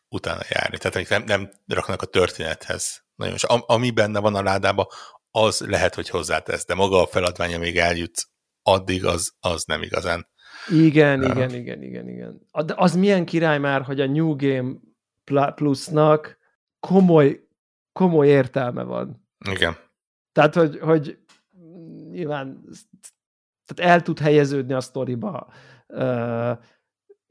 utána 0.10 0.42
járni. 0.50 0.78
Tehát 0.78 1.10
nem, 1.10 1.24
nem 1.24 1.52
raknak 1.68 2.02
a 2.02 2.06
történethez. 2.06 3.04
Nagyon, 3.16 3.34
és 3.34 3.44
am- 3.44 3.64
ami 3.66 3.92
benne 3.92 4.20
van 4.20 4.36
a 4.36 4.44
ládába, 4.44 4.92
az 5.32 5.60
lehet, 5.60 5.96
hogy 5.96 6.10
hozzátesz, 6.10 6.66
de 6.66 6.74
maga 6.74 7.02
a 7.02 7.08
feladvány, 7.08 7.54
amíg 7.54 7.78
eljutsz, 7.78 8.28
addig 8.64 9.06
az, 9.06 9.34
az 9.40 9.64
nem 9.64 9.82
igazán. 9.82 10.28
Igen, 10.70 11.22
Ja. 11.22 11.30
igen, 11.30 11.54
igen, 11.54 11.82
igen, 11.82 12.10
igen. 12.10 12.42
De 12.66 12.74
az 12.78 12.96
milyen 12.96 13.26
király 13.26 13.60
már, 13.60 13.82
hogy 13.82 14.02
a 14.02 14.08
New 14.08 14.36
Game 14.36 14.74
Plusnak 15.56 16.38
komoly, 16.80 17.48
komoly 17.92 18.28
értelme 18.28 18.84
van. 18.84 19.28
Igen. 19.50 19.76
Tehát, 20.32 20.56
hogy, 20.56 20.80
hogy 20.80 21.18
nyilván 22.10 22.64
tehát 23.66 23.94
el 23.94 24.02
tud 24.02 24.20
helyeződni 24.20 24.74
a 24.74 24.82
sztoriba, 24.82 25.48
Ö, 25.88 26.52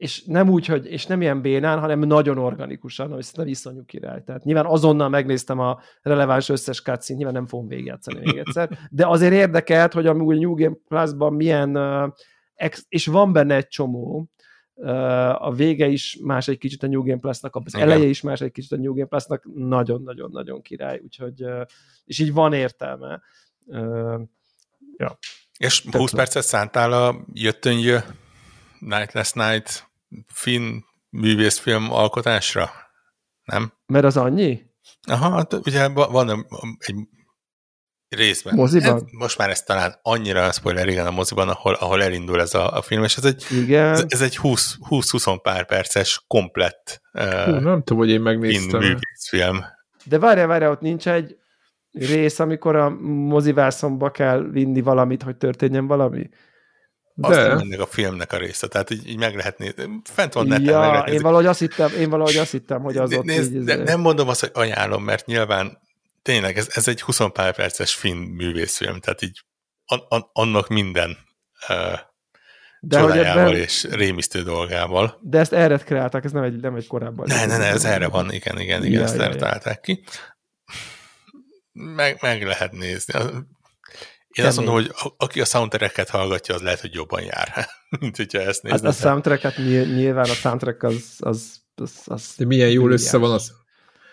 és 0.03 0.23
nem 0.25 0.49
úgy, 0.49 0.65
hogy, 0.65 0.85
és 0.85 1.05
nem 1.05 1.21
ilyen 1.21 1.41
bénán, 1.41 1.79
hanem 1.79 1.99
nagyon 1.99 2.37
organikusan, 2.37 3.11
ami 3.11 3.23
szerintem 3.23 3.47
iszonyú 3.47 3.85
király. 3.85 4.23
Tehát 4.23 4.43
nyilván 4.43 4.65
azonnal 4.65 5.09
megnéztem 5.09 5.59
a 5.59 5.79
releváns 6.01 6.49
összes 6.49 6.81
cutscene, 6.81 7.17
nyilván 7.17 7.35
nem 7.35 7.47
fogom 7.47 7.67
végigjátszani 7.67 8.19
még 8.19 8.37
egyszer, 8.37 8.79
de 8.89 9.07
azért 9.07 9.33
érdekelt, 9.33 9.93
hogy 9.93 10.07
amúgy 10.07 10.39
New 10.39 10.55
Game 10.55 10.75
Plus-ban 10.87 11.33
milyen, 11.33 11.79
és 12.89 13.05
van 13.05 13.33
benne 13.33 13.55
egy 13.55 13.67
csomó, 13.67 14.27
a 15.37 15.53
vége 15.53 15.87
is 15.87 16.19
más 16.23 16.47
egy 16.47 16.57
kicsit 16.57 16.83
a 16.83 16.87
New 16.87 17.03
Game 17.03 17.19
Plus-nak, 17.19 17.55
az 17.55 17.75
Igen. 17.75 17.89
eleje 17.89 18.05
is 18.05 18.21
más 18.21 18.41
egy 18.41 18.51
kicsit 18.51 18.71
a 18.71 18.77
New 18.77 18.93
Game 18.93 19.07
Plus-nak, 19.07 19.43
nagyon-nagyon-nagyon 19.55 20.61
király, 20.61 20.99
úgyhogy, 21.03 21.45
és 22.05 22.19
így 22.19 22.33
van 22.33 22.53
értelme. 22.53 23.21
Uh, 23.65 24.21
És 25.57 25.81
Tök 25.81 26.01
20 26.01 26.11
jó. 26.11 26.17
percet 26.17 26.43
szántál 26.43 26.93
a 26.93 27.25
jöttönjö 27.33 27.99
Night 28.79 29.13
Last 29.13 29.35
Night 29.35 29.91
finn 30.33 30.79
művészfilm 31.09 31.91
alkotásra? 31.91 32.69
Nem? 33.43 33.73
mert 33.85 34.05
az 34.05 34.17
annyi? 34.17 34.61
Aha, 35.07 35.29
hát 35.29 35.53
ugye 35.53 35.87
va- 35.87 36.11
van 36.11 36.47
egy 36.77 36.95
részben. 38.09 38.55
Moziban? 38.55 38.95
Ez, 38.95 39.01
most 39.11 39.37
már 39.37 39.49
ez 39.49 39.61
talán 39.61 39.99
annyira 40.01 40.51
spoiler, 40.51 40.87
igen, 40.87 41.05
a 41.05 41.11
moziban, 41.11 41.49
ahol, 41.49 41.73
ahol 41.73 42.03
elindul 42.03 42.41
ez 42.41 42.53
a, 42.53 42.77
a 42.77 42.81
film, 42.81 43.03
és 43.03 43.17
ez 43.17 43.25
egy, 43.25 43.45
ez, 43.49 43.57
Igen. 43.57 44.05
ez 44.07 44.21
egy 44.21 44.37
20 44.37 44.77
20-20 44.89 45.39
pár 45.41 45.65
perces 45.65 46.23
komplett 46.27 47.01
Hú, 47.11 47.21
uh, 47.21 47.61
nem 47.61 47.83
tudom, 47.83 47.97
hogy 47.97 48.09
én 48.09 48.21
megnéztem. 48.21 48.79
művészfilm. 48.79 49.65
De 50.05 50.19
várjál, 50.19 50.47
várjál, 50.47 50.71
ott 50.71 50.81
nincs 50.81 51.07
egy 51.07 51.37
rész, 51.91 52.39
amikor 52.39 52.75
a 52.75 52.89
mozivászomba 53.09 54.11
kell 54.11 54.41
vinni 54.51 54.81
valamit, 54.81 55.23
hogy 55.23 55.37
történjen 55.37 55.87
valami? 55.87 56.29
Azt 57.21 57.37
nem 57.39 57.57
De, 57.57 57.63
ennek 57.63 57.79
a 57.79 57.85
filmnek 57.85 58.31
a 58.33 58.37
része, 58.37 58.67
tehát 58.67 58.89
így, 58.89 59.07
így 59.09 59.17
meg 59.17 59.35
lehet 59.35 59.57
nézni. 59.57 60.01
Fent 60.03 60.33
van 60.33 60.47
neten, 60.47 60.63
meg 60.79 61.05
Ja, 61.07 61.13
én 61.13 61.21
valahogy 61.21 61.45
azt 61.45 61.59
hittem, 61.59 61.91
én 61.99 62.09
valahogy 62.09 62.37
azt 62.37 62.51
hittem, 62.51 62.81
hogy 62.81 62.97
az 62.97 63.13
ott 63.13 63.23
Nézd, 63.23 63.55
így, 63.55 63.63
de 63.63 63.73
izé- 63.73 63.83
nem 63.83 63.99
mondom 63.99 64.27
azt, 64.27 64.39
hogy 64.39 64.51
ajánlom, 64.53 65.03
mert 65.03 65.25
nyilván 65.25 65.77
tényleg 66.21 66.57
ez, 66.57 66.67
ez 66.73 66.87
egy 66.87 67.01
20 67.01 67.19
pár 67.33 67.55
perces 67.55 67.93
finn 67.93 68.17
művészfilm, 68.17 68.99
tehát 68.99 69.21
így 69.21 69.41
an, 69.85 69.99
an, 70.09 70.29
annak 70.33 70.67
minden 70.67 71.17
uh, 71.69 71.99
De 72.79 72.99
csodájával 72.99 73.47
ebben, 73.47 73.55
és 73.55 73.87
rémisztő 73.91 74.41
dolgával. 74.43 75.19
de 75.21 75.39
ezt 75.39 75.53
erre 75.53 75.77
kreálták, 75.77 76.23
ez 76.23 76.31
nem 76.31 76.43
egy, 76.43 76.59
nem 76.59 76.75
egy 76.75 76.87
korábban. 76.87 77.25
Ne, 77.27 77.45
ne, 77.45 77.57
ne, 77.57 77.65
ez 77.65 77.85
erre 77.85 78.07
van, 78.07 78.31
igen, 78.31 78.59
igen, 78.59 78.83
igen, 78.83 78.99
Ja, 78.99 79.03
ezt 79.03 79.15
ja, 79.15 79.21
erre 79.21 79.33
ja. 79.33 79.39
találták 79.39 79.81
ki. 79.81 80.03
Meg, 81.71 82.17
meg 82.21 82.43
lehet 82.43 82.71
nézni. 82.71 83.13
Én 84.35 84.43
Kemény. 84.45 84.49
azt 84.49 84.57
mondom, 84.57 84.75
hogy 84.75 85.13
aki 85.17 85.41
a 85.41 85.45
soundtracket 85.45 86.09
hallgatja, 86.09 86.55
az 86.55 86.61
lehet, 86.61 86.79
hogy 86.79 86.93
jobban 86.93 87.21
jár, 87.23 87.67
mint 87.99 88.15
hogyha 88.17 88.39
ezt 88.39 88.61
Hát 88.61 88.71
nézni. 88.71 88.87
a 88.87 88.91
soundtrack, 88.91 89.41
hát 89.41 89.57
nyil- 89.57 89.95
nyilván 89.95 90.23
a 90.29 90.33
soundtrack 90.33 90.83
az, 90.83 91.15
az, 91.19 91.57
az, 91.75 92.01
az 92.05 92.33
De 92.37 92.45
milyen 92.45 92.69
jól 92.69 92.91
össze 92.91 93.17
van 93.17 93.31
az. 93.31 93.51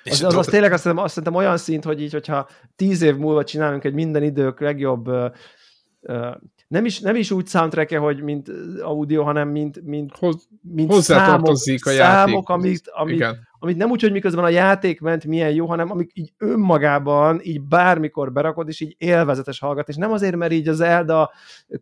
És 0.02 0.12
Az, 0.12 0.22
az, 0.22 0.34
az 0.34 0.46
tényleg 0.46 0.72
azt 0.72 0.82
hiszem, 0.82 0.98
azt 0.98 1.14
szerintem 1.14 1.34
olyan 1.38 1.56
szint, 1.56 1.84
hogy 1.84 2.00
így, 2.02 2.12
hogyha 2.12 2.48
tíz 2.76 3.02
év 3.02 3.16
múlva 3.16 3.44
csinálunk 3.44 3.84
egy 3.84 3.92
minden 3.94 4.22
idők 4.22 4.60
legjobb 4.60 5.06
ö, 6.00 6.30
nem 6.70 6.84
is, 6.84 7.00
nem 7.00 7.16
is 7.16 7.30
úgy 7.30 7.46
soundtrack 7.46 7.96
hogy 7.96 8.22
mint 8.22 8.48
audio, 8.82 9.22
hanem 9.22 9.48
mint, 9.48 9.84
mint, 9.84 10.16
Hoz, 10.18 10.48
mint 10.62 10.92
számok, 10.92 11.48
a 11.48 11.54
számok 11.80 12.48
amit, 12.48 12.90
amit, 12.92 13.14
Igen. 13.14 13.48
amit 13.58 13.76
nem 13.76 13.90
úgy, 13.90 14.00
hogy 14.00 14.12
miközben 14.12 14.44
a 14.44 14.48
játék 14.48 15.00
ment 15.00 15.24
milyen 15.24 15.50
jó, 15.50 15.66
hanem 15.66 15.90
amik 15.90 16.10
így 16.14 16.32
önmagában, 16.38 17.40
így 17.42 17.62
bármikor 17.62 18.32
berakod, 18.32 18.68
és 18.68 18.80
így 18.80 18.94
élvezetes 18.98 19.58
hallgatni. 19.58 19.92
És 19.92 19.98
nem 19.98 20.12
azért, 20.12 20.36
mert 20.36 20.52
így 20.52 20.68
az 20.68 20.80
Elda 20.80 21.32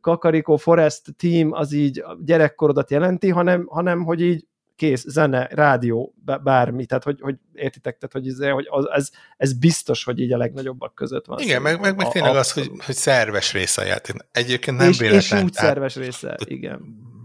Kakariko 0.00 0.56
Forest 0.56 1.14
Team 1.16 1.52
az 1.52 1.72
így 1.72 2.04
gyerekkorodat 2.24 2.90
jelenti, 2.90 3.28
hanem, 3.28 3.66
hanem 3.66 4.04
hogy 4.04 4.20
így 4.20 4.46
kész, 4.78 5.04
zene, 5.06 5.48
rádió, 5.50 6.14
bármi, 6.42 6.86
tehát 6.86 7.04
hogy, 7.04 7.20
hogy 7.20 7.34
értitek, 7.52 7.98
tehát 7.98 8.12
hogy, 8.12 8.28
ez, 8.28 8.52
hogy 8.52 8.66
az, 8.70 8.86
ez, 8.90 9.10
ez 9.36 9.52
biztos, 9.52 10.04
hogy 10.04 10.18
így 10.18 10.32
a 10.32 10.36
legnagyobbak 10.36 10.94
között 10.94 11.26
van. 11.26 11.38
Igen, 11.38 11.62
meg, 11.62 11.80
meg, 11.80 11.96
meg 11.96 12.06
A- 12.06 12.10
tényleg 12.10 12.30
az, 12.30 12.36
abszolút. 12.36 12.68
hogy, 12.70 12.84
hogy 12.84 12.94
szerves 12.94 13.52
része 13.52 13.82
a 13.82 13.84
játék. 13.84 14.16
Egyébként 14.32 14.76
nem 14.76 14.88
és, 14.88 14.94
és 14.94 15.00
véletlen. 15.00 15.44
úgy 15.44 15.52
tehát 15.52 15.68
szerves 15.68 15.96
része, 15.96 16.36
igen. 16.44 16.80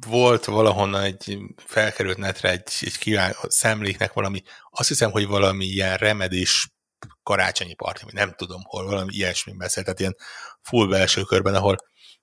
Volt 0.07 0.45
valahonnan 0.45 1.01
egy, 1.01 1.37
felkerült 1.57 2.17
netre 2.17 2.51
egy, 2.51 2.67
egy 2.79 2.97
kíván, 2.97 3.31
a 3.41 3.49
szemléknek 3.49 4.13
valami, 4.13 4.41
azt 4.69 4.87
hiszem, 4.87 5.11
hogy 5.11 5.27
valami 5.27 5.65
ilyen 5.65 5.97
remedés 5.97 6.73
karácsonyi 7.23 7.73
parti, 7.73 8.05
nem 8.11 8.33
tudom 8.35 8.61
hol, 8.63 8.85
valami 8.85 9.13
ilyesmi 9.13 9.53
beszélt, 9.57 9.85
tehát 9.85 9.99
ilyen 9.99 10.15
full 10.61 10.87
belső 10.87 11.21
körben, 11.21 11.55
ahol, 11.55 11.75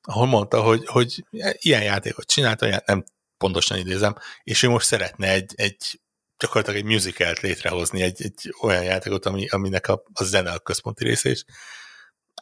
ahol 0.02 0.27
mondta, 0.27 0.62
hogy, 0.62 0.86
hogy 0.86 1.24
ilyen 1.59 1.82
játékot 1.82 2.27
csinált, 2.27 2.62
olyan, 2.62 2.82
nem 2.86 3.05
pontosan 3.40 3.78
idézem, 3.78 4.16
és 4.42 4.62
ő 4.62 4.68
most 4.68 4.86
szeretne 4.86 5.28
egy, 5.28 5.52
egy 5.56 6.00
gyakorlatilag 6.38 6.80
egy 6.80 6.92
musicalt 6.92 7.40
létrehozni, 7.40 8.02
egy, 8.02 8.22
egy 8.22 8.54
olyan 8.60 8.82
játékot, 8.82 9.26
ami, 9.26 9.48
aminek 9.48 9.88
a, 9.88 10.02
a 10.12 10.24
zene 10.24 10.50
a 10.50 10.58
központi 10.58 11.04
része 11.04 11.30
is. 11.30 11.44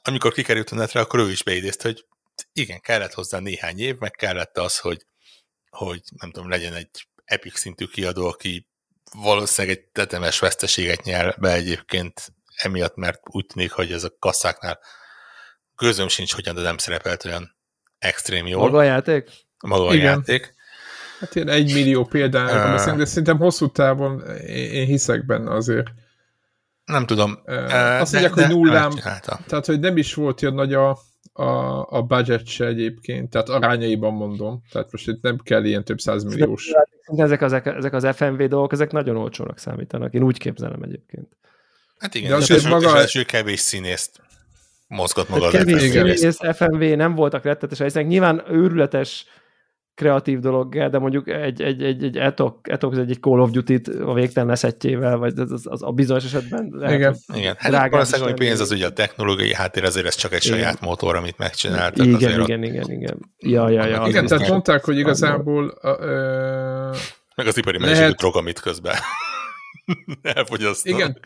Amikor 0.02 0.32
kikerült 0.32 0.70
a 0.70 0.74
netre, 0.74 1.00
akkor 1.00 1.20
ő 1.20 1.30
is 1.30 1.42
beidézte, 1.42 1.88
hogy 1.88 2.06
igen, 2.52 2.80
kellett 2.80 3.12
hozzá 3.12 3.38
néhány 3.38 3.80
év, 3.80 3.98
meg 3.98 4.10
kellett 4.10 4.58
az, 4.58 4.78
hogy, 4.78 5.06
hogy 5.70 6.00
nem 6.20 6.30
tudom, 6.30 6.48
legyen 6.48 6.74
egy 6.74 7.08
epic 7.24 7.58
szintű 7.58 7.84
kiadó, 7.84 8.26
aki 8.26 8.68
valószínűleg 9.12 9.76
egy 9.76 9.84
tetemes 9.84 10.38
veszteséget 10.38 11.02
nyer 11.02 11.36
be 11.38 11.52
egyébként 11.52 12.32
emiatt, 12.56 12.96
mert 12.96 13.20
úgy 13.30 13.46
tűnik, 13.46 13.72
hogy 13.72 13.92
ez 13.92 14.04
a 14.04 14.16
kasszáknál 14.18 14.80
közöm 15.74 16.08
sincs, 16.08 16.34
hogyan, 16.34 16.54
de 16.54 16.60
nem 16.60 16.78
szerepelt 16.78 17.24
olyan 17.24 17.56
extrém 17.98 18.46
jól 18.46 18.62
Maga 18.62 18.78
a 18.78 18.82
játék? 18.82 19.30
maga 19.58 19.86
a 19.86 19.94
Igen. 19.94 20.04
játék. 20.04 20.54
Hát 21.20 21.34
ilyen 21.34 21.48
egy 21.48 21.74
millió 21.74 22.04
példára 22.04 22.68
Ö. 22.68 22.72
beszélünk, 22.72 22.98
de 22.98 23.04
szerintem 23.04 23.38
hosszú 23.38 23.66
távon 23.68 24.22
én, 24.46 24.86
hiszek 24.86 25.26
benne 25.26 25.50
azért. 25.50 25.86
Nem 26.84 27.06
tudom. 27.06 27.38
Azt 27.44 28.12
de- 28.12 28.20
mondják, 28.20 28.32
hogy 28.32 28.42
de 28.42 28.48
nullám- 28.48 28.92
megcsinálta. 28.94 29.38
Tehát, 29.46 29.66
hogy 29.66 29.80
nem 29.80 29.96
is 29.96 30.14
volt 30.14 30.42
olyan 30.42 30.54
nagy 30.54 30.74
a, 30.74 30.98
a, 31.32 31.86
a 31.90 32.02
budget 32.02 32.46
se 32.46 32.66
egyébként, 32.66 33.30
tehát 33.30 33.48
arányaiban 33.48 34.12
mondom. 34.12 34.62
Tehát 34.72 34.92
most 34.92 35.08
itt 35.08 35.22
nem 35.22 35.36
kell 35.38 35.64
ilyen 35.64 35.84
több 35.84 36.00
százmilliós. 36.00 36.70
Ezek, 37.16 37.40
ezek, 37.40 37.66
ezek 37.66 37.92
az 37.92 38.06
FMV 38.16 38.42
dolgok, 38.42 38.72
ezek 38.72 38.90
nagyon 38.92 39.16
olcsónak 39.16 39.58
számítanak. 39.58 40.14
Én 40.14 40.22
úgy 40.22 40.38
képzelem 40.38 40.82
egyébként. 40.82 41.36
Hát 41.98 42.12
De 42.12 42.18
igen, 42.18 42.32
az, 42.32 42.50
és, 42.50 42.56
és, 42.56 42.68
maga- 42.68 42.88
és 42.94 43.00
első 43.00 43.22
kevés 43.22 43.60
színészt 43.60 44.20
mozgat 44.86 45.28
maga 45.28 45.50
Tehát 45.50 45.66
az 45.66 45.72
kevés 45.72 45.90
Igen. 45.90 46.16
Színész 46.16 46.38
FMV 46.56 46.82
nem 46.96 47.14
voltak 47.14 47.44
rettetes 47.44 47.78
részek. 47.78 48.06
Nyilván 48.06 48.42
őrületes 48.50 49.26
kreatív 49.98 50.38
dolog, 50.38 50.88
de 50.90 50.98
mondjuk 50.98 51.28
egy, 51.28 51.62
egy, 51.62 51.82
egy, 51.82 52.04
egy 52.04 52.16
etok, 52.16 52.58
etok 52.70 52.96
egy, 52.96 53.10
egy 53.10 53.20
Call 53.20 53.40
of 53.40 53.50
Duty-t 53.50 53.88
a 53.88 54.12
végtelen 54.14 54.50
eszettjével, 54.50 55.16
vagy 55.16 55.38
az, 55.38 55.52
az, 55.52 55.66
az 55.68 55.82
a 55.82 55.90
bizonyos 55.90 56.24
esetben 56.24 56.68
lehet, 56.72 56.96
Igen. 56.96 57.16
hogy 57.26 57.36
Igen, 57.36 57.54
hát 57.58 57.90
valószínűleg, 57.90 58.28
ami 58.28 58.38
pénz 58.38 58.60
az 58.60 58.70
ugye 58.70 58.86
a 58.86 58.92
technológiai 58.92 59.54
háttér, 59.54 59.84
azért 59.84 60.06
ez 60.06 60.14
csak 60.14 60.32
egy 60.32 60.46
Igen. 60.46 60.58
saját 60.58 60.80
motor, 60.80 61.16
amit 61.16 61.38
megcsináltak. 61.38 62.06
igen, 62.06 62.14
azért 62.16 62.38
igen, 62.38 62.62
igen, 62.62 62.90
igen. 62.90 63.18
Ja, 63.38 63.68
ja, 63.70 63.86
ja. 63.86 64.00
Az 64.00 64.08
Igen, 64.08 64.26
tehát 64.26 64.48
mondták, 64.48 64.84
hogy 64.84 64.98
igazából 64.98 65.68
a, 65.68 65.88
ö, 66.00 66.96
Meg 67.34 67.46
az 67.46 67.56
ipari 67.56 67.78
Lehet- 67.78 67.94
mennyiségű 67.94 68.16
drog, 68.16 68.36
amit 68.36 68.60
közben 68.60 68.94
elfogyasztanak. 70.36 70.98
Igen. 70.98 71.18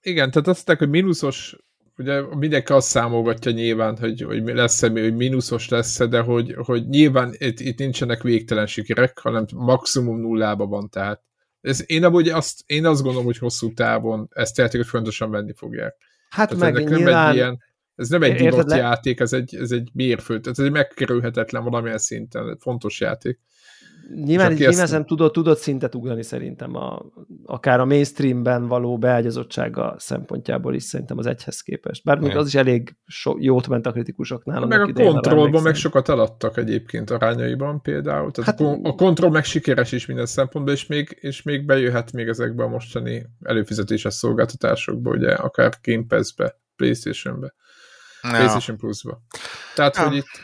igen, 0.00 0.30
tehát 0.30 0.48
azt 0.48 0.66
mondták, 0.66 0.78
hogy 0.78 0.88
mínuszos, 0.88 1.56
ugye 2.02 2.36
mindenki 2.36 2.72
azt 2.72 2.88
számolgatja 2.88 3.52
nyilván, 3.52 3.98
hogy, 3.98 4.22
hogy 4.22 4.42
lesz-e, 4.44 4.88
hogy 4.88 5.16
mínuszos 5.16 5.68
lesz 5.68 5.98
de 6.08 6.20
hogy, 6.20 6.54
hogy 6.64 6.88
nyilván 6.88 7.34
itt, 7.38 7.60
itt 7.60 7.78
nincsenek 7.78 8.22
végtelen 8.22 8.66
sikerek, 8.66 9.18
hanem 9.18 9.46
maximum 9.54 10.20
nullába 10.20 10.66
van, 10.66 10.88
tehát 10.88 11.22
ez, 11.60 11.82
én, 11.86 12.04
amúgy 12.04 12.28
azt, 12.28 12.62
én 12.66 12.86
azt 12.86 13.02
gondolom, 13.02 13.26
hogy 13.26 13.38
hosszú 13.38 13.74
távon 13.74 14.28
ezt 14.32 14.58
játékot 14.58 14.86
fontosan 14.86 15.30
venni 15.30 15.52
fogják. 15.52 15.96
Hát 16.28 16.48
Tehát 16.48 16.64
meg 16.64 16.76
ennek 16.76 16.88
nem 16.88 16.98
nyilván, 16.98 17.28
egy 17.28 17.34
ilyen, 17.34 17.62
ez 17.96 18.08
nem 18.08 18.22
egy 18.22 18.52
le- 18.52 18.76
játék, 18.76 19.20
ez 19.20 19.32
egy, 19.32 19.56
ez 19.56 19.70
egy 19.70 19.90
mérföld, 19.92 20.46
ez 20.46 20.58
egy 20.58 20.70
megkerülhetetlen 20.70 21.64
valamilyen 21.64 21.98
szinten, 21.98 22.58
fontos 22.60 23.00
játék. 23.00 23.38
Nyilván, 24.14 24.52
nyilván 24.52 24.80
ezt- 24.80 24.92
nem 24.92 25.04
tudott, 25.04 25.32
tudott 25.32 25.58
szintet 25.58 25.94
ugrani 25.94 26.22
szerintem, 26.22 26.76
a, 26.76 27.02
akár 27.44 27.80
a 27.80 27.84
mainstreamben 27.84 28.66
való 28.66 28.98
beágyazottsága 28.98 29.94
szempontjából 29.98 30.74
is 30.74 30.82
szerintem 30.82 31.18
az 31.18 31.26
egyhez 31.26 31.60
képest. 31.60 32.04
Bár 32.04 32.18
még 32.18 32.36
az 32.36 32.46
is 32.46 32.54
elég 32.54 32.96
so, 33.06 33.34
jót 33.38 33.68
ment 33.68 33.86
a 33.86 33.92
kritikusoknál. 33.92 34.66
meg 34.66 34.80
a 34.80 34.92
kontrollban 34.92 35.62
meg 35.62 35.74
sokat 35.74 36.08
eladtak 36.08 36.56
egyébként 36.56 37.10
arányaiban 37.10 37.80
például. 37.80 38.30
Tehát 38.30 38.50
Hát- 38.50 38.60
a, 38.60 38.64
kon- 38.64 38.86
a 38.86 38.94
kontroll 38.94 39.30
meg 39.30 39.44
sikeres 39.44 39.92
is 39.92 40.06
minden 40.06 40.26
szempontból, 40.26 40.74
és 40.74 40.86
még, 40.86 41.16
és 41.20 41.42
még 41.42 41.66
bejöhet 41.66 42.12
még 42.12 42.28
ezekbe 42.28 42.62
a 42.64 42.68
mostani 42.68 43.26
előfizetéses 43.42 44.14
szolgáltatásokba, 44.14 45.10
ugye 45.10 45.32
akár 45.32 45.72
Game 45.82 46.04
Pass-be, 46.08 46.60
Playstation-be, 46.76 47.54
Ja, 48.22 48.30
Playstation 48.30 48.76
Plus-ba. 48.76 49.22
Tehát, 49.74 49.96
Ja, 49.96 50.06
hogy 50.08 50.16
itt 50.16 50.40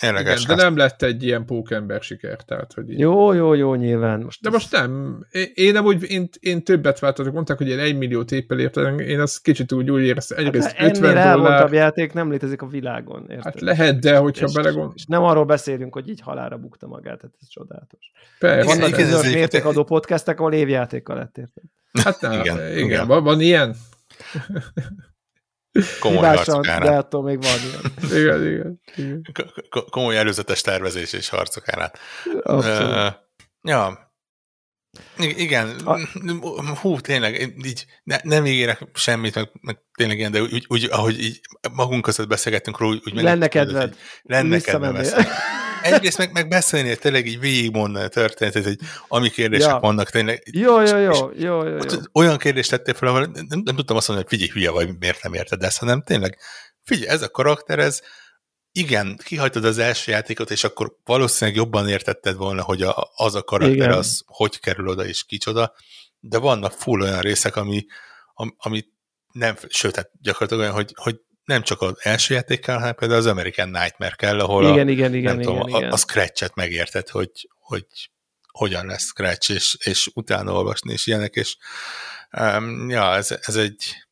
érdekes 0.00 0.42
igen, 0.42 0.56
de 0.56 0.62
nem 0.62 0.76
lett 0.76 1.02
egy 1.02 1.22
ilyen 1.22 1.44
pókember 1.44 2.02
siker, 2.02 2.36
tehát, 2.36 2.72
hogy 2.72 2.90
így. 2.90 2.98
Jó, 2.98 3.32
jó, 3.32 3.54
jó, 3.54 3.74
nyilván. 3.74 4.20
Most 4.20 4.42
De 4.42 4.48
ez- 4.48 4.54
most 4.54 4.72
nem. 4.72 5.18
Én, 5.30 5.46
én 5.54 5.72
nem 5.72 5.84
úgy, 5.84 6.10
én, 6.10 6.28
én 6.40 6.62
többet 6.64 6.98
váltatok, 6.98 7.32
mondták, 7.32 7.56
hogy 7.58 7.68
én 7.68 7.78
egy 7.78 7.96
milliót 7.96 8.32
éppen 8.32 8.58
értem, 8.58 8.98
én 8.98 9.20
azt 9.20 9.42
kicsit 9.42 9.72
úgy, 9.72 9.90
úgy 9.90 10.02
éreztem, 10.02 10.46
egyrészt 10.46 10.66
hát, 10.66 10.78
ennél 10.78 10.90
50 10.90 11.16
elvontabb 11.16 11.52
dollár, 11.52 11.72
játék 11.72 12.12
nem 12.12 12.30
létezik 12.30 12.62
a 12.62 12.66
világon. 12.66 13.22
Érted? 13.28 13.44
hát 13.44 13.60
lehet, 13.60 14.00
de 14.00 14.16
hogyha 14.16 14.46
és, 14.46 14.52
belegond, 14.52 14.92
és 14.94 15.04
nem 15.06 15.22
arról 15.22 15.44
beszélünk, 15.44 15.94
hogy 15.94 16.08
így 16.08 16.20
halára 16.20 16.56
bukta 16.56 16.86
magát, 16.86 17.18
tehát 17.18 17.34
ez 17.40 17.48
csodálatos. 17.48 18.10
persze, 18.38 18.74
Vannak 18.76 18.96
bizonyos 18.96 19.32
mértékadó 19.34 19.84
podcastek, 19.84 20.38
ahol 20.40 20.52
évjátékkal 20.52 21.16
lett 21.16 21.38
érted. 21.38 21.64
Hát 22.02 22.20
nem, 22.20 22.32
Igen, 22.32 22.42
igen, 22.56 22.70
igen, 22.70 22.84
igen. 22.84 23.06
Van, 23.06 23.22
van 23.24 23.40
ilyen? 23.40 23.74
Komoly 26.00 26.16
Hibásan, 26.16 26.54
harcok 26.54 26.82
de 26.84 26.96
attól 26.96 27.22
még 27.22 27.42
van 27.42 27.58
ilyen. 27.70 28.20
Igen, 28.22 28.46
igen. 28.46 28.80
igen. 28.96 29.24
Komoly 29.90 30.16
előzetes 30.16 30.60
tervezés 30.60 31.12
és 31.12 31.28
harcok 31.28 31.68
árán. 31.68 31.90
Abszolút. 32.42 32.96
Ö, 32.96 33.06
Ja. 33.62 34.12
Igen, 35.18 35.68
A- 35.84 35.98
hú, 36.80 37.00
tényleg, 37.00 37.34
én 37.34 37.54
így 37.64 37.86
ne, 38.04 38.16
nem 38.22 38.46
ígérek 38.46 38.82
semmit, 38.94 39.34
meg, 39.34 39.48
meg 39.60 39.78
tényleg 39.94 40.18
ilyen, 40.18 40.32
de 40.32 40.40
úgy, 40.42 40.64
úgy, 40.68 40.88
ahogy 40.90 41.22
így 41.22 41.40
magunk 41.72 42.02
között 42.02 42.28
beszélgettünk 42.28 42.78
róla, 42.78 43.00
úgy, 43.04 43.22
Lenne 43.22 43.48
kedved. 43.48 43.88
így 43.88 43.96
Lenne 44.22 44.58
beszélni. 44.58 45.26
Egyrészt 45.82 46.18
meg, 46.18 46.32
meg 46.32 46.48
beszélni, 46.48 46.96
tényleg 46.96 47.26
így 47.26 47.40
végigmondani 47.40 48.04
a 48.04 48.08
történetet, 48.08 48.64
hogy 48.64 48.78
ami 49.08 49.30
kérdések 49.30 49.68
Ja. 49.70 49.78
vannak, 49.78 50.10
tényleg 50.10 50.42
Jó, 50.52 50.80
jó, 50.80 50.96
jó, 50.98 51.12
jó, 51.12 51.30
jó, 51.36 51.66
jó. 51.66 51.76
olyan 52.12 52.38
kérdést 52.38 52.70
tettél 52.70 52.94
fel, 52.94 53.08
ahol 53.08 53.20
nem, 53.20 53.46
nem 53.64 53.74
tudtam 53.76 53.96
azt 53.96 54.08
mondani, 54.08 54.28
hogy 54.30 54.38
figyelj, 54.38 54.50
hülye 54.50 54.70
vagy, 54.70 54.98
miért 54.98 55.22
nem 55.22 55.34
érted 55.34 55.62
ezt, 55.62 55.78
hanem 55.78 56.02
tényleg, 56.02 56.38
figyelj, 56.82 57.08
ez 57.08 57.22
a 57.22 57.28
karakter, 57.28 57.78
ez 57.78 58.00
igen, 58.76 59.18
kihagytad 59.24 59.64
az 59.64 59.78
első 59.78 60.10
játékot, 60.10 60.50
és 60.50 60.64
akkor 60.64 60.96
valószínűleg 61.04 61.60
jobban 61.60 61.88
értetted 61.88 62.36
volna, 62.36 62.62
hogy 62.62 62.82
a, 62.82 63.10
az 63.14 63.34
a 63.34 63.42
karakter 63.42 63.76
Igen. 63.76 63.92
az 63.92 64.22
hogy 64.26 64.60
kerül 64.60 64.88
oda, 64.88 65.06
és 65.06 65.24
kicsoda, 65.24 65.74
de 66.20 66.38
vannak 66.38 66.72
full 66.72 67.00
olyan 67.00 67.20
részek, 67.20 67.56
ami, 67.56 67.86
am, 68.34 68.54
ami 68.58 68.84
nem, 69.32 69.56
sőt, 69.68 69.96
hát 69.96 70.10
gyakorlatilag 70.20 70.62
olyan, 70.62 70.74
hogy, 70.74 70.92
hogy 70.94 71.20
nem 71.44 71.62
csak 71.62 71.80
az 71.80 71.94
első 71.98 72.34
játék 72.34 72.60
kell, 72.60 72.78
hanem 72.78 72.94
például 72.94 73.20
az 73.20 73.26
American 73.26 73.68
Nightmare 73.68 74.14
kell, 74.14 74.40
ahol 74.40 74.62
Igen, 74.62 74.86
a, 74.86 74.90
igen, 74.90 75.14
igen, 75.14 75.36
nem 75.36 75.40
igen, 75.40 75.52
tudom, 75.52 75.68
igen. 75.68 75.90
A, 75.90 75.92
a 75.92 75.96
Scratch-et 75.96 76.54
megérted, 76.54 77.08
hogy, 77.08 77.48
hogy 77.58 77.86
hogyan 78.48 78.86
lesz 78.86 79.04
Scratch, 79.04 79.50
és, 79.50 79.76
és 79.84 80.10
utána 80.14 80.52
olvasni, 80.52 80.92
és 80.92 81.06
ilyenek, 81.06 81.34
és 81.34 81.56
um, 82.40 82.90
ja, 82.90 83.14
ez, 83.14 83.38
ez 83.40 83.56
egy 83.56 84.03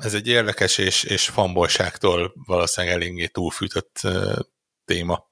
ez 0.00 0.14
egy 0.14 0.26
érdekes 0.26 0.78
és, 0.78 1.04
és 1.04 1.28
fanbolságtól 1.28 2.32
valószínűleg 2.46 2.96
eléggé 2.96 3.26
túlfűtött 3.26 4.00
uh, 4.02 4.38
téma. 4.84 5.26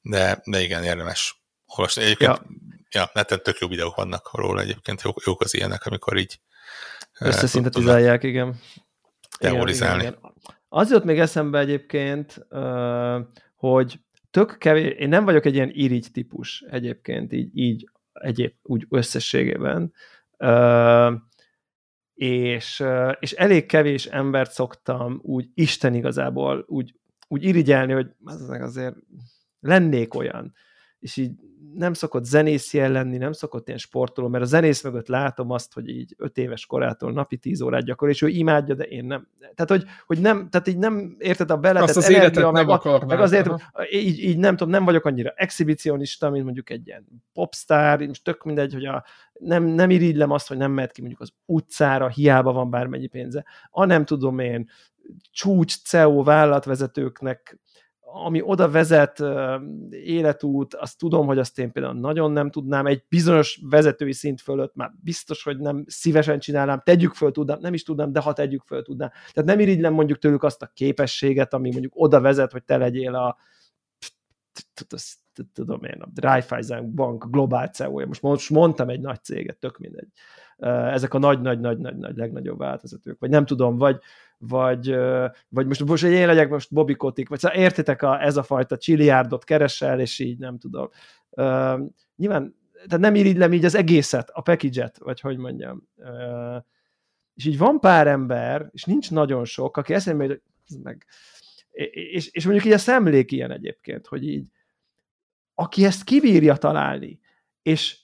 De, 0.00 0.42
de 0.44 0.60
igen, 0.60 0.84
érdemes 0.84 1.42
olvasni. 1.66 2.02
Egyébként, 2.02 2.30
ja, 2.30 2.46
ja 2.90 3.10
neten 3.12 3.42
tök 3.42 3.58
jó 3.58 3.68
videók 3.68 3.96
vannak 3.96 4.30
róla 4.32 4.60
egyébként, 4.60 5.02
jók, 5.02 5.22
jók 5.24 5.40
az 5.40 5.54
ilyenek, 5.54 5.86
amikor 5.86 6.16
így 6.16 6.40
Összeszintetizálják, 7.20 8.22
igen. 8.22 8.60
Teorizálni. 9.38 10.02
Igen, 10.02 10.12
igen, 10.12 10.30
igen. 10.42 10.54
Az 10.68 10.90
jött 10.90 11.04
még 11.04 11.18
eszembe 11.18 11.58
egyébként, 11.58 12.46
hogy 13.54 14.00
tök 14.30 14.58
kevés, 14.58 14.94
én 14.98 15.08
nem 15.08 15.24
vagyok 15.24 15.44
egy 15.44 15.54
ilyen 15.54 15.70
irigy 15.72 16.06
típus 16.12 16.64
egyébként, 16.70 17.32
így, 17.32 17.50
így 17.58 17.90
egyéb, 18.12 18.52
úgy 18.62 18.86
összességében, 18.88 19.92
és, 22.20 22.84
és 23.20 23.32
elég 23.32 23.66
kevés 23.66 24.06
embert 24.06 24.50
szoktam 24.50 25.20
úgy 25.22 25.48
Isten 25.54 25.94
igazából 25.94 26.64
úgy, 26.68 26.94
úgy 27.28 27.44
irigyelni, 27.44 27.92
hogy 27.92 28.06
azért 28.48 28.96
lennék 29.60 30.14
olyan. 30.14 30.52
És 30.98 31.16
így 31.16 31.32
nem 31.74 31.92
szokott 31.92 32.24
zenész 32.24 32.72
lenni, 32.72 33.16
nem 33.16 33.32
szokott 33.32 33.66
ilyen 33.66 33.78
sportoló, 33.78 34.28
mert 34.28 34.44
a 34.44 34.46
zenész 34.46 34.82
mögött 34.82 35.08
látom 35.08 35.50
azt, 35.50 35.72
hogy 35.72 35.88
így 35.88 36.14
öt 36.18 36.38
éves 36.38 36.66
korától 36.66 37.12
napi 37.12 37.36
tíz 37.36 37.60
órát 37.60 37.84
gyakorol, 37.84 38.14
és 38.14 38.22
ő 38.22 38.28
imádja, 38.28 38.74
de 38.74 38.84
én 38.84 39.04
nem. 39.04 39.28
Tehát, 39.38 39.70
hogy, 39.70 39.84
hogy 40.06 40.20
nem, 40.20 40.48
tehát 40.50 40.68
így 40.68 40.78
nem 40.78 41.16
érted 41.18 41.50
a 41.50 41.56
bele, 41.56 41.82
azt 41.82 41.96
az 41.96 42.10
energia, 42.10 42.50
meg, 42.50 42.68
akarnál, 42.68 43.06
meg 43.06 43.20
azért, 43.20 43.50
így, 43.90 44.18
így, 44.18 44.38
nem 44.38 44.56
tudom, 44.56 44.72
nem 44.72 44.84
vagyok 44.84 45.04
annyira 45.04 45.32
exhibicionista, 45.36 46.30
mint 46.30 46.44
mondjuk 46.44 46.70
egy 46.70 46.86
ilyen 46.86 47.06
popstar, 47.32 48.06
most 48.06 48.24
tök 48.24 48.44
mindegy, 48.44 48.72
hogy 48.72 48.84
a, 48.84 49.04
nem, 49.32 49.64
nem 49.64 49.90
irigylem 49.90 50.30
azt, 50.30 50.48
hogy 50.48 50.56
nem 50.56 50.72
mehet 50.72 50.92
ki 50.92 51.00
mondjuk 51.00 51.20
az 51.20 51.32
utcára, 51.44 52.08
hiába 52.08 52.52
van 52.52 52.70
bármennyi 52.70 53.06
pénze. 53.06 53.44
A 53.70 53.84
nem 53.84 54.04
tudom 54.04 54.38
én, 54.38 54.68
csúcs 55.30 55.82
CEO 55.82 56.22
vállalatvezetőknek 56.22 57.58
ami 58.12 58.40
oda 58.42 58.70
vezet 58.70 59.22
életút, 59.90 60.74
azt 60.74 60.98
tudom, 60.98 61.26
hogy 61.26 61.38
azt 61.38 61.58
én 61.58 61.72
például 61.72 61.94
nagyon 61.94 62.32
nem 62.32 62.50
tudnám, 62.50 62.86
egy 62.86 63.04
bizonyos 63.08 63.60
vezetői 63.70 64.12
szint 64.12 64.40
fölött 64.40 64.74
már 64.74 64.92
biztos, 65.02 65.42
hogy 65.42 65.58
nem 65.58 65.84
szívesen 65.86 66.38
csinálnám, 66.38 66.80
tegyük 66.84 67.14
föl 67.14 67.30
tudnám, 67.30 67.58
nem 67.60 67.74
is 67.74 67.82
tudnám, 67.82 68.12
de 68.12 68.20
ha 68.20 68.32
tegyük 68.32 68.62
föl 68.66 68.82
tudnám. 68.82 69.08
Tehát 69.08 69.48
nem 69.48 69.60
irigylem 69.60 69.92
mondjuk 69.92 70.18
tőlük 70.18 70.42
azt 70.42 70.62
a 70.62 70.70
képességet, 70.74 71.54
ami 71.54 71.70
mondjuk 71.70 71.92
oda 71.96 72.20
vezet, 72.20 72.52
hogy 72.52 72.64
te 72.64 72.76
legyél 72.76 73.14
a 73.14 73.36
tudom 75.52 75.84
én, 75.84 76.00
a 76.00 76.08
Raiffeisen 76.14 76.94
Bank 76.94 77.26
globál 77.30 77.68
CEO-ja. 77.68 78.06
Most, 78.06 78.22
most 78.22 78.50
mondtam 78.50 78.88
egy 78.88 79.00
nagy 79.00 79.22
céget, 79.22 79.58
tök 79.58 79.78
mindegy. 79.78 80.08
Ezek 80.66 81.14
a 81.14 81.18
nagy-nagy-nagy-nagy 81.18 82.16
legnagyobb 82.16 82.58
változatők. 82.58 83.18
Vagy 83.18 83.30
nem 83.30 83.46
tudom, 83.46 83.76
vagy, 83.76 83.98
vagy, 84.38 84.94
vagy 85.48 85.66
most, 85.66 85.84
most 85.84 86.04
én 86.04 86.26
legyek 86.26 86.48
most 86.48 86.72
Bobby 86.72 86.94
Kotick, 86.94 87.28
vagy 87.28 87.38
szóval 87.38 87.58
értitek, 87.58 88.02
a, 88.02 88.22
ez 88.22 88.36
a 88.36 88.42
fajta 88.42 88.76
csiliárdot 88.76 89.44
keresel, 89.44 90.00
és 90.00 90.18
így 90.18 90.38
nem 90.38 90.58
tudom. 90.58 90.88
Uh, 91.30 91.80
nyilván, 92.16 92.54
tehát 92.86 93.00
nem 93.00 93.14
irigylem 93.14 93.52
így 93.52 93.64
az 93.64 93.74
egészet, 93.74 94.30
a 94.32 94.40
package-et, 94.40 94.98
vagy 94.98 95.20
hogy 95.20 95.36
mondjam. 95.36 95.88
És 97.34 97.44
így 97.44 97.58
van 97.58 97.80
pár 97.80 98.06
ember, 98.06 98.68
és 98.72 98.84
nincs 98.84 99.10
nagyon 99.10 99.44
sok, 99.44 99.76
aki 99.76 99.94
eszembe 99.94 100.26
hogy 100.26 100.40
meg, 100.82 101.06
és, 101.90 102.28
és 102.28 102.44
mondjuk 102.44 102.66
így 102.66 102.72
a 102.72 102.78
szemlék 102.78 103.32
ilyen 103.32 103.50
egyébként, 103.50 104.06
hogy 104.06 104.28
így, 104.28 104.48
aki 105.54 105.84
ezt 105.84 106.04
kibírja 106.04 106.56
találni, 106.56 107.20
és 107.62 107.98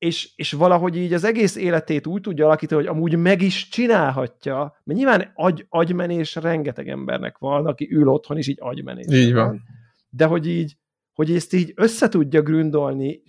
és, 0.00 0.30
és 0.36 0.52
valahogy 0.52 0.96
így 0.96 1.12
az 1.12 1.24
egész 1.24 1.56
életét 1.56 2.06
úgy 2.06 2.20
tudja 2.20 2.44
alakítani, 2.44 2.80
hogy 2.80 2.90
amúgy 2.90 3.16
meg 3.16 3.42
is 3.42 3.68
csinálhatja, 3.68 4.80
mert 4.84 4.98
nyilván 4.98 5.30
agy, 5.34 5.66
agymenés 5.68 6.34
rengeteg 6.34 6.88
embernek 6.88 7.38
van, 7.38 7.66
aki 7.66 7.88
ül 7.92 8.08
otthon, 8.08 8.36
és 8.36 8.48
így 8.48 8.58
agymenés. 8.60 9.06
Így 9.08 9.32
van. 9.32 9.46
van. 9.46 9.62
De 10.10 10.24
hogy 10.24 10.46
így, 10.46 10.76
hogy 11.12 11.34
ezt 11.34 11.52
így 11.52 11.72
össze 11.74 12.08
tudja 12.08 12.42
gründolni 12.42 13.22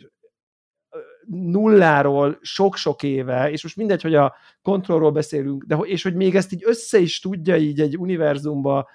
nulláról 1.27 2.37
sok-sok 2.41 3.03
éve, 3.03 3.51
és 3.51 3.63
most 3.63 3.77
mindegy, 3.77 4.01
hogy 4.01 4.15
a 4.15 4.35
kontrollról 4.61 5.11
beszélünk, 5.11 5.63
de 5.63 5.75
és 5.75 6.03
hogy 6.03 6.15
még 6.15 6.35
ezt 6.35 6.53
így 6.53 6.63
össze 6.65 6.99
is 6.99 7.19
tudja 7.19 7.57
így 7.57 7.79
egy 7.79 7.97
univerzumba 7.97 8.89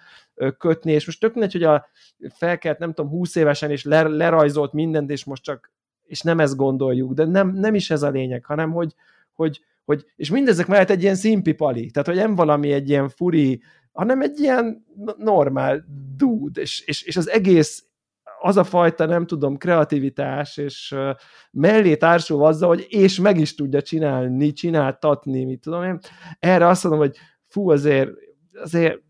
kötni, 0.58 0.92
és 0.92 1.06
most 1.06 1.20
tök 1.20 1.32
mindegy, 1.32 1.52
hogy 1.52 1.62
a 1.62 1.86
felkelt, 2.34 2.78
nem 2.78 2.92
tudom, 2.92 3.10
20 3.10 3.34
évesen, 3.34 3.70
és 3.70 3.84
lerajzolt 3.84 4.72
mindent, 4.72 5.10
és 5.10 5.24
most 5.24 5.42
csak 5.42 5.74
és 6.06 6.20
nem 6.20 6.40
ezt 6.40 6.56
gondoljuk, 6.56 7.12
de 7.12 7.24
nem, 7.24 7.48
nem 7.54 7.74
is 7.74 7.90
ez 7.90 8.02
a 8.02 8.10
lényeg, 8.10 8.44
hanem 8.44 8.72
hogy, 8.72 8.94
hogy, 9.32 9.60
hogy 9.84 10.04
és 10.16 10.30
mindezek 10.30 10.66
mellett 10.66 10.90
egy 10.90 11.02
ilyen 11.02 11.14
szimpipali, 11.14 11.90
tehát 11.90 12.08
hogy 12.08 12.16
nem 12.16 12.34
valami 12.34 12.72
egy 12.72 12.88
ilyen 12.88 13.08
furi, 13.08 13.62
hanem 13.92 14.20
egy 14.20 14.40
ilyen 14.40 14.84
normál 15.16 15.84
dude, 16.16 16.60
és, 16.60 16.80
és, 16.80 17.02
és 17.02 17.16
az 17.16 17.30
egész 17.30 17.86
az 18.40 18.56
a 18.56 18.64
fajta, 18.64 19.06
nem 19.06 19.26
tudom, 19.26 19.56
kreativitás, 19.56 20.56
és 20.56 20.92
uh, 20.96 21.10
mellé 21.50 21.96
társul 21.96 22.44
azzal, 22.44 22.68
hogy 22.68 22.86
és 22.88 23.20
meg 23.20 23.38
is 23.38 23.54
tudja 23.54 23.82
csinálni, 23.82 24.52
csináltatni, 24.52 25.44
mit 25.44 25.60
tudom 25.60 25.82
én. 25.82 25.98
Erre 26.38 26.66
azt 26.66 26.82
mondom, 26.82 27.00
hogy 27.00 27.16
fú, 27.46 27.70
azért, 27.70 28.10
azért 28.62 29.00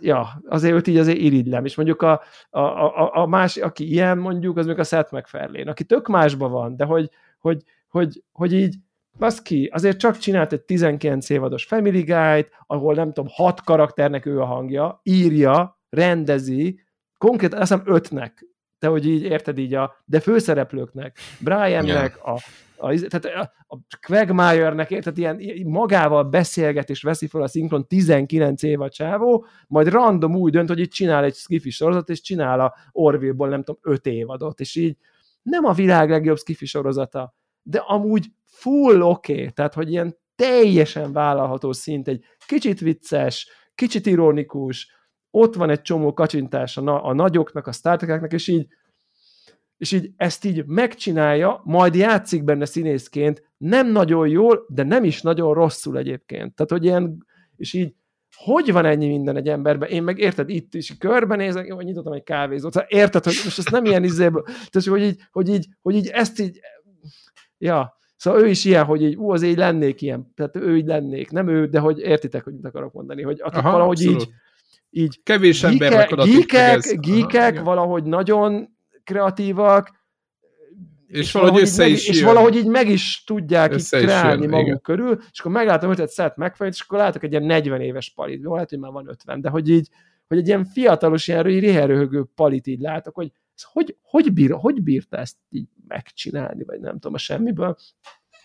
ja, 0.00 0.42
azért 0.48 0.74
őt 0.74 0.86
így 0.86 0.96
azért 0.96 1.18
irigylem, 1.18 1.64
és 1.64 1.74
mondjuk 1.74 2.02
a, 2.02 2.22
a, 2.50 2.60
a, 2.60 3.10
a 3.14 3.26
más, 3.26 3.56
aki 3.56 3.90
ilyen 3.90 4.18
mondjuk, 4.18 4.56
az 4.56 4.66
mondjuk 4.66 4.86
a 4.86 4.88
Seth 4.88 5.12
MacFarlane, 5.12 5.70
aki 5.70 5.84
tök 5.84 6.08
másba 6.08 6.48
van, 6.48 6.76
de 6.76 6.84
hogy, 6.84 7.10
hogy, 7.38 7.62
hogy, 7.88 8.22
hogy 8.32 8.52
így, 8.52 8.76
az 9.18 9.42
ki, 9.42 9.70
azért 9.72 9.98
csak 9.98 10.18
csinált 10.18 10.52
egy 10.52 10.60
19 10.60 11.30
évados 11.30 11.64
Family 11.64 12.00
Guide, 12.00 12.48
ahol 12.66 12.94
nem 12.94 13.12
tudom, 13.12 13.30
hat 13.32 13.64
karakternek 13.64 14.26
ő 14.26 14.40
a 14.40 14.44
hangja, 14.44 15.00
írja, 15.02 15.80
rendezi, 15.90 16.80
konkrétan 17.18 17.60
azt 17.60 17.70
hiszem 17.70 17.94
ötnek, 17.94 18.46
de 18.78 18.88
hogy 18.88 19.06
így 19.06 19.22
érted 19.22 19.58
így 19.58 19.74
a, 19.74 20.02
de 20.04 20.20
főszereplőknek, 20.20 21.18
Briannek, 21.40 22.26
a 22.26 22.38
a, 22.80 23.08
tehát 23.08 23.52
a 23.66 23.78
Quagmire-nek, 24.06 24.90
érted, 24.90 25.18
ilyen 25.18 25.40
magával 25.64 26.24
beszélget 26.24 26.90
és 26.90 27.02
veszi 27.02 27.26
fel 27.26 27.42
a 27.42 27.48
szinkron 27.48 27.86
19 27.86 28.62
év 28.62 28.80
a 28.80 28.88
csávó, 28.88 29.46
majd 29.66 29.88
random 29.88 30.36
úgy 30.36 30.52
dönt, 30.52 30.68
hogy 30.68 30.78
itt 30.78 30.90
csinál 30.90 31.24
egy 31.24 31.34
skifi 31.34 31.70
sorozat, 31.70 32.08
és 32.08 32.20
csinál 32.20 32.60
a 32.60 32.74
Orville-ból 32.92 33.48
nem 33.48 33.62
tudom 33.62 33.80
5 33.82 34.06
évadot, 34.06 34.60
és 34.60 34.76
így 34.76 34.96
nem 35.42 35.64
a 35.64 35.72
világ 35.72 36.10
legjobb 36.10 36.38
skifi 36.38 36.66
sorozata, 36.66 37.34
de 37.62 37.78
amúgy 37.78 38.26
full 38.44 39.00
oké, 39.00 39.32
okay, 39.32 39.50
tehát 39.50 39.74
hogy 39.74 39.90
ilyen 39.90 40.16
teljesen 40.36 41.12
vállalható 41.12 41.72
szint, 41.72 42.08
egy 42.08 42.24
kicsit 42.46 42.80
vicces, 42.80 43.48
kicsit 43.74 44.06
ironikus, 44.06 44.98
ott 45.30 45.54
van 45.54 45.70
egy 45.70 45.82
csomó 45.82 46.12
kacsintás 46.12 46.76
a, 46.76 46.80
na- 46.80 47.02
a 47.02 47.12
nagyoknak, 47.12 47.66
a 47.66 47.72
starteknek, 47.72 48.32
és 48.32 48.48
így 48.48 48.66
és 49.80 49.92
így 49.92 50.10
ezt 50.16 50.44
így 50.44 50.64
megcsinálja, 50.66 51.60
majd 51.64 51.94
játszik 51.94 52.44
benne 52.44 52.64
színészként, 52.64 53.42
nem 53.56 53.92
nagyon 53.92 54.28
jól, 54.28 54.66
de 54.68 54.82
nem 54.82 55.04
is 55.04 55.22
nagyon 55.22 55.54
rosszul 55.54 55.98
egyébként. 55.98 56.54
Tehát, 56.54 56.70
hogy 56.70 56.84
ilyen, 56.84 57.26
és 57.56 57.72
így 57.72 57.94
hogy 58.36 58.72
van 58.72 58.84
ennyi 58.84 59.08
minden 59.08 59.36
egy 59.36 59.48
emberben? 59.48 59.88
Én 59.88 60.02
meg 60.02 60.18
érted, 60.18 60.48
itt 60.48 60.74
is 60.74 60.96
körbenézek, 60.98 61.72
vagy 61.72 61.84
nyitottam 61.84 62.12
egy 62.12 62.22
kávézót. 62.22 62.72
Szóval 62.72 62.88
érted, 62.90 63.24
hogy 63.24 63.40
most 63.44 63.58
ezt 63.58 63.70
nem 63.70 63.84
ilyen 63.84 64.04
izéből, 64.04 64.42
tehát, 64.42 64.88
hogy 64.88 65.02
így, 65.02 65.20
hogy 65.30 65.48
így, 65.48 65.68
hogy 65.82 65.94
így 65.94 66.06
ezt 66.06 66.40
így, 66.40 66.60
ja, 67.58 67.98
Szóval 68.16 68.40
ő 68.40 68.48
is 68.48 68.64
ilyen, 68.64 68.84
hogy 68.84 69.02
így, 69.02 69.16
ú, 69.16 69.30
az 69.30 69.42
így 69.42 69.56
lennék 69.56 70.02
ilyen, 70.02 70.32
tehát 70.34 70.56
ő 70.56 70.76
így 70.76 70.86
lennék, 70.86 71.30
nem 71.30 71.48
ő, 71.48 71.66
de 71.66 71.78
hogy 71.78 71.98
értitek, 71.98 72.44
hogy 72.44 72.52
mit 72.52 72.64
akarok 72.64 72.92
mondani, 72.92 73.22
hogy 73.22 73.40
akik 73.40 73.58
Aha, 73.58 73.70
valahogy 73.70 73.98
abszolút. 73.98 74.22
így, 74.22 74.28
így 74.90 75.22
kevés 75.22 75.62
ember 75.62 76.06
gíkek, 76.24 77.00
gíkek 77.00 77.60
valahogy 77.60 78.04
nagyon 78.04 78.78
kreatívak, 79.04 79.98
és, 81.06 81.18
és 81.18 81.32
valahogy, 81.32 81.60
össze 81.60 81.82
meg, 81.82 81.90
is 81.90 82.08
És 82.08 82.22
valahogy 82.22 82.56
így 82.56 82.66
meg 82.66 82.88
is 82.88 83.24
tudják 83.26 83.72
össze 83.72 83.98
így 83.98 84.04
kreálni 84.04 84.42
jön, 84.42 84.50
maguk 84.50 84.66
igen. 84.66 84.80
körül, 84.80 85.18
és 85.32 85.40
akkor 85.40 85.52
meglátom 85.52 85.90
ötlet 85.90 86.08
szert 86.08 86.36
megfelelőt, 86.36 86.76
és 86.78 86.84
akkor 86.84 86.98
látok 86.98 87.22
egy 87.22 87.30
ilyen 87.30 87.44
40 87.44 87.80
éves 87.80 88.12
palit, 88.14 88.42
jó, 88.42 88.54
lehet, 88.54 88.68
hogy 88.70 88.78
már 88.78 88.92
van 88.92 89.08
50, 89.08 89.40
de 89.40 89.48
hogy 89.48 89.68
így, 89.68 89.88
hogy 90.28 90.38
egy 90.38 90.46
ilyen 90.46 90.64
fiatalos, 90.64 91.28
ilyen 91.28 91.42
réherőhögő 91.42 92.24
palit 92.34 92.66
így 92.66 92.80
látok, 92.80 93.14
hogy 93.14 93.32
ez 93.54 93.62
hogy, 93.72 93.96
hogy, 94.02 94.32
bír, 94.32 94.50
hogy 94.50 94.82
bírta 94.82 95.16
ezt 95.16 95.36
így 95.50 95.68
megcsinálni, 95.88 96.64
vagy 96.64 96.80
nem 96.80 96.92
tudom, 96.92 97.14
a 97.14 97.18
semmiből. 97.18 97.76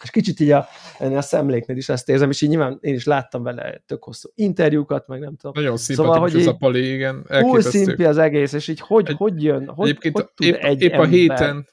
És 0.04 0.10
kicsit 0.10 0.40
így 0.40 0.52
a, 0.52 0.68
a 1.00 1.22
szemléknél 1.22 1.78
is 1.78 1.90
ezt 1.90 2.10
érzem, 2.10 2.30
és 2.30 2.42
így 2.42 2.50
nyilván 2.50 2.78
én 2.82 2.94
is 2.94 3.06
láttam 3.06 3.44
vele 3.44 3.84
tök 3.86 4.04
hosszú 4.04 4.30
interjúkat, 4.36 5.08
meg 5.08 5.20
nem 5.20 5.36
tudom. 5.36 5.52
Nagyon 5.56 5.78
szimpatikus 5.78 6.16
szóval, 6.16 6.30
hogy 6.30 6.40
ez 6.40 6.48
a 6.48 6.56
pali, 6.56 6.94
igen. 6.94 7.26
Túl 7.40 7.62
szimpi 7.62 8.04
az 8.04 8.18
egész, 8.18 8.54
és 8.54 8.68
így 8.68 8.80
hogy, 8.80 9.10
egy, 9.10 9.16
hogy 9.16 9.44
jön, 9.44 9.68
hogy, 9.68 9.88
egyébként 9.90 10.16
hogy 10.16 10.26
tud 10.36 10.48
épp, 10.48 10.56
egy 10.56 10.82
épp 10.82 10.94
a 10.94 11.06
héten, 11.06 11.68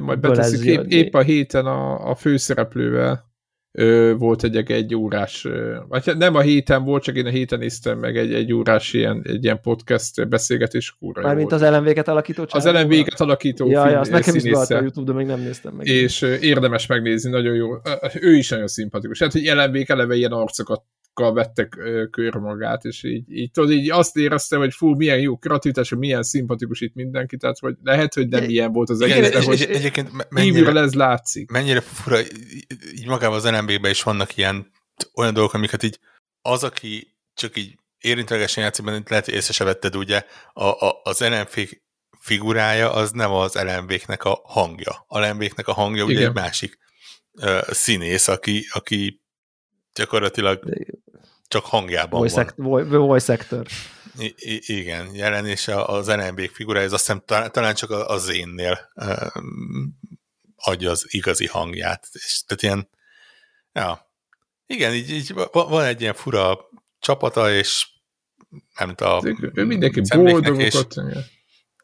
majd 0.00 0.18
beteszük, 0.20 0.64
épp, 0.64 0.84
épp 0.84 1.14
a 1.14 1.22
héten 1.22 1.66
a, 1.66 2.10
a 2.10 2.14
főszereplővel 2.14 3.34
ö, 3.78 4.14
volt 4.18 4.44
egy, 4.44 4.56
egy 4.56 4.94
órás, 4.94 5.44
ö, 5.44 5.76
vagy 5.88 6.06
hát 6.06 6.16
nem 6.16 6.34
a 6.34 6.40
héten 6.40 6.84
volt, 6.84 7.02
csak 7.02 7.16
én 7.16 7.26
a 7.26 7.30
héten 7.30 7.58
néztem 7.58 7.98
meg 7.98 8.16
egy, 8.16 8.34
egy 8.34 8.52
órás 8.52 8.92
ilyen, 8.92 9.22
egy 9.26 9.44
ilyen 9.44 9.60
podcast 9.60 10.28
beszélgetés 10.28 10.96
kúra. 10.98 11.22
Mármint 11.22 11.52
az 11.52 11.62
LMV-ket 11.62 12.08
alakító 12.08 12.44
csinál, 12.44 12.76
Az 12.76 12.82
LMV-ket 12.82 13.20
alakító 13.20 13.70
ja, 13.70 13.80
film, 13.80 13.92
ja, 13.92 14.00
azt 14.00 14.10
nekem 14.10 14.34
is 14.34 14.44
a 14.44 14.80
Youtube, 14.80 15.12
de 15.12 15.18
még 15.18 15.26
nem 15.26 15.40
néztem 15.40 15.74
meg. 15.74 15.86
És 15.86 16.22
ö, 16.22 16.34
érdemes 16.40 16.86
megnézni, 16.86 17.30
nagyon 17.30 17.54
jó. 17.54 17.68
Ő 18.20 18.34
is 18.34 18.48
nagyon 18.48 18.66
szimpatikus. 18.66 19.18
Hát, 19.18 19.32
hogy 19.32 19.44
LMV 19.44 19.82
eleve 19.86 20.14
ilyen 20.14 20.32
arcokat 20.32 20.82
fokkal 21.16 21.32
vettek 21.32 21.68
körmagát, 22.10 22.42
magát, 22.42 22.84
és 22.84 23.02
így, 23.02 23.32
így, 23.32 23.50
tudod, 23.50 23.70
így 23.70 23.90
azt 23.90 24.16
éreztem, 24.16 24.58
hogy 24.58 24.74
fú, 24.74 24.94
milyen 24.94 25.18
jó 25.18 25.36
kreativitás, 25.36 25.90
milyen 25.90 26.22
szimpatikus 26.22 26.80
itt 26.80 26.94
mindenki, 26.94 27.36
tehát 27.36 27.58
hogy 27.58 27.74
lehet, 27.82 28.14
hogy 28.14 28.28
nem 28.28 28.44
ilyen 28.44 28.72
volt 28.72 28.90
az 28.90 29.00
egész, 29.00 29.30
de 29.30 29.42
hogy 29.42 29.62
egyébként 29.62 30.30
mennyire, 30.30 30.80
ez 30.80 30.94
látszik. 30.94 31.50
Mennyire 31.50 31.80
fura, 31.80 32.20
így 32.94 33.06
magában 33.06 33.36
az 33.36 33.44
NMB-ben 33.44 33.90
is 33.90 34.02
vannak 34.02 34.36
ilyen 34.36 34.70
olyan 35.14 35.34
dolgok, 35.34 35.54
amiket 35.54 35.82
így 35.82 35.98
az, 36.42 36.64
aki 36.64 37.16
csak 37.34 37.56
így 37.56 37.78
érintőlegesen 37.98 38.62
játszik, 38.62 38.84
mert 38.84 39.10
lehet, 39.10 39.24
hogy 39.24 39.34
észre 39.34 39.52
se 39.52 39.64
vetted, 39.64 39.96
ugye, 39.96 40.24
a, 40.52 40.64
a, 40.64 41.00
az 41.02 41.20
LMV 41.20 41.68
figurája 42.20 42.92
az 42.92 43.10
nem 43.10 43.30
az 43.32 43.54
LMV-nek 43.54 44.24
a 44.24 44.40
hangja. 44.44 45.04
A 45.06 45.18
LMV-nek 45.18 45.68
a 45.68 45.72
hangja 45.72 46.04
Igen. 46.04 46.16
ugye 46.16 46.26
egy 46.26 46.34
másik 46.34 46.78
uh, 47.32 47.70
színész, 47.70 48.28
aki, 48.28 48.66
aki 48.72 49.24
gyakorlatilag 49.96 50.64
csak 51.48 51.64
hangjában 51.64 52.20
voice 52.20 52.52
van. 52.56 52.88
voice 52.88 53.32
actor. 53.32 53.66
I- 54.18 54.34
I- 54.36 54.78
igen, 54.78 55.14
jelenése 55.14 55.84
az 55.84 56.06
NMB 56.06 56.40
figurája, 56.52 56.86
ez 56.86 56.92
azt 56.92 57.06
hiszem 57.06 57.50
talán, 57.50 57.74
csak 57.74 57.90
az 57.90 58.28
énnél 58.28 58.90
uh, 58.94 59.42
adja 60.56 60.90
az 60.90 61.06
igazi 61.08 61.46
hangját. 61.46 62.08
És 62.12 62.42
tehát 62.46 62.62
ilyen, 62.62 62.88
ja, 63.72 64.10
igen, 64.66 64.94
így, 64.94 65.10
így 65.10 65.34
van 65.52 65.84
egy 65.84 66.00
ilyen 66.00 66.14
fura 66.14 66.58
csapata, 66.98 67.52
és 67.52 67.88
nem 68.78 68.94
tudom, 68.94 69.52
ő 69.54 69.64
mindenki 69.64 70.00
boldogokat. 70.14 70.94
És, 70.96 71.24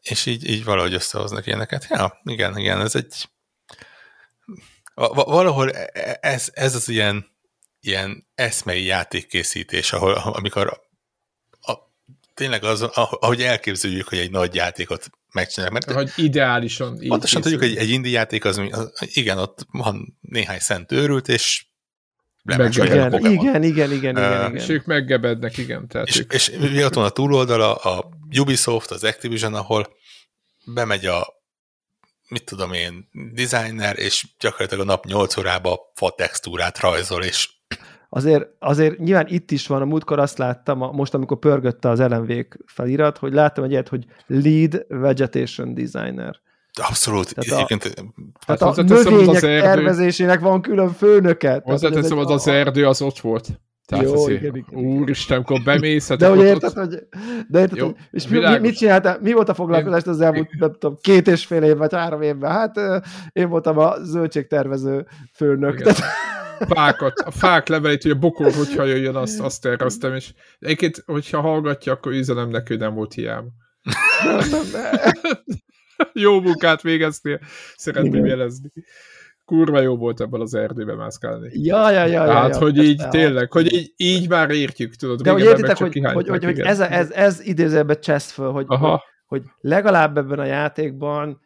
és 0.01 0.25
így, 0.25 0.49
így 0.49 0.63
valahogy 0.63 0.93
összehoznak 0.93 1.45
ilyeneket. 1.45 1.85
Ja, 1.89 2.21
igen, 2.23 2.57
igen, 2.57 2.81
ez 2.81 2.95
egy 2.95 3.29
valahol 5.13 5.71
e, 5.71 5.89
e, 5.93 6.17
ez, 6.21 6.49
ez 6.53 6.75
az 6.75 6.89
ilyen, 6.89 7.31
ilyen 7.83 8.27
eszmei 8.35 8.83
játékkészítés, 8.83 9.93
ahol, 9.93 10.13
amikor 10.13 10.81
a, 11.61 11.73
tényleg 12.33 12.63
az, 12.63 12.81
ahogy 12.81 13.41
elképzeljük, 13.41 14.07
hogy 14.07 14.17
egy 14.17 14.31
nagy 14.31 14.55
játékot 14.55 15.09
megcsinálják. 15.33 15.85
Mert 15.85 15.99
hogy 15.99 16.23
ideálisan 16.23 17.01
így 17.01 17.07
Pontosan 17.07 17.41
tudjuk, 17.41 17.61
hogy 17.61 17.75
egy 17.75 17.89
indie 17.89 18.11
játék 18.11 18.45
az, 18.45 18.57
az, 18.71 18.91
igen, 19.13 19.37
ott 19.37 19.65
van 19.71 20.17
néhány 20.21 20.59
szent 20.59 20.91
őrült, 20.91 21.27
és 21.27 21.65
igen, 22.45 22.71
igen, 22.71 23.13
igen, 23.23 23.63
igen, 23.63 23.91
igen, 23.91 24.17
uh, 24.17 24.23
igen. 24.23 24.55
És 24.55 24.69
ők 24.69 24.85
meggebednek, 24.85 25.57
igen. 25.57 25.87
Tehát 25.87 26.07
és, 26.07 26.19
ők... 26.19 26.33
és 26.33 26.51
mi 26.59 26.83
ott 26.83 26.93
van 26.93 27.05
a 27.05 27.09
túloldala, 27.09 27.75
a 27.75 28.09
Ubisoft, 28.39 28.91
az 28.91 29.03
Activision, 29.03 29.53
ahol 29.53 29.87
bemegy 30.65 31.05
a 31.05 31.41
mit 32.27 32.43
tudom 32.43 32.73
én, 32.73 33.09
designer, 33.33 33.99
és 33.99 34.25
gyakorlatilag 34.39 34.83
a 34.83 34.91
nap 34.91 35.05
8 35.05 35.37
órába 35.37 35.91
fa 35.95 36.13
textúrát 36.17 36.79
rajzol, 36.79 37.23
és 37.23 37.49
azért, 38.15 38.47
azért 38.59 38.97
nyilván 38.97 39.25
itt 39.27 39.51
is 39.51 39.67
van, 39.67 39.81
a 39.81 39.85
múltkor 39.85 40.19
azt 40.19 40.37
láttam, 40.37 40.77
most 40.77 41.13
amikor 41.13 41.39
pörgötte 41.39 41.89
az 41.89 41.99
lmv 41.99 42.31
felirat, 42.65 43.17
hogy 43.17 43.33
láttam 43.33 43.63
egy 43.63 43.71
ilyet, 43.71 43.87
hogy 43.87 44.05
Lead 44.27 44.85
Vegetation 44.87 45.73
Designer. 45.73 46.39
Abszolút. 46.87 47.35
Tehát 47.35 47.69
a, 47.69 47.77
tehát 48.45 48.61
hát 48.61 48.77
a 48.77 48.81
növények 48.81 49.27
az 49.27 49.43
erdő, 49.43 49.59
tervezésének 49.59 50.39
van 50.39 50.61
külön 50.61 50.93
főnöke. 50.93 51.61
Hozzáteszem, 51.63 52.17
az 52.17 52.31
az 52.31 52.47
erdő 52.47 52.87
az 52.87 53.01
ott 53.01 53.19
volt. 53.19 53.47
Tehát 53.85 54.05
Jó, 54.05 54.29
igen, 54.29 54.55
igen, 54.55 54.83
úristen, 54.83 55.35
amikor 55.35 55.61
bemész, 55.63 56.07
hát 56.07 56.17
De 56.17 56.27
hogy 56.27 56.39
érted, 56.39 56.69
ott... 56.69 56.75
hogy, 56.75 57.07
de 57.47 57.59
érted, 57.59 57.77
Jó, 57.77 57.85
hogy, 57.85 57.95
és 58.11 58.27
mi, 58.27 58.39
mit 58.59 58.77
csináltál, 58.77 59.19
mi 59.21 59.33
volt 59.33 59.49
a 59.49 59.53
foglalkozást 59.53 60.07
az 60.07 60.21
elmúlt, 60.21 60.49
nem 60.59 60.71
tudom, 60.71 60.97
két 61.01 61.27
és 61.27 61.45
fél 61.45 61.63
év, 61.63 61.77
vagy 61.77 61.93
három 61.93 62.21
évben? 62.21 62.51
Hát 62.51 63.03
én 63.31 63.49
voltam 63.49 63.77
a 63.77 63.95
zöldségtervező 64.03 65.05
főnök. 65.33 65.81
Tehát... 65.81 66.01
Fákat, 66.59 67.19
a 67.19 67.31
fák 67.31 67.67
levelét, 67.67 68.01
hogy 68.01 68.11
a 68.11 68.15
bokor, 68.15 68.51
hogyha 68.51 68.83
jöjjön, 68.83 69.15
azt, 69.15 69.39
azt 69.39 69.61
terveztem, 69.61 70.15
és 70.15 70.33
egyébként, 70.59 71.03
hogyha 71.05 71.41
hallgatja, 71.41 71.93
akkor 71.93 72.11
üzenem 72.11 72.49
neki, 72.49 72.67
hogy 72.67 72.81
nem 72.81 72.93
volt 72.93 73.13
hiába. 73.13 73.49
Jó 76.13 76.41
munkát 76.41 76.81
végeztél, 76.81 77.39
szeretném 77.75 78.25
jelezni 78.25 78.71
kurva 79.45 79.81
jó 79.81 79.97
volt 79.97 80.21
ebben 80.21 80.41
az 80.41 80.53
erdőben 80.53 80.95
mászkálni. 80.95 81.49
Ja, 81.51 81.91
ja, 81.91 82.05
ja. 82.05 82.31
Hát, 82.31 82.49
ja, 82.49 82.57
hogy 82.57 82.77
így 82.77 82.99
ja. 82.99 83.07
tényleg, 83.07 83.51
hogy 83.51 83.73
így, 83.73 83.93
így 83.97 84.29
már 84.29 84.49
értjük, 84.49 84.95
tudod. 84.95 85.21
De 85.21 85.31
hogy 85.31 85.43
értitek, 85.43 85.77
hogy, 85.77 85.99
hogy, 86.13 86.27
hogy, 86.27 86.43
hogy 86.43 86.59
ez, 86.59 86.79
ez, 86.79 87.11
ez 87.11 87.41
idézőben 87.41 87.97
csesz 88.01 88.31
föl, 88.31 88.51
hogy, 88.51 88.65
hogy, 88.67 88.99
hogy 89.25 89.41
legalább 89.59 90.17
ebben 90.17 90.39
a 90.39 90.45
játékban 90.45 91.41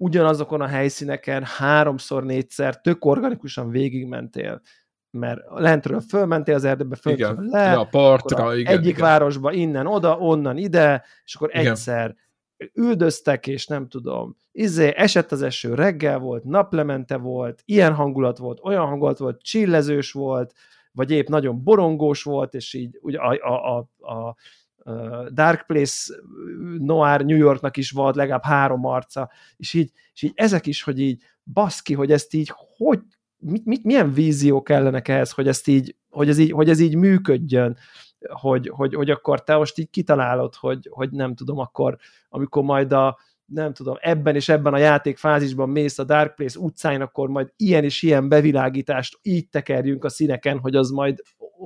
ugyanazokon 0.00 0.60
a 0.60 0.66
helyszíneken 0.66 1.44
háromszor, 1.44 2.24
négyszer 2.24 2.80
tök 2.80 3.04
organikusan 3.04 3.70
végigmentél 3.70 4.62
mert 5.12 5.40
lentről 5.48 6.00
fölmentél 6.00 6.54
az 6.54 6.64
erdőbe, 6.64 6.96
fölmentél 6.96 7.44
le, 7.50 7.72
a 7.72 7.84
partra, 7.84 8.56
igen, 8.56 8.72
egyik 8.72 8.88
igen. 8.88 9.00
városba 9.00 9.52
innen 9.52 9.86
oda, 9.86 10.18
onnan 10.18 10.56
ide, 10.56 11.04
és 11.24 11.34
akkor 11.34 11.50
igen. 11.52 11.66
egyszer 11.66 12.14
üldöztek, 12.74 13.46
és 13.46 13.66
nem 13.66 13.88
tudom, 13.88 14.36
izé, 14.52 14.92
esett 14.96 15.32
az 15.32 15.42
eső, 15.42 15.74
reggel 15.74 16.18
volt, 16.18 16.44
naplemente 16.44 17.16
volt, 17.16 17.62
ilyen 17.64 17.94
hangulat 17.94 18.38
volt, 18.38 18.60
olyan 18.62 18.86
hangulat 18.86 19.18
volt, 19.18 19.42
csillezős 19.42 20.12
volt, 20.12 20.52
vagy 20.92 21.10
épp 21.10 21.28
nagyon 21.28 21.62
borongós 21.62 22.22
volt, 22.22 22.54
és 22.54 22.74
így 22.74 22.98
ugye 23.00 23.18
a, 23.18 23.52
a, 23.52 23.76
a, 23.76 24.12
a 24.12 24.36
Dark 25.32 25.66
Place 25.66 26.14
Noir 26.78 27.24
New 27.24 27.36
Yorknak 27.36 27.76
is 27.76 27.90
volt 27.90 28.16
legalább 28.16 28.44
három 28.44 28.84
arca, 28.84 29.30
és 29.56 29.74
így, 29.74 29.92
és 30.12 30.22
így 30.22 30.32
ezek 30.34 30.66
is, 30.66 30.82
hogy 30.82 31.00
így 31.00 31.22
baszki, 31.44 31.94
hogy 31.94 32.12
ezt 32.12 32.34
így, 32.34 32.52
hogy, 32.76 33.00
mit, 33.38 33.64
mit, 33.64 33.84
milyen 33.84 34.12
vízió 34.12 34.62
kellenek 34.62 35.08
ehhez, 35.08 35.30
hogy, 35.30 35.48
ezt 35.48 35.68
így, 35.68 35.96
hogy, 36.08 36.28
ez 36.28 36.38
így, 36.38 36.50
hogy 36.50 36.68
ez 36.68 36.80
így 36.80 36.96
működjön, 36.96 37.76
hogy, 38.28 38.68
hogy, 38.68 38.94
hogy 38.94 39.10
akkor 39.10 39.44
te 39.44 39.56
most 39.56 39.78
így 39.78 39.90
kitalálod, 39.90 40.54
hogy, 40.54 40.88
hogy 40.90 41.10
nem 41.10 41.34
tudom, 41.34 41.58
akkor 41.58 41.96
amikor 42.28 42.62
majd 42.62 42.92
a, 42.92 43.18
nem 43.44 43.72
tudom, 43.72 43.96
ebben 44.00 44.34
és 44.34 44.48
ebben 44.48 44.74
a 44.74 44.78
játékfázisban 44.78 45.68
mész 45.68 45.98
a 45.98 46.04
Dark 46.04 46.34
Place 46.34 46.58
utcáin, 46.58 47.00
akkor 47.00 47.28
majd 47.28 47.52
ilyen 47.56 47.84
és 47.84 48.02
ilyen 48.02 48.28
bevilágítást 48.28 49.18
így 49.22 49.48
tekerjünk 49.48 50.04
a 50.04 50.08
színeken, 50.08 50.58
hogy 50.58 50.76
az 50.76 50.90
majd 50.90 51.22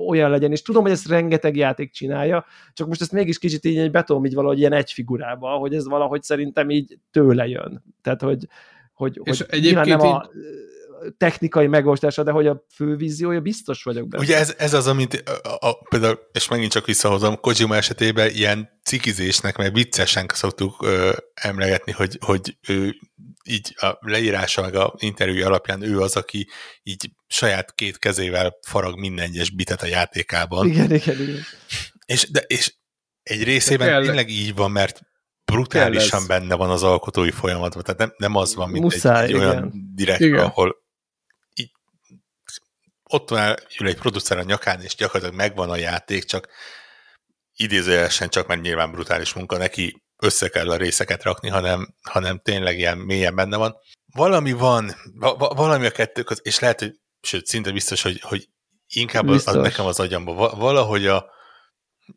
olyan 0.07 0.29
legyen, 0.29 0.51
és 0.51 0.61
tudom, 0.61 0.81
hogy 0.81 0.91
ezt 0.91 1.07
rengeteg 1.07 1.55
játék 1.55 1.91
csinálja, 1.91 2.45
csak 2.73 2.87
most 2.87 3.01
ezt 3.01 3.11
mégis 3.11 3.37
kicsit 3.37 3.65
így 3.65 3.91
betom 3.91 4.25
így 4.25 4.33
valahogy 4.33 4.59
ilyen 4.59 4.73
egy 4.73 4.91
figurába, 4.91 5.49
hogy 5.49 5.75
ez 5.75 5.87
valahogy 5.87 6.23
szerintem 6.23 6.69
így 6.69 6.97
tőle 7.11 7.47
jön. 7.47 7.83
Tehát, 8.01 8.21
hogy, 8.21 8.47
hogy, 8.93 9.19
és 9.23 9.39
hogy 9.39 9.47
egyébként 9.49 9.85
nem 9.85 9.99
a, 9.99 10.29
technikai 11.17 11.67
megoldása, 11.67 12.23
de 12.23 12.31
hogy 12.31 12.47
a 12.47 12.65
fő 12.73 12.95
víziója 12.95 13.39
biztos 13.39 13.83
vagyok 13.83 14.07
benne. 14.07 14.23
Ugye 14.23 14.37
ez, 14.37 14.55
ez 14.57 14.73
az, 14.73 14.87
amit 14.87 15.23
a, 15.43 15.67
a, 15.67 15.77
például, 15.89 16.19
és 16.31 16.47
megint 16.47 16.71
csak 16.71 16.85
visszahozom, 16.85 17.39
Kojima 17.39 17.75
esetében 17.75 18.29
ilyen 18.29 18.79
cikizésnek, 18.83 19.57
mert 19.57 19.73
viccesen 19.73 20.25
szoktuk 20.33 20.83
ö, 20.83 21.11
emlegetni, 21.33 21.91
hogy, 21.91 22.17
hogy 22.21 22.57
ő 22.67 22.95
így 23.47 23.73
a 23.77 23.97
leírása 23.99 24.61
meg 24.61 24.75
a 24.75 24.93
interjú 24.97 25.45
alapján 25.45 25.81
ő 25.81 26.01
az, 26.01 26.15
aki 26.15 26.47
így 26.83 27.11
saját 27.27 27.73
két 27.73 27.97
kezével 27.97 28.57
farag 28.67 28.99
minden 28.99 29.25
egyes 29.25 29.49
bitet 29.49 29.81
a 29.81 29.85
játékában. 29.85 30.67
Igen, 30.67 30.93
igen, 30.93 31.21
igen. 31.21 31.43
És, 32.05 32.31
de, 32.31 32.39
és 32.39 32.73
egy 33.23 33.43
részében 33.43 34.03
tényleg 34.03 34.29
így 34.29 34.55
van, 34.55 34.71
mert 34.71 35.01
brutálisan 35.45 36.27
benne 36.27 36.55
van 36.55 36.69
az 36.69 36.83
alkotói 36.83 37.31
folyamatban, 37.31 37.83
tehát 37.83 37.99
nem, 37.99 38.13
nem 38.17 38.35
az 38.35 38.55
van, 38.55 38.69
mint 38.69 38.83
Muszáj, 38.83 39.23
egy, 39.23 39.29
egy 39.29 39.35
olyan 39.35 39.71
direkt, 39.95 40.19
igen. 40.19 40.43
ahol 40.43 40.83
ott 43.09 43.29
van 43.29 43.55
ül 43.79 43.87
egy 43.87 43.95
producer 43.95 44.37
a 44.37 44.43
nyakán, 44.43 44.81
és 44.81 44.95
gyakorlatilag 44.95 45.35
megvan 45.35 45.69
a 45.69 45.75
játék, 45.75 46.23
csak 46.23 46.47
idézőjelesen 47.55 48.29
csak 48.29 48.47
mert 48.47 48.61
nyilván 48.61 48.91
brutális 48.91 49.33
munka, 49.33 49.57
neki 49.57 50.03
össze 50.17 50.47
kell 50.47 50.69
a 50.69 50.75
részeket 50.75 51.23
rakni, 51.23 51.49
hanem, 51.49 51.95
hanem 52.01 52.39
tényleg 52.39 52.77
ilyen 52.77 52.97
mélyen 52.97 53.35
benne 53.35 53.57
van. 53.57 53.75
Valami 54.13 54.51
van, 54.51 54.91
va, 55.13 55.35
valami 55.37 55.85
a 55.85 55.91
kettő 55.91 56.23
között, 56.23 56.45
és 56.45 56.59
lehet, 56.59 56.79
hogy 56.79 56.93
sőt, 57.21 57.45
szinte 57.45 57.71
biztos, 57.71 58.01
hogy, 58.01 58.21
hogy 58.21 58.49
inkább 58.87 59.27
az, 59.27 59.47
az 59.47 59.55
nekem 59.55 59.85
az 59.85 59.99
agyamba. 59.99 60.55
Valahogy 60.55 61.07
a, 61.07 61.25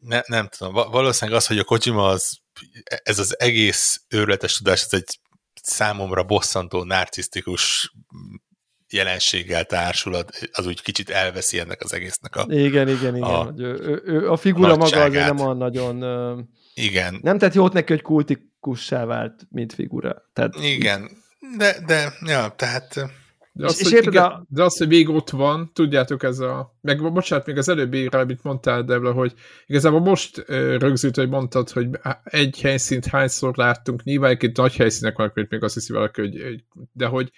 ne, 0.00 0.20
nem 0.26 0.48
tudom, 0.48 0.72
valószínűleg 0.90 1.40
az, 1.40 1.46
hogy 1.46 1.58
a 1.58 1.64
Kojima 1.64 2.06
az, 2.06 2.38
ez 2.84 3.18
az 3.18 3.40
egész 3.40 4.04
őrületes 4.08 4.56
tudás, 4.56 4.82
ez 4.82 4.92
egy 4.92 5.18
számomra 5.62 6.22
bosszantó, 6.22 6.84
narcisztikus 6.84 7.92
jelenséggel 8.90 9.64
társul, 9.64 10.24
az 10.52 10.66
úgy 10.66 10.82
kicsit 10.82 11.10
elveszi 11.10 11.58
ennek 11.58 11.82
az 11.82 11.92
egésznek 11.92 12.36
a 12.36 12.46
Igen, 12.48 12.88
igen, 12.88 13.16
igen. 13.16 13.22
A, 13.22 13.52
ő, 13.56 14.02
ő, 14.04 14.30
a 14.30 14.36
figura 14.36 14.76
maga 14.76 15.02
azért 15.02 15.24
nem 15.24 15.40
olyan 15.40 15.56
nagyon... 15.56 16.02
Igen. 16.78 17.18
Nem 17.22 17.38
tett 17.38 17.55
jót 17.55 17.72
neki, 17.72 17.92
hogy 17.92 18.02
kultikussá 18.02 19.05
vált, 19.05 19.46
mint 19.50 19.72
figura. 19.72 20.30
Tehát, 20.32 20.55
igen, 20.60 21.10
de, 21.56 21.76
de 21.86 22.12
ja, 22.26 22.55
tehát... 22.56 22.94
De 23.52 23.66
azt, 23.66 23.80
és, 23.80 23.86
hogy, 23.86 23.92
és 23.92 24.06
igen, 24.06 24.24
a... 24.24 24.44
de 24.48 24.62
azt, 24.62 24.78
hogy 24.78 24.88
még 24.88 25.09
ott 25.09 25.30
van, 25.30 25.70
tudjátok, 25.74 26.22
ez 26.22 26.38
a... 26.38 26.78
Meg 26.80 27.12
bocsánat, 27.12 27.46
még 27.46 27.56
az 27.56 27.68
előbbi 27.68 28.06
amit 28.06 28.42
mondtál, 28.42 28.82
Debla, 28.82 29.12
hogy 29.12 29.34
igazából 29.66 30.00
most 30.00 30.44
rögzült, 30.78 31.16
hogy 31.16 31.28
mondtad, 31.28 31.70
hogy 31.70 31.88
egy 32.24 32.60
helyszínt 32.60 33.06
hányszor 33.06 33.56
láttunk, 33.56 34.02
nyilván 34.02 34.36
egy 34.38 34.56
nagy 34.56 34.76
helyszínek 34.76 35.16
vannak, 35.16 35.48
még 35.48 35.62
azt 35.62 35.74
hiszi 35.74 35.92
valaki, 35.92 36.20
hogy, 36.20 36.64
de 36.92 37.06
hogy 37.06 37.30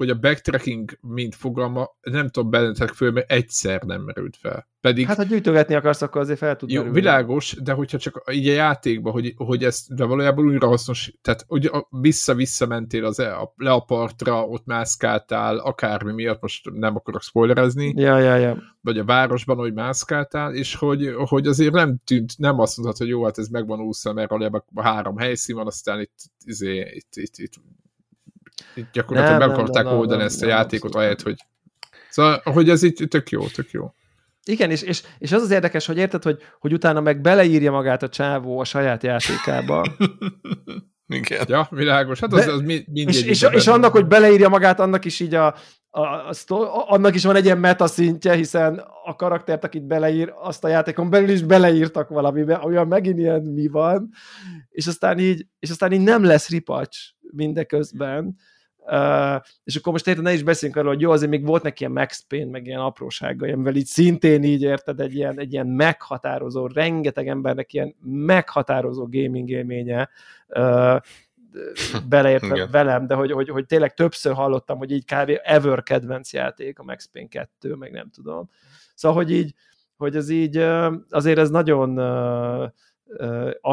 hogy 0.00 0.10
a 0.10 0.18
backtracking 0.18 0.98
mint 1.00 1.34
fogalma, 1.34 1.88
nem 2.00 2.28
tudom 2.28 2.50
bennetek 2.50 2.88
föl, 2.88 3.10
mert 3.10 3.30
egyszer 3.30 3.82
nem 3.82 4.02
merült 4.02 4.36
fel. 4.36 4.68
Pedig, 4.80 5.06
Hát, 5.06 5.16
ha 5.16 5.22
gyűjtögetni 5.22 5.74
akarsz, 5.74 6.02
akkor 6.02 6.20
azért 6.20 6.38
fel 6.38 6.56
tud 6.56 6.70
jó, 6.70 6.76
merülni. 6.78 7.00
világos, 7.00 7.56
de 7.62 7.72
hogyha 7.72 7.98
csak 7.98 8.22
így 8.32 8.48
a 8.48 8.52
játékban, 8.52 9.12
hogy, 9.12 9.32
hogy 9.36 9.64
ezt, 9.64 9.94
de 9.94 10.04
valójában 10.04 10.44
újra 10.44 10.66
hasznos, 10.66 11.12
tehát 11.22 11.44
hogy 11.48 11.70
vissza-vissza 11.90 12.66
mentél 12.66 13.04
az, 13.04 13.18
e- 13.18 13.36
a, 13.36 13.52
le 13.56 13.70
a 13.70 13.80
partra, 13.80 14.44
ott 14.44 14.66
mászkáltál, 14.66 15.58
akármi 15.58 16.12
miatt, 16.12 16.40
most 16.40 16.70
nem 16.72 16.96
akarok 16.96 17.22
spoilerezni, 17.22 17.92
Ja, 17.96 18.18
ja, 18.18 18.36
ja. 18.36 18.62
vagy 18.80 18.98
a 18.98 19.04
városban, 19.04 19.56
hogy 19.56 19.72
mászkáltál, 19.72 20.54
és 20.54 20.74
hogy, 20.74 21.12
hogy 21.16 21.46
azért 21.46 21.72
nem 21.72 21.96
tűnt, 22.04 22.38
nem 22.38 22.58
azt 22.58 22.76
mondhatod, 22.76 23.06
hogy 23.06 23.16
jó, 23.16 23.24
hát 23.24 23.38
ez 23.38 23.48
megvan 23.48 23.80
úszva, 23.80 24.12
mert 24.12 24.30
valójában 24.30 24.64
három 24.74 25.16
helyszín 25.16 25.56
van, 25.56 25.66
aztán 25.66 26.00
itt, 26.00 26.14
izé, 26.44 26.76
itt, 26.78 27.16
itt, 27.16 27.36
itt, 27.36 27.52
itt 27.56 27.79
gyakorlatilag 28.92 29.38
Nem, 29.38 29.48
meg 29.48 29.58
akarták 29.58 29.84
nem, 29.84 29.92
nem, 29.92 30.00
oldani 30.00 30.18
nem, 30.18 30.26
ezt 30.26 30.42
a 30.42 30.46
nem, 30.46 30.56
játékot, 30.56 30.94
ahelyett, 30.94 31.22
hogy 31.22 31.36
Szóval, 32.10 32.40
hogy 32.44 32.68
ez 32.68 32.82
így 32.82 33.06
tök 33.08 33.30
jó, 33.30 33.46
tök 33.46 33.70
jó. 33.70 33.94
Igen, 34.44 34.70
és, 34.70 34.82
és, 34.82 35.02
és 35.18 35.32
az 35.32 35.42
az 35.42 35.50
érdekes, 35.50 35.86
hogy 35.86 35.96
érted, 35.96 36.22
hogy, 36.22 36.42
hogy 36.58 36.72
utána 36.72 37.00
meg 37.00 37.20
beleírja 37.20 37.70
magát 37.70 38.02
a 38.02 38.08
csávó 38.08 38.60
a 38.60 38.64
saját 38.64 39.02
játékába. 39.02 39.86
Igen. 41.06 41.44
Ja, 41.48 41.68
világos. 41.70 42.20
Hát 42.20 42.32
az, 42.32 42.46
az 42.46 42.60
mi- 42.60 42.84
mindegy. 42.92 43.14
és, 43.14 43.22
és, 43.22 43.46
és 43.52 43.66
annak, 43.66 43.92
hogy 43.92 44.06
beleírja 44.06 44.48
magát, 44.48 44.80
annak 44.80 45.04
is 45.04 45.20
így 45.20 45.34
a, 45.34 45.54
a, 45.90 46.00
a 46.00 46.32
annak 46.86 47.14
is 47.14 47.24
van 47.24 47.36
egy 47.36 47.44
ilyen 47.44 47.58
meta 47.58 47.86
szintje, 47.86 48.34
hiszen 48.34 48.84
a 49.04 49.16
karaktert, 49.16 49.64
akit 49.64 49.86
beleír, 49.86 50.32
azt 50.40 50.64
a 50.64 50.68
játékon 50.68 51.10
belül 51.10 51.28
is 51.28 51.42
beleírtak 51.42 52.08
valamibe, 52.08 52.60
olyan 52.64 52.86
megint 52.86 53.18
ilyen 53.18 53.42
mi 53.42 53.68
van, 53.68 54.08
és 54.68 54.86
aztán 54.86 55.18
így, 55.18 55.46
és 55.58 55.70
aztán 55.70 55.92
így 55.92 56.00
nem 56.00 56.24
lesz 56.24 56.48
ripacs 56.48 56.98
mindeközben. 57.32 58.36
Uh, 58.78 59.40
és 59.64 59.76
akkor 59.76 59.92
most 59.92 60.06
érted, 60.06 60.24
ne 60.24 60.32
is 60.32 60.42
beszéljünk 60.42 60.80
arról, 60.80 60.92
hogy 60.92 61.02
jó, 61.02 61.10
azért 61.10 61.30
még 61.30 61.46
volt 61.46 61.62
neki 61.62 61.80
ilyen 61.80 61.92
Max 61.92 62.24
Payne, 62.28 62.50
meg 62.50 62.66
ilyen 62.66 62.80
apróságai, 62.80 63.52
amivel 63.52 63.74
így 63.74 63.86
szintén 63.86 64.42
így 64.42 64.62
érted, 64.62 65.00
egy 65.00 65.14
ilyen, 65.14 65.38
egy 65.38 65.52
ilyen 65.52 65.66
meghatározó, 65.66 66.66
rengeteg 66.66 67.28
embernek 67.28 67.72
ilyen 67.72 67.94
meghatározó 68.02 69.08
gaming 69.10 69.50
élménye, 69.50 70.08
uh, 70.48 70.96
beleértve 72.08 72.54
Igen. 72.54 72.68
velem, 72.70 73.06
de 73.06 73.14
hogy, 73.14 73.32
hogy, 73.32 73.48
hogy 73.48 73.66
tényleg 73.66 73.94
többször 73.94 74.32
hallottam, 74.32 74.78
hogy 74.78 74.90
így 74.90 75.04
kb. 75.04 75.40
ever 75.42 75.82
kedvenc 75.82 76.32
játék 76.32 76.78
a 76.78 76.82
Max 76.82 77.08
Payne 77.12 77.28
2, 77.28 77.74
meg 77.74 77.92
nem 77.92 78.10
tudom. 78.10 78.50
Szóval, 78.94 79.16
hogy 79.16 79.32
így, 79.32 79.54
hogy 79.96 80.16
ez 80.16 80.28
így, 80.28 80.56
azért 81.10 81.38
ez 81.38 81.50
nagyon, 81.50 81.98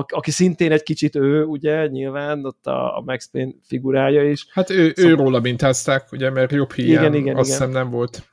aki 0.08 0.32
szintén 0.32 0.72
egy 0.72 0.84
kicsit 0.84 1.16
ő, 1.16 1.44
ugye, 1.44 1.88
nyilván, 1.88 2.46
ott 2.46 2.68
a, 2.68 2.98
a 2.98 3.02
Max 3.06 3.30
Payne 3.32 3.52
figurája 3.64 4.30
is. 4.30 4.48
Hát 4.52 4.70
ő, 4.70 4.94
Szóval- 4.96 5.12
ő 5.12 5.16
róla 5.16 5.40
mintázták, 5.40 6.12
ugye, 6.12 6.30
mert 6.30 6.52
jobb 6.52 6.72
híján 6.72 7.04
Igen, 7.04 7.14
igen, 7.14 7.36
azt 7.36 7.50
hiszem 7.50 7.70
nem 7.70 7.90
volt. 7.90 8.30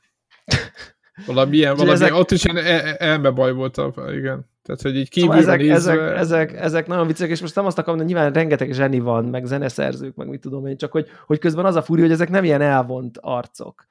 Valami 1.25 1.55
ilyen, 1.57 1.75
valami, 1.75 1.91
ezek- 1.91 2.13
ott 2.13 2.31
is 2.31 2.43
ilyen 2.43 2.65
e- 2.65 2.95
elmebaj 2.97 3.53
volt, 3.53 3.77
a, 3.77 3.93
igen. 4.13 4.45
Tehát, 4.63 4.81
hogy 4.81 4.95
így 4.95 5.11
Szóval 5.11 5.35
kívülről 5.35 5.55
ezek, 5.55 5.59
nézve... 5.59 5.91
ezek, 5.91 6.17
ezek, 6.17 6.61
ezek 6.61 6.87
nagyon 6.87 7.07
viccek, 7.07 7.29
és 7.29 7.41
most 7.41 7.55
nem 7.55 7.65
azt 7.65 7.77
akarom, 7.77 7.97
hogy 7.97 8.07
nyilván 8.07 8.33
rengeteg 8.33 8.71
zseni 8.73 8.99
van, 8.99 9.25
meg 9.25 9.45
zeneszerzők, 9.45 10.15
meg 10.15 10.27
mit 10.27 10.41
tudom 10.41 10.65
én, 10.67 10.77
csak 10.77 10.91
hogy, 10.91 11.07
hogy 11.25 11.39
közben 11.39 11.65
az 11.65 11.75
a 11.75 11.81
furi, 11.81 12.01
hogy 12.01 12.11
ezek 12.11 12.29
nem 12.29 12.43
ilyen 12.43 12.61
elvont 12.61 13.17
arcok, 13.21 13.85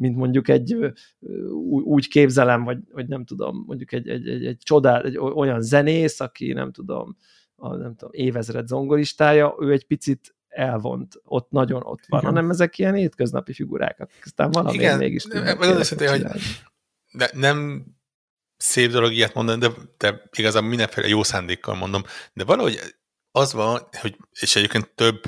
mint 0.00 0.16
mondjuk 0.16 0.48
egy 0.48 0.94
úgy 1.84 2.08
képzelem, 2.08 2.64
vagy, 2.64 2.78
vagy 2.92 3.08
nem 3.08 3.24
tudom, 3.24 3.64
mondjuk 3.66 3.92
egy, 3.92 4.08
egy, 4.08 4.28
egy, 4.28 4.46
egy 4.46 4.58
csodál, 4.62 5.02
egy 5.04 5.18
olyan 5.18 5.62
zenész, 5.62 6.20
aki 6.20 6.52
nem 6.52 6.72
tudom, 6.72 7.16
a, 7.56 7.76
nem 7.76 7.94
tudom, 7.94 8.10
évezred 8.12 8.66
zongoristája, 8.66 9.56
ő 9.58 9.72
egy 9.72 9.86
picit 9.86 10.34
elvont, 10.48 11.20
ott 11.24 11.50
nagyon 11.50 11.82
ott 11.84 12.04
van, 12.08 12.20
Igen. 12.20 12.32
hanem 12.32 12.50
ezek 12.50 12.78
ilyen 12.78 12.94
hétköznapi 12.94 13.52
figurák, 13.52 14.08
aztán 14.24 14.50
valami 14.50 14.76
Igen, 14.76 14.98
mégis 14.98 15.22
tudnak 15.22 15.64
őszintén, 15.64 16.08
hogy 16.08 16.24
de 17.12 17.30
nem 17.34 17.86
szép 18.56 18.90
dolog 18.90 19.12
ilyet 19.12 19.34
mondani, 19.34 19.60
de, 19.60 19.68
de 19.98 20.28
igazából 20.36 20.68
mindenféle 20.68 21.08
jó 21.08 21.22
szándékkal 21.22 21.74
mondom, 21.74 22.02
de 22.32 22.44
valahogy 22.44 22.78
az 23.30 23.52
van, 23.52 23.80
hogy, 24.00 24.16
és 24.40 24.56
egyébként 24.56 24.94
több 24.94 25.22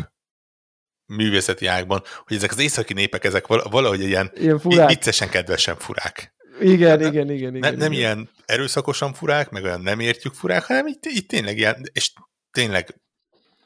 művészeti 1.16 1.66
ágban, 1.66 2.02
hogy 2.26 2.36
ezek 2.36 2.50
az 2.50 2.58
északi 2.58 2.92
népek, 2.92 3.24
ezek 3.24 3.46
val- 3.46 3.70
valahogy 3.70 4.00
ilyen 4.00 4.32
Ilyen 4.34 4.58
furák. 4.58 4.88
viccesen 4.88 5.28
kedvesen 5.28 5.76
furák. 5.76 6.34
Igen, 6.60 6.98
Nem- 6.98 7.12
igen, 7.12 7.30
igen, 7.30 7.54
igen. 7.54 7.58
Nem, 7.58 7.74
nem 7.76 7.92
igen. 7.92 7.92
ilyen 7.92 8.30
erőszakosan 8.44 9.14
furák, 9.14 9.50
meg 9.50 9.62
olyan 9.64 9.80
nem 9.80 10.00
értjük 10.00 10.34
furák, 10.34 10.64
hanem 10.64 10.86
itt, 10.86 11.04
itt 11.04 11.28
tényleg 11.28 11.58
ilyen, 11.58 11.82
és 11.92 12.12
tényleg 12.50 13.00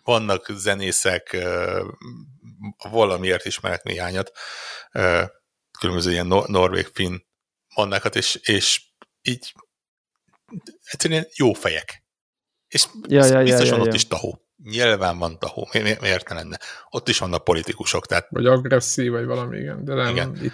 vannak 0.05 0.47
zenészek, 0.57 1.37
valamiért 2.91 3.45
ismerek 3.45 3.83
néhányat, 3.83 4.31
különböző 5.79 6.11
ilyen 6.11 6.27
nor- 6.27 6.49
norvég, 6.49 6.87
finn 6.93 7.17
mannákat, 7.75 8.17
és, 8.17 8.35
és 8.43 8.83
így 9.23 9.53
egyszerűen 10.85 11.27
jó 11.37 11.53
fejek. 11.53 12.05
És 12.69 12.87
Ja, 13.09 13.25
ja, 13.25 13.39
ja, 13.39 13.43
biztosan 13.45 13.79
ja, 13.79 13.85
ott 13.85 13.95
is 13.95 14.07
tahó. 14.07 14.46
Nyilván 14.71 15.19
van 15.19 15.39
tahó. 15.39 15.69
Mi, 15.73 15.81
mi, 15.81 15.93
miért 16.01 16.29
ne 16.29 16.35
lenne? 16.35 16.59
Ott 16.91 17.09
is 17.09 17.19
vannak 17.19 17.45
politikusok, 17.45 18.07
tehát 18.07 18.27
Vagy 18.31 18.47
agresszív, 18.47 19.11
vagy 19.11 19.25
valami, 19.25 19.59
igen. 19.59 19.85
De 19.85 19.95
nem, 19.95 20.09
Igen. 20.09 20.39
itt. 20.43 20.53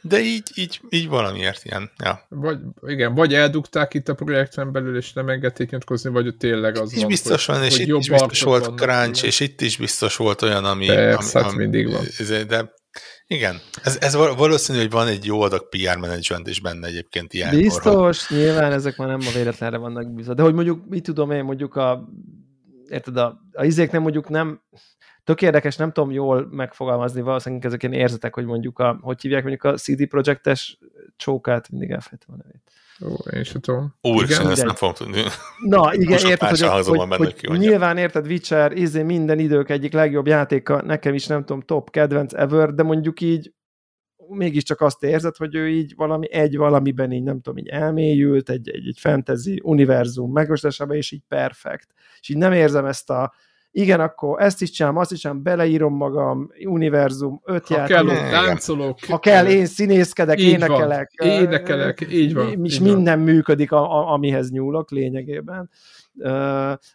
de 0.00 0.20
így, 0.20 0.50
így, 0.54 0.80
így 0.88 1.08
valamiért 1.08 1.64
ilyen. 1.64 1.90
Ja. 2.04 2.26
Vagy, 2.28 2.58
igen, 2.86 3.14
vagy 3.14 3.34
eldugták 3.34 3.94
itt 3.94 4.08
a 4.08 4.14
projekten 4.14 4.72
belül, 4.72 4.96
és 4.96 5.12
nem 5.12 5.28
engedték 5.28 5.70
nyitkozni, 5.70 6.10
vagy 6.10 6.36
tényleg 6.36 6.76
az 6.78 6.92
És 6.92 6.98
van, 6.98 7.08
biztos 7.08 7.46
hogy, 7.46 7.54
van, 7.54 7.64
és 7.64 7.72
hogy 7.72 7.80
itt 7.80 7.86
jobb 7.86 8.00
is 8.00 8.08
biztos 8.08 8.42
volt 8.42 8.74
crunch, 8.74 9.24
és 9.24 9.40
itt 9.40 9.60
is 9.60 9.76
biztos 9.76 10.16
volt 10.16 10.42
olyan, 10.42 10.64
ami... 10.64 10.86
Persze, 10.86 11.38
ami, 11.38 11.48
hát 11.48 11.56
mindig 11.56 11.90
van. 11.90 12.04
De 12.46 12.72
igen, 13.26 13.60
ez, 13.82 13.96
ez 14.00 14.14
val- 14.14 14.38
valószínű, 14.38 14.78
hogy 14.78 14.90
van 14.90 15.06
egy 15.06 15.24
jó 15.24 15.40
adag 15.40 15.68
PR 15.68 15.96
management 15.96 16.48
is 16.48 16.60
benne 16.60 16.86
egyébként 16.86 17.32
hogy- 17.32 17.58
Biztos, 17.58 18.30
nyilván 18.30 18.72
ezek 18.72 18.96
már 18.96 19.08
nem 19.08 19.20
a 19.20 19.30
véletlenre 19.34 19.76
vannak 19.76 20.14
biztos. 20.14 20.34
De 20.34 20.42
hogy 20.42 20.54
mondjuk, 20.54 20.88
mit 20.88 21.02
tudom 21.02 21.30
én, 21.30 21.44
mondjuk 21.44 21.76
a, 21.76 22.08
érted, 22.88 23.16
a, 23.16 23.40
a 23.52 23.64
izék 23.64 23.90
nem 23.90 24.02
mondjuk 24.02 24.28
nem, 24.28 24.60
tök 25.24 25.42
érdekes, 25.42 25.76
nem 25.76 25.92
tudom 25.92 26.10
jól 26.10 26.48
megfogalmazni, 26.50 27.20
valószínűleg 27.20 27.64
ezek 27.64 27.82
ilyen 27.82 27.94
érzetek, 27.94 28.34
hogy 28.34 28.44
mondjuk 28.44 28.78
a, 28.78 28.98
hogy 29.00 29.20
hívják 29.20 29.42
mondjuk 29.42 29.64
a 29.64 29.76
CD 29.76 30.06
Projektes 30.06 30.78
csókát, 31.16 31.70
mindig 31.70 31.90
elfejtem 31.90 32.34
a 32.34 32.36
nevét. 32.36 32.62
Ó, 33.02 33.36
én 33.36 33.44
sem 33.44 33.60
tudom. 33.60 33.94
Úristen, 34.00 34.36
ezt 34.36 34.46
mindegy. 34.46 34.64
nem 34.64 34.74
fogom 34.74 34.94
tudni. 34.94 35.22
Na, 35.64 35.94
igen, 35.94 36.10
Most 36.10 36.28
érted, 36.28 36.48
hogy, 36.48 36.60
hogy, 36.60 36.96
van 36.96 37.08
benne, 37.08 37.24
hogy 37.24 37.34
ki 37.34 37.48
mondja. 37.48 37.68
nyilván 37.68 37.96
érted, 37.96 38.26
Witcher, 38.26 38.72
izé 38.72 39.02
minden 39.02 39.38
idők 39.38 39.70
egyik 39.70 39.92
legjobb 39.92 40.26
játéka, 40.26 40.82
nekem 40.82 41.14
is 41.14 41.26
nem 41.26 41.44
tudom, 41.44 41.60
top 41.60 41.90
kedvenc 41.90 42.32
ever, 42.32 42.74
de 42.74 42.82
mondjuk 42.82 43.20
így 43.20 43.52
mégiscsak 44.28 44.80
azt 44.80 45.02
érzed, 45.02 45.36
hogy 45.36 45.54
ő 45.54 45.68
így 45.68 45.94
valami 45.96 46.32
egy 46.32 46.56
valamiben 46.56 47.12
így 47.12 47.22
nem 47.22 47.40
tudom, 47.40 47.58
így 47.58 47.68
elmélyült, 47.68 48.50
egy, 48.50 48.68
egy, 48.68 48.86
egy 48.86 48.98
fantasy 49.00 49.60
univerzum 49.62 50.32
megostásába, 50.32 50.94
és 50.94 51.10
így 51.10 51.22
perfekt. 51.28 51.88
És 52.24 52.30
így 52.30 52.36
nem 52.36 52.52
érzem 52.52 52.84
ezt 52.84 53.10
a 53.10 53.32
igen, 53.76 54.00
akkor 54.00 54.40
ezt 54.42 54.62
is 54.62 54.70
csinálom, 54.70 54.98
azt 54.98 55.12
is 55.12 55.18
csinálom, 55.20 55.42
beleírom 55.42 55.96
magam, 55.96 56.50
univerzum, 56.66 57.40
öt 57.44 57.66
Ha 57.66 57.74
játék, 57.76 57.96
kell, 57.96 58.06
ott 58.06 58.30
táncolok. 58.30 58.98
ha 59.08 59.18
kell, 59.18 59.46
én 59.46 59.66
színészkedek, 59.66 60.40
Így 60.40 60.58
van. 60.58 60.70
énekelek. 60.70 61.12
Énekelek, 61.24 62.06
így 62.10 62.34
van, 62.34 62.64
És 62.64 62.74
így 62.74 62.80
van. 62.84 62.94
minden 62.94 63.18
működik, 63.18 63.72
a, 63.72 63.98
a, 63.98 64.12
amihez 64.12 64.50
nyúlok 64.50 64.90
lényegében. 64.90 65.70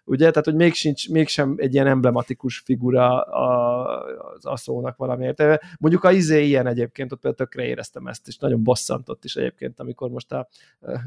Ugye, 0.06 0.30
tehát, 0.30 0.46
hogy 0.46 0.56
még 0.56 0.74
sincs, 0.74 1.10
mégsem 1.10 1.56
egy 1.58 1.74
ilyen 1.74 1.88
emblematikus 1.88 2.60
figura 2.60 3.22
az 3.22 4.46
aszónak 4.46 4.98
valamiért. 4.98 5.44
Mondjuk 5.80 6.04
a 6.04 6.12
izé 6.12 6.46
ilyen 6.46 6.68
egyébként, 6.68 7.12
ott 7.12 7.20
például 7.20 7.48
tökre 7.48 7.68
éreztem 7.68 8.08
ezt, 8.08 8.28
és 8.28 8.38
nagyon 8.38 8.64
bosszantott 8.64 9.24
is 9.24 9.36
egyébként, 9.36 9.80
amikor 9.80 10.10
most 10.10 10.32
a 10.32 10.48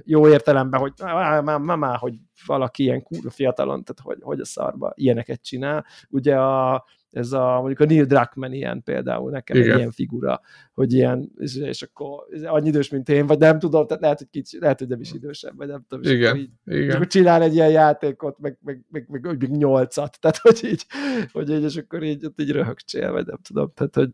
jó 0.05 0.29
értelemben, 0.29 0.81
hogy 0.81 0.93
már, 0.99 1.43
már, 1.43 1.77
már, 1.77 1.97
hogy 1.97 2.15
valaki 2.47 2.83
ilyen 2.83 3.03
kurva 3.03 3.31
fiatalon, 3.31 3.85
tehát 3.85 4.03
hogy, 4.03 4.19
hogy 4.21 4.41
a 4.41 4.45
szarba 4.45 4.93
ilyeneket 4.95 5.43
csinál. 5.43 5.85
Ugye 6.09 6.37
a, 6.37 6.85
ez 7.13 7.33
a, 7.33 7.59
mondjuk 7.59 7.81
a 7.81 7.85
Neil 7.85 8.05
Druckmann 8.05 8.53
ilyen 8.53 8.83
például, 8.83 9.31
nekem 9.31 9.57
Igen. 9.57 9.71
egy 9.71 9.77
ilyen 9.77 9.91
figura, 9.91 10.41
hogy 10.75 10.93
ilyen, 10.93 11.33
és, 11.37 11.57
és 11.57 11.83
akkor 11.83 12.27
ez 12.31 12.43
annyi 12.43 12.69
idős, 12.69 12.89
mint 12.89 13.09
én, 13.09 13.27
vagy 13.27 13.39
nem 13.39 13.59
tudom, 13.59 13.87
tehát 13.87 14.03
lehet, 14.03 14.19
hogy 14.19 14.31
kicsi, 14.31 14.59
lehet, 14.59 14.79
hogy 14.79 14.89
nem 14.89 15.01
is 15.01 15.13
idősebb, 15.13 15.57
vagy 15.57 15.69
nem 15.69 15.85
tudom, 15.89 16.05
és 16.05 16.11
Igen, 16.11 16.29
akkor 16.29 16.41
így, 16.41 16.51
és 16.65 16.77
igen. 16.77 16.95
akkor 16.95 17.07
csinál 17.07 17.43
egy 17.43 17.55
ilyen 17.55 17.71
játékot, 17.71 18.39
meg, 18.39 18.59
meg, 18.63 18.85
meg, 18.91 19.07
meg, 19.09 19.23
meg, 19.23 19.39
meg 19.39 19.51
nyolcat, 19.51 20.21
tehát 20.21 20.37
hogy 20.37 20.61
így, 20.65 20.87
hogy 21.33 21.51
így, 21.51 21.63
és 21.63 21.77
akkor 21.77 22.03
így, 22.03 22.25
ott 22.25 22.41
így 22.41 22.51
röhögcsél, 22.51 23.13
vagy 23.13 23.27
nem 23.27 23.39
tudom, 23.43 23.73
tehát 23.75 23.95
hogy 23.95 24.11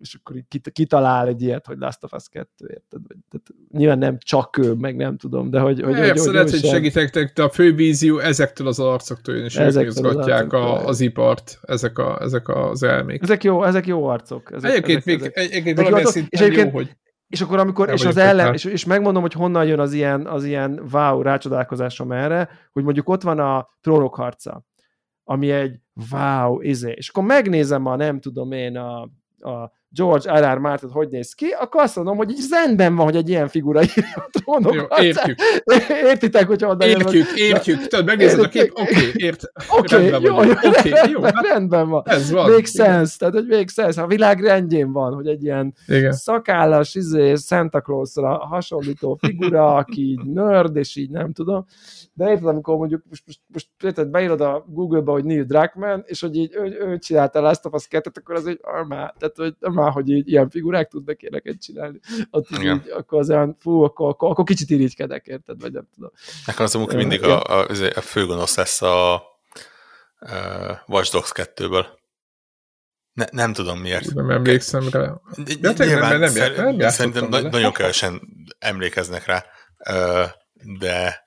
és 0.00 0.14
akkor 0.14 0.36
így 0.36 0.44
kit- 0.48 0.72
kitalál 0.72 1.26
egy 1.26 1.42
ilyet, 1.42 1.66
hogy 1.66 1.78
Last 1.78 2.04
of 2.04 2.12
Us 2.12 2.28
2, 2.28 2.48
érted? 2.60 3.00
Tehát 3.06 3.46
nyilván 3.70 3.98
nem 3.98 4.18
csak 4.18 4.56
ő, 4.58 4.72
meg 4.72 4.96
nem 4.96 5.16
tudom, 5.16 5.50
de 5.50 5.60
hogy... 5.60 5.80
hogy, 5.80 5.98
hogy, 5.98 6.18
hogy, 6.18 6.32
lehet, 6.32 6.50
hogy 6.50 6.64
segítek, 6.64 7.32
de 7.34 7.42
a 7.42 7.48
fő 7.48 7.74
vízió 7.74 8.18
ezektől 8.18 8.66
az 8.66 8.78
arcoktól 8.78 9.34
jön, 9.34 9.44
és 9.44 9.58
ők 9.58 9.86
izgatják 9.86 10.52
a, 10.52 10.86
az 10.86 11.00
ipart, 11.00 11.58
ezek, 11.62 11.98
a, 11.98 12.20
ezek 12.20 12.48
az 12.48 12.82
elmék. 12.82 13.22
Ezek 13.22 13.44
jó, 13.44 13.62
ezek 13.62 13.86
jó 13.86 14.04
arcok. 14.04 14.52
Ezek, 14.52 14.70
Egyébként 14.70 14.98
ezek, 14.98 15.06
még 15.06 15.20
ezek. 15.20 15.36
egyébként 15.36 15.76
valamilyen 15.76 16.06
szinten 16.06 16.52
jó, 16.52 16.70
hogy 16.70 16.96
És 17.28 17.40
akkor 17.40 17.58
amikor, 17.58 17.86
Nem 17.86 17.94
és 17.94 18.04
az 18.04 18.16
ellen, 18.16 18.46
rá. 18.46 18.52
és, 18.52 18.64
és 18.64 18.84
megmondom, 18.84 19.22
hogy 19.22 19.32
honnan 19.32 19.66
jön 19.66 19.80
az 19.80 19.92
ilyen, 19.92 20.26
az 20.26 20.44
ilyen 20.44 20.82
wow 20.92 21.22
rácsodálkozásom 21.22 22.12
erre, 22.12 22.48
hogy 22.72 22.84
mondjuk 22.84 23.08
ott 23.08 23.22
van 23.22 23.38
a 23.38 23.68
trónok 23.80 24.14
harca, 24.14 24.64
ami 25.24 25.50
egy 25.50 25.80
wow, 26.10 26.60
izé, 26.60 26.92
és 26.96 27.08
akkor 27.08 27.24
megnézem 27.24 27.86
a, 27.86 27.96
nem 27.96 28.20
tudom 28.20 28.52
én, 28.52 28.76
a, 28.76 29.10
a 29.42 29.70
George 29.94 30.32
R.R. 30.40 30.58
Martin 30.58 30.88
hogy 30.90 31.08
néz 31.08 31.32
ki, 31.32 31.46
akkor 31.60 31.82
azt 31.82 31.96
mondom, 31.96 32.16
hogy 32.16 32.30
így 32.30 32.44
rendben 32.50 32.96
van, 32.96 33.04
hogy 33.04 33.16
egy 33.16 33.28
ilyen 33.28 33.48
figura 33.48 33.82
írja 33.96 34.12
a 34.14 34.28
trónok. 34.30 34.74
Jó, 34.74 35.04
értjük. 35.04 35.38
Értitek, 36.10 36.46
hogy 36.46 36.64
onnan 36.64 36.88
jön, 36.88 37.02
hogy- 37.02 37.14
Értjük, 37.14 37.38
értjük. 37.38 37.86
Tudod, 37.86 38.06
megnézed 38.06 38.40
a 38.40 38.48
kép, 38.48 38.70
oké, 38.74 39.10
ért. 39.14 39.42
Oké, 39.78 39.96
rendben 39.96 40.20
jó, 40.20 40.34
vagyok. 40.34 40.62
jó, 40.62 40.70
jó, 41.10 41.20
rendben, 41.20 41.32
hát 41.34 41.46
rendben 41.46 41.88
van. 41.88 42.02
ez 42.06 42.30
van. 42.30 42.50
Make 42.50 42.64
sense, 42.64 43.18
tehát 43.18 43.34
hogy 43.34 43.46
make 43.48 43.68
sense. 43.68 44.02
A 44.02 44.06
világ 44.06 44.40
rendjén 44.40 44.92
van, 44.92 45.14
hogy 45.14 45.26
egy 45.26 45.42
ilyen 45.44 45.74
Igen. 45.86 46.12
szakállas, 46.12 46.94
izé, 46.94 47.34
Santa 47.34 47.80
Claus-ra 47.80 48.36
hasonlító 48.46 49.18
figura, 49.20 49.74
aki 49.74 50.00
így 50.10 50.24
nerd, 50.24 50.76
és 50.76 50.96
így 50.96 51.10
nem 51.10 51.32
tudom. 51.32 51.64
De 52.12 52.28
érted, 52.30 52.46
amikor 52.46 52.76
mondjuk 52.76 53.02
most, 53.08 53.22
most, 53.26 53.40
most 53.52 53.68
érted, 53.84 54.08
beírod 54.08 54.40
a 54.40 54.64
Google-ba, 54.68 55.12
hogy 55.12 55.24
Neil 55.24 55.44
Druckmann, 55.44 56.00
és 56.04 56.20
hogy 56.20 56.36
így 56.36 56.54
ő, 56.54 56.62
ő 56.80 56.98
csinálta 56.98 57.40
Last 57.40 57.66
of 57.66 57.72
Us 57.72 57.88
2 57.88 58.10
akkor 58.20 58.34
az 58.34 58.46
egy 58.46 58.58
armá, 58.62 59.14
tehát 59.18 59.36
hogy 59.36 59.54
armá, 59.82 59.94
hogy 59.94 60.08
így 60.08 60.28
ilyen 60.28 60.50
figurák 60.50 60.88
tudnak 60.88 61.22
éneket 61.22 61.62
csinálni. 61.62 62.00
Ott 62.30 62.48
így, 62.50 62.90
akkor 62.90 63.18
az 63.18 63.30
olyan, 63.30 63.56
fú, 63.60 63.82
akkor, 63.82 64.08
akkor, 64.08 64.30
akkor 64.30 64.44
kicsit 64.44 64.70
irigykedek, 64.70 65.26
érted, 65.26 65.60
vagy 65.60 65.72
nem 65.72 65.88
tudom. 65.94 66.10
Nekem 66.46 66.64
az 66.64 66.74
amúgy 66.74 66.94
mindig 66.94 67.22
a, 67.22 67.42
a, 67.42 67.66
a 67.94 68.00
főgonosz 68.00 68.56
lesz 68.56 68.82
a, 68.82 69.14
a 69.14 69.22
Watch 70.86 71.12
Dogs 71.12 71.32
2-ből. 71.34 71.86
Ne, 73.12 73.24
nem 73.32 73.52
tudom 73.52 73.78
miért. 73.78 74.14
Nem 74.14 74.30
emlékszem 74.30 74.88
rá. 74.90 75.20
Tényleg, 75.44 75.76
nyilván 75.76 76.18
nem- 76.18 76.28
szer- 76.28 76.56
nem 76.56 76.78
játszottam 76.78 77.12
Szerintem 77.12 77.42
na- 77.42 77.50
nagyon 77.50 77.72
kevesen 77.72 78.20
emlékeznek 78.58 79.26
rá, 79.26 79.44
de 80.78 81.26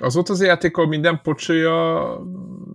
Az 0.00 0.14
volt 0.14 0.28
az 0.28 0.42
játék, 0.42 0.76
ahol 0.76 0.88
minden 0.88 1.20
pocsolya 1.22 2.18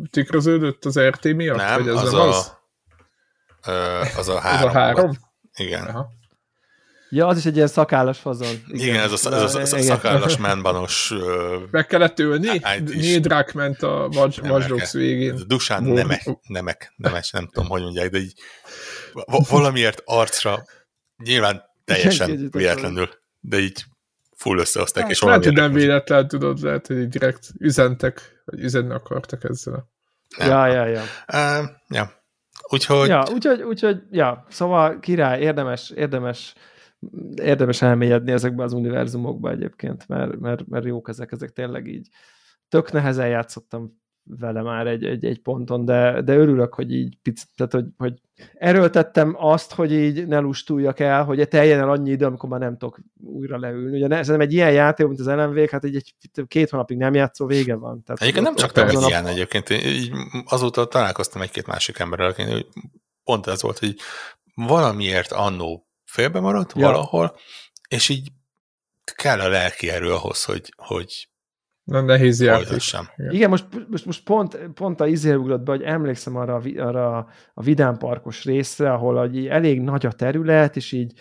tükröződött 0.10 0.86
az 0.86 1.00
RT 1.00 1.24
miatt? 1.24 1.58
nem, 1.58 1.84
Vagy 1.84 1.88
ez 1.88 2.02
az 2.04 2.12
nem 2.12 2.22
a, 2.22 2.28
az? 2.28 2.58
Az 4.18 4.28
a 4.28 4.36
Az 4.36 4.42
három. 4.42 4.70
a 4.70 4.72
három? 4.72 5.12
Igen. 5.56 5.84
Aha. 5.86 6.10
Ja, 7.12 7.28
az 7.28 7.38
is 7.38 7.46
egy 7.46 7.56
ilyen 7.56 7.68
szakállas 7.68 8.20
fazon. 8.20 8.64
Igen, 8.68 9.00
ez 9.00 9.26
a, 9.26 9.34
ez 9.34 9.56
a 9.56 9.66
sz- 9.66 9.72
Igen. 9.72 9.84
szakállas 9.86 10.38
menbanos 10.48 11.14
Meg 11.72 11.86
kellett 11.86 12.20
is. 12.90 13.06
Neil 13.06 13.20
Druckmann 13.20 13.72
a. 13.80 14.08
Dogs 14.68 14.92
végén. 14.92 15.40
Dusán 15.48 15.84
nemek, 15.84 16.24
nemek, 16.48 16.94
nemes, 16.96 17.32
nem 17.32 17.48
tudom, 17.48 17.70
hogy 17.70 17.82
mondják, 17.82 18.10
de 18.10 18.18
így 18.18 18.34
va- 19.14 19.48
valamiért 19.48 20.02
arcra 20.06 20.64
nyilván 21.18 21.64
teljesen 21.86 22.50
véletlenül, 22.52 23.10
de 23.40 23.58
így 23.60 23.84
full 24.36 24.58
összehozták, 24.58 25.10
és 25.10 25.20
Hát, 25.20 25.28
lehet, 25.30 25.44
hogy 25.44 25.54
nem 25.54 25.72
véletlen, 25.74 26.28
tudod, 26.28 26.60
lehet, 26.62 26.88
hogy 26.88 27.08
direkt 27.08 27.50
üzentek, 27.58 28.42
vagy 28.46 28.60
üzenni 28.60 28.94
akartak 28.94 29.44
ezzel. 29.44 29.90
nem. 30.38 30.48
Ja, 30.50 30.66
ja, 30.68 30.86
ja. 30.86 31.02
Uh, 31.34 31.70
ja. 31.90 32.19
Úgyhogy 32.70 33.08
Ja, 33.08 33.24
úgyhogy, 33.34 33.62
úgyhogy, 33.62 34.02
ja, 34.12 34.46
szóval 34.50 35.00
király, 35.00 35.42
érdemes, 35.42 35.90
érdemes, 35.90 36.54
érdemes 37.36 37.82
elmélyedni 37.82 38.32
ezekbe 38.32 38.64
az 38.64 38.74
univerzumokba 38.74 39.52
egyébként, 39.52 40.08
mert, 40.08 40.40
mert, 40.40 40.68
mert 40.68 40.86
jók 40.86 41.10
ezek, 41.10 41.32
ezek 41.32 41.50
tényleg 41.50 41.88
így. 41.88 42.08
Tök 42.70 42.92
nehezen 42.92 43.28
játszottam 43.28 43.99
vele 44.38 44.62
már 44.62 44.88
egy, 44.88 45.04
egy, 45.04 45.26
egy 45.26 45.40
ponton, 45.40 45.86
de, 45.86 46.22
de 46.22 46.36
örülök, 46.36 46.74
hogy 46.74 46.94
így 46.94 47.18
picit, 47.22 47.48
tehát 47.56 47.72
hogy, 47.72 47.86
hogy 47.98 48.14
erőltettem 48.54 49.36
azt, 49.38 49.74
hogy 49.74 49.92
így 49.92 50.28
ne 50.28 50.40
lustuljak 50.40 51.00
el, 51.00 51.24
hogy 51.24 51.48
teljen 51.48 51.80
el 51.80 51.90
annyi 51.90 52.12
idő, 52.12 52.26
amikor 52.26 52.50
már 52.50 52.60
nem 52.60 52.78
tudok 52.78 53.00
újra 53.24 53.60
leülni. 53.60 53.98
Ugye 53.98 54.08
ne, 54.08 54.24
szerintem 54.24 54.48
egy 54.48 54.54
ilyen 54.54 54.72
játék, 54.72 55.08
mint 55.08 55.20
az 55.20 55.28
LMV, 55.28 55.70
hát 55.70 55.86
így 55.86 55.96
egy, 55.96 56.14
két 56.48 56.70
hónapig 56.70 56.98
nem 56.98 57.14
játszó, 57.14 57.46
vége 57.46 57.76
van. 57.76 58.04
Tehát 58.04 58.22
Egyébként 58.22 58.46
nem 58.46 58.56
csak 58.56 58.74
nem 58.74 58.88
egy 58.88 58.96
a- 58.96 59.08
ilyen 59.08 59.28
egyébként. 59.28 59.70
Én 59.70 59.80
Így 59.80 60.12
azóta 60.46 60.86
találkoztam 60.86 61.42
egy-két 61.42 61.68
másik 61.68 62.00
emberrel, 62.00 62.30
aki 62.30 62.44
hogy 62.44 62.68
pont 63.24 63.48
ez 63.48 63.62
volt, 63.62 63.80
hogy 63.80 63.96
valamiért 64.54 65.32
annó 65.32 65.88
félbe 66.06 66.40
maradt 66.40 66.74
ja. 66.76 66.86
valahol, 66.86 67.36
és 67.88 68.10
így 68.10 68.32
kell 69.16 69.40
a 69.40 69.48
lelki 69.48 69.90
erő 69.90 70.14
ahhoz, 70.14 70.44
hogy, 70.44 70.74
hogy 70.76 71.29
Nem 71.90 72.06
nehéz 72.06 72.42
játék. 72.42 72.66
folytassam. 72.66 73.06
Igen, 73.30 73.50
most, 73.50 73.66
most, 73.90 74.06
most 74.06 74.24
pont, 74.24 74.58
pont 74.74 75.02
a 75.02 75.08
izé 75.08 75.34
ugrott 75.34 75.62
be, 75.62 75.72
hogy 75.72 75.82
emlékszem 75.82 76.36
arra, 76.36 76.56
a 76.56 76.62
arra 76.78 77.28
a 77.54 77.62
Vidám 77.62 77.98
Parkos 77.98 78.44
részre, 78.44 78.94
ahol 78.94 79.24
egy 79.24 79.48
elég 79.48 79.82
nagy 79.82 80.06
a 80.06 80.12
terület, 80.12 80.76
és 80.76 80.92
így 80.92 81.14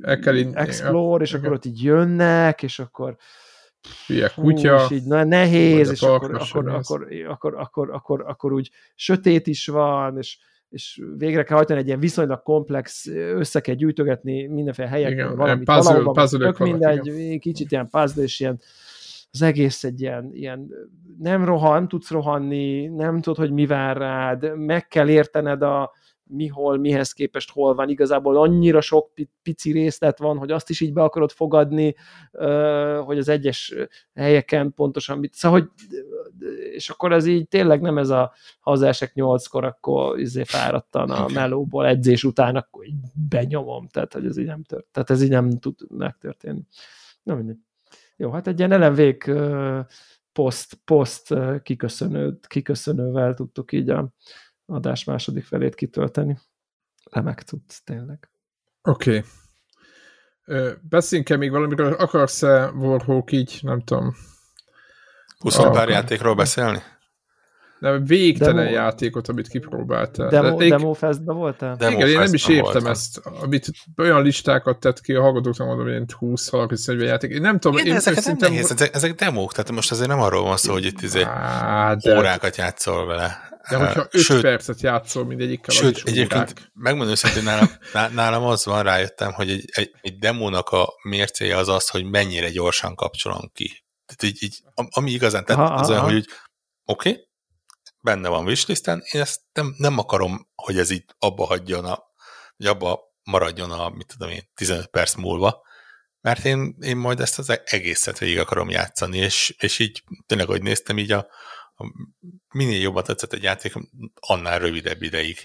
El 0.00 0.18
kell 0.18 0.36
inni, 0.36 0.52
explore, 0.54 1.22
és 1.22 1.30
igen. 1.30 1.40
akkor 1.40 1.52
ott 1.52 1.64
így 1.64 1.82
jönnek, 1.82 2.62
és 2.62 2.78
akkor 2.78 3.16
Hú, 4.34 4.42
kutya. 4.42 4.84
és 4.84 4.90
így 4.96 5.04
na, 5.04 5.24
nehéz, 5.24 5.90
és 5.90 6.02
akkor, 6.02 6.34
akkor, 6.34 6.68
akkor, 6.68 7.08
akkor, 7.28 7.54
akkor, 7.54 7.90
akkor, 7.90 8.24
akkor 8.26 8.52
úgy 8.52 8.70
sötét 8.94 9.46
is 9.46 9.66
van, 9.66 10.18
és, 10.18 10.38
és 10.68 11.02
végre 11.16 11.42
kell 11.42 11.56
hajtani 11.56 11.78
egy 11.78 11.86
ilyen 11.86 12.00
viszonylag 12.00 12.42
komplex, 12.42 13.06
össze 13.14 13.60
kell 13.60 13.74
gyűjtögetni 13.74 14.46
mindenféle 14.46 14.88
helyeken, 14.88 15.12
Igen, 15.12 15.36
valamit 15.36 15.64
puzzle- 15.64 15.84
valahova, 15.84 16.20
puzzle-ök 16.20 16.56
tök 16.56 16.66
mindegy, 16.66 17.38
kicsit 17.38 17.70
ilyen 17.70 17.88
puzzle, 17.88 18.22
és 18.22 18.40
ilyen 18.40 18.60
az 19.36 19.42
egész 19.42 19.84
egy 19.84 20.00
ilyen, 20.00 20.30
ilyen 20.32 20.70
nem 21.18 21.44
rohan, 21.44 21.72
nem 21.72 21.88
tudsz 21.88 22.10
rohanni, 22.10 22.86
nem 22.86 23.20
tudod, 23.20 23.38
hogy 23.38 23.52
mi 23.52 23.66
vár 23.66 23.96
rád, 23.96 24.56
meg 24.56 24.88
kell 24.88 25.08
értened 25.08 25.62
a 25.62 25.92
mi 26.28 26.46
hol, 26.46 26.78
mihez 26.78 27.12
képest 27.12 27.50
hol 27.50 27.74
van, 27.74 27.88
igazából 27.88 28.36
annyira 28.36 28.80
sok 28.80 29.14
pi- 29.14 29.30
pici 29.42 29.72
részlet 29.72 30.18
van, 30.18 30.38
hogy 30.38 30.50
azt 30.50 30.70
is 30.70 30.80
így 30.80 30.92
be 30.92 31.02
akarod 31.02 31.30
fogadni, 31.30 31.94
hogy 33.04 33.18
az 33.18 33.28
egyes 33.28 33.74
helyeken 34.14 34.72
pontosan 34.74 35.18
mit, 35.18 35.34
szóval, 35.34 35.60
hogy 35.60 35.70
és 36.72 36.90
akkor 36.90 37.12
ez 37.12 37.26
így 37.26 37.48
tényleg 37.48 37.80
nem 37.80 37.98
ez 37.98 38.08
a 38.08 38.32
hazaesek 38.60 39.14
nyolckor, 39.14 39.64
akkor 39.64 40.18
izé 40.18 40.44
fáradtan 40.44 41.10
a 41.10 41.28
melóból 41.28 41.86
edzés 41.86 42.24
után, 42.24 42.56
akkor 42.56 42.86
így 42.86 43.00
benyomom, 43.28 43.86
tehát 43.86 44.12
hogy 44.12 44.26
ez 44.26 44.36
így 44.36 44.46
nem 44.46 44.62
tört, 44.62 44.86
tehát 44.92 45.10
ez 45.10 45.22
így 45.22 45.30
nem 45.30 45.50
tud 45.50 45.74
megtörténni. 45.88 46.66
Na 47.22 47.34
mindegy. 47.34 47.65
Jó, 48.16 48.30
hát 48.30 48.46
egy 48.46 48.58
ilyen 48.58 48.72
elemvék 48.72 49.30
poszt, 50.32 50.74
poszt 50.84 51.34
kiköszönő, 51.62 52.38
kiköszönővel 52.46 53.34
tudtuk 53.34 53.72
így 53.72 53.90
a 53.90 54.12
adás 54.66 55.04
második 55.04 55.44
felét 55.44 55.74
kitölteni. 55.74 56.38
Remek 57.10 57.42
tudsz, 57.42 57.82
tényleg. 57.84 58.30
Oké. 58.82 59.24
Okay. 60.44 60.72
Beszéljünk-e 60.88 61.36
még 61.36 61.50
valamiről? 61.50 61.92
Akarsz-e 61.92 62.70
Warhawk 62.70 63.32
így, 63.32 63.58
nem 63.62 63.80
tudom, 63.80 64.14
20 65.38 65.58
Ah, 65.58 65.72
pár 65.72 65.88
játékról 65.88 66.34
beszélni? 66.34 66.82
Nem, 67.78 68.04
végtelen 68.04 68.54
Demo- 68.56 68.72
játékot, 68.72 69.28
amit 69.28 69.48
kipróbáltál. 69.48 70.28
Demo, 70.28 70.56
De 70.56 70.64
én- 70.64 70.70
Demo 70.70 70.92
Festbe 70.92 71.32
voltál? 71.32 71.76
Demo 71.76 71.96
Igen, 71.96 72.08
én 72.08 72.18
nem 72.18 72.34
is 72.34 72.48
értem 72.48 72.62
voltam. 72.64 72.86
ezt, 72.86 73.18
amit 73.42 73.70
olyan 73.96 74.22
listákat 74.22 74.78
tett 74.80 75.00
ki 75.00 75.12
a 75.14 75.20
hallgatóknak, 75.20 75.66
mondom, 75.66 75.88
ilyen 75.88 76.06
20-30 76.18 77.02
játék. 77.04 77.30
Én 77.30 77.40
nem 77.40 77.58
tudom, 77.58 77.76
Igen, 77.78 77.90
de 77.90 77.96
ezeket 77.96 78.24
nem 78.24 78.34
őszintén- 78.34 78.50
nehéz, 78.50 78.70
ezek, 78.70 78.94
ezek 78.94 79.14
demók, 79.14 79.52
tehát 79.52 79.70
most 79.70 79.90
azért 79.90 80.08
nem 80.08 80.20
arról 80.20 80.42
van 80.42 80.56
szó, 80.56 80.72
hogy 80.72 80.84
itt 80.84 81.02
izé 81.02 81.22
Á, 81.22 81.94
de, 81.94 82.16
órákat 82.18 82.56
játszol 82.56 83.06
vele. 83.06 83.38
de 83.70 83.76
hogyha 83.76 84.00
Uh, 84.00 84.06
5 84.10 84.20
sőt, 84.22 84.40
percet 84.40 84.80
játszol 84.80 85.24
mindegyikkel, 85.24 85.74
Sőt, 85.74 85.96
egyébként 86.04 86.34
órák. 86.34 86.70
megmondom 86.74 87.10
őszintén, 87.12 87.42
nálam, 87.42 87.66
ná- 87.92 88.12
nálam 88.14 88.42
az 88.44 88.64
van, 88.64 88.82
rájöttem, 88.82 89.32
hogy 89.32 89.50
egy, 89.50 89.64
egy, 89.72 89.90
egy 90.00 90.18
demónak 90.18 90.68
a 90.68 90.88
mércéje 91.02 91.56
az 91.56 91.68
az, 91.68 91.88
hogy 91.88 92.04
mennyire 92.04 92.50
gyorsan 92.50 92.94
kapcsolom 92.94 93.50
ki. 93.54 93.84
Tehát 94.06 94.34
így, 94.34 94.42
így 94.42 94.58
am- 94.74 94.88
ami 94.90 95.10
igazán 95.10 95.44
Aha, 95.46 95.74
az 95.74 95.90
olyan, 95.90 96.02
hogy 96.02 96.26
oké, 96.84 97.08
okay, 97.10 97.24
benne 98.06 98.28
van 98.28 98.44
wishlisten, 98.44 99.02
én 99.12 99.20
ezt 99.20 99.40
nem, 99.52 99.74
nem 99.78 99.98
akarom, 99.98 100.48
hogy 100.54 100.78
ez 100.78 100.90
így 100.90 101.04
abba 101.18 101.44
hagyjon, 101.44 101.84
a, 101.84 102.02
hogy 102.56 102.66
abba 102.66 103.00
maradjon 103.22 103.70
a, 103.70 103.88
mit 103.88 104.06
tudom 104.06 104.28
én, 104.28 104.50
15 104.54 104.86
perc 104.86 105.14
múlva, 105.14 105.62
mert 106.20 106.44
én, 106.44 106.76
én 106.80 106.96
majd 106.96 107.20
ezt 107.20 107.38
az 107.38 107.60
egészet 107.64 108.18
végig 108.18 108.38
akarom 108.38 108.68
játszani, 108.68 109.18
és, 109.18 109.54
és 109.58 109.78
így 109.78 110.02
tényleg, 110.26 110.46
hogy 110.46 110.62
néztem, 110.62 110.98
így 110.98 111.12
a, 111.12 111.26
a 111.76 111.84
minél 112.48 112.80
jobban 112.80 113.04
tetszett 113.04 113.32
egy 113.32 113.42
játék, 113.42 113.72
annál 114.14 114.58
rövidebb 114.58 115.02
ideig 115.02 115.38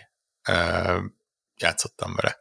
uh, 0.49 1.03
játszottam 1.55 2.15
vele. 2.15 2.39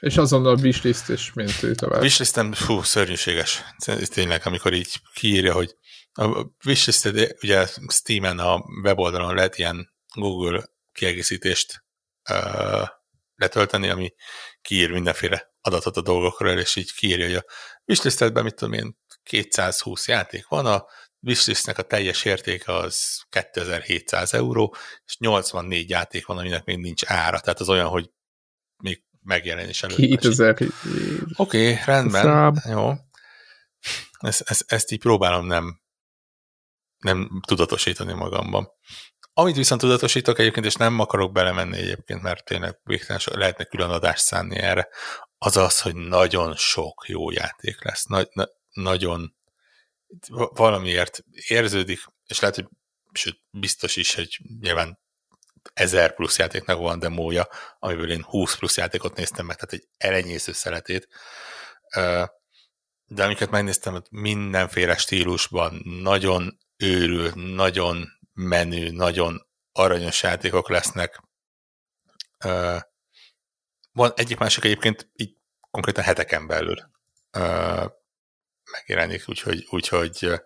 És 0.00 0.16
azonnal 0.16 0.58
wishlist 0.58 1.08
és 1.08 1.32
mentő 1.32 1.70
A 1.70 1.74
tovább. 1.74 2.02
wishlistem, 2.02 2.52
fú, 2.52 2.82
szörnyűséges. 2.82 3.62
Tényleg, 4.04 4.42
amikor 4.44 4.72
így 4.72 5.00
kiírja, 5.14 5.52
hogy 5.52 5.76
a 6.16 6.46
wishlisted, 6.64 7.36
ugye 7.42 7.66
Steam-en 7.88 8.38
a 8.38 8.64
weboldalon 8.82 9.34
lehet 9.34 9.58
ilyen 9.58 9.94
Google 10.14 10.68
kiegészítést 10.92 11.84
uh, 12.30 12.88
letölteni, 13.34 13.88
ami 13.88 14.14
kiír 14.60 14.90
mindenféle 14.90 15.54
adatot 15.60 15.96
a 15.96 16.02
dolgokról, 16.02 16.58
és 16.58 16.76
így 16.76 16.92
kiírja, 16.92 17.26
hogy 17.26 17.34
a 17.34 17.44
wishlistedben, 17.84 18.44
mit 18.44 18.54
tudom 18.54 18.74
én, 18.74 18.98
220 19.22 20.08
játék 20.08 20.46
van, 20.48 20.66
a 20.66 20.86
wishlistnek 21.20 21.78
a 21.78 21.82
teljes 21.82 22.24
értéke 22.24 22.72
az 22.72 23.24
2700 23.28 24.34
euró, 24.34 24.76
és 25.04 25.16
84 25.18 25.90
játék 25.90 26.26
van, 26.26 26.38
aminek 26.38 26.64
még 26.64 26.78
nincs 26.78 27.02
ára, 27.06 27.40
tehát 27.40 27.60
az 27.60 27.68
olyan, 27.68 27.88
hogy 27.88 28.10
még 28.82 29.02
megjelenés 29.22 29.82
előtt. 29.82 29.98
és 29.98 30.04
így- 30.04 30.18
2000. 30.18 30.50
Oké, 30.50 30.70
okay, 31.36 31.78
rendben. 31.84 32.22
Szám. 32.22 32.54
Jó. 32.64 32.92
Ezt, 34.18 34.40
ezt, 34.40 34.64
ezt 34.66 34.90
így 34.90 34.98
próbálom 34.98 35.46
nem, 35.46 35.80
nem 36.98 37.40
tudatosítani 37.46 38.12
magamban. 38.12 38.68
amit 39.32 39.56
viszont 39.56 39.80
tudatosítok 39.80 40.38
egyébként, 40.38 40.66
és 40.66 40.74
nem 40.74 41.00
akarok 41.00 41.32
belemenni 41.32 41.76
egyébként, 41.76 42.22
mert 42.22 42.44
tényleg 42.44 42.80
végtelen 42.82 43.20
lehetne 43.24 43.64
külön 43.64 43.90
adást 43.90 44.24
szánni 44.24 44.56
erre, 44.56 44.88
az 45.38 45.56
az, 45.56 45.80
hogy 45.80 45.94
nagyon 45.94 46.56
sok 46.56 47.04
jó 47.06 47.30
játék 47.30 47.84
lesz. 47.84 48.04
Nagy, 48.04 48.28
na, 48.32 48.48
nagyon 48.72 49.36
valamiért 50.54 51.24
érződik, 51.48 52.00
és 52.26 52.40
lehet, 52.40 52.56
hogy 52.56 52.68
sőt, 53.12 53.40
biztos 53.50 53.96
is, 53.96 54.14
hogy 54.14 54.38
nyilván 54.60 54.98
ezer 55.74 56.14
plusz 56.14 56.38
játéknak 56.38 56.78
van 56.78 56.98
demója, 56.98 57.48
amiből 57.78 58.10
én 58.10 58.22
20 58.22 58.56
plusz 58.56 58.76
játékot 58.76 59.16
néztem 59.16 59.46
meg, 59.46 59.56
tehát 59.56 59.72
egy 59.72 59.88
elenyésző 59.98 60.52
szeretét. 60.52 61.08
De 63.06 63.24
amiket 63.24 63.50
megnéztem, 63.50 64.02
mindenféle 64.10 64.96
stílusban 64.96 65.80
nagyon 65.84 66.58
őrül, 66.76 67.30
nagyon 67.34 68.08
menő, 68.32 68.90
nagyon 68.90 69.46
aranyos 69.72 70.22
játékok 70.22 70.68
lesznek. 70.68 71.22
Van 73.92 74.12
egyik 74.14 74.38
másik 74.38 74.64
egyébként 74.64 75.10
így 75.14 75.36
konkrétan 75.70 76.04
heteken 76.04 76.46
belül 76.46 76.90
megjelenik, 78.72 79.28
úgyhogy, 79.28 79.66
úgyhogy, 79.70 80.40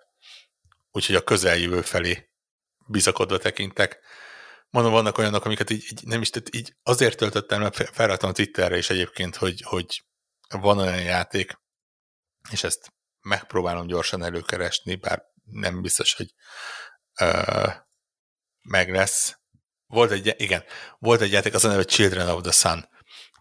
úgyhogy 0.90 1.15
a 1.15 1.24
közeljövő 1.24 1.81
felé 1.81 2.31
bizakodva 2.86 3.39
tekintek. 3.39 3.98
Mondom, 4.70 4.93
vannak 4.93 5.19
olyanok, 5.19 5.44
amiket 5.44 5.70
így, 5.70 5.85
így 5.90 6.02
nem 6.05 6.20
is, 6.20 6.31
tehát 6.31 6.55
így 6.55 6.74
azért 6.82 7.16
töltöttem, 7.16 7.61
mert 7.61 7.94
felraktam 7.94 8.31
a 8.31 8.32
Twitterre 8.32 8.77
is 8.77 8.90
egyébként, 8.90 9.36
hogy, 9.36 9.62
hogy 9.62 10.02
van 10.48 10.78
olyan 10.78 11.02
játék, 11.02 11.59
és 12.51 12.65
ezt 12.65 12.93
megpróbálom 13.20 13.86
gyorsan 13.86 14.23
előkeresni, 14.23 14.94
bár 14.94 15.23
nem 15.51 15.82
biztos, 15.82 16.14
hogy 16.14 16.35
ö, 17.20 17.66
meg 18.62 18.90
lesz. 18.90 19.39
Volt 19.86 20.10
egy, 20.10 20.35
igen, 20.36 20.64
volt 20.98 21.20
egy 21.20 21.32
játék, 21.32 21.55
az 21.55 21.64
a 21.64 21.68
neve 21.68 21.85
Children 21.85 22.28
of 22.28 22.43
the 22.43 22.52
Sun. 22.52 22.89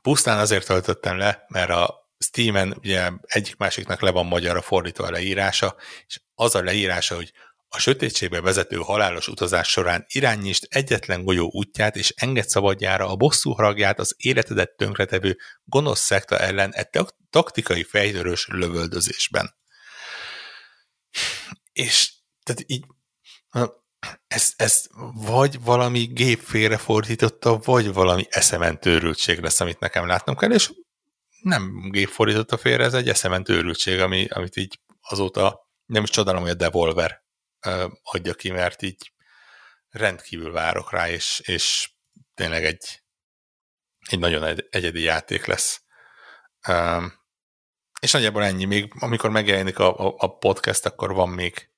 Pusztán 0.01 0.39
azért 0.39 0.65
töltöttem 0.65 1.17
le, 1.17 1.45
mert 1.47 1.69
a 1.69 2.09
Steam-en 2.17 2.75
ugye 2.77 3.11
egyik 3.21 3.55
másiknak 3.55 4.01
le 4.01 4.11
van 4.11 4.25
magyarra 4.25 4.61
fordítva 4.61 5.05
a 5.05 5.11
leírása, 5.11 5.75
és 6.07 6.21
az 6.33 6.55
a 6.55 6.63
leírása, 6.63 7.15
hogy 7.15 7.33
a 7.71 7.79
sötétségbe 7.79 8.41
vezető 8.41 8.75
halálos 8.75 9.27
utazás 9.27 9.69
során 9.69 10.05
irányítsd 10.07 10.65
egyetlen 10.69 11.23
golyó 11.23 11.49
útját, 11.51 11.95
és 11.95 12.13
enged 12.15 12.49
szabadjára 12.49 13.07
a 13.07 13.15
bosszú 13.15 13.51
haragját 13.51 13.99
az 13.99 14.15
életedet 14.17 14.75
tönkretevő 14.75 15.37
gonosz 15.63 15.99
szekta 15.99 16.39
ellen 16.39 16.73
egy 16.73 16.87
taktikai 17.29 17.83
fejtörős 17.83 18.47
lövöldözésben. 18.47 19.55
És 21.79 22.13
tehát 22.43 22.63
így 22.65 22.85
ez, 24.27 24.53
ez 24.55 24.87
vagy 25.13 25.61
valami 25.61 26.05
gép 26.05 26.39
fordította, 26.77 27.57
vagy 27.57 27.93
valami 27.93 28.25
eszemen 28.29 28.79
törültség 28.79 29.39
lesz, 29.39 29.59
amit 29.59 29.79
nekem 29.79 30.07
látnom 30.07 30.35
kell, 30.35 30.51
és 30.51 30.71
nem 31.41 31.89
gép 31.91 32.07
fordította 32.07 32.57
félre, 32.57 32.83
ez 32.83 32.93
egy 32.93 33.09
eszemen 33.09 33.43
törültség, 33.43 33.99
ami, 33.99 34.27
amit 34.27 34.55
így 34.55 34.79
azóta 35.01 35.69
nem 35.85 36.03
is 36.03 36.09
csodálom, 36.09 36.41
hogy 36.41 36.51
a 36.51 36.53
Devolver 36.53 37.23
adja 38.03 38.33
ki, 38.33 38.51
mert 38.51 38.81
így 38.81 39.13
rendkívül 39.89 40.51
várok 40.51 40.91
rá, 40.91 41.09
és, 41.09 41.41
és 41.45 41.91
tényleg 42.33 42.65
egy, 42.65 43.03
egy 44.09 44.19
nagyon 44.19 44.63
egyedi 44.69 45.01
játék 45.01 45.45
lesz. 45.45 45.83
És 47.99 48.11
nagyjából 48.11 48.43
ennyi. 48.43 48.65
Még 48.65 48.93
amikor 48.99 49.29
megjelenik 49.29 49.79
a, 49.79 50.07
a, 50.07 50.15
a 50.17 50.37
podcast, 50.37 50.85
akkor 50.85 51.13
van 51.13 51.29
még 51.29 51.69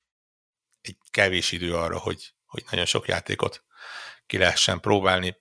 egy 0.81 0.98
kevés 1.11 1.52
idő 1.52 1.76
arra, 1.76 1.99
hogy, 1.99 2.34
hogy 2.45 2.64
nagyon 2.69 2.85
sok 2.85 3.07
játékot 3.07 3.64
ki 4.27 4.38
lehessen 4.38 4.80
próbálni. 4.80 5.38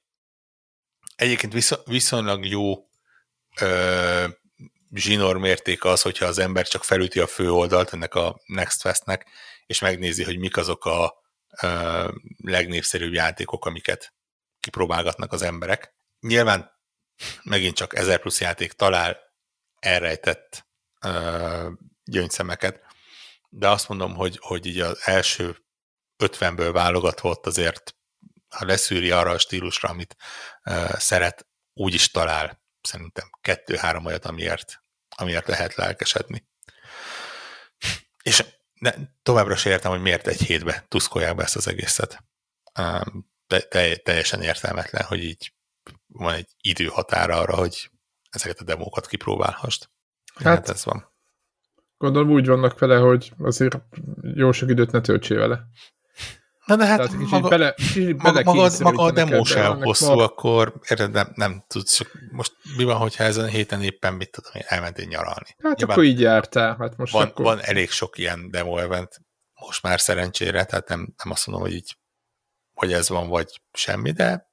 Egyébként 1.16 1.84
viszonylag 1.84 2.46
jó 2.46 2.88
ö, 3.60 4.28
zsinór 4.92 5.36
mérték 5.36 5.84
az, 5.84 6.02
hogyha 6.02 6.26
az 6.26 6.38
ember 6.38 6.68
csak 6.68 6.84
felüti 6.84 7.20
a 7.20 7.26
fő 7.26 7.50
oldalt 7.52 7.92
ennek 7.92 8.14
a 8.14 8.40
Next 8.46 8.80
Festnek, 8.80 9.26
és 9.66 9.80
megnézi, 9.80 10.24
hogy 10.24 10.38
mik 10.38 10.56
azok 10.56 10.84
a 10.84 11.14
ö, 11.62 12.08
legnépszerűbb 12.36 13.12
játékok, 13.12 13.64
amiket 13.64 14.14
kipróbálgatnak 14.60 15.32
az 15.32 15.42
emberek. 15.42 15.94
Nyilván 16.20 16.70
megint 17.42 17.76
csak 17.76 17.96
1000 17.96 18.20
plusz 18.20 18.40
játék 18.40 18.72
talál 18.72 19.18
elrejtett 19.78 20.68
ö, 21.04 21.70
gyöngyszemeket, 22.04 22.84
de 23.48 23.68
azt 23.68 23.88
mondom, 23.88 24.14
hogy, 24.14 24.38
hogy 24.40 24.66
így 24.66 24.80
az 24.80 25.00
első 25.04 25.56
50-ből 26.18 26.70
válogatott 26.72 27.46
azért, 27.46 27.96
ha 28.48 28.64
leszűri 28.64 29.10
arra 29.10 29.30
a 29.30 29.38
stílusra, 29.38 29.88
amit 29.88 30.16
ö, 30.62 30.84
szeret, 30.98 31.46
úgy 31.72 31.94
is 31.94 32.10
talál 32.10 32.62
szerintem 32.80 33.30
kettő-három 33.40 34.04
olyat, 34.04 34.24
amiért, 34.24 34.82
amiért 35.16 35.46
lehet 35.46 35.74
lelkesedni. 35.74 36.48
És 38.22 38.44
ne, 38.72 38.92
továbbra 39.22 39.56
sem 39.56 39.72
értem, 39.72 39.90
hogy 39.90 40.00
miért 40.00 40.26
egy 40.26 40.40
hétbe 40.40 40.84
tuszkolják 40.88 41.34
be 41.34 41.42
ezt 41.42 41.56
az 41.56 41.66
egészet. 41.66 42.24
De, 43.46 43.66
de, 43.70 43.96
teljesen 43.96 44.42
értelmetlen, 44.42 45.04
hogy 45.04 45.24
így 45.24 45.54
van 46.06 46.34
egy 46.34 46.54
időhatára 46.60 47.36
arra, 47.36 47.56
hogy 47.56 47.90
ezeket 48.30 48.60
a 48.60 48.64
demókat 48.64 49.06
kipróbálhast. 49.06 49.90
Hát, 50.44 50.56
hát 50.56 50.68
ez 50.68 50.84
van. 50.84 51.08
Gondolom 51.98 52.30
úgy 52.30 52.46
vannak 52.46 52.78
vele, 52.78 52.96
hogy 52.96 53.32
azért 53.38 53.78
jó 54.34 54.52
sok 54.52 54.70
időt 54.70 54.90
ne 54.92 55.00
töltsél 55.00 55.38
vele. 55.38 55.66
Na 56.66 56.76
de 56.76 56.86
hát 56.86 56.96
Tehát 56.96 57.30
maga, 57.30 57.48
bele, 57.48 57.74
bele 58.22 58.42
maga, 58.42 58.70
maga 58.82 59.02
a 59.02 59.10
demo 59.10 59.44
sem 59.44 59.82
hosszú, 59.82 60.14
ma... 60.14 60.24
akkor 60.24 60.72
érted, 60.88 61.10
nem, 61.10 61.32
nem 61.34 61.64
tudsz, 61.66 62.00
most 62.30 62.52
mi 62.76 62.84
van, 62.84 62.96
hogyha 62.96 63.24
ezen 63.24 63.44
a 63.44 63.48
héten 63.48 63.82
éppen 63.82 64.14
mit 64.14 64.30
tudom 64.30 64.52
én, 64.54 64.62
elmentél 64.66 65.06
nyaralni. 65.06 65.56
Hát 65.58 65.76
Nyilván 65.76 65.96
akkor 65.96 66.04
így 66.04 66.20
jártál. 66.20 66.76
Hát 66.78 66.96
most 66.96 67.12
van, 67.12 67.26
akkor... 67.26 67.44
van 67.44 67.60
elég 67.60 67.90
sok 67.90 68.18
ilyen 68.18 68.50
demo 68.50 68.78
event, 68.78 69.20
most 69.66 69.82
már 69.82 70.00
szerencsére, 70.00 70.64
tehát 70.64 70.88
nem, 70.88 71.14
nem 71.24 71.32
azt 71.32 71.46
mondom, 71.46 71.66
hogy 71.66 71.74
így, 71.74 71.96
hogy 72.74 72.92
ez 72.92 73.08
van, 73.08 73.28
vagy 73.28 73.60
semmi, 73.72 74.10
de 74.10 74.49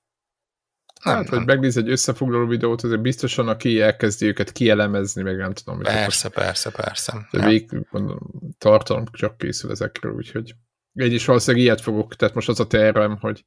nem, 1.04 1.16
hát, 1.16 1.30
hogy 1.30 1.46
megnéz 1.46 1.78
egy 1.78 1.90
összefoglaló 1.90 2.48
videót, 2.48 2.84
azért 2.84 3.02
biztosan, 3.02 3.48
aki 3.48 3.82
elkezdi 3.82 4.26
őket 4.26 4.52
kielemezni, 4.52 5.22
meg 5.22 5.38
nem 5.38 5.54
tudom. 5.54 5.80
Persze, 5.80 6.30
persze, 6.30 6.72
persze. 6.72 7.28
De 7.32 7.46
vég, 7.46 7.70
mondom, 7.90 8.20
tartalom 8.58 9.04
csak 9.12 9.38
készül 9.38 9.72
ezekről, 9.72 10.14
úgyhogy 10.14 10.56
én 10.94 11.12
is 11.12 11.26
valószínűleg 11.26 11.66
ilyet 11.66 11.82
fogok, 11.82 12.16
tehát 12.16 12.36
most 12.36 12.50
az 12.50 12.60
a 12.60 12.68
tervem, 12.68 13.18
hogy, 13.20 13.46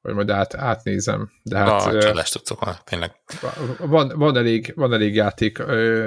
hogy 0.00 0.14
majd 0.14 0.30
át, 0.30 0.54
átnézem. 0.54 1.30
De 1.42 1.58
hát, 1.58 1.86
a 1.86 2.00
csodás 2.00 2.30
tudszok 2.30 2.64
van, 2.64 2.76
tényleg. 2.84 3.12
Van, 3.78 4.12
van, 4.14 4.36
elég, 4.36 4.72
van 4.76 4.92
elég 4.92 5.14
játék 5.14 5.58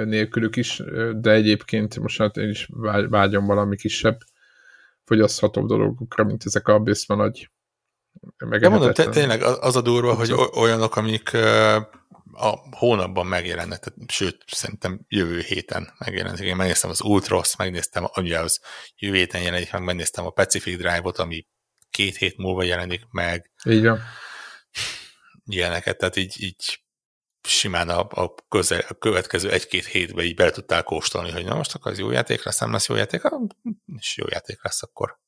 nélkülük 0.04 0.56
is, 0.56 0.82
de 1.12 1.30
egyébként 1.30 1.98
most 1.98 2.18
hát 2.18 2.36
én 2.36 2.48
is 2.48 2.68
vágyom 3.08 3.46
valami 3.46 3.76
kisebb 3.76 4.18
fogyaszthatóbb 5.04 5.66
dolgokra, 5.66 6.24
mint 6.24 6.42
ezek 6.46 6.68
a 6.68 6.78
Bisma 6.78 7.14
nagy 7.14 7.50
de 8.48 8.68
mondom, 8.68 8.92
te, 8.92 9.08
tényleg 9.08 9.42
az 9.42 9.76
a 9.76 9.80
durva, 9.80 10.14
hogy 10.14 10.32
olyanok, 10.54 10.96
amik 10.96 11.34
a 12.36 12.76
hónapban 12.76 13.26
megjelennek, 13.26 13.78
tehát, 13.78 14.10
sőt, 14.10 14.44
szerintem 14.46 15.00
jövő 15.08 15.40
héten 15.40 15.94
megjelennek. 15.98 16.40
Én 16.40 16.56
megnéztem 16.56 16.90
az 16.90 17.00
Ultros, 17.00 17.56
megnéztem, 17.56 18.08
ugye 18.16 18.38
az 18.38 18.60
jövő 18.96 19.16
héten 19.16 19.42
jelenik 19.42 19.72
meg, 19.72 19.82
megnéztem 19.82 20.26
a 20.26 20.30
Pacific 20.30 20.78
Drive-ot, 20.78 21.18
ami 21.18 21.46
két 21.90 22.16
hét 22.16 22.36
múlva 22.36 22.62
jelenik 22.62 23.06
meg. 23.10 23.52
Így 23.64 23.84
van. 23.84 24.00
Ilyeneket, 25.44 25.98
tehát 25.98 26.16
így, 26.16 26.42
így 26.42 26.84
simán 27.48 27.88
a, 27.88 28.06
a, 28.10 28.34
közel, 28.48 28.84
a 28.88 28.94
következő 28.94 29.50
egy-két 29.50 29.84
hétben 29.84 30.24
így 30.24 30.34
bele 30.34 30.50
tudtál 30.50 30.82
kóstolni, 30.82 31.30
hogy 31.30 31.44
na 31.44 31.54
most 31.54 31.74
akkor 31.74 31.92
az 31.92 31.98
jó 31.98 32.10
játék 32.10 32.44
lesz, 32.44 32.58
nem 32.58 32.72
lesz 32.72 32.88
jó 32.88 32.94
játék, 32.94 33.22
és 33.96 34.16
jó 34.16 34.24
játék 34.28 34.62
lesz, 34.62 34.82
akkor 34.82 35.18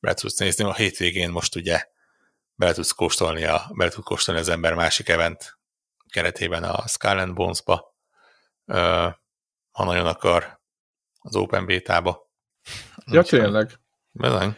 be 0.00 0.14
tudsz 0.14 0.38
nézni. 0.38 0.64
A 0.64 0.74
hétvégén 0.74 1.30
most 1.30 1.56
ugye 1.56 1.84
bele 2.58 2.72
tudsz 2.72 2.92
kóstolni, 2.92 3.44
a, 3.44 3.70
bele 3.74 3.90
tud 3.90 4.04
kóstolni 4.04 4.40
az 4.40 4.48
ember 4.48 4.74
másik 4.74 5.08
event 5.08 5.58
keretében 6.08 6.64
a 6.64 6.86
Skull 6.86 7.18
and 7.18 7.34
Bones-ba, 7.34 7.96
ha 9.70 9.84
nagyon 9.84 10.06
akar, 10.06 10.60
az 11.18 11.36
Open 11.36 11.66
Beta-ba. 11.66 12.30
Ja, 13.06 13.22
tényleg? 13.22 13.80
Bizony. 14.10 14.56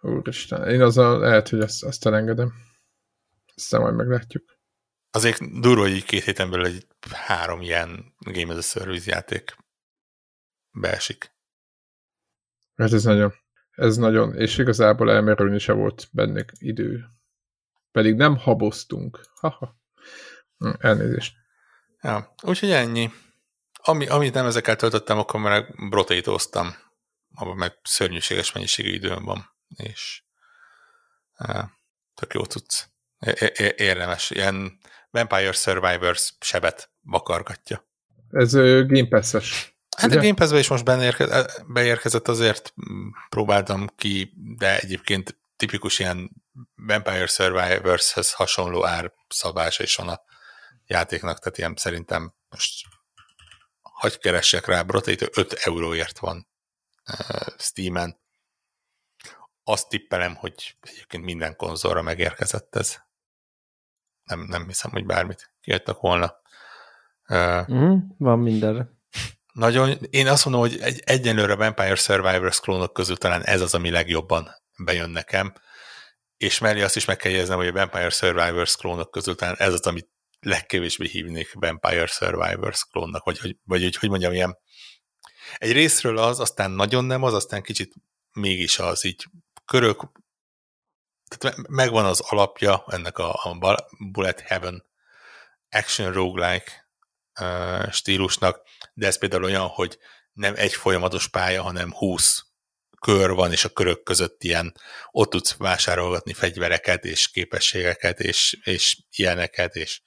Úristen, 0.00 0.68
én 0.68 0.82
az 0.82 0.98
a, 0.98 1.18
lehet, 1.18 1.48
hogy 1.48 1.60
ezt, 1.60 1.84
azt 1.84 2.06
elengedem. 2.06 2.52
Aztán 3.56 3.80
majd 3.80 3.94
meglátjuk. 3.94 4.58
Azért 5.10 5.60
durva, 5.60 5.82
hogy 5.82 5.90
így 5.90 6.04
két 6.04 6.24
héten 6.24 6.50
belül 6.50 6.64
egy 6.64 6.86
három 7.10 7.60
ilyen 7.60 8.14
Game 8.18 8.52
as 8.52 8.58
a 8.58 8.78
Service 8.78 9.10
játék 9.10 9.56
beesik. 10.70 11.32
Hát 12.76 12.92
ez 12.92 13.04
nagyon, 13.04 13.34
ez 13.70 13.96
nagyon, 13.96 14.34
és 14.34 14.58
igazából 14.58 15.10
elmerülni 15.10 15.58
se 15.58 15.72
volt 15.72 16.08
benne 16.12 16.44
idő. 16.58 17.08
Pedig 17.94 18.14
nem 18.14 18.36
haboztunk. 18.36 19.20
Haha. 19.34 19.76
Hm, 20.58 20.70
elnézést. 20.78 21.34
Ja, 22.00 22.34
úgyhogy 22.42 22.70
ennyi. 22.70 23.10
Ami, 23.82 24.06
amit 24.06 24.34
nem 24.34 24.46
ezekkel 24.46 24.76
töltöttem, 24.76 25.18
akkor 25.18 25.40
meg 25.40 25.88
brotétóztam. 25.88 26.74
Abban 27.34 27.56
meg 27.56 27.78
szörnyűséges 27.82 28.52
mennyiségű 28.52 28.92
időm 28.92 29.24
van. 29.24 29.50
És 29.76 30.22
e, 31.34 31.70
Tök 32.14 32.34
jó 32.34 32.44
cucc. 32.44 32.84
Érdemes. 33.76 34.30
Ilyen 34.30 34.78
Vampire 35.10 35.52
Survivors 35.52 36.34
sebet 36.40 36.90
vakargatja. 37.02 37.86
Ez 38.30 38.52
Game 38.86 39.08
Pass-es. 39.08 39.76
Hát 39.96 40.10
ugye? 40.10 40.18
a 40.18 40.22
Game 40.22 40.34
Pass-be 40.34 40.58
is 40.58 40.68
most 40.68 40.84
beérkezett, 41.66 42.28
azért 42.28 42.74
mm, 42.90 43.08
próbáltam 43.28 43.86
ki, 43.96 44.32
de 44.56 44.78
egyébként 44.80 45.42
tipikus 45.56 45.98
ilyen 45.98 46.30
Vampire 46.74 47.26
Survivors-höz 47.26 48.32
hasonló 48.32 48.86
árszabása 48.86 49.82
is 49.82 49.96
van 49.96 50.08
a 50.08 50.20
játéknak, 50.86 51.38
tehát 51.38 51.58
ilyen 51.58 51.74
szerintem 51.76 52.34
most 52.48 52.86
hagy 53.82 54.18
keressek 54.18 54.66
rá, 54.66 54.82
Brotate 54.82 55.28
5 55.32 55.52
euróért 55.52 56.18
van 56.18 56.48
uh, 57.12 57.46
Steam-en. 57.58 58.22
Azt 59.64 59.88
tippelem, 59.88 60.34
hogy 60.34 60.76
egyébként 60.80 61.24
minden 61.24 61.56
konzolra 61.56 62.02
megérkezett 62.02 62.74
ez. 62.74 62.96
Nem, 64.24 64.40
nem 64.40 64.66
hiszem, 64.66 64.90
hogy 64.90 65.06
bármit 65.06 65.52
kiadtak 65.60 66.00
volna. 66.00 66.34
Uh, 67.28 67.70
mm, 67.70 67.98
van 68.18 68.38
mindenre. 68.38 68.88
Nagyon, 69.52 69.98
én 70.10 70.26
azt 70.26 70.44
mondom, 70.44 70.62
hogy 70.62 70.80
egy, 70.80 71.00
egyenlőre 71.04 71.54
Vampire 71.54 71.94
Survivors 71.94 72.60
klónok 72.60 72.92
közül 72.92 73.16
talán 73.16 73.42
ez 73.42 73.60
az, 73.60 73.74
ami 73.74 73.90
legjobban 73.90 74.63
bejön 74.76 75.10
nekem, 75.10 75.54
és 76.36 76.58
mellé 76.58 76.82
azt 76.82 76.96
is 76.96 77.04
meg 77.04 77.16
kell 77.16 77.30
jegyeznem, 77.30 77.56
hogy 77.56 77.66
a 77.66 77.72
Vampire 77.72 78.10
Survivors 78.10 78.76
klónok 78.76 79.10
közül 79.10 79.34
talán 79.34 79.56
ez 79.58 79.72
az, 79.72 79.86
amit 79.86 80.08
legkevésbé 80.40 81.08
hívnék 81.08 81.52
Vampire 81.52 82.06
Survivors 82.06 82.84
klónnak, 82.90 83.24
vagy, 83.24 83.38
vagy, 83.42 83.56
vagy 83.64 83.82
hogy, 83.82 83.96
hogy 83.96 84.08
mondjam, 84.08 84.32
ilyen 84.32 84.58
egy 85.58 85.72
részről 85.72 86.18
az, 86.18 86.40
aztán 86.40 86.70
nagyon 86.70 87.04
nem 87.04 87.22
az, 87.22 87.34
aztán 87.34 87.62
kicsit 87.62 87.94
mégis 88.32 88.78
az, 88.78 89.04
így 89.04 89.24
körök, 89.64 90.02
tehát 91.38 91.68
megvan 91.68 92.04
az 92.04 92.20
alapja 92.20 92.84
ennek 92.86 93.18
a, 93.18 93.32
a 93.32 93.88
Bullet 93.98 94.40
Heaven 94.40 94.84
action 95.70 96.12
roguelike 96.12 96.88
uh, 97.40 97.90
stílusnak, 97.90 98.60
de 98.94 99.06
ez 99.06 99.18
például 99.18 99.44
olyan, 99.44 99.66
hogy 99.66 99.98
nem 100.32 100.54
egy 100.56 100.74
folyamatos 100.74 101.28
pálya, 101.28 101.62
hanem 101.62 101.92
20 101.92 102.44
kör 103.04 103.30
van, 103.30 103.52
és 103.52 103.64
a 103.64 103.68
körök 103.68 104.02
között 104.02 104.42
ilyen, 104.42 104.74
ott 105.10 105.30
tudsz 105.30 105.56
vásárolgatni 105.56 106.32
fegyvereket, 106.32 107.04
és 107.04 107.28
képességeket, 107.28 108.20
és, 108.20 108.58
és 108.62 108.98
ilyeneket, 109.10 109.74
és, 109.74 110.00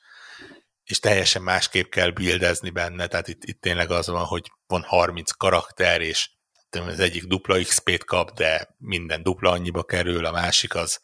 és 0.83 0.99
teljesen 0.99 1.41
másképp 1.41 1.89
kell 1.89 2.09
bildezni 2.09 2.69
benne, 2.69 3.07
tehát 3.07 3.27
itt, 3.27 3.43
itt 3.43 3.61
tényleg 3.61 3.91
az 3.91 4.07
van, 4.07 4.25
hogy 4.25 4.51
van 4.67 4.81
30 4.81 5.31
karakter, 5.31 6.01
és 6.01 6.29
az 6.69 6.99
egyik 6.99 7.23
dupla 7.23 7.59
XP-t 7.59 8.03
kap, 8.03 8.31
de 8.31 8.75
minden 8.77 9.23
dupla 9.23 9.51
annyiba 9.51 9.83
kerül, 9.83 10.25
a 10.25 10.31
másik 10.31 10.75
az, 10.75 10.99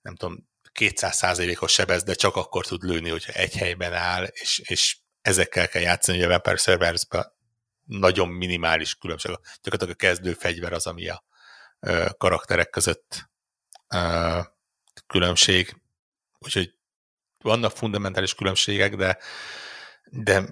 nem 0.00 0.16
tudom, 0.16 0.48
200 0.72 1.38
os 1.60 1.72
sebez, 1.72 2.02
de 2.02 2.14
csak 2.14 2.36
akkor 2.36 2.66
tud 2.66 2.82
lőni, 2.82 3.10
hogyha 3.10 3.32
egy 3.32 3.56
helyben 3.56 3.92
áll, 3.92 4.24
és, 4.24 4.62
és 4.64 4.98
ezekkel 5.20 5.68
kell 5.68 5.82
játszani, 5.82 6.18
hogy 6.18 6.26
a 6.26 6.30
Vampire 6.30 6.56
survivors 6.56 7.06
nagyon 7.88 8.28
minimális 8.28 8.94
különbség. 8.94 9.30
Gyakorlatilag 9.62 9.94
a 9.94 9.96
kezdő 9.96 10.32
fegyver 10.32 10.72
az, 10.72 10.86
ami 10.86 11.08
a 11.08 11.24
karakterek 12.16 12.70
között 12.70 13.30
különbség. 15.06 15.76
Úgyhogy 16.38 16.74
vannak 17.38 17.76
fundamentális 17.76 18.34
különbségek, 18.34 18.96
de, 18.96 19.18
de 20.04 20.48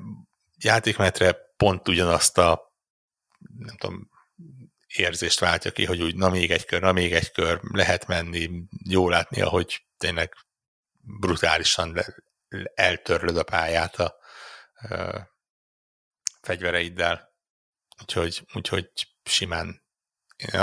játékmenetre 0.59 1.33
pont 1.57 1.89
ugyanazt 1.89 2.39
a 2.39 2.75
nem 3.59 3.77
tudom, 3.77 4.11
érzést 4.87 5.39
váltja 5.39 5.71
ki, 5.71 5.85
hogy 5.85 6.03
úgy 6.03 6.17
na 6.17 6.29
még 6.29 6.51
egy 6.51 6.65
kör, 6.65 6.81
na 6.81 6.93
még 6.93 7.13
egy 7.13 7.33
kör, 7.33 7.61
lehet 7.63 8.07
menni, 8.07 8.51
jó 8.89 9.09
látni, 9.09 9.41
ahogy 9.41 9.87
tényleg 9.97 10.35
brutálisan 11.01 12.05
eltörlöd 12.75 13.37
a 13.37 13.43
pályát 13.43 13.97
a 13.97 14.19
fegyvereiddel. 16.47 17.35
Úgyhogy, 18.01 18.47
úgyhogy 18.55 18.91
simán 19.25 19.83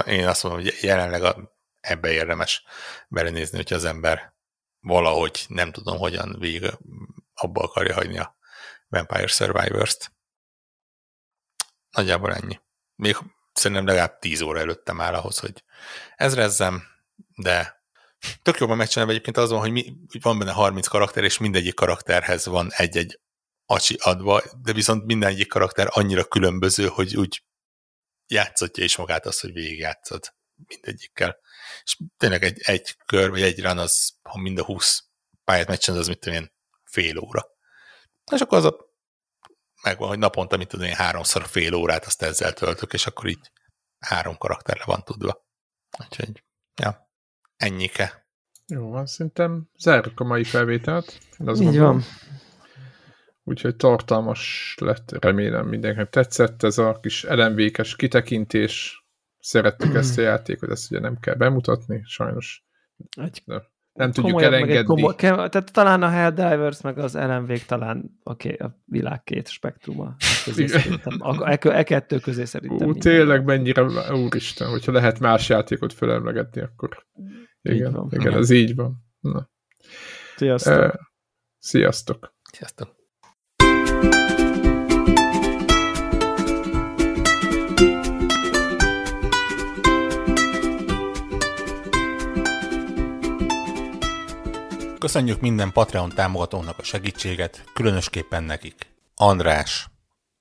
én 0.06 0.28
azt 0.28 0.44
mondom, 0.44 0.62
hogy 0.62 0.78
jelenleg 0.82 1.24
a, 1.24 1.58
ebbe 1.80 2.12
érdemes 2.12 2.64
belenézni, 3.08 3.58
hogy 3.58 3.74
az 3.74 3.86
ember 3.86 4.34
valahogy 4.80 5.46
nem 5.48 5.72
tudom 5.72 5.98
hogyan 5.98 6.36
végig 6.40 6.78
abba 7.34 7.62
akarja 7.62 7.94
hagyni 7.94 8.20
a 8.20 8.38
Vampire 8.88 9.28
Survivors-t. 9.28 10.12
Nagyjából 11.92 12.34
ennyi. 12.34 12.60
Még 12.96 13.18
szerintem 13.54 13.86
legalább 13.86 14.20
10 14.20 14.42
óra 14.42 14.60
előttem 14.60 15.02
áll 15.02 15.14
ahhoz, 15.14 15.40
hogy 15.40 15.64
ezrezzem, 16.16 16.84
de 17.36 17.84
tök 18.42 18.58
jobban 18.58 18.78
megcsinálva 18.78 19.12
egyébként 19.12 19.38
az 19.38 19.50
van, 19.50 19.60
hogy, 19.60 19.72
mi, 19.72 19.96
hogy 20.12 20.22
van 20.22 20.40
benne 20.40 20.52
30 20.52 20.88
karakter, 20.88 21.24
és 21.24 21.38
mindegyik 21.38 21.74
karakterhez 21.74 22.46
van 22.46 22.72
egy-egy 22.72 23.20
acsi 23.66 23.98
adva, 24.00 24.44
de 24.62 24.74
viszont 24.74 25.06
mindegyik 25.06 25.48
karakter 25.48 25.88
annyira 25.90 26.24
különböző, 26.24 26.88
hogy 26.88 27.18
úgy 27.18 27.44
játszotja 28.28 28.84
is 28.84 28.98
magát 28.98 29.26
azt, 29.26 29.42
hogy 29.42 29.54
végigjátszod 29.54 30.34
mindegyikkel. 30.68 31.38
És 31.84 31.98
tényleg 32.18 32.44
egy, 32.44 32.60
egy 32.64 32.98
kör, 33.06 33.30
vagy 33.30 33.42
egy 33.42 33.62
run, 33.62 33.78
az, 33.78 34.14
ha 34.22 34.38
mind 34.40 34.58
a 34.58 34.64
20 34.64 35.04
pályát 35.44 35.68
meccsen, 35.68 35.96
az 35.96 36.08
mit 36.08 36.20
tudom 36.20 36.40
én, 36.40 36.52
fél 36.84 37.18
óra. 37.18 37.46
És 38.32 38.42
akkor 38.42 38.58
az 38.58 38.66
a 38.66 38.76
megvan, 39.84 40.08
hogy 40.08 40.18
naponta, 40.18 40.58
mit 40.58 40.68
tudom 40.68 40.86
én, 40.86 40.96
háromszor 40.96 41.48
fél 41.48 41.74
órát 41.74 42.06
azt 42.06 42.22
ezzel 42.22 42.54
töltök, 42.54 42.94
és 42.94 43.06
akkor 43.06 43.28
így 43.28 43.52
három 44.00 44.38
karakterre 44.38 44.84
van 44.86 45.04
tudva. 45.04 45.46
Úgyhogy, 46.00 46.44
ja, 46.76 47.10
ennyike. 47.56 48.28
Jó 48.68 48.90
van, 48.90 49.06
szerintem 49.06 49.70
zárjuk 49.78 50.20
a 50.20 50.24
mai 50.24 50.44
felvételt. 50.44 51.20
Így 51.60 51.78
van. 51.78 52.04
Úgyhogy 53.44 53.76
tartalmas 53.76 54.76
lett, 54.80 55.12
remélem 55.20 55.68
mindenkinek 55.68 56.10
tetszett 56.10 56.64
ez 56.64 56.78
a 56.78 57.00
kis 57.02 57.24
elemvékes 57.24 57.96
kitekintés. 57.96 59.06
Szerettük 59.40 59.96
ezt 59.96 60.18
a 60.18 60.22
játékot, 60.22 60.70
ezt 60.70 60.92
ugye 60.92 61.00
nem 61.00 61.20
kell 61.20 61.36
bemutatni, 61.36 62.02
sajnos. 62.06 62.66
Egy 63.18 63.44
nem 63.94 64.12
tudjuk 64.12 64.42
elengedni. 64.42 64.84
Komoly, 64.84 65.16
tehát 65.16 65.72
talán 65.72 66.04
a 66.04 66.10
Helldivers 66.10 66.82
meg 66.82 66.98
az 66.98 67.16
LMV 67.16 67.66
talán 67.66 68.20
okay, 68.24 68.52
a 68.52 68.80
világ 68.86 69.24
két 69.24 69.48
spektruma. 69.48 70.16
A, 71.18 71.50
e, 71.52 71.60
e, 71.62 71.84
kettő 71.84 72.20
közé 72.20 72.46
szerintem. 72.46 72.88
Ú, 72.88 72.94
tényleg 72.94 73.44
mennyire, 73.44 74.12
úristen, 74.12 74.70
hogyha 74.70 74.92
lehet 74.92 75.20
más 75.20 75.50
játékot 75.50 75.94
felemlegetni, 75.94 76.62
akkor 76.62 77.06
igen, 77.62 77.92
van. 77.92 78.08
igen, 78.12 78.34
ez 78.34 78.50
így 78.50 78.76
van. 78.76 79.06
Na. 79.20 79.50
Sziasztok. 80.36 80.78
Uh, 80.78 80.94
sziasztok. 81.58 82.36
Sziasztok. 82.52 83.03
Köszönjük 95.04 95.42
minden 95.42 95.72
Patreon 95.72 96.10
támogatónak 96.10 96.80
a 96.80 96.84
segítséget, 96.84 97.64
különösképpen 97.74 98.44
nekik. 98.44 98.96
András, 99.16 99.90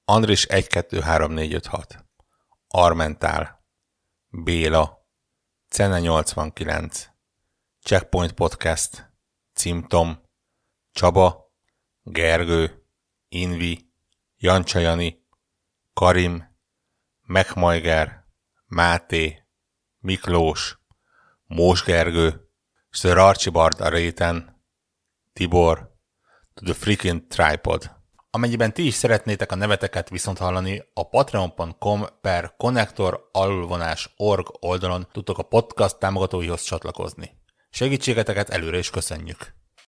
Andris 0.05 0.47
123456, 0.47 2.05
Armentál, 2.69 3.65
Béla, 4.29 5.07
Cene 5.69 6.01
89, 6.01 7.09
Checkpoint 7.81 8.33
Podcast, 8.33 9.13
Cimtom, 9.55 10.23
Csaba, 10.93 11.53
Gergő, 12.03 12.85
Invi, 13.29 13.91
Jancsajani, 14.37 15.27
Karim, 15.93 16.57
Megmajger, 17.23 18.25
Máté, 18.67 19.43
Miklós, 19.99 20.79
Mós 21.47 21.83
Gergő, 21.83 22.42
Sir 22.95 23.19
Archibald 23.19 23.81
a 23.81 23.89
réten, 23.89 24.63
Tibor, 25.33 25.91
to 26.55 26.65
the 26.65 26.75
freaking 26.75 27.27
tripod. 27.27 27.91
Amennyiben 28.31 28.73
ti 28.73 28.87
is 28.87 28.95
szeretnétek 28.95 29.53
a 29.53 29.55
neveteket 29.55 30.09
viszont 30.09 30.39
hallani, 30.39 30.83
a 30.95 31.09
patreon.com 31.09 32.05
per 32.21 32.55
connector 32.57 33.31
org 34.17 34.47
oldalon 34.61 35.09
tudtok 35.13 35.39
a 35.39 35.43
podcast 35.43 35.99
támogatóihoz 35.99 36.63
csatlakozni. 36.63 37.31
Segítségeteket 37.71 38.51
előre 38.51 38.79
is 38.79 38.91
köszönjük! 38.91 39.62